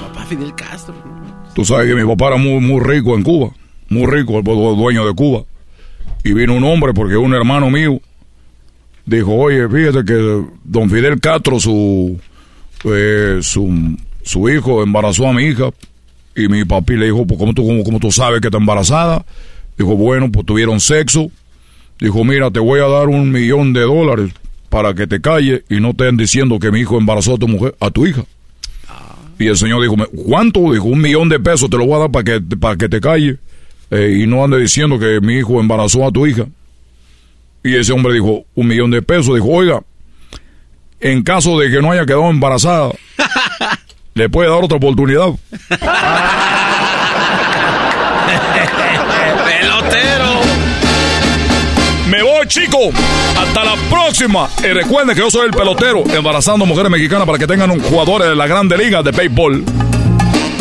Papá 0.00 0.24
Fidel 0.28 0.54
Castro. 0.54 0.94
tú 1.54 1.64
sabes 1.64 1.88
que 1.88 1.94
mi 1.94 2.04
papá 2.08 2.28
era 2.28 2.36
muy, 2.36 2.60
muy 2.60 2.80
rico 2.82 3.14
en 3.14 3.22
Cuba. 3.22 3.50
Muy 3.88 4.06
rico, 4.06 4.38
el 4.38 4.44
du- 4.44 4.74
dueño 4.76 5.06
de 5.06 5.14
Cuba. 5.14 5.42
Y 6.24 6.32
vino 6.32 6.54
un 6.54 6.64
hombre, 6.64 6.92
porque 6.94 7.16
un 7.16 7.32
hermano 7.34 7.70
mío 7.70 8.00
dijo, 9.16 9.34
oye, 9.34 9.68
fíjate 9.68 10.04
que 10.04 10.44
don 10.64 10.88
Fidel 10.88 11.20
Castro, 11.20 11.58
su, 11.60 12.18
eh, 12.84 13.38
su, 13.42 13.96
su 14.22 14.48
hijo, 14.48 14.82
embarazó 14.82 15.28
a 15.28 15.32
mi 15.32 15.44
hija. 15.44 15.70
Y 16.36 16.48
mi 16.48 16.64
papi 16.64 16.96
le 16.96 17.06
dijo, 17.06 17.26
pues 17.26 17.38
¿cómo 17.38 17.52
tú, 17.52 17.66
cómo, 17.84 17.98
tú 17.98 18.12
sabes 18.12 18.40
que 18.40 18.48
está 18.48 18.58
embarazada? 18.58 19.24
Dijo, 19.76 19.96
bueno, 19.96 20.30
pues 20.30 20.46
tuvieron 20.46 20.80
sexo. 20.80 21.30
Dijo, 21.98 22.24
mira, 22.24 22.50
te 22.50 22.60
voy 22.60 22.80
a 22.80 22.86
dar 22.86 23.08
un 23.08 23.30
millón 23.30 23.72
de 23.72 23.80
dólares 23.80 24.32
para 24.68 24.94
que 24.94 25.06
te 25.06 25.20
calles 25.20 25.62
y 25.68 25.80
no 25.80 25.90
estén 25.90 26.16
diciendo 26.16 26.58
que 26.58 26.70
mi 26.70 26.80
hijo 26.80 26.96
embarazó 26.96 27.34
a 27.34 27.38
tu 27.38 27.48
mujer, 27.48 27.74
a 27.80 27.90
tu 27.90 28.06
hija. 28.06 28.24
Y 29.38 29.48
el 29.48 29.56
señor 29.56 29.82
dijo, 29.82 29.96
¿cuánto? 30.26 30.72
Dijo, 30.72 30.84
un 30.84 31.00
millón 31.00 31.28
de 31.28 31.40
pesos 31.40 31.68
te 31.68 31.76
lo 31.76 31.86
voy 31.86 31.96
a 31.96 31.98
dar 32.00 32.10
para 32.10 32.24
que, 32.24 32.40
para 32.56 32.76
que 32.76 32.88
te 32.88 33.00
calles 33.00 33.38
eh, 33.90 34.20
y 34.22 34.26
no 34.26 34.44
ande 34.44 34.60
diciendo 34.60 34.98
que 34.98 35.20
mi 35.20 35.34
hijo 35.38 35.58
embarazó 35.60 36.06
a 36.06 36.12
tu 36.12 36.26
hija. 36.26 36.46
Y 37.62 37.76
ese 37.76 37.92
hombre 37.92 38.14
dijo, 38.14 38.44
un 38.54 38.66
millón 38.66 38.90
de 38.90 39.02
pesos. 39.02 39.34
Dijo, 39.34 39.48
oiga, 39.48 39.80
en 41.00 41.22
caso 41.22 41.58
de 41.58 41.70
que 41.70 41.80
no 41.80 41.90
haya 41.90 42.06
quedado 42.06 42.30
embarazada, 42.30 42.90
le 44.14 44.28
puede 44.28 44.48
dar 44.50 44.64
otra 44.64 44.78
oportunidad. 44.78 45.28
¡Pelotero! 49.44 50.40
Me 52.08 52.22
voy, 52.22 52.46
chico. 52.46 52.90
Hasta 53.38 53.64
la 53.64 53.76
próxima. 53.90 54.48
Y 54.62 54.68
recuerden 54.68 55.14
que 55.14 55.20
yo 55.20 55.30
soy 55.30 55.46
el 55.46 55.52
pelotero, 55.52 56.04
embarazando 56.14 56.66
mujeres 56.66 56.90
mexicanas 56.90 57.26
para 57.26 57.38
que 57.38 57.46
tengan 57.46 57.70
un 57.70 57.80
jugador 57.80 58.22
de 58.22 58.34
la 58.34 58.46
Grande 58.46 58.76
Liga 58.76 59.02
de 59.02 59.10
Béisbol. 59.10 59.64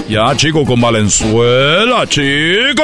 Ya, 0.10 0.36
chico, 0.36 0.66
con 0.66 0.82
Valenzuela, 0.82 2.08
chico. 2.08 2.84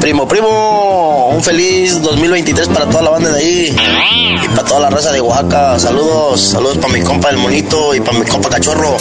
Primo, 0.00 0.26
primo, 0.26 1.28
un 1.28 1.42
feliz 1.42 2.00
2023 2.02 2.68
para 2.68 2.86
toda 2.86 3.02
la 3.02 3.10
banda 3.10 3.30
de 3.32 3.38
ahí 3.38 3.76
y 4.42 4.48
para 4.48 4.64
toda 4.64 4.80
la 4.80 4.90
raza 4.90 5.12
de 5.12 5.20
Oaxaca. 5.20 5.78
Saludos, 5.78 6.40
saludos 6.40 6.78
para 6.78 6.92
mi 6.92 7.00
compa 7.02 7.30
el 7.30 7.36
monito 7.38 7.94
y 7.94 8.00
para 8.00 8.18
mi 8.18 8.26
compa 8.26 8.48
cachorro. 8.50 8.96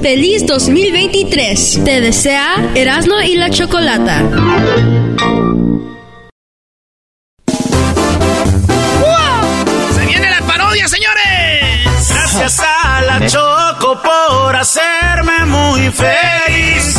Feliz 0.00 0.46
2023. 0.46 1.80
Te 1.84 2.00
desea 2.00 2.70
Erasno 2.74 3.20
y 3.22 3.34
la 3.36 3.50
Chocolata. 3.50 4.22
¡Se 9.94 10.06
viene 10.06 10.30
la 10.30 10.40
parodia, 10.46 10.88
señores! 10.88 12.08
Gracias 12.08 12.60
a 12.60 13.02
la 13.02 13.26
Choco 13.26 14.00
por 14.02 14.56
hacerme 14.56 15.44
muy 15.46 15.90
feliz. 15.90 16.94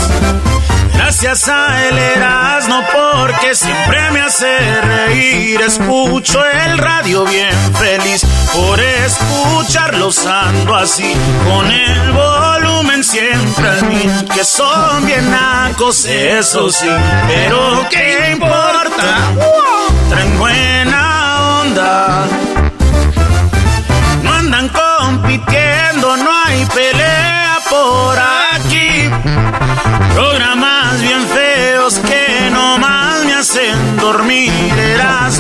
Gracias 1.10 1.48
a 1.48 1.88
el 1.88 1.98
Erasmo 1.98 2.84
porque 2.94 3.56
siempre 3.56 4.11
me 4.11 4.22
hace 4.22 4.80
reír. 4.80 5.60
Escucho 5.60 6.40
el 6.45 6.77
radio 6.77 7.26
bien 7.26 7.52
feliz. 7.73 8.23
por 8.53 8.80
escucharlos 8.80 10.27
ando 10.27 10.76
así, 10.76 11.15
con 11.45 11.65
el 11.72 12.11
volumen 12.11 13.03
siempre 13.03 13.69
a 13.69 13.81
mí, 13.86 14.03
que 14.36 14.45
son 14.45 15.03
bien 15.07 15.31
nacos, 15.31 16.06
eso 16.06 16.69
sí, 16.69 16.88
pero 17.27 17.88
¿qué 17.90 18.30
importa? 18.34 19.31
Traen 20.10 20.38
buena 20.38 21.61
onda. 21.61 22.27
No 24.22 24.31
andan 24.31 24.69
compitiendo, 24.69 26.18
no 26.18 26.30
hay 26.45 26.65
pelea 26.68 27.57
por 27.68 28.15
aquí. 28.19 29.10
Programas 30.14 30.78
bien 31.10 31.27
feos 31.27 31.99
que 31.99 32.49
no 32.52 32.77
más 32.77 33.26
me 33.26 33.34
hacen 33.34 33.98
dormir. 33.98 34.52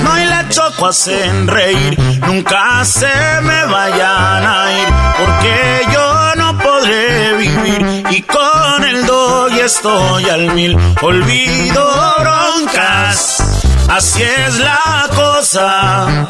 no 0.03 0.19
y 0.19 0.25
la 0.25 0.49
choco 0.49 0.87
hacen 0.87 1.47
reír. 1.47 1.95
Nunca 2.25 2.83
se 2.83 3.13
me 3.43 3.65
vayan 3.65 4.47
a 4.47 4.71
ir 4.79 4.87
porque 5.19 5.81
yo 5.93 6.35
no 6.37 6.57
podré 6.57 7.37
vivir. 7.37 8.03
Y 8.09 8.21
con 8.23 8.83
el 8.83 9.05
doy 9.05 9.59
estoy 9.59 10.29
al 10.29 10.53
mil. 10.55 10.75
Olvido 11.01 12.15
broncas. 12.19 13.43
Así 13.89 14.23
es 14.23 14.57
la 14.57 15.07
cosa. 15.15 16.27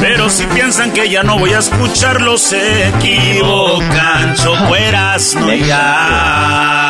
Pero 0.00 0.28
si 0.28 0.44
piensan 0.46 0.92
que 0.92 1.08
ya 1.08 1.22
no 1.22 1.38
voy 1.38 1.52
a 1.52 1.58
escucharlo, 1.58 2.36
se 2.36 2.88
equivocan. 2.88 4.34
Chocueras 4.34 5.36
no 5.36 5.52
ya. 5.54 6.88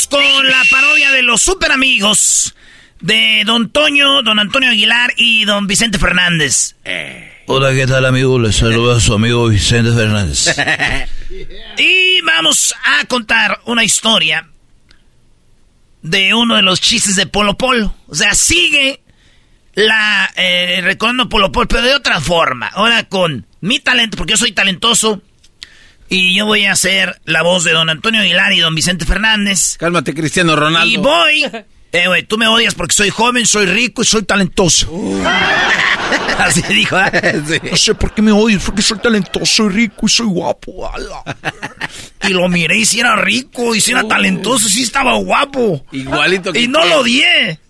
Eh, 0.00 0.06
vamos 0.06 0.06
con 0.06 0.46
la 0.46 0.62
parodia 0.70 1.10
de 1.10 1.22
los 1.22 1.42
super 1.42 1.72
amigos 1.72 2.54
de 3.00 3.42
Don 3.44 3.70
Toño, 3.70 4.22
Don 4.22 4.38
Antonio 4.38 4.70
Aguilar 4.70 5.12
y 5.16 5.44
Don 5.44 5.66
Vicente 5.66 5.98
Fernández. 5.98 6.76
Hola, 7.46 7.72
¿qué 7.72 7.86
tal, 7.86 8.06
amigo? 8.06 8.38
Les 8.38 8.56
saluda 8.56 8.96
a 8.96 9.00
su 9.00 9.12
amigo 9.12 9.48
Vicente 9.48 9.92
Fernández. 9.92 10.56
y 11.78 12.20
vamos 12.22 12.74
a 12.84 13.04
contar 13.06 13.60
una 13.66 13.84
historia 13.84 14.48
de 16.02 16.32
uno 16.32 16.56
de 16.56 16.62
los 16.62 16.80
chistes 16.80 17.16
de 17.16 17.26
Polo 17.26 17.58
Polo. 17.58 17.94
O 18.06 18.14
sea, 18.14 18.34
sigue 18.34 19.02
la 19.74 20.30
eh, 20.36 20.80
recordando 20.82 21.28
Polo 21.28 21.52
Polo, 21.52 21.68
pero 21.68 21.82
de 21.82 21.94
otra 21.94 22.20
forma. 22.20 22.68
Ahora 22.68 23.04
con 23.04 23.46
mi 23.60 23.80
talento, 23.80 24.16
porque 24.16 24.32
yo 24.32 24.38
soy 24.38 24.52
talentoso. 24.52 25.22
Y 26.12 26.34
yo 26.34 26.44
voy 26.44 26.64
a 26.64 26.72
hacer 26.72 27.20
la 27.24 27.42
voz 27.42 27.62
de 27.62 27.70
don 27.70 27.88
Antonio 27.88 28.20
Aguilar 28.20 28.52
y 28.52 28.58
don 28.58 28.74
Vicente 28.74 29.04
Fernández. 29.04 29.76
Cálmate, 29.78 30.12
Cristiano 30.12 30.56
Ronaldo. 30.56 30.88
Y 30.88 30.96
voy. 30.96 31.48
Eh, 31.92 32.06
güey, 32.08 32.24
tú 32.24 32.36
me 32.36 32.48
odias 32.48 32.74
porque 32.74 32.92
soy 32.94 33.10
joven, 33.10 33.46
soy 33.46 33.66
rico 33.66 34.02
y 34.02 34.04
soy 34.04 34.24
talentoso. 34.24 34.90
Así 36.38 36.62
dijo, 36.62 36.98
¿eh? 37.12 37.60
No 37.70 37.76
sé 37.76 37.94
por 37.94 38.12
qué 38.12 38.22
me 38.22 38.32
odias, 38.32 38.60
porque 38.64 38.82
soy 38.82 38.98
talentoso, 38.98 39.46
soy 39.46 39.68
rico 39.68 40.06
y 40.06 40.08
soy 40.08 40.26
guapo. 40.26 40.90
y 42.28 42.30
lo 42.30 42.48
miré 42.48 42.78
y 42.78 42.86
si 42.86 42.98
era 42.98 43.14
rico 43.14 43.72
y 43.76 43.80
si 43.80 43.92
era 43.92 44.02
talentoso, 44.08 44.68
sí 44.68 44.82
estaba 44.82 45.14
guapo. 45.14 45.86
Igualito 45.92 46.52
que 46.52 46.62
Y 46.62 46.66
no 46.66 46.84
lo 46.86 47.02
odié. 47.02 47.60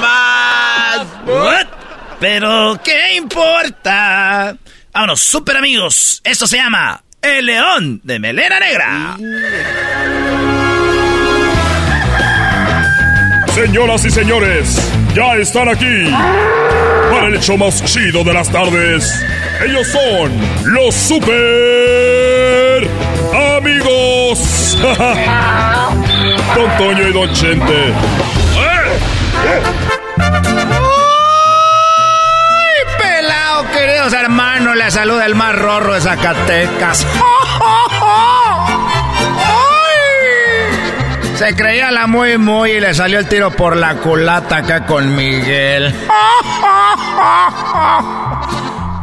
Más. 0.00 1.06
Pero, 2.18 2.80
¿qué 2.82 3.16
importa? 3.16 4.56
Vámonos, 4.98 5.20
super 5.20 5.56
amigos. 5.56 6.20
Esto 6.24 6.48
se 6.48 6.56
llama 6.56 7.04
El 7.22 7.46
León 7.46 8.00
de 8.02 8.18
Melena 8.18 8.58
Negra. 8.58 9.16
Señoras 13.54 14.04
y 14.04 14.10
señores, 14.10 14.92
ya 15.14 15.36
están 15.36 15.68
aquí 15.68 16.10
para 17.12 17.28
el 17.28 17.36
hecho 17.36 17.56
más 17.56 17.84
chido 17.84 18.24
de 18.24 18.34
las 18.34 18.50
tardes. 18.50 19.24
Ellos 19.64 19.86
son 19.86 20.32
los 20.74 20.92
super 20.96 22.88
amigos. 23.56 24.76
Don 26.56 26.76
Toño 26.76 27.06
y 27.06 27.12
Don 27.12 27.32
Chente. 27.34 27.94
pelado, 32.98 33.64
queridos 33.70 34.12
hermanos! 34.12 34.47
Le 34.78 34.92
saluda 34.92 35.26
el 35.26 35.34
más 35.34 35.56
rorro 35.56 35.94
de 35.94 36.00
Zacatecas. 36.00 37.04
Se 41.36 41.56
creía 41.56 41.90
la 41.90 42.06
muy 42.06 42.38
muy 42.38 42.70
y 42.70 42.80
le 42.80 42.94
salió 42.94 43.18
el 43.18 43.26
tiro 43.26 43.50
por 43.50 43.76
la 43.76 43.96
culata 43.96 44.58
acá 44.58 44.86
con 44.86 45.16
Miguel. 45.16 45.92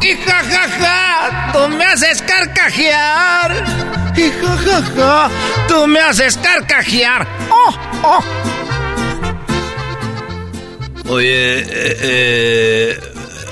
Y 0.00 0.16
jajaja, 0.16 1.52
tú 1.52 1.68
me 1.68 1.84
haces 1.84 2.22
carcajear. 2.22 3.64
Y 4.16 4.30
jajaja, 4.30 5.30
tú 5.68 5.86
me 5.86 6.00
haces 6.00 6.38
carcajear. 6.38 7.26
Oye, 11.06 11.60
eh, 11.60 11.96
eh, 12.00 13.00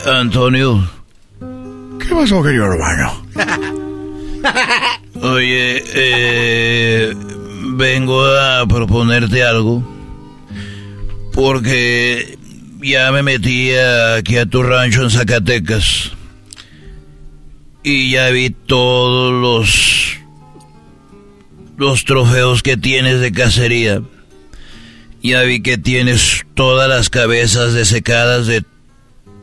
Antonio. 0.06 0.94
¿Qué 2.01 2.15
pasó, 2.15 2.43
querido 2.43 2.73
hermano? 2.73 3.27
Oye, 5.23 5.83
eh, 5.95 7.15
vengo 7.77 8.25
a 8.25 8.66
proponerte 8.66 9.43
algo. 9.43 9.83
Porque 11.33 12.39
ya 12.83 13.11
me 13.11 13.23
metí 13.23 13.73
aquí 13.75 14.37
a 14.37 14.47
tu 14.47 14.62
rancho 14.62 15.03
en 15.03 15.11
Zacatecas. 15.11 16.12
Y 17.83 18.11
ya 18.12 18.31
vi 18.31 18.51
todos 18.51 19.33
los. 19.33 20.19
los 21.77 22.05
trofeos 22.05 22.62
que 22.62 22.77
tienes 22.77 23.21
de 23.21 23.33
cacería. 23.33 24.03
Ya 25.23 25.43
vi 25.43 25.62
que 25.62 25.79
tienes 25.79 26.45
todas 26.55 26.89
las 26.89 27.09
cabezas 27.09 27.73
desecadas 27.73 28.47
de 28.47 28.65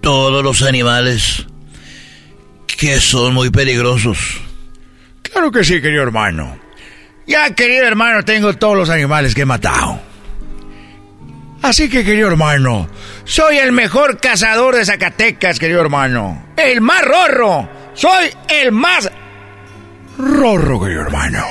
todos 0.02 0.44
los 0.44 0.62
animales 0.62 1.48
que 2.82 3.00
son 3.00 3.36
muy 3.36 3.52
peligrosos. 3.52 4.18
Claro 5.22 5.52
que 5.52 5.64
sí, 5.64 5.80
querido 5.80 6.02
hermano. 6.02 6.58
Ya, 7.28 7.54
querido 7.54 7.86
hermano, 7.86 8.26
tengo 8.26 8.56
todos 8.56 8.76
los 8.76 8.90
animales 8.90 9.36
que 9.36 9.42
he 9.42 9.46
matado. 9.46 10.02
Así 11.62 11.90
que, 11.90 12.04
querido 12.04 12.30
hermano, 12.30 12.90
soy 13.24 13.60
el 13.60 13.72
mejor 13.72 14.20
cazador 14.20 14.76
de 14.76 14.84
Zacatecas, 14.84 15.60
querido 15.60 15.80
hermano. 15.80 16.48
El 16.58 16.82
más 16.82 17.04
rorro. 17.06 17.70
Soy 17.94 18.32
el 18.50 18.72
más 18.72 19.12
rorro, 20.18 20.82
querido 20.82 21.02
hermano. 21.04 21.46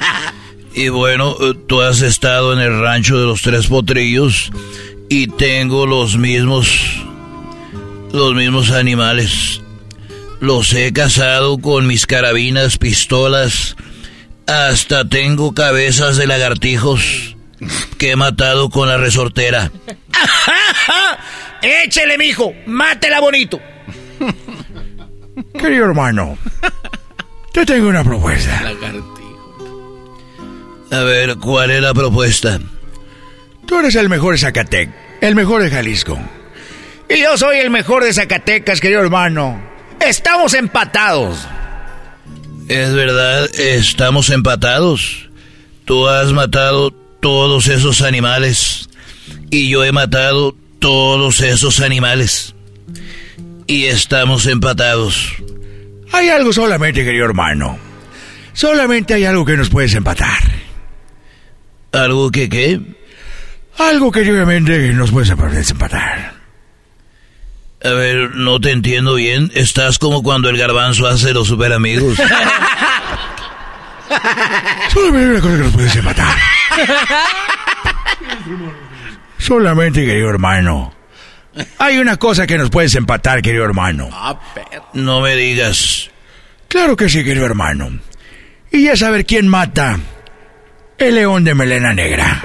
y 0.74 0.88
bueno, 0.88 1.36
eh, 1.38 1.52
tú 1.68 1.82
has 1.82 2.00
estado 2.00 2.54
en 2.54 2.60
el 2.60 2.80
rancho 2.80 3.20
de 3.20 3.26
los 3.26 3.42
tres 3.42 3.66
potrillos 3.66 4.50
y 5.10 5.26
tengo 5.26 5.84
los 5.84 6.16
mismos, 6.16 7.04
los 8.10 8.34
mismos 8.34 8.70
animales. 8.70 9.61
Los 10.42 10.74
he 10.74 10.92
cazado 10.92 11.58
con 11.58 11.86
mis 11.86 12.04
carabinas, 12.04 12.76
pistolas, 12.76 13.76
hasta 14.48 15.08
tengo 15.08 15.54
cabezas 15.54 16.16
de 16.16 16.26
lagartijos 16.26 17.36
que 17.96 18.10
he 18.10 18.16
matado 18.16 18.68
con 18.68 18.88
la 18.88 18.96
resortera. 18.96 19.70
Échele, 21.62 22.18
mijo, 22.18 22.52
mátela 22.66 23.20
bonito. 23.20 23.60
Querido 25.60 25.84
hermano, 25.84 26.36
yo 27.54 27.64
tengo 27.64 27.86
una 27.86 28.02
propuesta. 28.02 28.64
A 30.90 31.00
ver, 31.04 31.36
¿cuál 31.36 31.70
es 31.70 31.82
la 31.82 31.94
propuesta? 31.94 32.58
Tú 33.64 33.78
eres 33.78 33.94
el 33.94 34.08
mejor 34.08 34.34
de 34.34 34.38
Zacatec, 34.38 34.90
el 35.20 35.36
mejor 35.36 35.62
de 35.62 35.70
Jalisco. 35.70 36.18
Y 37.08 37.20
yo 37.20 37.38
soy 37.38 37.58
el 37.58 37.70
mejor 37.70 38.02
de 38.02 38.12
Zacatecas, 38.12 38.80
querido 38.80 39.02
hermano. 39.02 39.70
Estamos 40.00 40.54
empatados. 40.54 41.46
Es 42.68 42.92
verdad, 42.94 43.48
estamos 43.58 44.30
empatados. 44.30 45.28
Tú 45.84 46.08
has 46.08 46.32
matado 46.32 46.90
todos 47.20 47.68
esos 47.68 48.02
animales 48.02 48.88
y 49.50 49.68
yo 49.68 49.84
he 49.84 49.92
matado 49.92 50.56
todos 50.78 51.40
esos 51.40 51.80
animales. 51.80 52.54
Y 53.66 53.84
estamos 53.86 54.46
empatados. 54.46 55.34
Hay 56.12 56.28
algo 56.28 56.52
solamente, 56.52 57.04
querido 57.04 57.24
hermano. 57.24 57.78
Solamente 58.52 59.14
hay 59.14 59.24
algo 59.24 59.44
que 59.44 59.56
nos 59.56 59.70
puedes 59.70 59.94
empatar. 59.94 60.40
¿Algo 61.92 62.30
que 62.30 62.48
qué? 62.48 62.80
Algo 63.78 64.12
que 64.12 64.20
obviamente 64.20 64.92
nos 64.92 65.10
puedes 65.10 65.30
empatar. 65.30 66.41
A 67.84 67.90
ver, 67.90 68.30
no 68.34 68.60
te 68.60 68.70
entiendo 68.70 69.14
bien. 69.14 69.50
Estás 69.54 69.98
como 69.98 70.22
cuando 70.22 70.48
el 70.48 70.56
garbanzo 70.56 71.06
hace 71.06 71.34
los 71.34 71.48
super 71.48 71.72
amigos. 71.72 72.16
Solamente 74.92 75.18
hay 75.18 75.26
una 75.26 75.40
cosa 75.40 75.56
que 75.56 75.62
nos 75.62 75.72
puedes 75.72 75.96
empatar. 75.96 76.36
Solamente, 79.38 80.04
querido 80.06 80.30
hermano, 80.30 80.94
Hay 81.78 81.98
una 81.98 82.16
cosa 82.16 82.46
que 82.46 82.56
nos 82.56 82.70
puedes 82.70 82.94
empatar, 82.94 83.42
querido 83.42 83.64
hermano. 83.64 84.08
Ah, 84.12 84.38
No 84.92 85.20
me 85.20 85.34
digas. 85.34 86.10
Claro 86.68 86.96
que 86.96 87.08
sí, 87.08 87.24
querido 87.24 87.46
hermano. 87.46 87.90
Y 88.70 88.84
ya 88.84 88.96
saber 88.96 89.26
quién 89.26 89.48
mata 89.48 89.98
el 90.98 91.14
león 91.16 91.42
de 91.44 91.54
melena 91.54 91.92
negra. 91.92 92.40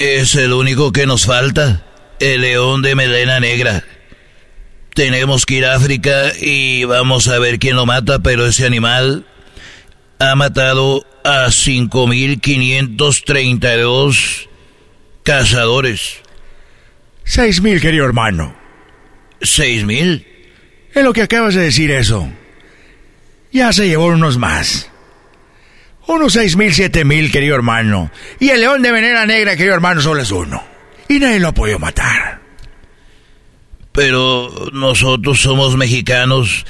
Es 0.00 0.34
el 0.34 0.52
único 0.54 0.90
que 0.92 1.06
nos 1.06 1.26
falta. 1.26 1.84
El 2.20 2.40
león 2.40 2.80
de 2.80 2.94
melena 2.94 3.38
negra. 3.38 3.84
Tenemos 4.94 5.44
que 5.44 5.56
ir 5.56 5.66
a 5.66 5.74
África 5.74 6.32
y 6.40 6.84
vamos 6.84 7.28
a 7.28 7.38
ver 7.38 7.58
quién 7.58 7.76
lo 7.76 7.84
mata, 7.84 8.20
pero 8.20 8.46
ese 8.46 8.64
animal 8.64 9.26
ha 10.18 10.34
matado 10.36 11.04
a 11.22 11.48
5.532 11.48 14.48
cazadores. 15.22 16.22
Seis 17.24 17.60
mil, 17.60 17.78
querido 17.78 18.06
hermano. 18.06 18.56
¿Seis 19.42 19.84
mil? 19.84 20.26
En 20.94 21.04
lo 21.04 21.12
que 21.12 21.20
acabas 21.20 21.54
de 21.54 21.60
decir 21.60 21.90
eso. 21.90 22.26
Ya 23.52 23.70
se 23.74 23.86
llevó 23.86 24.06
unos 24.06 24.38
más. 24.38 24.89
Unos 26.10 26.32
seis 26.32 26.56
mil, 26.56 26.74
siete 26.74 27.04
mil, 27.04 27.30
querido 27.30 27.54
hermano. 27.54 28.10
Y 28.40 28.48
el 28.48 28.62
león 28.62 28.82
de 28.82 28.90
venera 28.90 29.26
negra, 29.26 29.54
querido 29.54 29.76
hermano, 29.76 30.00
solo 30.00 30.22
es 30.22 30.32
uno. 30.32 30.60
Y 31.06 31.20
nadie 31.20 31.38
lo 31.38 31.48
ha 31.48 31.54
podido 31.54 31.78
matar. 31.78 32.40
Pero 33.92 34.50
nosotros 34.72 35.40
somos 35.40 35.76
mexicanos 35.76 36.66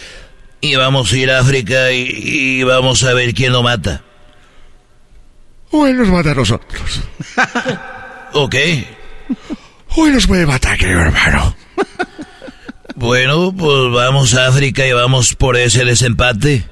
y 0.61 0.75
vamos 0.75 1.11
a 1.11 1.17
ir 1.17 1.31
a 1.31 1.39
África 1.39 1.91
y, 1.91 2.03
y 2.03 2.63
vamos 2.65 3.03
a 3.03 3.15
ver 3.15 3.33
quién 3.33 3.55
lo 3.55 3.63
mata. 3.63 4.03
O 5.71 5.87
él 5.87 5.97
nos 5.97 6.09
mata 6.09 6.33
a 6.33 6.35
nosotros. 6.35 7.01
¿Ok? 8.35 8.57
O 9.97 10.07
él 10.07 10.13
nos 10.13 10.27
puede 10.27 10.45
matar, 10.45 10.77
querido 10.77 11.01
hermano. 11.01 11.57
Bueno, 12.95 13.55
pues 13.57 13.91
vamos 13.91 14.35
a 14.35 14.49
África 14.49 14.87
y 14.87 14.93
vamos 14.93 15.35
por 15.35 15.57
ese 15.57 15.87
desempate. 15.87 16.69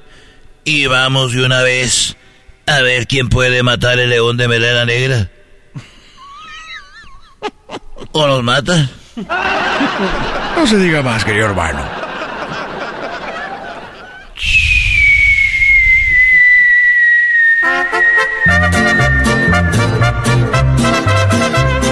Y 0.65 0.85
vamos 0.85 1.33
de 1.33 1.43
una 1.43 1.63
vez 1.63 2.15
a 2.69 2.81
ver 2.81 3.07
quién 3.07 3.29
puede 3.29 3.63
matar 3.63 3.99
el 3.99 4.09
león 4.09 4.37
de 4.37 4.47
melena 4.47 4.85
negra. 4.85 5.29
¿O 8.11 8.27
nos 8.27 8.43
mata? 8.43 8.89
No 10.55 10.67
se 10.67 10.77
diga 10.77 11.01
más, 11.01 11.23
querido 11.23 11.47
hermano. 11.47 11.79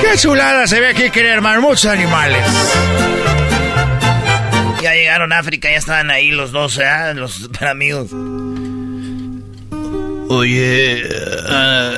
¡Qué 0.01 0.17
chulada 0.17 0.67
se 0.67 0.79
ve 0.79 0.89
aquí, 0.89 1.09
querido 1.09 1.33
hermano! 1.33 1.61
Muchos 1.61 1.91
animales. 1.91 2.45
Ya 4.81 4.93
llegaron 4.93 5.33
a 5.33 5.39
África, 5.39 5.69
ya 5.69 5.77
estaban 5.77 6.11
ahí 6.11 6.31
los 6.31 6.51
dos, 6.51 6.77
¿eh? 6.77 7.13
Los 7.15 7.49
amigos. 7.61 8.11
Oye, 10.29 11.03
ah, 11.47 11.93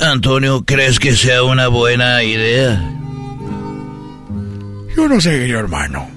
Antonio, 0.00 0.64
¿crees 0.64 0.98
que 0.98 1.14
sea 1.14 1.42
una 1.44 1.68
buena 1.68 2.22
idea? 2.22 2.82
Yo 4.96 5.08
no 5.08 5.20
sé, 5.20 5.30
querido 5.30 5.60
hermano. 5.60 6.10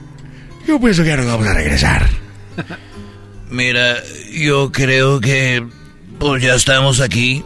Yo 0.67 0.79
pienso 0.79 1.03
que 1.03 1.09
ya 1.09 1.17
nos 1.17 1.27
vamos 1.27 1.47
a 1.47 1.53
regresar. 1.53 2.09
Mira, 3.49 3.97
yo 4.31 4.71
creo 4.71 5.19
que 5.19 5.63
pues 6.19 6.41
ya 6.41 6.55
estamos 6.55 7.01
aquí 7.01 7.43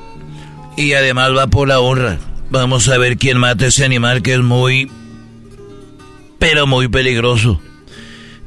y 0.78 0.94
además 0.94 1.36
va 1.36 1.48
por 1.48 1.68
la 1.68 1.80
honra. 1.80 2.20
Vamos 2.50 2.88
a 2.88 2.98
ver 2.98 3.18
quién 3.18 3.38
mata 3.40 3.66
ese 3.66 3.84
animal 3.84 4.22
que 4.22 4.36
es 4.36 4.40
muy, 4.40 4.90
pero 6.40 6.66
muy 6.66 6.88
peligroso. 6.88 7.60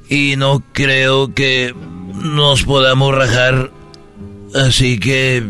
Y 0.09 0.37
no 0.37 0.63
creo 0.73 1.35
que 1.35 1.75
nos 2.15 2.63
podamos 2.63 3.15
rajar. 3.15 3.71
Así 4.55 4.99
que... 4.99 5.45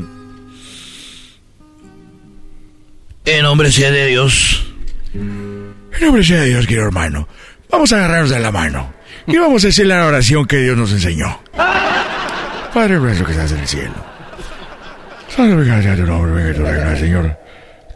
En 3.26 3.42
nombre 3.42 3.70
sea 3.70 3.90
de 3.90 4.06
Dios. 4.06 4.66
En 5.14 5.74
nombre 6.00 6.24
sea 6.24 6.40
de 6.40 6.48
Dios, 6.48 6.66
querido 6.66 6.86
hermano. 6.86 7.28
Vamos 7.70 7.92
a 7.92 7.96
agarrarnos 7.96 8.30
de 8.30 8.40
la 8.40 8.50
mano. 8.50 8.92
Y 9.26 9.36
vamos 9.36 9.62
a 9.64 9.68
decir 9.68 9.86
la 9.86 10.06
oración 10.06 10.46
que 10.46 10.56
Dios 10.58 10.76
nos 10.76 10.92
enseñó. 10.92 11.40
Padre 12.74 12.98
nuestro 12.98 13.26
que 13.26 13.32
estás 13.32 13.52
en 13.52 13.58
el 13.58 13.68
cielo. 13.68 13.94
Santificado 15.28 15.82
sea 15.82 15.96
tu 15.96 16.06
nombre, 16.06 16.32
venga 16.32 16.56
tu 16.56 16.62
reino, 16.64 16.96
Señor. 16.96 17.38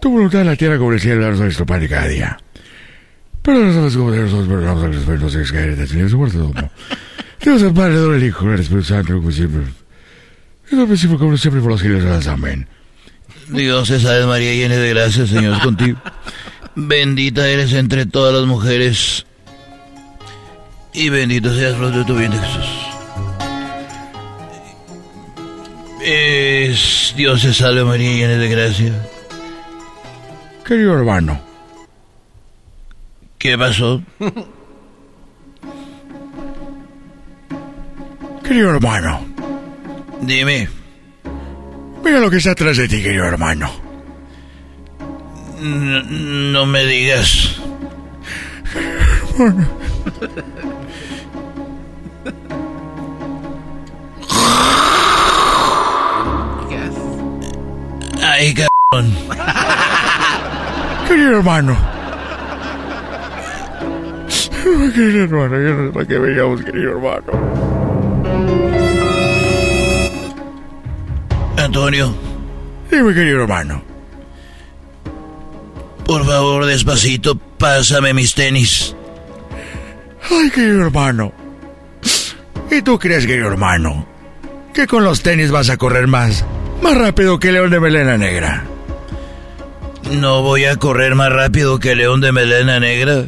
Tu 0.00 0.10
voluntad 0.10 0.42
en 0.42 0.46
la 0.48 0.56
tierra 0.56 0.78
como 0.78 0.92
el 0.92 1.00
cielo, 1.00 1.22
danos 1.22 1.40
nuestro 1.40 1.66
pan 1.66 1.80
de 1.80 1.88
cada 1.88 2.06
día. 2.06 2.38
Pero 3.42 3.58
nosotros 3.58 3.96
como 3.96 4.10
nosotros 4.10 4.48
perdonamos 4.48 4.84
a 4.84 4.86
los 4.86 5.36
que 5.36 5.52
caen 5.52 5.72
en 5.72 6.00
el 6.00 6.10
su 6.10 6.18
muerte 6.18 6.38
domo. 6.38 6.70
Dios 7.42 7.62
el 7.62 7.74
Padre, 7.74 8.16
el 8.16 8.24
Hijo, 8.24 8.50
el 8.52 8.60
Espíritu 8.60 8.86
Santo, 8.86 9.14
como 9.14 9.30
siempre. 9.30 9.62
Y 10.70 10.76
como 10.76 10.96
siempre 11.36 11.60
por 11.60 11.70
los 11.70 11.82
los 11.82 12.26
Amén. 12.26 12.66
Dios 13.48 13.88
te 13.88 14.00
salve 14.00 14.26
María, 14.26 14.54
llena 14.54 14.76
de 14.76 14.90
gracia, 14.90 15.26
Señor 15.26 15.54
es 15.56 15.62
contigo. 15.62 15.98
Bendita 16.74 17.46
eres 17.48 17.72
entre 17.72 18.06
todas 18.06 18.34
las 18.34 18.46
mujeres. 18.46 19.26
Y 20.92 21.08
bendito 21.08 21.54
sea 21.54 21.68
el 21.68 21.76
fruto 21.76 21.98
de 21.98 22.04
tu 22.04 22.16
vientre, 22.16 22.40
Jesús. 22.40 22.66
Es 26.02 27.14
Dios 27.16 27.42
te 27.42 27.52
salve 27.52 27.84
María, 27.84 28.10
llena 28.10 28.34
de 28.34 28.48
gracia. 28.48 28.92
Querido 30.64 30.94
hermano. 30.94 31.40
¿Qué 33.38 33.58
pasó? 33.58 34.02
Querido 38.42 38.70
hermano. 38.70 39.33
Dime. 40.26 40.68
Mira 42.02 42.20
lo 42.20 42.30
que 42.30 42.38
está 42.38 42.52
atrás 42.52 42.76
de 42.76 42.88
ti, 42.88 43.02
querido 43.02 43.24
hermano. 43.26 43.70
No, 45.60 46.02
no 46.02 46.66
me 46.66 46.84
digas. 46.86 47.60
Hermano. 49.38 49.68
Ay, 58.22 58.54
cabrón. 58.54 59.14
Querido 61.06 61.36
hermano. 61.38 61.76
Querido 64.94 65.24
hermano, 65.24 65.60
yo 65.60 65.74
no 65.74 65.86
sé 65.86 65.92
para 65.92 66.06
qué 66.06 66.18
veníamos, 66.18 66.62
querido 66.62 66.92
hermano. 66.92 67.73
Antonio, 71.74 72.14
Dime, 72.88 73.12
querido 73.12 73.42
hermano. 73.42 73.82
por 76.06 76.24
favor, 76.24 76.66
despacito, 76.66 77.34
pásame 77.34 78.14
mis 78.14 78.32
tenis. 78.32 78.94
Ay, 80.30 80.50
querido 80.50 80.82
hermano. 80.84 81.32
¿Y 82.70 82.80
tú 82.80 82.96
crees, 82.96 83.26
querido 83.26 83.48
hermano, 83.48 84.06
que 84.72 84.86
con 84.86 85.02
los 85.02 85.22
tenis 85.22 85.50
vas 85.50 85.68
a 85.68 85.76
correr 85.76 86.06
más? 86.06 86.44
Más 86.80 86.96
rápido 86.96 87.40
que 87.40 87.50
León 87.50 87.70
de 87.72 87.80
Melena 87.80 88.16
Negra. 88.18 88.62
No 90.12 90.42
voy 90.42 90.66
a 90.66 90.76
correr 90.76 91.16
más 91.16 91.32
rápido 91.32 91.80
que 91.80 91.96
León 91.96 92.20
de 92.20 92.30
Melena 92.30 92.78
Negra, 92.78 93.24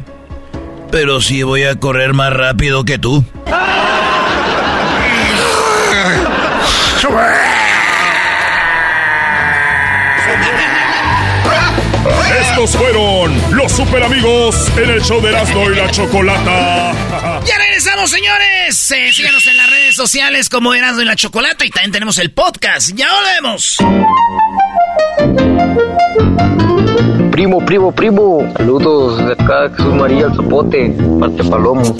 pero 0.89 1.19
sí 1.19 1.43
voy 1.43 1.63
a 1.63 1.75
correr 1.75 2.13
más 2.13 2.31
rápido 2.31 2.85
que 2.85 2.97
tú. 2.97 3.25
Estos 12.57 12.75
fueron 12.75 13.55
los 13.55 13.71
super 13.71 14.01
amigos 14.01 14.55
en 14.77 14.89
el 14.89 14.99
show 15.03 15.21
de 15.21 15.29
Erasmo 15.29 15.69
y 15.69 15.75
la 15.75 15.91
Chocolata. 15.91 16.91
Ya 17.45 17.55
regresamos, 17.59 18.09
señores. 18.09 18.91
Eh, 18.91 19.13
síganos 19.13 19.45
en 19.45 19.57
las 19.57 19.69
redes 19.69 19.95
sociales 19.95 20.49
como 20.49 20.73
Erasmo 20.73 21.03
y 21.03 21.05
la 21.05 21.15
Chocolata 21.15 21.65
y 21.65 21.69
también 21.69 21.91
tenemos 21.91 22.17
el 22.17 22.31
podcast. 22.31 22.93
Ya 22.95 23.09
volvemos. 23.13 23.77
Primo, 27.31 27.63
primo, 27.63 27.91
primo. 27.91 28.51
Saludos 28.57 29.23
de 29.23 29.33
acá, 29.33 29.69
Jesús 29.77 29.93
María, 29.93 30.25
el 30.25 30.35
Zapote, 30.35 30.95
parte 31.19 31.43
Palomo. 31.43 31.95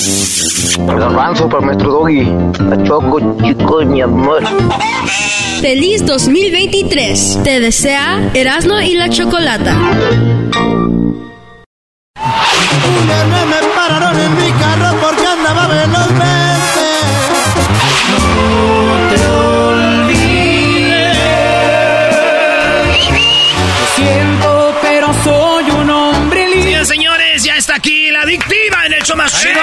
El 0.80 1.00
garbanzo 1.00 1.48
para 1.48 1.60
el 1.60 1.66
maestro 1.68 1.92
Doggy. 1.92 2.24
La 2.68 2.84
choco, 2.84 3.38
chico, 3.44 3.86
mi 3.86 4.02
amor. 4.02 4.42
Feliz 5.62 6.06
2023. 6.06 7.40
Te 7.44 7.60
desea 7.60 8.30
Erasmo 8.34 8.80
y 8.80 8.94
la 8.94 9.10
Chocolata. 9.10 9.74
Me 12.16 13.62
pararon 13.76 14.20
en 14.20 14.36
mi 14.36 14.52
carro 14.52 14.98
porque 15.02 15.26
andaba 15.26 15.68
velozmente. 15.68 16.86
No 18.10 19.10
te 19.10 19.28
olvides. 19.28 21.18
Lo 23.80 23.88
siento, 23.96 24.76
pero 24.82 25.14
soy 25.24 25.72
un 25.72 25.90
hombre 25.90 26.50
libre. 26.50 26.86
Señores, 26.86 26.88
señores, 26.88 27.44
ya 27.44 27.58
está 27.58 27.76
aquí 27.76 28.12
la 28.12 28.22
adictiva 28.22 28.86
en 28.86 28.94
el 28.94 29.04
show 29.04 29.18
más 29.18 29.34
chido 29.42 29.60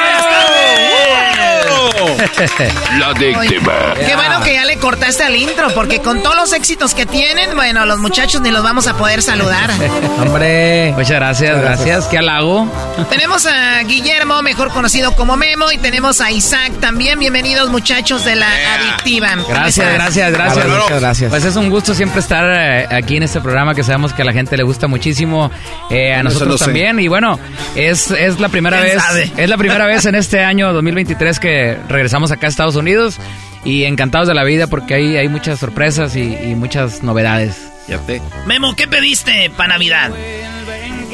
La 2.99 3.09
adictiva. 3.09 3.95
Qué 3.95 4.17
bueno 4.17 4.41
que 4.43 4.55
ya 4.55 4.65
le 4.65 4.77
cortaste 4.79 5.23
al 5.23 5.37
intro, 5.37 5.73
porque 5.75 6.01
con 6.01 6.21
todos 6.23 6.35
los 6.35 6.53
éxitos 6.53 6.93
que 6.95 7.07
tienen, 7.07 7.55
bueno, 7.55 7.87
los 7.87 7.99
muchachos 8.01 8.41
ni 8.41 8.51
los 8.51 8.63
vamos 8.63 8.87
a 8.89 8.97
poder 8.97 9.23
saludar. 9.23 9.71
Hombre. 10.19 10.93
Muchas 10.93 11.17
gracias, 11.17 11.61
gracias. 11.61 12.07
¿Qué 12.07 12.19
halago? 12.19 12.67
Tenemos 13.09 13.47
a 13.47 13.83
Guillermo, 13.85 14.43
mejor 14.43 14.71
conocido 14.71 15.15
como 15.15 15.37
Memo, 15.37 15.71
y 15.71 15.79
tenemos 15.79 16.21
a 16.21 16.31
Isaac 16.33 16.73
también. 16.81 17.19
Bienvenidos, 17.21 17.71
muchachos 17.71 18.25
de 18.25 18.35
la 18.35 18.49
adictiva. 18.75 19.31
¿Cómo 19.35 19.49
Gracias, 19.49 19.93
gracias, 19.95 20.33
gracias. 20.33 20.67
Muchas 20.67 21.01
gracias. 21.01 21.31
Pues 21.31 21.45
es 21.45 21.55
un 21.57 21.71
gusto 21.71 21.95
siempre 21.95 22.21
estar 22.21 22.45
eh, 22.51 22.89
aquí 22.91 23.17
en 23.17 23.23
este 23.23 23.41
programa 23.41 23.75
que 23.75 23.85
sabemos 23.85 24.13
que 24.13 24.23
a 24.23 24.25
la 24.25 24.33
gente 24.33 24.57
le 24.57 24.65
gusta 24.65 24.89
muchísimo, 24.89 25.51
eh, 25.89 26.15
a 26.15 26.23
nosotros 26.25 26.61
también. 26.61 26.99
Y 26.99 27.07
bueno, 27.07 27.39
es, 27.77 28.11
es 28.11 28.41
la 28.41 28.49
primera 28.49 28.81
¿Quién 28.81 28.95
vez, 28.95 29.03
sabe? 29.03 29.33
es 29.37 29.49
la 29.49 29.57
primera 29.57 29.87
vez 29.87 30.05
en 30.07 30.17
este 30.17 30.43
año 30.43 30.73
2023 30.73 31.39
que 31.39 31.79
regresamos 31.89 32.24
acá 32.31 32.47
a 32.47 32.51
Estados 32.51 32.77
Unidos 32.77 33.19
y 33.65 33.85
encantados 33.85 34.29
de 34.29 34.35
la 34.35 34.45
vida 34.45 34.67
porque 34.67 34.95
hay, 34.95 35.17
hay 35.17 35.29
muchas 35.29 35.59
sorpresas 35.59 36.17
y, 36.17 36.55
muchas 36.55 37.03
novedades. 37.03 37.71
Ya 37.89 37.99
te. 37.99 38.21
Memo, 38.47 38.75
¿qué 38.77 38.87
pediste 38.87 39.51
para 39.51 39.75
Navidad? 39.75 40.13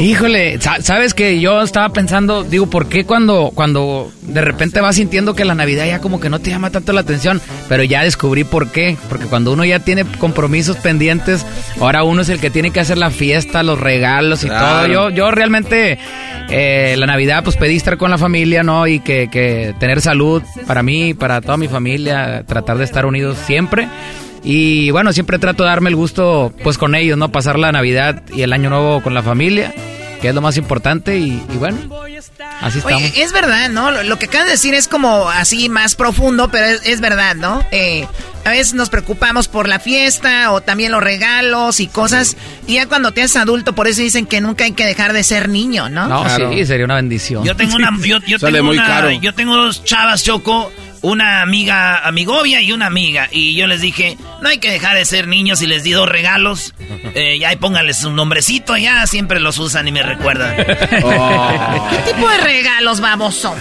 Híjole, 0.01 0.59
sa- 0.63 0.81
sabes 0.81 1.13
que 1.13 1.41
yo 1.41 1.61
estaba 1.61 1.91
pensando, 1.91 2.43
digo, 2.43 2.71
¿por 2.71 2.89
qué 2.89 3.05
cuando, 3.05 3.53
cuando 3.55 4.11
de 4.23 4.41
repente 4.41 4.81
vas 4.81 4.97
sintiendo 4.97 5.35
que 5.35 5.45
la 5.45 5.55
Navidad 5.55 5.85
ya 5.87 5.99
como 6.01 6.21
que 6.21 6.31
no 6.31 6.39
te 6.39 6.49
llama 6.49 6.71
tanto 6.71 6.95
la 6.95 7.03
atención? 7.03 7.39
Pero 7.69 7.83
ya 7.85 8.03
descubrí 8.03 8.45
por 8.45 8.69
qué. 8.73 8.97
Porque 9.11 9.27
cuando 9.27 9.53
uno 9.53 9.63
ya 9.67 9.81
tiene 9.81 10.07
compromisos 10.07 10.79
pendientes, 10.79 11.45
ahora 11.81 12.03
uno 12.03 12.23
es 12.23 12.31
el 12.31 12.41
que 12.41 12.49
tiene 12.49 12.71
que 12.71 12.81
hacer 12.81 12.97
la 12.97 13.11
fiesta, 13.11 13.63
los 13.63 13.79
regalos 13.79 14.43
y 14.43 14.47
Claro. 14.49 14.87
todo. 14.87 15.11
Yo, 15.11 15.11
yo 15.15 15.31
realmente 15.33 15.99
eh, 16.49 16.95
la 16.97 17.05
Navidad 17.07 17.45
pues 17.45 17.57
pedí 17.59 17.77
estar 17.77 17.99
con 17.99 18.11
la 18.11 18.17
familia, 18.17 18.63
¿no? 18.63 18.87
Y 18.87 19.01
que, 19.01 19.29
que 19.31 19.75
tener 19.79 20.01
salud 20.01 20.43
para 20.67 20.83
mí, 20.83 21.13
para 21.13 21.43
toda 21.43 21.59
mi 21.59 21.69
familia, 21.69 22.43
tratar 22.47 22.79
de 22.79 22.85
estar 22.85 23.05
unidos 23.05 23.37
siempre. 23.47 23.87
Y 24.43 24.91
bueno, 24.93 25.13
siempre 25.13 25.39
trato 25.39 25.65
de 25.65 25.69
darme 25.69 25.91
el 25.91 25.97
gusto 25.97 26.55
pues 26.63 26.79
con 26.79 26.95
ellos, 26.95 27.19
¿no? 27.19 27.31
Pasar 27.31 27.59
la 27.59 27.71
Navidad 27.73 28.23
y 28.35 28.41
el 28.41 28.55
Año 28.55 28.71
Nuevo 28.71 29.03
con 29.03 29.13
la 29.13 29.23
familia, 29.23 29.75
que 30.21 30.29
es 30.29 30.35
lo 30.35 30.41
más 30.41 30.57
importante 30.57 31.19
y, 31.19 31.43
y 31.53 31.57
bueno, 31.57 31.79
así 32.61 32.79
estamos. 32.79 33.03
Oye, 33.03 33.23
es 33.23 33.33
verdad, 33.33 33.69
¿no? 33.71 33.91
Lo, 33.91 34.03
lo 34.03 34.19
que 34.19 34.27
acabas 34.27 34.47
de 34.47 34.53
decir 34.53 34.75
es 34.75 34.87
como 34.89 35.29
así 35.31 35.69
más 35.69 35.95
profundo, 35.95 36.51
pero 36.51 36.67
es, 36.67 36.83
es 36.87 37.01
verdad, 37.01 37.35
¿no? 37.37 37.65
Eh, 37.71 38.07
a 38.45 38.51
veces 38.51 38.75
nos 38.75 38.89
preocupamos 38.91 39.49
por 39.49 39.69
la 39.69 39.79
fiesta 39.81 40.53
o 40.53 40.61
también 40.63 40.93
los 40.93 41.03
regalos 41.03 41.81
y 41.81 41.87
cosas. 41.87 42.37
Y 42.67 42.75
ya 42.75 42.87
cuando 42.87 43.13
te 43.13 43.23
haces 43.23 43.37
adulto, 43.37 43.75
por 43.75 43.87
eso 43.89 44.01
dicen 44.03 44.27
que 44.27 44.41
nunca 44.41 44.65
hay 44.65 44.73
que 44.73 44.85
dejar 44.87 45.13
de 45.13 45.23
ser 45.25 45.49
niño, 45.49 45.89
¿no? 45.89 46.07
No, 46.09 46.25
sí, 46.29 46.65
sería 46.67 46.85
una 46.85 46.97
bendición. 46.97 47.45
Yo 47.45 47.55
tengo 47.57 47.77
una, 47.77 47.91
yo, 48.05 48.19
yo 48.27 48.39
Sale 48.39 48.59
tengo 48.59 48.67
muy 48.69 48.79
una- 48.79 48.87
caro. 48.87 49.11
yo 49.11 49.35
tengo 49.35 49.57
dos 49.57 49.85
chavas 49.85 50.23
choco, 50.25 50.73
una 51.03 51.43
amiga, 51.43 52.07
amigovia 52.07 52.61
y 52.61 52.73
una 52.73 52.87
amiga. 52.87 53.29
Y 53.31 53.55
yo 53.57 53.67
les 53.67 53.81
dije, 53.81 54.17
no 54.43 54.49
hay 54.49 54.59
que 54.59 54.71
dejar 54.71 54.97
de 54.97 55.05
ser 55.05 55.27
niños 55.29 55.63
y 55.63 55.67
les 55.67 55.83
di 55.83 55.93
dos 55.93 56.09
regalos. 56.09 56.75
Eh, 57.13 57.39
ya 57.41 57.53
y 57.53 57.57
pónganles 57.57 58.05
un 58.05 58.15
nombrecito, 58.15 58.77
ya 58.77 59.05
siempre 59.07 59.41
los 59.41 59.59
usan 59.59 59.89
y 59.89 59.91
me 59.93 60.03
recuerdan. 60.03 60.55
Oh. 61.03 61.89
¿Qué 61.91 62.13
tipo 62.13 62.29
de 62.29 62.37
regalos, 62.39 63.01
baboso? 63.01 63.57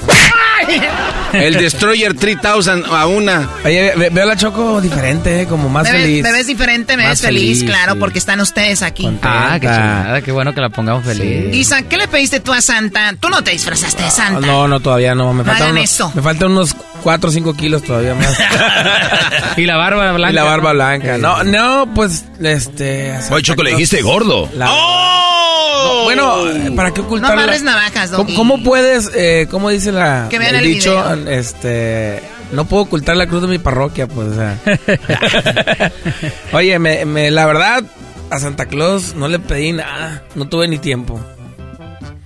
El 1.33 1.53
Destroyer 1.55 2.13
3000 2.15 2.83
a 2.91 3.07
una. 3.07 3.49
Oye, 3.63 3.93
ve- 3.95 4.09
veo 4.11 4.23
a 4.23 4.27
la 4.27 4.35
Choco 4.35 4.81
diferente, 4.81 5.45
como 5.47 5.69
más 5.69 5.83
me, 5.83 5.91
ves, 5.93 6.01
feliz. 6.01 6.23
me 6.23 6.31
ves 6.31 6.47
diferente, 6.47 6.97
me 6.97 7.03
Más 7.03 7.11
ves 7.13 7.21
feliz, 7.21 7.59
feliz, 7.59 7.63
claro, 7.71 7.93
sí. 7.93 7.99
porque 7.99 8.19
están 8.19 8.39
ustedes 8.39 8.81
aquí. 8.83 9.09
Ah, 9.23 9.57
qué 9.59 9.67
chulada, 9.67 10.21
qué 10.21 10.31
bueno 10.31 10.53
que 10.53 10.61
la 10.61 10.69
pongamos 10.69 11.05
feliz. 11.05 11.55
Isa, 11.55 11.81
¿qué 11.83 11.97
le 11.97 12.07
pediste 12.07 12.39
tú 12.39 12.51
a 12.53 12.61
Santa? 12.61 13.13
Tú 13.19 13.29
no 13.29 13.43
te 13.43 13.51
disfrazaste 13.51 14.03
de 14.03 14.11
Santa. 14.11 14.45
No, 14.45 14.67
no, 14.67 14.79
todavía 14.79 15.15
no. 15.15 15.33
Me 15.33 15.39
No 15.43 15.45
faltan 15.45 15.63
hagan 15.63 15.77
unos, 15.77 15.83
eso. 15.91 16.11
Me 16.15 16.21
faltan 16.21 16.51
unos 16.51 16.75
4 17.03 17.28
o 17.30 17.31
5 17.31 17.53
kilos 17.56 17.84
todavía 17.84 18.14
más. 18.15 18.38
y 19.57 19.65
la 19.65 19.77
barba 19.77 20.11
blanca. 20.11 20.31
Y 20.31 20.34
la 20.35 20.43
barba 20.43 20.73
blanca. 20.73 21.18
No, 21.18 21.43
no, 21.43 21.89
pues, 21.93 22.26
este... 22.41 23.14
Oye, 23.31 23.43
Choco, 23.43 23.64
le 23.64 23.72
dijiste 23.72 24.01
gordo. 24.01 24.49
La- 24.56 24.68
¡Oh! 24.72 25.26
No, 25.81 26.03
bueno, 26.43 26.76
¿para 26.76 26.91
qué 26.91 26.99
No 27.01 27.07
ocultarla? 27.07 27.43
amarres 27.43 27.61
navajas, 27.64 28.10
¿Cómo, 28.11 28.35
cómo 28.35 28.64
puedes, 28.64 29.10
eh, 29.15 29.47
cómo 29.49 29.69
dice 29.69 29.91
la, 29.93 30.27
Que 30.30 30.38
vean 30.38 30.56
el, 30.56 30.65
el 30.65 30.73
dicho, 30.73 30.91
video. 30.91 31.30
este, 31.30 32.22
no 32.51 32.65
puedo 32.65 32.84
ocultar 32.84 33.15
la 33.15 33.27
cruz 33.27 33.43
de 33.43 33.47
mi 33.47 33.60
parroquia, 33.60 34.06
pues, 34.07 34.27
o 34.27 34.35
sea. 34.35 34.57
Oye, 36.51 36.77
me, 36.80 37.06
me- 37.06 37.31
la 37.31 37.45
verdad, 37.45 37.84
a 38.30 38.39
Santa 38.39 38.65
Claus 38.65 39.15
no 39.15 39.27
le 39.30 39.39
pedí 39.39 39.72
nada, 39.72 40.23
no 40.35 40.49
tuve 40.49 40.68
ni 40.68 40.80
tiempo. 40.80 41.23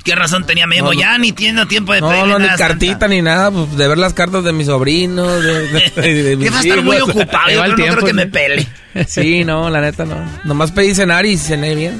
¿Qué 0.04 0.16
razón 0.16 0.46
tenía 0.46 0.68
Memo? 0.68 0.88
No, 0.88 0.94
no. 0.94 1.00
Ya 1.00 1.18
ni 1.18 1.32
tiene 1.32 1.66
tiempo 1.66 1.94
de 1.94 2.02
No, 2.02 2.10
pedirle 2.10 2.30
no, 2.34 2.40
ni 2.40 2.44
nada 2.46 2.56
a 2.56 2.58
Santa. 2.58 2.74
cartita 2.74 3.08
ni 3.08 3.22
nada, 3.22 3.52
pues, 3.52 3.78
de 3.78 3.88
ver 3.88 3.98
las 3.98 4.14
cartas 4.14 4.44
de 4.44 4.52
mis 4.52 4.68
sobrinos, 4.68 5.42
de, 5.44 5.68
de- 5.68 5.90
de- 5.96 6.24
de 6.24 6.36
mis 6.36 6.46
Que 6.46 6.50
va 6.52 6.60
a 6.60 6.62
estar 6.62 6.82
muy 6.82 6.98
hijos. 6.98 7.10
ocupado, 7.10 7.50
yo 7.52 7.58
no 7.68 7.74
creo 7.74 7.76
tiempo, 7.88 8.06
que 8.06 8.14
me 8.14 8.26
¿no? 8.26 8.32
pele. 8.32 8.68
Sí, 9.08 9.44
no, 9.44 9.70
la 9.70 9.82
neta 9.82 10.06
no. 10.06 10.16
Nomás 10.44 10.72
pedí 10.72 10.94
cenar 10.94 11.26
y 11.26 11.38
cené 11.38 11.74
bien. 11.76 12.00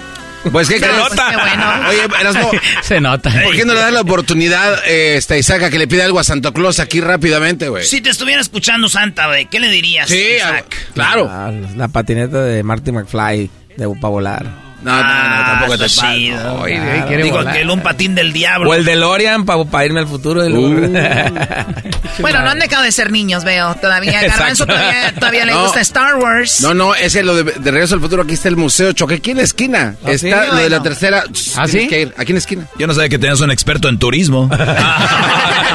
Pues 0.52 0.68
qué 0.68 0.78
Se 0.80 0.88
nota. 0.88 1.28
Qué 1.30 1.38
bueno. 1.38 1.66
Oye, 1.90 2.02
Erasmo, 2.20 2.52
Se 2.82 3.00
nota. 3.00 3.32
¿por 3.46 3.56
qué 3.56 3.64
no 3.64 3.74
le 3.74 3.80
das 3.80 3.94
la 3.94 4.02
oportunidad 4.02 4.82
eh, 4.86 5.16
esta 5.16 5.38
Isaac 5.38 5.64
a 5.64 5.70
que 5.70 5.80
le 5.80 5.88
pida 5.88 6.04
algo 6.04 6.20
a 6.20 6.24
Santa 6.26 6.52
Claus 6.52 6.80
aquí 6.82 7.00
rápidamente, 7.00 7.70
güey? 7.70 7.86
Si 7.86 8.02
te 8.02 8.10
estuviera 8.10 8.42
escuchando 8.42 8.90
Santa, 8.90 9.28
güey, 9.28 9.46
¿qué 9.46 9.62
le 9.62 9.70
dirías? 9.70 10.10
Sí, 10.10 10.22
Isaac? 10.36 10.66
claro. 10.94 11.30
Ah, 11.32 11.50
la 11.78 11.88
patineta 11.88 12.44
de 12.44 12.62
Marty 12.62 12.92
McFly, 12.92 13.50
de 13.78 13.88
para 14.02 14.10
volar. 14.10 14.73
No, 14.84 14.92
no, 14.92 14.98
no, 15.02 15.04
Ah, 15.06 15.46
tampoco 15.60 15.78
te 15.78 15.86
está 15.86 16.12
chido. 16.14 16.54
Oye, 16.62 16.80
Digo, 17.24 17.38
volar. 17.38 17.54
que 17.54 17.62
el 17.62 17.70
un 17.70 17.82
patín 17.82 18.16
del 18.16 18.34
diablo. 18.34 18.70
O 18.70 18.74
el 18.74 18.84
DeLorean 18.86 19.46
para 19.46 19.86
irme 19.86 20.00
al 20.02 20.08
futuro. 20.08 20.42
del- 20.44 20.54
Bueno, 22.20 22.42
no 22.44 22.52
han 22.52 22.60
dejado 22.60 22.84
de 22.84 22.92
ser 22.92 23.12
niños, 23.12 23.44
veo. 23.44 23.74
Todavía, 23.82 24.22
Garbanzo 24.22 24.68
todavía, 24.68 25.14
todavía 25.16 25.46
le 25.46 25.54
No. 25.54 25.64
gusta 25.64 25.82
Star 25.82 26.16
Wars. 26.18 26.62
No, 26.62 26.74
no, 26.76 26.94
ese 26.94 27.24
lo 27.24 27.36
de, 27.36 27.44
de 27.44 27.72
Regreso 27.72 27.96
al 27.96 28.02
Futuro. 28.02 28.22
Aquí 28.24 28.34
está 28.34 28.50
el 28.50 28.56
Museo 28.56 28.92
Choque. 28.94 29.16
Aquí 29.16 29.32
en 29.32 29.38
la 29.38 29.44
esquina. 29.44 29.96
¿Ah, 30.04 30.10
sí? 30.18 30.30
está 30.30 30.46
lo 30.46 30.56
de 30.58 30.70
la 30.70 30.84
tercera. 30.84 31.24
¿Ah, 31.58 31.68
sí? 31.68 31.88
que 31.88 32.02
ir. 32.02 32.14
Aquí 32.18 32.32
en 32.32 32.36
la 32.36 32.40
esquina. 32.40 32.68
Yo 32.78 32.86
no 32.86 32.94
sabía 32.94 33.10
que 33.10 33.18
tenías 33.18 33.40
un 33.42 33.50
experto 33.52 33.90
en 33.90 33.98
turismo. 33.98 34.48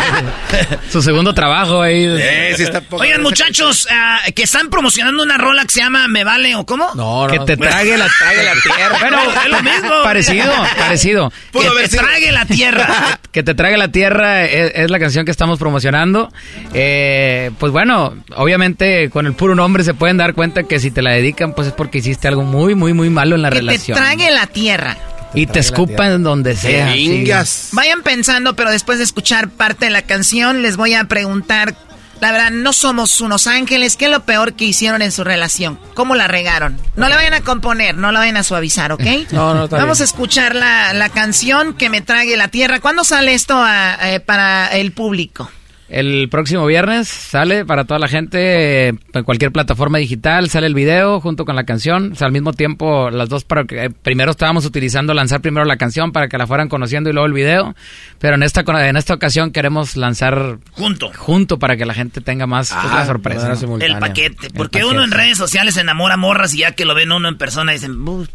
Su 0.92 1.02
segundo 1.02 1.34
trabajo 1.34 1.82
ahí. 1.82 2.04
Eh, 2.06 2.54
sí 2.56 2.62
está 2.62 2.80
poco- 2.80 3.02
Oigan, 3.02 3.22
muchachos, 3.22 3.86
ah, 3.90 4.20
que 4.34 4.44
están 4.44 4.68
promocionando 4.70 5.22
una 5.22 5.36
rola 5.38 5.64
que 5.64 5.72
se 5.72 5.80
llama 5.80 6.08
Me 6.08 6.24
Vale 6.24 6.54
o 6.56 6.64
cómo? 6.64 6.90
No, 6.94 7.26
no. 7.26 7.32
Que 7.32 7.40
te 7.40 7.56
trague 7.56 7.96
la, 7.96 8.06
trague 8.18 8.42
la 8.44 8.52
tierra. 8.62 8.97
Bueno, 9.00 9.18
es 9.44 9.50
lo 9.50 9.62
mismo. 9.62 9.90
Parecido, 10.04 10.52
parecido. 10.76 11.32
Pudo 11.52 11.62
Que 11.62 11.68
haber 11.68 11.82
te 11.84 11.90
sido. 11.90 12.02
trague 12.02 12.32
la 12.32 12.44
tierra. 12.44 13.18
Que 13.32 13.42
te 13.42 13.54
trague 13.54 13.76
la 13.76 13.88
tierra 13.88 14.44
es, 14.46 14.72
es 14.74 14.90
la 14.90 14.98
canción 14.98 15.24
que 15.24 15.30
estamos 15.30 15.58
promocionando. 15.58 16.32
Eh, 16.74 17.50
pues 17.58 17.70
bueno, 17.72 18.16
obviamente 18.34 19.10
con 19.10 19.26
el 19.26 19.34
puro 19.34 19.54
nombre 19.54 19.84
se 19.84 19.94
pueden 19.94 20.16
dar 20.16 20.34
cuenta 20.34 20.62
que 20.64 20.80
si 20.80 20.90
te 20.90 21.02
la 21.02 21.10
dedican, 21.12 21.52
pues 21.52 21.68
es 21.68 21.72
porque 21.74 21.98
hiciste 21.98 22.26
algo 22.26 22.42
muy, 22.42 22.74
muy, 22.74 22.94
muy 22.94 23.10
malo 23.10 23.36
en 23.36 23.42
la 23.42 23.50
que 23.50 23.56
te 23.56 23.60
relación. 23.60 23.98
trague 23.98 24.30
la 24.30 24.46
tierra. 24.46 24.96
y 25.34 25.46
te 25.46 25.58
escupan 25.60 26.22
donde 26.22 26.56
sea. 26.56 26.92
sí. 26.94 27.30
Vayan 27.72 28.02
pensando, 28.02 28.56
pero 28.56 28.70
después 28.70 28.96
de 28.98 29.04
escuchar 29.04 29.50
parte 29.50 29.84
de 29.84 29.90
la 29.90 30.02
canción, 30.02 30.62
les 30.62 30.76
voy 30.76 30.94
a 30.94 31.04
preguntar. 31.04 31.74
La 32.20 32.32
verdad, 32.32 32.50
no 32.50 32.72
somos 32.72 33.20
unos 33.20 33.46
ángeles. 33.46 33.96
¿Qué 33.96 34.06
es 34.06 34.10
lo 34.10 34.24
peor 34.24 34.54
que 34.54 34.64
hicieron 34.64 35.02
en 35.02 35.12
su 35.12 35.22
relación? 35.22 35.78
¿Cómo 35.94 36.14
la 36.16 36.26
regaron? 36.26 36.76
No 36.96 37.08
la 37.08 37.14
vayan 37.16 37.34
a 37.34 37.42
componer, 37.42 37.96
no 37.96 38.10
la 38.10 38.18
vayan 38.18 38.36
a 38.36 38.42
suavizar, 38.42 38.90
¿ok? 38.92 39.02
No, 39.30 39.54
no, 39.54 39.68
Vamos 39.68 39.98
bien. 39.98 40.02
a 40.02 40.04
escuchar 40.04 40.54
la, 40.56 40.92
la 40.94 41.08
canción 41.10 41.74
que 41.74 41.88
me 41.90 42.00
trague 42.00 42.36
la 42.36 42.48
tierra. 42.48 42.80
¿Cuándo 42.80 43.04
sale 43.04 43.34
esto 43.34 43.54
a- 43.56 43.96
eh, 44.10 44.20
para 44.20 44.66
el 44.68 44.90
público? 44.92 45.50
El 45.88 46.28
próximo 46.28 46.66
viernes 46.66 47.08
sale 47.08 47.64
para 47.64 47.84
toda 47.84 47.98
la 47.98 48.08
gente 48.08 48.88
en 48.88 49.24
cualquier 49.24 49.52
plataforma 49.52 49.96
digital, 49.98 50.50
sale 50.50 50.66
el 50.66 50.74
video 50.74 51.18
junto 51.20 51.46
con 51.46 51.56
la 51.56 51.64
canción, 51.64 52.12
o 52.12 52.14
sea, 52.14 52.26
al 52.26 52.32
mismo 52.32 52.52
tiempo 52.52 53.10
las 53.10 53.30
dos 53.30 53.44
para 53.44 53.64
que 53.64 53.84
eh, 53.86 53.90
primero 53.90 54.30
estábamos 54.30 54.66
utilizando 54.66 55.14
lanzar 55.14 55.40
primero 55.40 55.64
la 55.64 55.78
canción 55.78 56.12
para 56.12 56.28
que 56.28 56.36
la 56.36 56.46
fueran 56.46 56.68
conociendo 56.68 57.08
y 57.08 57.14
luego 57.14 57.26
el 57.26 57.32
video, 57.32 57.74
pero 58.18 58.34
en 58.34 58.42
esta 58.42 58.64
en 58.68 58.96
esta 58.98 59.14
ocasión 59.14 59.50
queremos 59.50 59.96
lanzar 59.96 60.58
Junto. 60.72 61.10
junto 61.16 61.58
para 61.58 61.78
que 61.78 61.86
la 61.86 61.94
gente 61.94 62.20
tenga 62.20 62.46
más 62.46 62.70
pues, 62.70 62.92
la 62.92 63.06
sorpresa. 63.06 63.54
El 63.80 63.98
paquete. 63.98 64.50
Porque 64.50 64.80
El 64.80 64.86
uno 64.86 65.04
en 65.04 65.10
redes 65.10 65.38
sociales 65.38 65.74
se 65.74 65.80
enamora 65.80 66.18
morras 66.18 66.52
y 66.54 66.58
ya 66.58 66.72
que 66.72 66.84
lo 66.84 66.94
ven 66.94 67.12
uno 67.12 67.28
en 67.28 67.38
persona 67.38 67.72
dicen, 67.72 68.04
"Buf, 68.04 68.28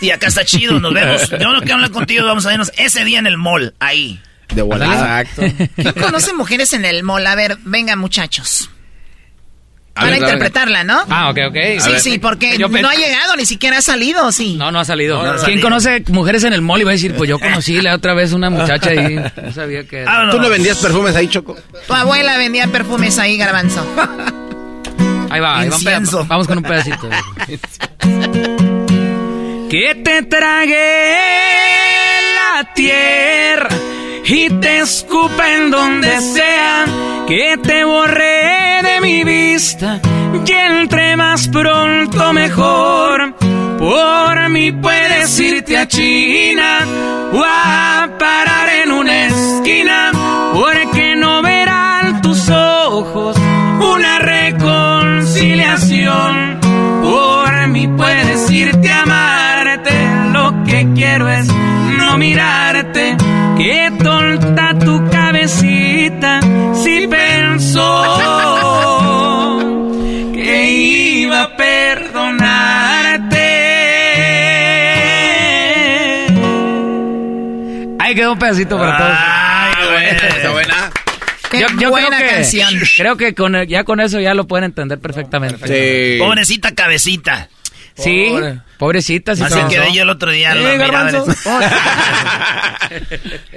y 0.00 0.10
acá 0.10 0.28
está 0.28 0.44
chido, 0.44 0.80
nos 0.80 0.94
vemos. 0.94 1.28
Yo 1.40 1.52
no 1.52 1.60
quiero 1.60 1.74
hablar 1.74 1.90
contigo, 1.90 2.24
vamos 2.24 2.46
a 2.46 2.50
vernos 2.50 2.72
ese 2.78 3.04
día 3.04 3.18
en 3.18 3.26
el 3.26 3.36
mall, 3.36 3.74
ahí. 3.80 4.20
De 4.54 4.62
volada. 4.62 5.20
Exacto. 5.22 5.42
¿Quién 5.76 5.92
conoce 5.94 6.32
mujeres 6.34 6.72
en 6.72 6.84
el 6.84 7.02
mall? 7.02 7.26
A 7.26 7.34
ver, 7.34 7.58
venga, 7.64 7.96
muchachos. 7.96 8.70
A 9.94 10.00
Para 10.00 10.10
ver, 10.12 10.20
interpretarla, 10.20 10.84
¿no? 10.84 11.00
Ah, 11.08 11.30
ok, 11.30 11.38
ok. 11.48 11.56
Sí, 11.80 11.90
ver. 11.90 12.00
sí, 12.00 12.18
porque 12.18 12.58
Yo 12.58 12.68
no 12.68 12.88
ha 12.88 12.94
llegado, 12.94 13.34
ni 13.34 13.46
siquiera 13.46 13.78
ha 13.78 13.82
salido, 13.82 14.30
sí. 14.30 14.54
No, 14.56 14.70
no 14.70 14.78
ha 14.80 14.84
salido. 14.84 15.16
No, 15.16 15.22
no 15.22 15.28
ha 15.30 15.32
¿Quién 15.36 15.44
salido. 15.44 15.62
conoce 15.62 16.04
mujeres 16.08 16.44
en 16.44 16.52
el 16.52 16.60
mall? 16.60 16.82
Y 16.82 16.84
va 16.84 16.90
a 16.90 16.92
decir, 16.92 17.14
pues 17.14 17.30
yo 17.30 17.38
conocí 17.38 17.80
la 17.80 17.94
otra 17.94 18.12
vez 18.12 18.34
una 18.34 18.50
muchacha 18.50 18.90
ahí. 18.90 19.16
No 19.42 19.52
sabía 19.52 19.86
que... 19.86 20.04
Vámonos. 20.04 20.36
¿Tú 20.36 20.42
no 20.42 20.50
vendías 20.50 20.76
perfumes 20.78 21.16
ahí, 21.16 21.28
Choco? 21.28 21.56
Tu 21.86 21.92
abuela 21.94 22.36
vendía 22.36 22.66
perfumes 22.66 23.18
ahí, 23.18 23.38
garbanzo. 23.38 23.86
Ahí 25.30 25.40
va, 25.40 25.60
ahí 25.60 25.68
va 25.70 26.24
vamos 26.24 26.46
con 26.46 26.58
un 26.58 26.64
pedacito. 26.64 27.08
que 29.70 29.94
te 30.04 30.22
trague 30.24 31.16
tierra 32.74 33.68
y 34.28 34.50
te 34.50 34.80
escupen 34.80 35.70
donde 35.70 36.20
sea, 36.20 36.84
que 37.28 37.56
te 37.62 37.84
borré 37.84 38.82
de 38.82 39.00
mi 39.00 39.22
vista 39.22 40.00
y 40.34 40.38
entre 40.52 41.16
más 41.16 41.46
pronto 41.48 42.32
mejor. 42.32 43.36
Por 43.78 44.48
mí 44.48 44.72
puedes 44.72 45.38
irte 45.38 45.78
a 45.78 45.86
China 45.86 46.80
o 47.32 47.40
a 47.44 48.08
parar 48.18 48.68
en 48.82 48.90
una 48.90 49.26
esquina, 49.26 50.10
porque 50.52 51.14
no 51.14 51.40
verán 51.42 52.20
tus 52.20 52.48
ojos 52.48 53.36
una 53.78 54.18
reconciliación. 54.18 56.58
Por 57.02 57.68
mí 57.68 57.86
puedes 57.86 58.50
irte 58.50 58.90
a 58.90 59.02
amarte, 59.02 59.92
lo 60.32 60.64
que 60.64 60.88
quiero 60.94 61.30
es 61.30 61.46
no 61.46 62.18
mirarte. 62.18 63.16
Qué 63.56 63.90
tonta 64.02 64.78
tu 64.78 65.08
cabecita 65.10 66.40
si 66.74 67.06
pensó 67.06 68.04
que 70.34 70.70
iba 70.70 71.42
a 71.42 71.56
perdonarte. 71.56 73.36
Ahí 77.98 78.14
quedó 78.14 78.32
un 78.32 78.38
pedacito 78.38 78.78
para 78.78 78.98
todos. 78.98 79.16
Ay, 79.18 79.86
buena, 79.90 80.10
está 80.10 80.50
buena. 80.52 80.90
Qué 81.50 81.86
buena 81.86 82.06
creo 82.08 82.18
que, 82.18 82.34
canción. 82.34 82.68
Creo 82.96 83.16
que 83.16 83.34
con, 83.34 83.66
ya 83.66 83.84
con 83.84 84.00
eso 84.00 84.20
ya 84.20 84.34
lo 84.34 84.46
pueden 84.46 84.64
entender 84.64 84.98
perfectamente. 84.98 86.18
Pobrecita 86.18 86.74
cabecita. 86.74 87.48
Sí, 87.96 88.26
Pobre. 88.28 88.60
pobrecita. 88.78 89.34
Sí 89.34 89.42
Así 89.42 89.58
quedé 89.70 89.92
yo 89.94 90.02
el 90.02 90.10
otro 90.10 90.30
día. 90.30 90.52
El- 90.52 90.80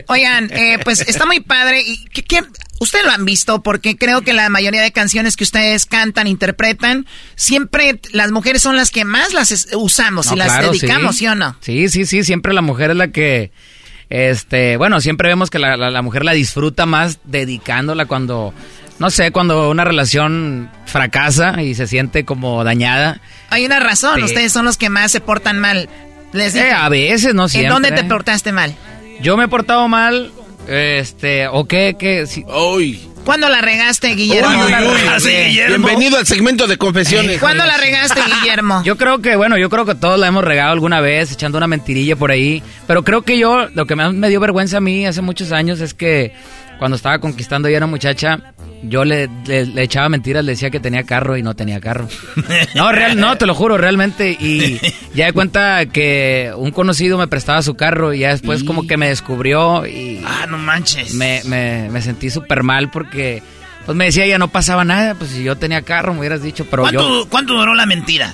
Oigan, 0.08 0.50
eh, 0.52 0.80
pues 0.84 1.02
está 1.02 1.26
muy 1.26 1.40
padre. 1.40 1.82
y 1.86 2.06
¿qué- 2.06 2.24
qué- 2.24 2.44
Ustedes 2.82 3.04
lo 3.06 3.12
han 3.12 3.26
visto 3.26 3.62
porque 3.62 3.98
creo 3.98 4.22
que 4.22 4.32
la 4.32 4.48
mayoría 4.50 4.82
de 4.82 4.94
canciones 4.94 5.36
que 5.36 5.44
ustedes 5.44 5.86
cantan, 5.86 6.28
interpretan, 6.28 7.06
siempre 7.36 8.00
las 8.14 8.32
mujeres 8.32 8.62
son 8.62 8.78
las 8.78 8.90
que 8.90 9.04
más 9.04 9.34
las 9.34 9.68
usamos 9.74 10.28
y 10.28 10.30
No, 10.30 10.36
las 10.38 10.48
claro, 10.48 10.72
dedicamos, 10.72 11.18
¿sí. 11.18 11.28
o 11.28 11.36
no? 11.36 11.58
Sí, 11.60 11.90
sí, 11.90 12.06
sí, 12.06 12.24
siempre 12.24 12.54
la 12.54 12.62
mujer 12.62 12.92
es 12.92 12.96
la 12.98 13.10
que, 13.10 13.52
este, 14.10 14.78
bueno, 14.78 15.02
siempre 15.02 15.28
vemos 15.28 15.50
que 15.50 15.60
la, 15.60 15.76
la- 15.76 15.90
la 15.92 16.02
mujer 16.02 16.24
la 16.24 16.32
disfruta 16.32 16.86
más 16.86 17.20
dedicándola 17.26 18.06
cuando, 18.06 18.54
no 19.00 19.10
sé, 19.10 19.32
cuando 19.32 19.70
una 19.70 19.86
relación 19.86 20.70
fracasa 20.86 21.62
y 21.62 21.74
se 21.76 21.88
siente 21.88 22.26
como 22.26 22.64
dañada. 22.64 23.22
Hay 23.50 23.66
una 23.66 23.80
razón, 23.80 24.22
ustedes 24.24 24.52
son 24.52 24.66
los 24.66 24.78
que 24.78 24.90
más 24.90 25.12
se 25.12 25.22
portan 25.22 25.60
mal. 25.60 25.90
Les. 26.34 26.54
Eh, 26.56 26.72
a 26.72 26.90
veces, 26.90 27.34
no 27.34 27.48
siempre. 27.48 27.68
¿En 27.68 27.74
dónde 27.74 27.92
te 27.92 28.02
eh. 28.02 28.10
portaste 28.10 28.52
mal? 28.52 28.76
Yo 29.22 29.36
me 29.38 29.46
he 29.46 29.48
portado 29.48 29.88
mal, 29.88 30.32
este, 30.68 31.48
o 31.48 31.66
qué, 31.66 31.96
qué, 31.98 32.28
si- 32.28 32.46
¿Cuándo 33.26 33.50
la 33.50 33.62
regaste, 33.62 34.16
Guillermo? 34.16 34.50
Uy, 34.50 34.74
uy, 34.74 34.88
uy. 34.88 35.08
Así, 35.08 35.30
Bienvenido 35.68 36.18
al 36.18 36.26
segmento 36.26 36.68
de 36.68 36.78
confesiones. 36.78 37.40
¿Cuándo 37.40 37.66
la 37.66 37.78
regaste, 37.78 38.20
Guillermo? 38.22 38.82
Yo 38.86 38.98
creo 38.98 39.20
que, 39.20 39.36
bueno, 39.36 39.58
yo 39.58 39.70
creo 39.70 39.86
que 39.86 39.94
todos 39.94 40.20
la 40.20 40.28
hemos 40.28 40.44
regado 40.44 40.72
alguna 40.72 41.00
vez, 41.02 41.32
echando 41.32 41.58
una 41.58 41.68
mentirilla 41.68 42.16
por 42.16 42.32
ahí. 42.32 42.64
Pero 42.88 43.04
creo 43.04 43.22
que 43.22 43.38
yo, 43.38 43.68
lo 43.74 43.86
que 43.86 43.96
más 43.96 44.14
me 44.14 44.30
dio 44.30 44.40
vergüenza 44.40 44.78
a 44.78 44.82
mí 44.82 45.06
hace 45.06 45.22
muchos 45.22 45.52
años 45.52 45.80
es 45.80 45.94
que 45.94 46.34
cuando 46.80 46.96
estaba 46.98 47.20
conquistando 47.20 47.70
yo 47.70 47.76
a 47.76 47.80
una 47.80 47.88
muchacha, 47.88 48.40
yo 48.84 49.04
le, 49.06 49.30
le- 49.46 49.66
le 49.68 49.84
echaba 49.84 50.10
mentiras, 50.10 50.44
le 50.44 50.54
decía 50.54 50.70
que 50.70 50.80
tenía 50.80 51.04
carro 51.04 51.38
y 51.38 51.44
no 51.44 51.54
tenía 51.56 51.80
carro. 51.80 52.08
No, 52.76 52.92
real, 52.92 53.20
no, 53.20 53.38
te 53.38 53.46
lo 53.46 53.54
juro, 53.54 53.78
realmente. 53.78 54.32
Y 54.32 54.80
ya 55.14 55.26
de 55.28 55.34
cuenta 55.34 55.86
que 55.88 56.52
un 56.56 56.72
conocido 56.72 57.18
me 57.18 57.28
prestaba 57.28 57.62
su 57.62 57.76
carro 57.76 58.14
y 58.14 58.20
ya 58.20 58.30
después 58.30 58.64
como 58.64 58.88
que 58.88 58.98
me 58.98 59.10
descubrió 59.10 59.86
y... 59.86 60.24
Ah, 60.26 60.46
no 60.48 60.58
manches. 60.58 61.14
Me, 61.14 61.42
me, 61.46 61.90
me 61.90 62.02
sentí 62.02 62.30
súper 62.30 62.64
mal 62.64 62.90
porque... 62.90 63.44
Pues 63.86 63.98
me 63.98 64.06
decía, 64.06 64.28
ya 64.28 64.38
no 64.38 64.50
pasaba 64.50 64.86
nada, 64.86 65.16
pues 65.16 65.32
si 65.32 65.44
yo 65.44 65.56
tenía 65.58 65.82
carro 65.82 66.14
me 66.14 66.20
hubieras 66.20 66.44
dicho, 66.44 66.66
pero 66.70 66.84
yo... 66.92 67.00
¿Cuánto, 67.00 67.30
cuánto 67.30 67.54
duró 67.56 67.74
la 67.74 67.86
mentira? 67.88 68.34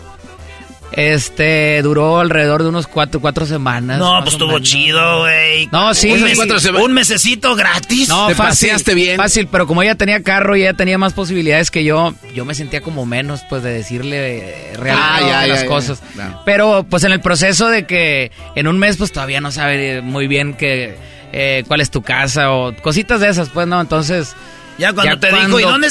Este, 0.96 1.82
duró 1.82 2.20
alrededor 2.20 2.64
de 2.64 2.70
unos 2.70 2.88
cuatro, 2.88 3.20
cuatro 3.20 3.46
semanas. 3.46 4.00
No, 4.00 4.20
pues 4.22 4.34
estuvo 4.34 4.58
chido, 4.60 5.20
güey. 5.22 5.68
No, 5.72 5.94
sí. 5.94 6.12
Un, 6.12 6.24
mes- 6.24 6.40
un 6.82 6.94
mesecito 6.94 7.54
gratis. 7.56 8.08
No, 8.08 8.30
fácil, 8.30 8.72
Fácil, 9.18 9.48
pero 9.48 9.68
como 9.68 9.84
ella 9.84 9.96
tenía 9.96 10.24
carro 10.24 10.56
y 10.56 10.62
ella 10.62 10.74
tenía 10.74 10.98
más 10.98 11.12
posibilidades 11.14 11.70
que 11.70 11.84
yo, 11.84 12.14
yo 12.34 12.46
me 12.46 12.56
sentía 12.56 12.80
como 12.82 13.06
menos, 13.06 13.42
pues, 13.50 13.62
de 13.64 13.72
decirle 13.74 14.38
eh, 14.38 14.74
realmente 14.78 15.10
Ah, 15.12 15.20
ya, 15.22 15.48
las 15.48 15.60
ya, 15.60 15.64
ya. 15.64 15.68
cosas. 15.68 16.02
Claro. 16.14 16.42
Pero, 16.46 16.86
pues, 16.90 17.04
en 17.04 17.12
el 17.12 17.20
proceso 17.20 17.68
de 17.68 17.86
que 17.86 18.32
en 18.56 18.68
un 18.68 18.80
mes, 18.80 18.96
pues, 18.98 19.12
todavía 19.12 19.42
no 19.42 19.52
sabe 19.52 20.02
muy 20.02 20.28
bien 20.28 20.54
que, 20.54 20.96
eh, 21.34 21.64
cuál 21.68 21.82
es 21.82 21.92
tu 21.92 22.02
casa 22.04 22.52
o 22.54 22.74
cositas 22.78 23.20
de 23.20 23.30
esas, 23.30 23.50
pues, 23.50 23.68
¿no? 23.68 23.82
Entonces... 23.82 24.34
Ya 24.78 24.92
cuando 24.94 25.18
te 25.20 25.28
dijo, 25.32 25.60
¿y 25.60 25.64
dónde, 25.64 25.88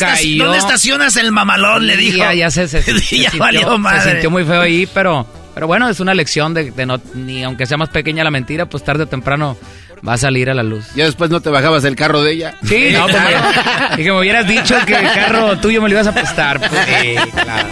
estacionas 0.59 1.17
el 1.17 1.33
mamalón? 1.33 1.87
Le 1.87 1.97
dijo. 1.97 2.19
Ya, 2.19 2.35
ya 2.35 2.51
se, 2.51 2.69
se- 2.69 2.83
se 2.83 2.93
ya 2.93 3.01
sintió, 3.31 3.39
valió 3.39 3.79
madre. 3.79 4.01
se 4.03 4.11
sintió 4.13 4.31
muy 4.31 4.45
feo 4.45 4.61
ahí, 4.61 4.87
pero, 4.93 5.27
pero 5.55 5.67
bueno, 5.67 5.89
es 5.89 6.01
una 6.01 6.13
lección 6.15 6.53
de, 6.55 6.71
de 6.71 6.87
no, 6.87 7.01
ni 7.15 7.43
aunque 7.45 7.67
sea 7.67 7.77
más 7.79 7.89
pequeña 7.89 8.23
la 8.25 8.31
mentira, 8.31 8.67
pues 8.67 8.85
tarde 8.85 9.05
o 9.05 9.07
temprano 9.07 9.57
va 10.07 10.13
a 10.15 10.19
salir 10.19 10.51
a 10.51 10.55
la 10.55 10.63
luz. 10.63 10.85
Ya 10.95 11.05
después 11.07 11.31
no 11.31 11.41
te 11.41 11.49
bajabas 11.49 11.83
del 11.83 11.97
carro 11.97 12.21
de 12.23 12.33
ella. 12.33 12.55
Sí, 12.63 12.91
no, 12.93 13.09
ya- 13.09 13.93
y 13.97 14.03
que 14.03 14.13
me 14.13 14.19
hubieras 14.19 14.47
dicho 14.47 14.75
que 14.87 14.95
el 14.95 15.13
carro 15.13 15.59
tuyo 15.61 15.81
me 15.81 15.89
lo 15.89 15.95
ibas 15.95 16.07
a 16.09 16.13
prestar. 16.13 16.59
Pues, 16.59 16.71
sí, 16.87 17.31
claro. 17.31 17.69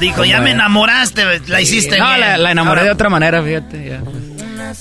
Dijo, 0.00 0.24
ya 0.24 0.40
me 0.40 0.50
enamoraste, 0.52 1.40
la 1.46 1.60
hiciste 1.60 1.98
No, 1.98 2.06
bien. 2.08 2.20
la, 2.20 2.36
la 2.38 2.50
enamoré 2.52 2.80
Ahora- 2.80 2.84
de 2.88 2.90
otra 2.94 3.08
manera, 3.08 3.42
fíjate. 3.42 3.88
ya. 3.90 4.00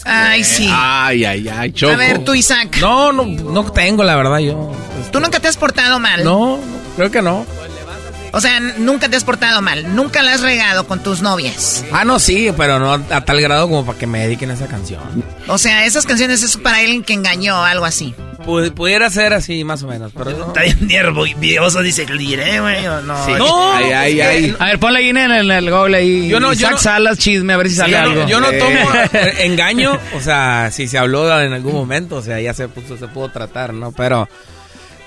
Ay, 0.06 0.44
sí. 0.44 0.70
Ay, 0.72 1.26
ay, 1.26 1.48
ay, 1.48 1.72
Choco. 1.72 1.94
A 1.94 1.98
ver, 1.98 2.24
tú, 2.24 2.34
Isaac. 2.34 2.78
No, 2.80 3.12
no, 3.12 3.26
no 3.26 3.72
tengo, 3.72 4.04
la 4.04 4.16
verdad, 4.16 4.40
yo. 4.40 4.72
¿Tú 5.12 5.20
nunca 5.20 5.40
te 5.40 5.48
has 5.48 5.58
portado 5.58 6.00
mal? 6.00 6.24
No, 6.24 6.60
creo 6.96 7.12
que 7.12 7.22
no. 7.22 7.46
O 8.32 8.42
sea, 8.42 8.60
nunca 8.60 9.10
te 9.10 9.16
has 9.18 9.24
portado 9.24 9.62
mal. 9.62 9.96
Nunca 9.96 10.22
la 10.24 10.34
has 10.34 10.42
regado 10.42 10.86
con 10.88 11.02
tus 11.02 11.22
novias. 11.22 11.84
Ah, 11.92 12.06
no, 12.06 12.20
sí, 12.20 12.52
pero 12.56 12.80
no 12.80 12.94
a 12.94 13.26
tal 13.26 13.42
grado 13.42 13.68
como 13.68 13.86
para 13.86 13.98
que 13.98 14.08
me 14.08 14.20
dediquen 14.20 14.52
a 14.52 14.54
esa 14.54 14.68
canción. 14.68 15.02
O 15.48 15.58
sea, 15.58 15.86
esas 15.86 16.06
canciones 16.06 16.44
es 16.44 16.58
para 16.58 16.78
alguien 16.78 17.04
que 17.04 17.14
engañó 17.14 17.60
o 17.60 17.64
algo 17.64 17.86
así. 17.86 18.14
Pu- 18.46 18.72
pudiera 18.74 19.10
ser 19.10 19.34
así, 19.34 19.64
más 19.64 19.84
o 19.84 19.88
menos, 19.88 20.12
pero 20.16 20.32
no. 20.32 20.48
Está 20.48 20.62
bien 20.62 20.88
nervioso, 20.88 21.82
dice, 21.82 22.06
¿le 22.06 22.18
diré, 22.18 22.60
güey? 22.62 22.88
o 22.88 23.02
no? 23.02 23.26
Sí. 23.26 23.32
No, 23.38 23.74
Ay, 23.74 23.92
ay, 23.92 24.22
ay. 24.22 24.56
A 24.60 24.66
ver, 24.68 24.80
ponle 24.80 25.00
ahí 25.00 25.10
en 25.10 25.18
el, 25.18 25.32
en 25.32 25.52
el 25.52 25.70
Google 25.72 25.98
ahí. 25.98 26.28
Yo 26.30 26.40
no- 26.40 26.54
yo 26.54 26.72
no- 26.72 26.78
Salas, 26.78 27.18
chisme, 27.18 27.54
a 27.54 27.58
ver 27.58 27.70
si 27.70 27.76
sale 27.76 27.92
yo, 27.94 28.02
no, 28.04 28.12
algo. 28.12 28.28
yo 28.28 28.40
no 28.40 28.50
Eh. 28.52 28.58
tomo 28.60 28.94
eh, 29.14 29.34
engaño, 29.40 30.00
o 30.16 30.22
sea, 30.22 30.70
si 30.72 30.88
se 30.88 30.98
habló 30.98 31.40
en 31.42 31.52
algún 31.54 31.74
momento, 31.74 32.16
o 32.18 32.22
sea, 32.22 32.40
ya 32.40 32.54
se 32.54 32.68
puso, 32.70 32.98
se 32.98 33.08
pudo 33.08 33.30
tratar, 33.30 33.74
¿no? 33.74 33.92
Pero 33.92 34.30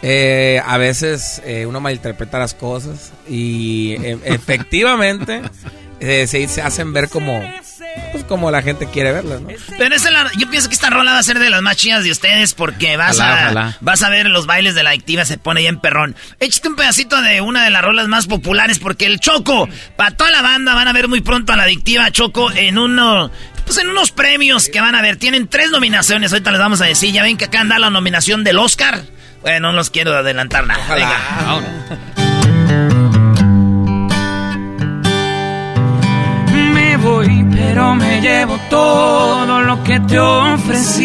eh, 0.02 0.60
a 0.64 0.76
veces 0.78 1.40
eh, 1.44 1.66
uno 1.66 1.80
malinterpreta 1.80 2.38
las 2.38 2.54
cosas 2.54 3.12
y 3.28 3.92
eh, 4.02 4.18
efectivamente 4.24 5.42
eh, 6.00 6.26
se, 6.26 6.46
se 6.48 6.60
hacen 6.62 6.92
ver 6.92 7.08
como, 7.08 7.40
pues, 8.10 8.24
como 8.24 8.50
la 8.50 8.62
gente 8.62 8.86
quiere 8.86 9.12
verlas, 9.12 9.40
¿no? 9.40 9.48
Pero 9.78 9.94
esa 9.94 10.10
la- 10.10 10.30
yo 10.38 10.50
pienso 10.50 10.68
que 10.68 10.74
esta 10.74 10.90
rola 10.90 11.12
va 11.12 11.18
a 11.18 11.22
ser 11.22 11.38
de 11.38 11.50
las 11.50 11.62
más 11.62 11.76
chidas 11.76 12.02
de 12.02 12.10
ustedes 12.10 12.54
porque 12.54 12.96
vas 12.96 13.16
Ojalá, 13.16 13.32
a 13.38 13.44
ojalá. 13.50 13.78
vas 13.80 14.02
a 14.02 14.08
ver 14.08 14.26
los 14.26 14.46
bailes 14.46 14.74
de 14.74 14.82
la 14.82 14.90
adictiva 14.90 15.24
se 15.24 15.38
pone 15.38 15.62
ya 15.62 15.68
en 15.68 15.78
perrón. 15.80 16.16
Échate 16.40 16.68
un 16.68 16.76
pedacito 16.76 17.20
de 17.22 17.40
una 17.40 17.62
de 17.64 17.70
las 17.70 17.82
rolas 17.82 18.08
más 18.08 18.26
populares 18.26 18.78
porque 18.80 19.06
el 19.06 19.20
Choco, 19.20 19.68
para 19.96 20.10
toda 20.16 20.30
la 20.32 20.42
banda 20.42 20.74
van 20.74 20.88
a 20.88 20.92
ver 20.92 21.06
muy 21.08 21.20
pronto 21.20 21.52
a 21.52 21.56
la 21.56 21.62
adictiva 21.64 22.10
Choco 22.10 22.50
en 22.50 22.76
uno 22.78 23.30
pues 23.64 23.78
en 23.78 23.88
unos 23.88 24.10
premios 24.10 24.68
que 24.68 24.80
van 24.80 24.96
a 24.96 25.02
ver. 25.02 25.16
Tienen 25.18 25.46
tres 25.46 25.70
nominaciones, 25.70 26.32
ahorita 26.32 26.50
les 26.50 26.58
vamos 26.58 26.80
a 26.80 26.86
decir. 26.86 27.12
Ya 27.12 27.22
ven 27.22 27.36
que 27.36 27.44
acá 27.44 27.60
anda 27.60 27.78
la 27.78 27.90
nominación 27.90 28.42
del 28.42 28.58
Oscar. 28.58 29.04
Bueno, 29.42 29.72
no 29.72 29.76
los 29.76 29.90
quiero 29.90 30.16
adelantar 30.16 30.66
nada. 30.66 30.94
Venga. 30.94 31.18
Me 36.72 36.96
voy, 36.98 37.44
pero 37.50 37.94
me 37.96 38.20
llevo 38.20 38.56
todo 38.70 39.62
lo 39.62 39.82
que 39.82 39.98
te 40.00 40.18
ofrecí. 40.18 41.02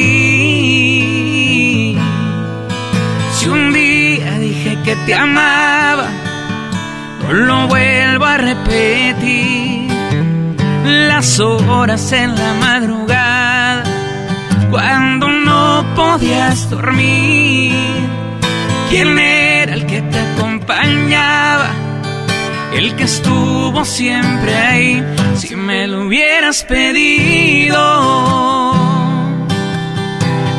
Si 3.33 3.47
un 3.49 3.73
día 3.73 4.37
dije 4.37 4.77
que 4.85 4.95
te 5.07 5.15
amaba, 5.15 6.07
no 7.23 7.33
lo 7.33 7.67
vuelvo 7.67 8.25
a 8.25 8.37
repetir. 8.37 9.87
Las 10.85 11.39
horas 11.39 12.11
en 12.11 12.35
la 12.35 12.53
madrugada, 12.53 13.83
cuando 14.69 15.27
no 15.27 15.83
podías 15.95 16.69
dormir. 16.69 17.73
¿Quién 18.89 19.19
era 19.19 19.73
el 19.73 19.85
que 19.85 20.01
te 20.01 20.19
acompañaba? 20.19 21.87
el 22.73 22.95
que 22.95 23.03
estuvo 23.05 23.83
siempre 23.85 24.55
ahí, 24.55 25.03
si 25.35 25.55
me 25.55 25.87
lo 25.87 26.05
hubieras 26.05 26.63
pedido. 26.63 27.77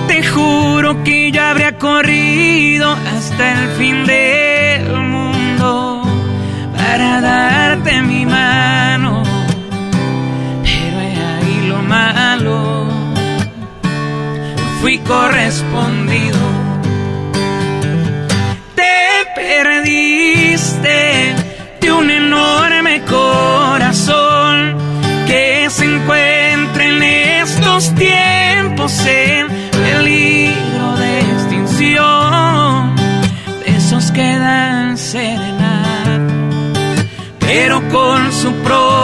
Te 0.08 0.26
juro 0.26 1.04
que 1.04 1.30
yo 1.30 1.42
habría 1.42 1.78
corrido 1.78 2.90
hasta 2.90 3.52
el 3.52 3.68
fin 3.78 4.04
del 4.04 4.92
mundo 4.96 6.02
para 6.76 7.20
darte 7.20 8.02
mi 8.02 8.26
mano. 8.26 9.22
Pero 10.64 11.00
he 11.00 11.14
ahí 11.14 11.66
lo 11.68 11.82
malo. 11.82 12.88
fui 14.80 14.98
correspondido. 14.98 16.57
Te 19.38 19.44
perdiste 19.44 21.34
de 21.80 21.92
un 21.92 22.10
enorme 22.10 23.02
corazón 23.02 24.76
que 25.28 25.68
se 25.70 25.84
encuentra 25.84 26.84
en 26.84 27.02
estos 27.04 27.94
tiempos 27.94 28.92
en 29.06 29.46
peligro 29.70 30.96
de 30.96 31.20
extinción. 31.20 32.96
De 33.60 33.76
esos 33.76 34.10
que 34.10 34.38
dan 34.38 34.98
serenata, 34.98 36.18
pero 37.38 37.88
con 37.90 38.32
su 38.32 38.52
propia 38.64 38.97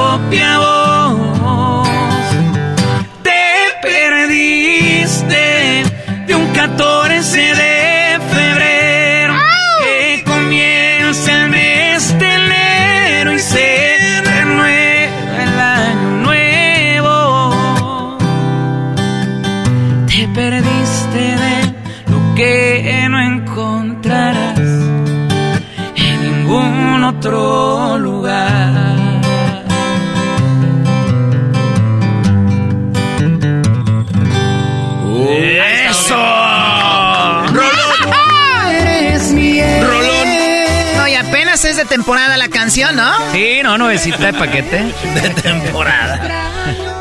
canción, 42.75 42.97
¿no? 42.97 43.13
Sí, 43.31 43.61
no, 43.63 43.79
nuevecita 43.79 44.19
de 44.19 44.33
paquete. 44.33 44.79
De 45.23 45.31
temporada. 45.31 46.21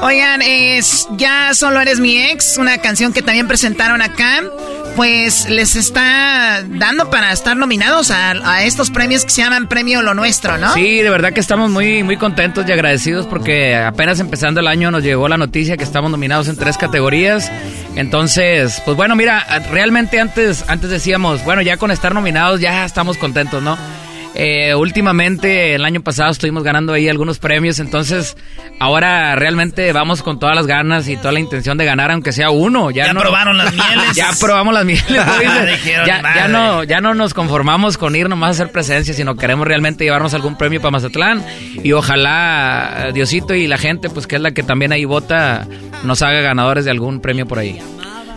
Oigan, 0.02 0.44
es 0.44 1.08
Ya 1.18 1.54
solo 1.56 1.80
eres 1.82 2.00
mi 2.00 2.22
ex, 2.22 2.58
una 2.58 2.78
canción 2.78 3.12
que 3.12 3.24
también 3.24 3.48
presentaron 3.48 4.02
acá. 4.04 4.44
Pues 4.96 5.50
les 5.50 5.76
está 5.76 6.62
dando 6.64 7.10
para 7.10 7.32
estar 7.32 7.58
nominados 7.58 8.12
a, 8.12 8.34
a 8.46 8.64
estos 8.64 8.92
premios 8.92 9.26
que 9.26 9.32
se 9.32 9.42
llaman 9.42 9.68
Premio 9.68 10.04
Lo 10.04 10.14
Nuestro, 10.14 10.60
¿no? 10.60 10.72
Sí, 10.76 11.02
de 11.02 11.10
verdad 11.10 11.34
que 11.34 11.40
estamos 11.40 11.72
muy, 11.72 12.04
muy 12.04 12.18
contentos 12.18 12.66
y 12.68 12.72
agradecidos 12.72 13.26
porque 13.26 13.76
apenas 13.76 14.20
empezando 14.20 14.60
el 14.60 14.68
año 14.68 14.92
nos 14.92 15.02
llegó 15.02 15.28
la 15.28 15.38
noticia 15.38 15.78
que 15.78 15.84
estamos 15.84 16.12
nominados 16.12 16.48
en 16.50 16.58
tres 16.58 16.78
categorías. 16.78 17.52
Entonces, 17.96 18.84
pues 18.86 18.96
bueno, 18.96 19.16
mira, 19.16 19.44
realmente 19.72 20.20
antes, 20.20 20.64
antes 20.68 20.92
decíamos, 20.92 21.44
bueno, 21.44 21.64
ya 21.64 21.78
con 21.78 21.90
estar 21.90 22.14
nominados 22.14 22.62
ya 22.62 22.86
estamos 22.86 23.18
contentos, 23.18 23.64
¿no? 23.64 23.76
Eh, 24.36 24.74
últimamente, 24.74 25.76
el 25.76 25.86
año 25.86 26.02
pasado 26.02 26.32
estuvimos 26.32 26.64
ganando 26.64 26.94
ahí 26.94 27.08
algunos 27.08 27.40
premios, 27.40 27.80
entonces 27.80 28.36
ahora 28.80 29.36
realmente 29.36 29.92
vamos 29.94 30.24
con 30.24 30.40
todas 30.40 30.56
las 30.56 30.66
ganas 30.66 31.08
y 31.08 31.18
toda 31.18 31.32
la 31.32 31.40
intención 31.40 31.78
de 31.78 31.86
ganar, 31.86 32.12
aunque 32.12 32.32
sea 32.32 32.50
uno. 32.50 32.90
Ya, 32.90 33.06
Ya 33.08 33.14
no, 33.14 33.20
probaron 33.20 33.58
las 33.58 33.74
mieles. 33.74 34.04
ya 34.16 34.32
probamos 34.40 34.74
las 34.74 34.86
mieles. 34.86 35.06
ya, 36.08 36.48
no, 36.48 36.84
ya 36.84 37.00
no 37.00 37.14
nos 37.14 37.34
conformamos 37.34 37.98
con 37.98 38.16
ir 38.16 38.28
nomás 38.28 38.48
a 38.48 38.52
hacer 38.64 38.72
presencia, 38.72 39.14
sino 39.14 39.36
queremos 39.36 39.68
realmente 39.68 40.04
llevarnos 40.04 40.34
algún 40.34 40.58
premio 40.58 40.82
para 40.82 40.92
Mazatlán 40.92 41.46
y 41.84 41.92
ojalá 41.92 43.12
Diosito 43.14 43.54
y 43.54 43.68
la 43.68 43.78
gente, 43.78 44.10
pues 44.10 44.26
que 44.28 44.36
es 44.38 44.42
la 44.42 44.52
que 44.52 44.64
también 44.64 44.92
ahí 44.92 45.06
vota, 45.06 45.68
nos 46.04 46.22
haga 46.22 46.42
ganadores 46.42 46.86
de 46.86 46.92
algún 46.92 47.22
premio 47.22 47.46
por 47.46 47.60
ahí. 47.60 47.80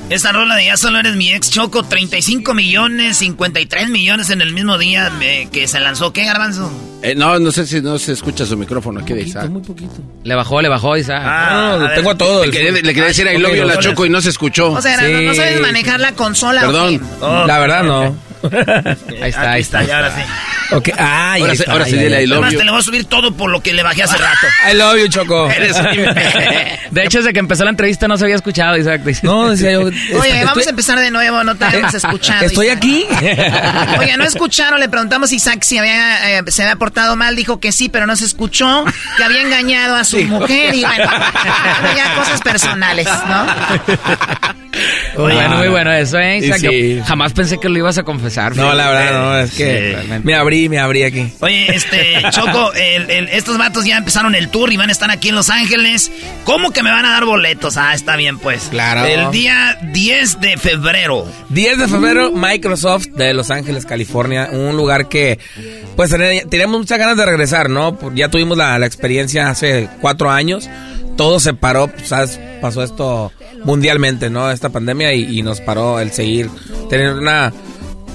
Esta 0.09 0.31
rola 0.31 0.55
de 0.55 0.67
Ya 0.67 0.77
solo 0.77 1.01
eres 1.01 1.17
mi 1.17 1.33
ex 1.33 1.51
Choco, 1.51 1.83
35 1.83 2.55
millones, 2.55 3.17
53 3.17 3.89
millones 3.91 4.31
en 4.31 4.41
el 4.41 4.53
mismo 4.53 4.79
día 4.79 5.11
eh, 5.21 5.49
que 5.51 5.67
se 5.67 5.81
lanzó. 5.81 6.13
¿Qué, 6.13 6.25
Garbanzo? 6.25 6.71
Eh, 7.03 7.15
no, 7.17 7.39
no 7.41 7.51
sé 7.51 7.67
si 7.67 7.81
no 7.81 7.99
se 7.99 8.13
escucha 8.13 8.47
su 8.47 8.57
micrófono 8.57 9.01
aquí 9.01 9.15
de 9.15 9.23
Isaac. 9.23 9.49
Muy 9.51 9.63
poquito. 9.63 9.95
Le 10.23 10.35
bajó, 10.37 10.63
le 10.63 10.69
bajó 10.69 10.97
Isaac. 10.97 11.23
Ah, 11.25 11.77
No, 11.81 11.87
a 11.87 11.95
tengo 11.95 12.09
ver. 12.11 12.19
todo. 12.19 12.47
Le 12.47 12.53
quería, 12.53 12.71
le 12.71 12.83
quería 12.83 13.07
decir 13.07 13.27
I 13.27 13.37
love 13.39 13.55
you 13.57 13.63
a 13.63 13.67
la 13.67 13.79
Choco 13.81 14.07
y 14.07 14.09
no 14.11 14.21
se 14.21 14.31
escuchó. 14.31 14.71
O 14.73 14.81
sea, 14.81 14.97
no, 15.09 15.23
no 15.23 15.35
sabes 15.35 15.61
manejar 15.61 15.99
la 15.99 16.13
consola. 16.13 16.63
¿o 16.63 16.67
Perdón. 16.67 17.01
La 17.49 17.59
verdad, 17.59 17.83
no. 17.83 18.17
Ahí 19.23 19.31
está, 19.31 19.51
ahí 19.53 19.61
está. 19.63 19.83
ya 19.85 19.97
ahora 19.97 20.15
sí. 20.15 20.23
Ok, 20.75 20.89
ah, 20.99 21.35
Ahora 21.35 21.35
ahí 21.35 21.43
sí- 21.57 21.63
está, 21.63 21.73
ahora 21.73 21.85
sí 21.85 21.97
dile. 21.97 22.23
I 22.23 22.27
love 22.27 22.39
Además, 22.39 22.53
you. 22.53 22.59
te 22.59 22.65
le 22.65 22.71
voy 22.73 22.81
a 22.81 22.83
subir 22.83 23.05
todo 23.05 23.33
por 23.37 23.51
lo 23.51 23.61
que 23.63 23.73
le 23.73 23.83
bajé 23.85 24.03
hace 24.03 24.17
rato. 24.19 24.47
I 24.71 24.75
love 24.77 24.97
you, 24.99 25.09
Choco. 25.09 25.49
Eres 25.57 25.77
De 26.91 27.05
hecho, 27.05 27.19
desde 27.19 27.33
que 27.33 27.39
empezó 27.39 27.65
la 27.65 27.71
entrevista 27.71 28.09
no 28.09 28.17
se 28.17 28.25
había 28.25 28.37
escuchado, 28.37 28.77
Isaac. 28.77 29.03
No, 29.23 29.51
decía 29.51 29.73
yo. 29.73 29.83
Oye, 29.83 29.97
estoy- 30.13 30.45
vamos 30.45 30.67
a 30.67 30.71
empezar 30.71 30.99
de 30.99 31.11
nuevo, 31.11 31.45
no 31.45 31.55
te 31.55 31.65
habíamos 31.65 31.95
escuchado. 31.95 32.45
Estoy 32.47 32.67
Isaac. 32.67 32.79
aquí. 32.79 33.07
Oye, 33.99 34.17
no 34.17 34.25
escucharon, 34.25 34.81
le 34.81 34.89
preguntamos 34.89 35.31
a 35.31 35.35
Isaac 35.35 35.63
si 35.63 35.79
había, 35.79 36.39
eh, 36.39 36.43
se 36.49 36.63
había 36.63 36.77
portado 36.77 37.17
mal, 37.17 37.37
dijo 37.37 37.61
que 37.61 37.71
sí, 37.73 37.89
pero 37.89 38.07
no 38.07 38.17
se 38.17 38.25
escuchó, 38.25 38.85
que 39.17 39.25
había 39.25 39.43
engañado 39.43 39.95
a 39.97 40.05
su 40.05 40.19
mujer 40.25 40.75
y 40.75 40.85
bueno, 40.85 41.11
ya 41.97 42.15
cosas 42.17 42.41
personales, 42.43 43.07
¿no? 43.29 43.47
Bueno, 45.17 45.57
muy 45.57 45.69
bueno 45.69 45.93
eso, 45.93 46.19
¿eh, 46.19 46.39
Isaac? 46.39 46.59
Sí. 46.61 46.97
Yo 46.97 47.05
jamás 47.05 47.33
pensé 47.33 47.59
que 47.59 47.69
lo 47.69 47.79
ibas 47.79 47.99
a 47.99 48.03
confesar. 48.03 48.55
No, 48.57 48.63
fíjate. 48.63 48.77
la 48.77 48.91
verdad, 48.91 49.13
no, 49.13 49.39
es 49.39 49.51
que 49.53 49.97
Sí. 50.01 50.13
me 50.25 50.35
abrí, 50.35 50.69
me 50.69 50.79
abrí 50.79 51.03
aquí. 51.05 51.33
Oye, 51.41 51.75
este, 51.75 52.23
Choco, 52.31 52.73
el- 52.75 53.11
el- 53.11 53.29
estos 53.29 53.57
vatos 53.59 53.85
ya 53.85 53.97
empezaron 53.99 54.35
el 54.35 54.49
tour 54.49 54.73
y 54.73 54.77
van 54.77 54.89
a 54.89 54.93
estar 54.93 55.11
aquí 55.11 55.29
en 55.31 55.35
Los 55.35 55.51
Ángeles. 55.51 56.11
¿Cómo 56.45 56.71
que 56.71 56.83
me 56.83 56.91
van 56.91 57.05
a 57.07 57.11
dar 57.11 57.25
boletos? 57.25 57.77
Ah, 57.77 57.95
está 57.95 58.17
bien, 58.17 58.39
pues. 58.39 58.65
Claro. 58.71 59.05
El 59.07 59.31
día 59.31 59.79
10 59.93 60.41
de 60.41 60.57
febrero. 60.57 61.27
10 61.49 61.79
de 61.79 61.89
febrero, 61.89 62.33
Microsoft 62.33 63.07
de 63.09 63.33
Los 63.35 63.51
Ángeles, 63.51 63.87
California. 63.87 64.49
Un 64.53 64.77
lugar 64.77 65.09
que, 65.09 65.39
pues, 65.97 66.11
ten- 66.11 66.49
tenemos 66.49 66.79
muchas 66.81 66.99
ganas 66.99 67.17
de 67.17 67.25
regresar, 67.27 67.71
¿no? 67.71 67.97
Por- 67.99 68.15
Ya 68.15 68.29
tuvimos 68.29 68.57
la, 68.59 68.79
la 68.79 68.87
experiencia 68.87 69.49
hace 69.49 69.89
cuatro 70.01 70.31
años. 70.31 70.69
Todo 71.17 71.41
se 71.41 71.55
paró, 71.55 71.91
¿sabes? 72.05 72.39
Pasó 72.61 72.83
esto 72.83 73.33
mundialmente, 73.65 74.31
¿no? 74.31 74.51
Esta 74.51 74.69
pandemia 74.69 75.15
y, 75.15 75.39
y 75.39 75.43
nos 75.43 75.61
paró 75.61 75.99
el 75.99 76.13
seguir, 76.13 76.51
tener 76.91 77.15
una, 77.15 77.53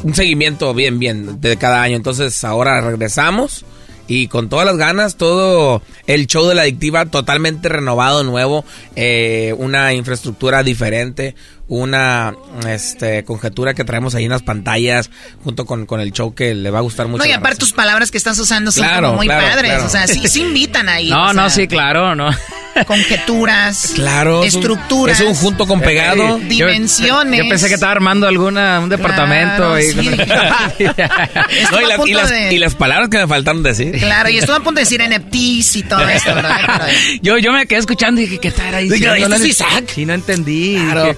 un 0.03 0.13
seguimiento 0.13 0.73
bien, 0.73 0.99
bien 0.99 1.41
de 1.41 1.57
cada 1.57 1.81
año. 1.81 1.95
Entonces, 1.95 2.43
ahora 2.43 2.81
regresamos. 2.81 3.65
Y 4.07 4.27
con 4.27 4.49
todas 4.49 4.65
las 4.65 4.75
ganas, 4.75 5.15
todo 5.15 5.81
el 6.05 6.27
show 6.27 6.45
de 6.45 6.53
la 6.53 6.63
adictiva 6.63 7.05
totalmente 7.05 7.69
renovado, 7.69 8.25
nuevo, 8.25 8.65
eh, 8.97 9.55
una 9.57 9.93
infraestructura 9.93 10.63
diferente, 10.63 11.33
una 11.73 12.35
este, 12.67 13.23
conjetura 13.23 13.73
que 13.73 13.85
traemos 13.85 14.13
ahí 14.13 14.25
en 14.25 14.31
las 14.31 14.41
pantallas, 14.43 15.09
junto 15.41 15.65
con, 15.65 15.85
con 15.85 16.01
el 16.01 16.11
show 16.11 16.35
que 16.35 16.53
le 16.53 16.69
va 16.69 16.79
a 16.79 16.81
gustar 16.81 17.07
mucho. 17.07 17.23
No, 17.23 17.29
y 17.29 17.31
aparte 17.31 17.59
tus 17.59 17.71
palabras 17.71 18.11
que 18.11 18.17
estás 18.17 18.37
usando 18.39 18.71
son 18.73 18.83
Claro, 18.83 19.07
como 19.07 19.17
muy 19.19 19.27
claro, 19.27 19.47
padres, 19.47 19.71
claro. 19.71 19.85
o 19.85 19.89
sea, 19.89 20.05
sí, 20.05 20.27
sí 20.27 20.41
invitan 20.41 20.89
ahí. 20.89 21.09
No, 21.09 21.29
o 21.29 21.33
no, 21.33 21.49
sea, 21.49 21.49
sí, 21.49 21.67
claro, 21.69 22.13
no. 22.13 22.29
Conjeturas, 22.87 23.91
Claro, 23.95 24.43
es 24.43 24.53
un- 24.53 24.59
estructuras, 24.61 25.19
es 25.19 25.25
un 25.25 25.33
junto 25.33 25.65
con 25.65 25.79
pegado. 25.79 26.39
Yo- 26.39 26.45
dimensiones. 26.45 27.37
Yo, 27.43 27.47
pensé 27.49 27.67
que 27.69 27.75
estaba 27.75 27.93
armando 27.93 28.27
alguna, 28.27 28.79
un 28.81 28.89
departamento. 28.89 29.79
Y- 29.79 29.83
sí. 29.93 30.09
Estuvo 30.79 31.79
No, 31.79 31.81
y, 31.81 31.87
las, 31.87 31.97
punto 31.97 32.07
y 32.07 32.13
las- 32.13 32.29
de- 32.29 32.53
y 32.53 32.57
las 32.59 32.75
palabras 32.75 33.09
que 33.09 33.17
me 33.17 33.27
faltaron 33.27 33.63
decir. 33.63 33.97
Claro, 33.97 34.29
y 34.29 34.37
estuvo 34.37 34.55
a 34.55 34.59
punto 34.59 34.79
de 34.79 34.81
decir 34.81 35.01
NFTs 35.01 35.75
y 35.77 35.83
todo 35.83 36.07
esto, 36.09 36.33
¿verdad? 36.35 36.81
Pero- 36.85 37.19
yo, 37.21 37.37
yo 37.37 37.51
me 37.53 37.65
quedé 37.65 37.79
escuchando 37.79 38.19
y 38.21 38.25
dije, 38.25 38.39
¿qué 38.39 38.47
estará 38.49 38.79
diciendo? 38.79 39.13
Digo, 39.13 39.25
¿esto 39.25 39.35
es 39.35 39.41
No, 39.41 39.47
Isaac? 39.47 39.83
Sí, 39.93 40.05
no 40.05 40.13
entendí. 40.13 40.75
Claro. 40.77 41.03
Dije, 41.05 41.15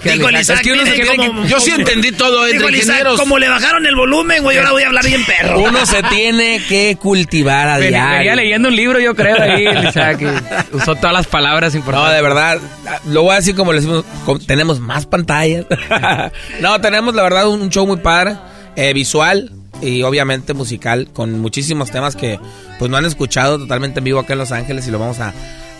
¿qué 0.47 0.53
Dijo 0.71 0.73
el 0.73 0.77
le- 0.77 0.83
Isaac, 0.83 0.99
es 0.99 1.09
que 1.09 1.29
uno 1.29 1.33
se 1.39 1.43
que- 1.43 1.49
Yo 1.49 1.59
sí 1.59 1.71
entendí 1.71 2.11
todo 2.11 2.45
entre 2.47 2.67
Isaac, 2.69 2.83
ingenieros. 2.97 3.19
como 3.19 3.39
le 3.39 3.49
bajaron 3.49 3.85
el 3.85 3.95
volumen, 3.95 4.43
güey, 4.43 4.57
ahora 4.57 4.71
voy 4.71 4.83
a 4.83 4.87
hablar 4.87 5.05
bien 5.05 5.23
perro. 5.25 5.61
Uno 5.61 5.85
se 5.85 6.01
tiene 6.03 6.61
que 6.67 6.97
cultivar 6.99 7.67
a 7.67 7.77
diario. 7.79 8.17
venía 8.17 8.35
leyendo 8.35 8.69
un 8.69 8.75
libro, 8.75 8.99
yo 8.99 9.15
creo, 9.15 9.41
ahí, 9.41 9.65
el 9.65 9.87
Isaac. 9.89 10.21
y 10.21 10.75
usó 10.75 10.95
todas 10.95 11.13
las 11.13 11.27
palabras 11.27 11.73
No, 11.73 11.79
importantes. 11.79 12.15
de 12.15 12.21
verdad, 12.21 12.59
lo 13.05 13.23
voy 13.23 13.33
a 13.33 13.35
decir 13.37 13.55
como 13.55 13.73
le 13.73 13.79
decimos, 13.81 14.05
como- 14.25 14.39
tenemos 14.39 14.79
más 14.79 15.05
pantallas. 15.05 15.65
no, 16.61 16.79
tenemos 16.81 17.13
la 17.15 17.23
verdad 17.23 17.47
un, 17.47 17.61
un 17.61 17.69
show 17.69 17.85
muy 17.85 17.97
padre, 17.97 18.35
eh, 18.75 18.93
visual 18.93 19.51
y 19.81 20.01
obviamente 20.03 20.53
musical, 20.53 21.09
con 21.13 21.39
muchísimos 21.39 21.91
temas 21.91 22.15
que 22.15 22.39
pues 22.79 22.89
no 22.89 22.97
han 22.97 23.05
escuchado 23.05 23.57
totalmente 23.59 23.99
en 23.99 24.05
vivo 24.05 24.19
acá 24.19 24.33
en 24.33 24.39
Los 24.39 24.51
Ángeles 24.51 24.87
y 24.87 24.91
lo 24.91 24.99
vamos 24.99 25.19
a 25.19 25.33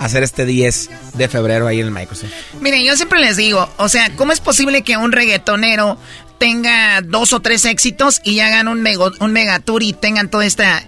hacer 0.06 0.24
este 0.24 0.46
10 0.46 0.90
de 1.14 1.28
febrero 1.30 1.68
ahí 1.68 1.80
en 1.80 1.86
el 1.88 1.92
Microsoft. 1.92 2.32
Miren, 2.60 2.84
yo 2.84 2.96
siempre 2.96 3.20
les 3.20 3.38
digo, 3.38 3.70
o 3.78 3.90
sea, 3.90 4.10
¿cómo 4.16 4.32
es 4.32 4.40
posible 4.40 4.82
que 4.84 4.98
un 4.98 5.12
reggaetonero 5.12 5.98
tenga 6.40 7.02
dos 7.02 7.34
o 7.34 7.40
tres 7.42 7.66
éxitos 7.66 8.22
y 8.24 8.40
hagan 8.42 8.68
un, 8.68 8.82
mego- 8.82 9.14
un 9.20 9.32
megatour 9.32 9.84
y 9.84 9.94
tengan 9.94 10.30
todo 10.30 10.42
esta 10.42 10.84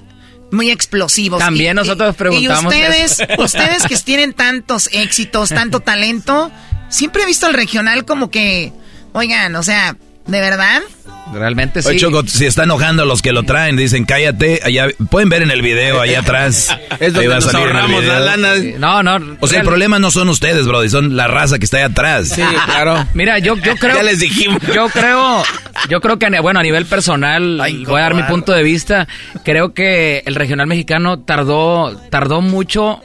muy 0.52 0.70
explosivos? 0.72 1.40
También 1.40 1.72
Y- 1.74 1.76
nosotros 1.76 2.16
preguntamos 2.16 2.74
Y 2.74 2.78
ustedes, 2.78 3.20
eso. 3.20 3.26
ustedes 3.44 3.84
que 3.84 3.96
tienen 3.98 4.34
tantos 4.34 4.90
éxitos, 4.92 5.50
tanto 5.50 5.80
talento, 5.80 6.52
siempre 6.90 7.24
he 7.24 7.26
visto 7.26 7.48
el 7.48 7.54
regional 7.54 8.06
como 8.06 8.30
que, 8.30 8.74
oigan, 9.14 9.56
o 9.56 9.64
sea, 9.64 9.96
¿De 10.28 10.42
verdad? 10.42 10.82
Realmente 11.34 11.82
sí. 11.82 11.90
Oye, 11.90 12.00
Choco, 12.00 12.24
si 12.28 12.46
está 12.46 12.64
enojando 12.64 13.04
a 13.04 13.06
los 13.06 13.22
que 13.22 13.32
lo 13.32 13.44
traen, 13.44 13.76
dicen 13.76 14.06
cállate, 14.06 14.60
allá 14.64 14.88
pueden 15.10 15.30
ver 15.30 15.42
en 15.42 15.52
el 15.52 15.62
video 15.62 16.00
allá 16.00 16.20
atrás. 16.20 16.70
Es 17.00 17.14
donde 17.14 17.22
Ahí 17.22 17.28
va 17.28 17.36
a 17.36 17.40
nos 17.40 17.54
ahorramos 17.54 18.04
la 18.06 18.20
lana. 18.20 18.54
No, 18.78 19.04
no. 19.04 19.38
O 19.42 19.48
sea, 19.48 19.60
el 19.60 19.66
problema 19.66 20.00
no 20.00 20.12
son 20.12 20.30
ustedes, 20.30 20.66
Brody, 20.68 20.90
son 20.90 21.16
la 21.18 21.28
raza 21.28 21.60
que 21.60 21.66
está 21.66 21.78
ahí 21.78 21.84
atrás. 21.84 22.30
Sí, 22.30 22.42
claro. 22.66 23.06
Mira, 23.14 23.40
yo, 23.40 23.58
yo 23.58 23.76
creo. 23.80 23.96
Ya 23.98 24.04
les 24.04 24.20
dijimos. 24.20 24.62
Yo 24.74 24.88
creo, 24.90 25.44
yo 25.90 26.00
creo 26.00 26.18
que, 26.18 26.40
bueno, 26.40 26.60
a 26.60 26.64
nivel 26.64 26.86
personal, 26.86 27.62
voy 27.86 28.00
a 28.00 28.04
dar 28.04 28.14
mi 28.14 28.24
punto 28.24 28.54
de 28.54 28.64
vista. 28.64 29.08
Creo 29.44 29.74
que 29.74 30.24
el 30.26 30.36
regional 30.36 30.68
mexicano 30.68 31.20
tardó, 31.20 32.00
tardó 32.10 32.42
mucho 32.42 33.02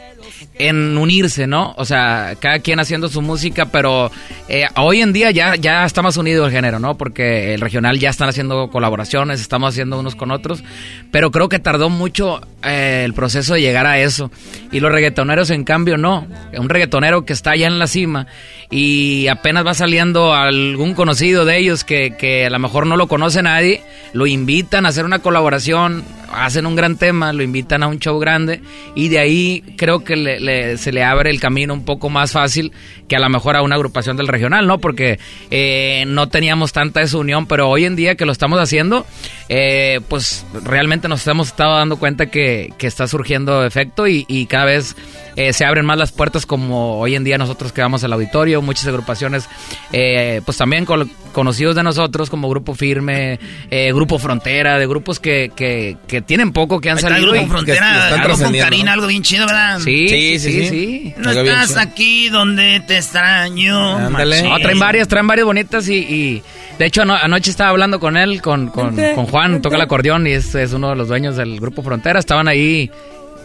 en 0.69 0.99
unirse, 0.99 1.47
¿no? 1.47 1.75
O 1.77 1.85
sea, 1.85 2.35
cada 2.39 2.59
quien 2.59 2.81
haciendo 2.81 3.09
su 3.09 3.23
música, 3.23 3.67
pero 3.67 4.11
eh, 4.49 4.67
hoy 4.77 5.01
en 5.01 5.13
día 5.13 5.31
ya, 5.31 5.57
ya 5.57 5.85
está 5.85 6.03
más 6.03 6.17
unido 6.17 6.47
el 6.47 6.53
género, 6.53 6.79
¿no? 6.79 6.97
Porque 6.97 7.55
el 7.55 7.61
regional 7.61 7.99
ya 7.99 8.11
están 8.11 8.29
haciendo 8.29 8.69
colaboraciones, 8.69 9.41
estamos 9.41 9.71
haciendo 9.71 9.99
unos 9.99 10.15
con 10.15 10.31
otros, 10.31 10.63
pero 11.11 11.31
creo 11.31 11.49
que 11.49 11.59
tardó 11.59 11.89
mucho 11.89 12.41
eh, 12.63 13.03
el 13.05 13.15
proceso 13.15 13.55
de 13.55 13.63
llegar 13.63 13.87
a 13.87 13.99
eso. 13.99 14.31
Y 14.71 14.81
los 14.81 14.93
reggaetoneros, 14.93 15.51
en 15.51 15.65
cambio, 15.65 15.97
no. 15.97 16.27
Un 16.57 16.69
reggaetonero 16.69 17.25
que 17.25 17.33
está 17.33 17.53
allá 17.53 17.67
en 17.67 17.79
la 17.79 17.87
cima 17.87 18.27
y 18.71 19.27
apenas 19.29 19.67
va 19.67 19.75
saliendo 19.75 20.35
algún 20.35 20.95
conocido 20.95 21.45
de 21.45 21.59
ellos 21.59 21.85
que, 21.85 22.15
que 22.17 22.47
a 22.47 22.51
lo 22.51 22.59
mejor 22.59 22.87
no 22.87 22.97
lo 22.97 23.09
conoce 23.09 23.43
nadie, 23.43 23.83
lo 24.13 24.27
invitan 24.27 24.87
a 24.87 24.91
hacer 24.91 25.05
una 25.05 25.21
colaboración, 25.21 26.05
hacen 26.33 26.67
un 26.67 26.77
gran 26.77 26.97
tema, 26.97 27.33
lo 27.33 27.43
invitan 27.43 27.83
a 27.83 27.89
un 27.89 27.99
show 27.99 28.19
grande 28.19 28.61
y 28.95 29.09
de 29.09 29.19
ahí 29.19 29.63
creo 29.77 30.05
que 30.05 30.17
le- 30.17 30.77
se 30.79 30.93
le 30.93 31.03
abre 31.05 31.31
el 31.31 31.41
camino 31.41 31.75
un 31.75 31.85
poco 31.85 32.09
más 32.11 32.33
fácil 32.33 32.73
que 33.09 33.17
a 33.17 33.19
lo 33.21 33.29
mejor 33.29 33.57
a 33.57 33.63
una 33.63 33.75
agrupación 33.75 34.17
del 34.17 34.29
regional, 34.29 34.67
¿no? 34.67 34.79
Porque 34.79 35.19
eh, 35.51 36.05
no 36.07 36.29
teníamos 36.29 36.73
tanta 36.73 37.01
esa 37.03 37.19
unión, 37.19 37.47
pero 37.47 37.69
hoy 37.69 37.85
en 37.85 37.97
día 37.97 38.15
que 38.15 38.25
lo 38.27 38.33
estamos 38.33 38.61
haciendo, 38.61 39.05
eh, 39.49 40.01
pues 40.09 40.47
realmente 40.65 41.09
nos 41.09 41.27
hemos 41.27 41.49
estado 41.49 41.77
dando 41.77 41.97
cuenta 41.99 42.27
que, 42.27 42.73
que 42.79 42.87
está 42.87 43.07
surgiendo 43.09 43.65
efecto 43.65 44.07
y, 44.07 44.25
y 44.29 44.47
cada 44.47 44.67
vez 44.67 44.95
eh, 45.37 45.53
se 45.53 45.65
abren 45.65 45.87
más 45.87 45.99
las 45.99 46.13
puertas 46.13 46.47
como 46.47 46.99
hoy 47.01 47.17
en 47.17 47.25
día 47.25 47.39
nosotros 47.39 47.73
que 47.73 47.81
vamos 47.81 48.05
al 48.05 48.13
auditorio, 48.13 48.63
muchas 48.63 48.87
agrupaciones, 48.87 49.49
eh, 49.93 50.41
pues 50.45 50.57
también 50.57 50.85
con- 50.85 51.11
conocidos 51.33 51.75
de 51.75 51.83
nosotros 51.83 52.31
como 52.31 52.49
Grupo 52.49 52.75
Firme, 52.75 53.39
eh, 53.71 53.93
Grupo 53.93 54.19
Frontera, 54.19 54.79
de 54.79 54.87
grupos 54.87 55.19
que, 55.19 55.51
que, 55.57 55.97
que 56.07 56.20
tienen 56.23 56.53
poco, 56.53 56.81
que 56.81 56.91
han 56.91 56.99
salido. 56.99 57.33
Frontera, 57.49 58.09
algo 58.09 58.37
con 58.45 58.53
Karina, 58.65 58.85
¿no? 58.87 58.93
algo 58.93 59.07
bien 59.07 59.23
chido, 59.23 59.47
¿verdad? 59.47 59.79
Sí, 59.81 60.09
sí, 60.09 60.39
sí, 60.39 60.69
sí. 60.69 61.15
No 61.19 61.31
estás 61.33 61.77
aquí 61.77 62.29
donde 62.29 62.81
te 62.87 62.97
extraño. 62.99 63.99
No, 64.43 64.59
traen 64.61 64.79
varias, 64.79 65.09
traen 65.09 65.27
varias 65.27 65.47
bonitas 65.47 65.89
y, 65.89 65.95
y 65.97 66.43
de 66.79 66.87
hecho 66.87 67.03
ano- 67.03 67.17
anoche 67.17 67.51
estaba 67.51 67.71
hablando 67.71 68.01
con 68.01 68.17
él, 68.17 68.41
con, 68.43 68.69
con, 68.69 68.95
con 69.15 69.27
Juan, 69.27 69.61
toca 69.63 69.77
el 69.77 69.83
acordeón 69.83 70.27
y 70.27 70.33
es, 70.33 70.55
es 70.55 70.73
uno 70.73 70.91
de 70.91 70.97
los 70.97 71.09
dueños 71.09 71.37
del 71.37 71.59
grupo 71.61 71.83
Frontera. 71.83 72.19
Estaban 72.19 72.49
ahí, 72.49 72.91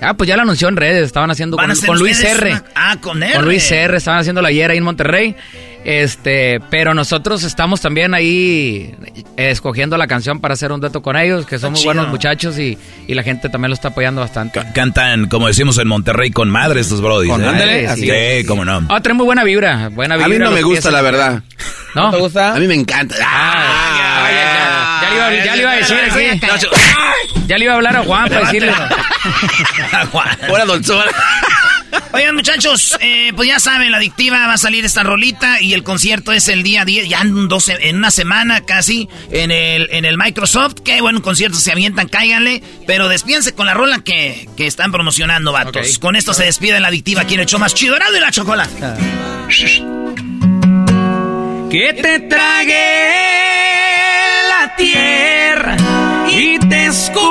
ah, 0.02 0.14
pues 0.14 0.28
ya 0.28 0.36
lo 0.36 0.44
anunció 0.44 0.68
en 0.68 0.76
redes, 0.78 1.04
estaban 1.06 1.32
haciendo 1.32 1.58
Van 1.58 1.72
con, 1.86 1.98
Luis 2.00 2.24
R. 2.24 2.50
una- 2.52 2.64
Ah, 2.76 2.98
con 3.02 3.22
R. 3.24 3.34
Con 3.36 3.46
Luis 3.46 3.72
R. 3.72 3.98
Estaban 3.98 4.20
haciendo 4.20 4.46
ayer 4.46 4.72
ahí 4.72 4.78
en 4.78 4.84
Monterrey. 4.84 5.36
Este, 5.86 6.60
pero 6.72 6.96
nosotros 6.96 7.44
estamos 7.44 7.80
también 7.80 8.16
ahí 8.16 8.96
eh, 9.38 9.52
escogiendo 9.52 9.98
la 9.98 10.08
canción 10.08 10.40
para 10.40 10.56
hacer 10.56 10.72
un 10.72 10.82
dueto 10.82 11.04
con 11.04 11.16
ellos, 11.16 11.46
que 11.46 11.60
son 11.60 11.74
muy 11.74 11.84
buenos 11.84 12.08
muchachos 12.08 12.58
y, 12.58 12.76
y 13.08 13.14
la 13.14 13.22
gente 13.22 13.50
también 13.50 13.70
lo 13.70 13.76
está 13.76 13.90
apoyando 13.90 14.20
bastante. 14.22 14.62
Cantan, 14.74 15.28
como 15.28 15.46
decimos 15.48 15.78
en 15.78 15.88
Monterrey, 15.88 16.32
con 16.32 16.50
madre 16.50 16.82
estos 16.82 17.02
Brody. 17.02 17.28
Con 17.30 17.42
madre, 17.46 17.88
Sí, 17.96 18.08
sí. 18.10 18.46
cómo 18.48 18.66
no. 18.66 18.82
Ah, 18.90 19.00
trae 19.00 19.14
muy 19.14 19.26
buena 19.26 19.44
vibra, 19.44 19.90
buena 19.90 20.16
A 20.16 20.18
vibra. 20.18 20.30
mí 20.30 20.44
no 20.44 20.50
me 20.52 20.64
gusta, 20.64 20.90
la 20.90 21.02
verdad. 21.02 21.44
¿No? 21.94 22.10
te 22.12 22.18
gusta? 22.18 22.56
A 22.56 22.60
mí 22.60 22.68
me 22.68 22.74
encanta. 22.76 23.16
Ah, 23.22 24.28
ya, 24.32 25.02
ya, 25.02 25.02
ya 25.02 25.10
le 25.10 25.16
iba, 25.16 25.46
ya 25.46 25.56
le 25.56 25.62
iba 25.62 25.72
a 25.72 25.76
decir 25.76 25.98
aquí. 26.12 26.40
Ya 27.48 27.58
le 27.60 27.64
iba 27.66 27.74
a 27.74 27.76
hablar 27.76 27.96
a 27.98 28.04
Juan 28.04 28.28
para 28.28 28.40
decirle. 28.42 28.74
Fuera 30.48 30.66
Don 30.66 30.84
Sol. 30.84 31.06
Oigan, 32.14 32.36
muchachos, 32.36 32.98
eh, 33.00 33.32
pues 33.36 33.48
ya 33.48 33.60
saben, 33.60 33.92
la 33.92 33.98
adictiva 33.98 34.48
va 34.48 34.54
a 34.54 34.58
salir 34.58 34.86
esta 34.86 35.04
rolita 35.04 35.62
y 35.62 35.74
el 35.74 35.84
concierto 35.84 36.32
es 36.32 36.48
el 36.48 36.64
día 36.64 36.86
10, 36.86 37.10
ya 37.10 37.22
en, 37.22 37.48
dos, 37.48 37.70
en 37.70 37.98
una 37.98 38.12
semana 38.12 38.62
casi, 38.62 39.10
en 39.32 39.52
el, 39.52 39.90
en 39.92 40.06
el 40.06 40.18
Microsoft. 40.18 40.76
Qué 40.84 41.02
buen 41.02 41.22
concierto, 41.22 41.58
se 41.58 41.72
avientan, 41.72 42.08
cáiganle. 42.08 42.62
Pero 42.88 43.08
despídense 43.10 43.54
con 43.54 43.66
la 43.66 43.74
rola 43.74 44.04
que, 44.04 44.48
que 44.56 44.68
están 44.68 44.92
promocionando, 44.92 45.52
vatos. 45.52 46.00
Con 46.00 46.16
esto 46.16 46.34
se 46.34 46.46
despide 46.46 46.80
la 46.80 46.88
adictiva 46.88 47.22
aquí 47.22 47.34
en 47.34 47.42
el 47.42 47.46
show 47.46 47.60
más 47.60 47.74
chido, 47.74 47.96
y 47.96 48.20
la 48.20 48.32
chocolate. 48.32 48.74
que 51.70 51.94
te 51.94 52.20
trague 52.20 53.16
la 54.50 54.76
tierra 54.76 55.78
y 56.30 56.60
te 56.60 56.86
escupa 56.86 57.25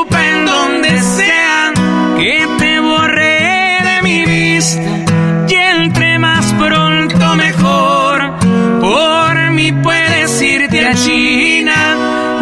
irte 10.94 10.94
a 10.94 10.96
China 10.96 11.74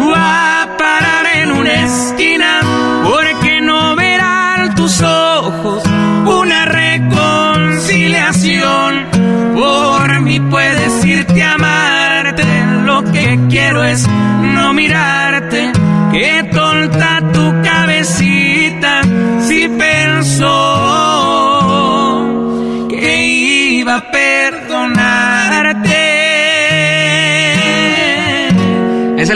o 0.01 0.13
a 0.15 0.77
parar 0.77 1.25
en 1.35 1.51
una 1.51 1.73
esquina, 1.85 2.61
porque 3.03 3.59
no 3.61 3.95
verán 3.95 4.75
tus 4.75 5.01
ojos 5.01 5.81
una 6.25 6.65
reconciliación. 6.65 9.07
Por 9.55 10.21
mí 10.21 10.39
puedes 10.39 11.03
irte 11.05 11.43
a 11.43 11.53
amarte, 11.53 12.43
lo 12.85 13.03
que 13.11 13.39
quiero 13.49 13.83
es 13.83 14.07
no 14.07 14.73
mirarte. 14.73 15.71
Que 16.11 16.47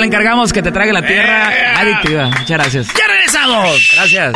encargamos 0.07 0.51
que 0.51 0.63
te 0.63 0.71
trague 0.71 0.91
la 0.91 1.05
tierra 1.05 1.49
adictiva. 1.75 2.29
Muchas 2.29 2.47
gracias. 2.47 2.87
¡Ya 2.87 3.07
regresamos! 3.07 3.91
Gracias. 3.95 4.33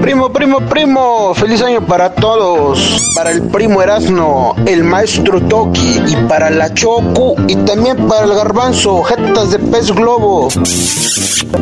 Primo, 0.00 0.32
primo, 0.32 0.60
primo, 0.60 1.34
feliz 1.34 1.60
año 1.62 1.86
para 1.86 2.14
todos. 2.14 3.02
Para 3.14 3.30
el 3.30 3.42
primo 3.42 3.82
Erasno, 3.82 4.54
el 4.66 4.82
maestro 4.82 5.40
Toki 5.42 6.00
y 6.06 6.16
para 6.28 6.48
la 6.50 6.72
Choco 6.72 7.34
y 7.46 7.54
también 7.56 8.08
para 8.08 8.24
el 8.24 8.34
garbanzo, 8.34 9.02
jetas 9.02 9.50
de 9.50 9.58
pez 9.58 9.92
globo. 9.92 10.48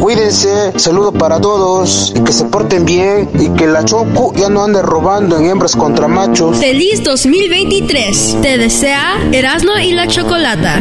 Cuídense, 0.00 0.78
saludo 0.78 1.12
para 1.12 1.40
todos 1.40 2.12
y 2.14 2.20
que 2.20 2.32
se 2.32 2.44
porten 2.44 2.84
bien 2.84 3.28
y 3.34 3.48
que 3.50 3.66
la 3.66 3.84
Choco 3.84 4.32
ya 4.34 4.48
no 4.48 4.62
ande 4.62 4.82
robando 4.82 5.36
en 5.36 5.46
hembras 5.46 5.74
contra 5.74 6.06
machos. 6.06 6.58
Feliz 6.58 7.02
2023. 7.02 8.36
Te 8.40 8.56
desea 8.56 9.18
Erasmo 9.32 9.72
y 9.82 9.92
la 9.92 10.06
Chocolata. 10.06 10.80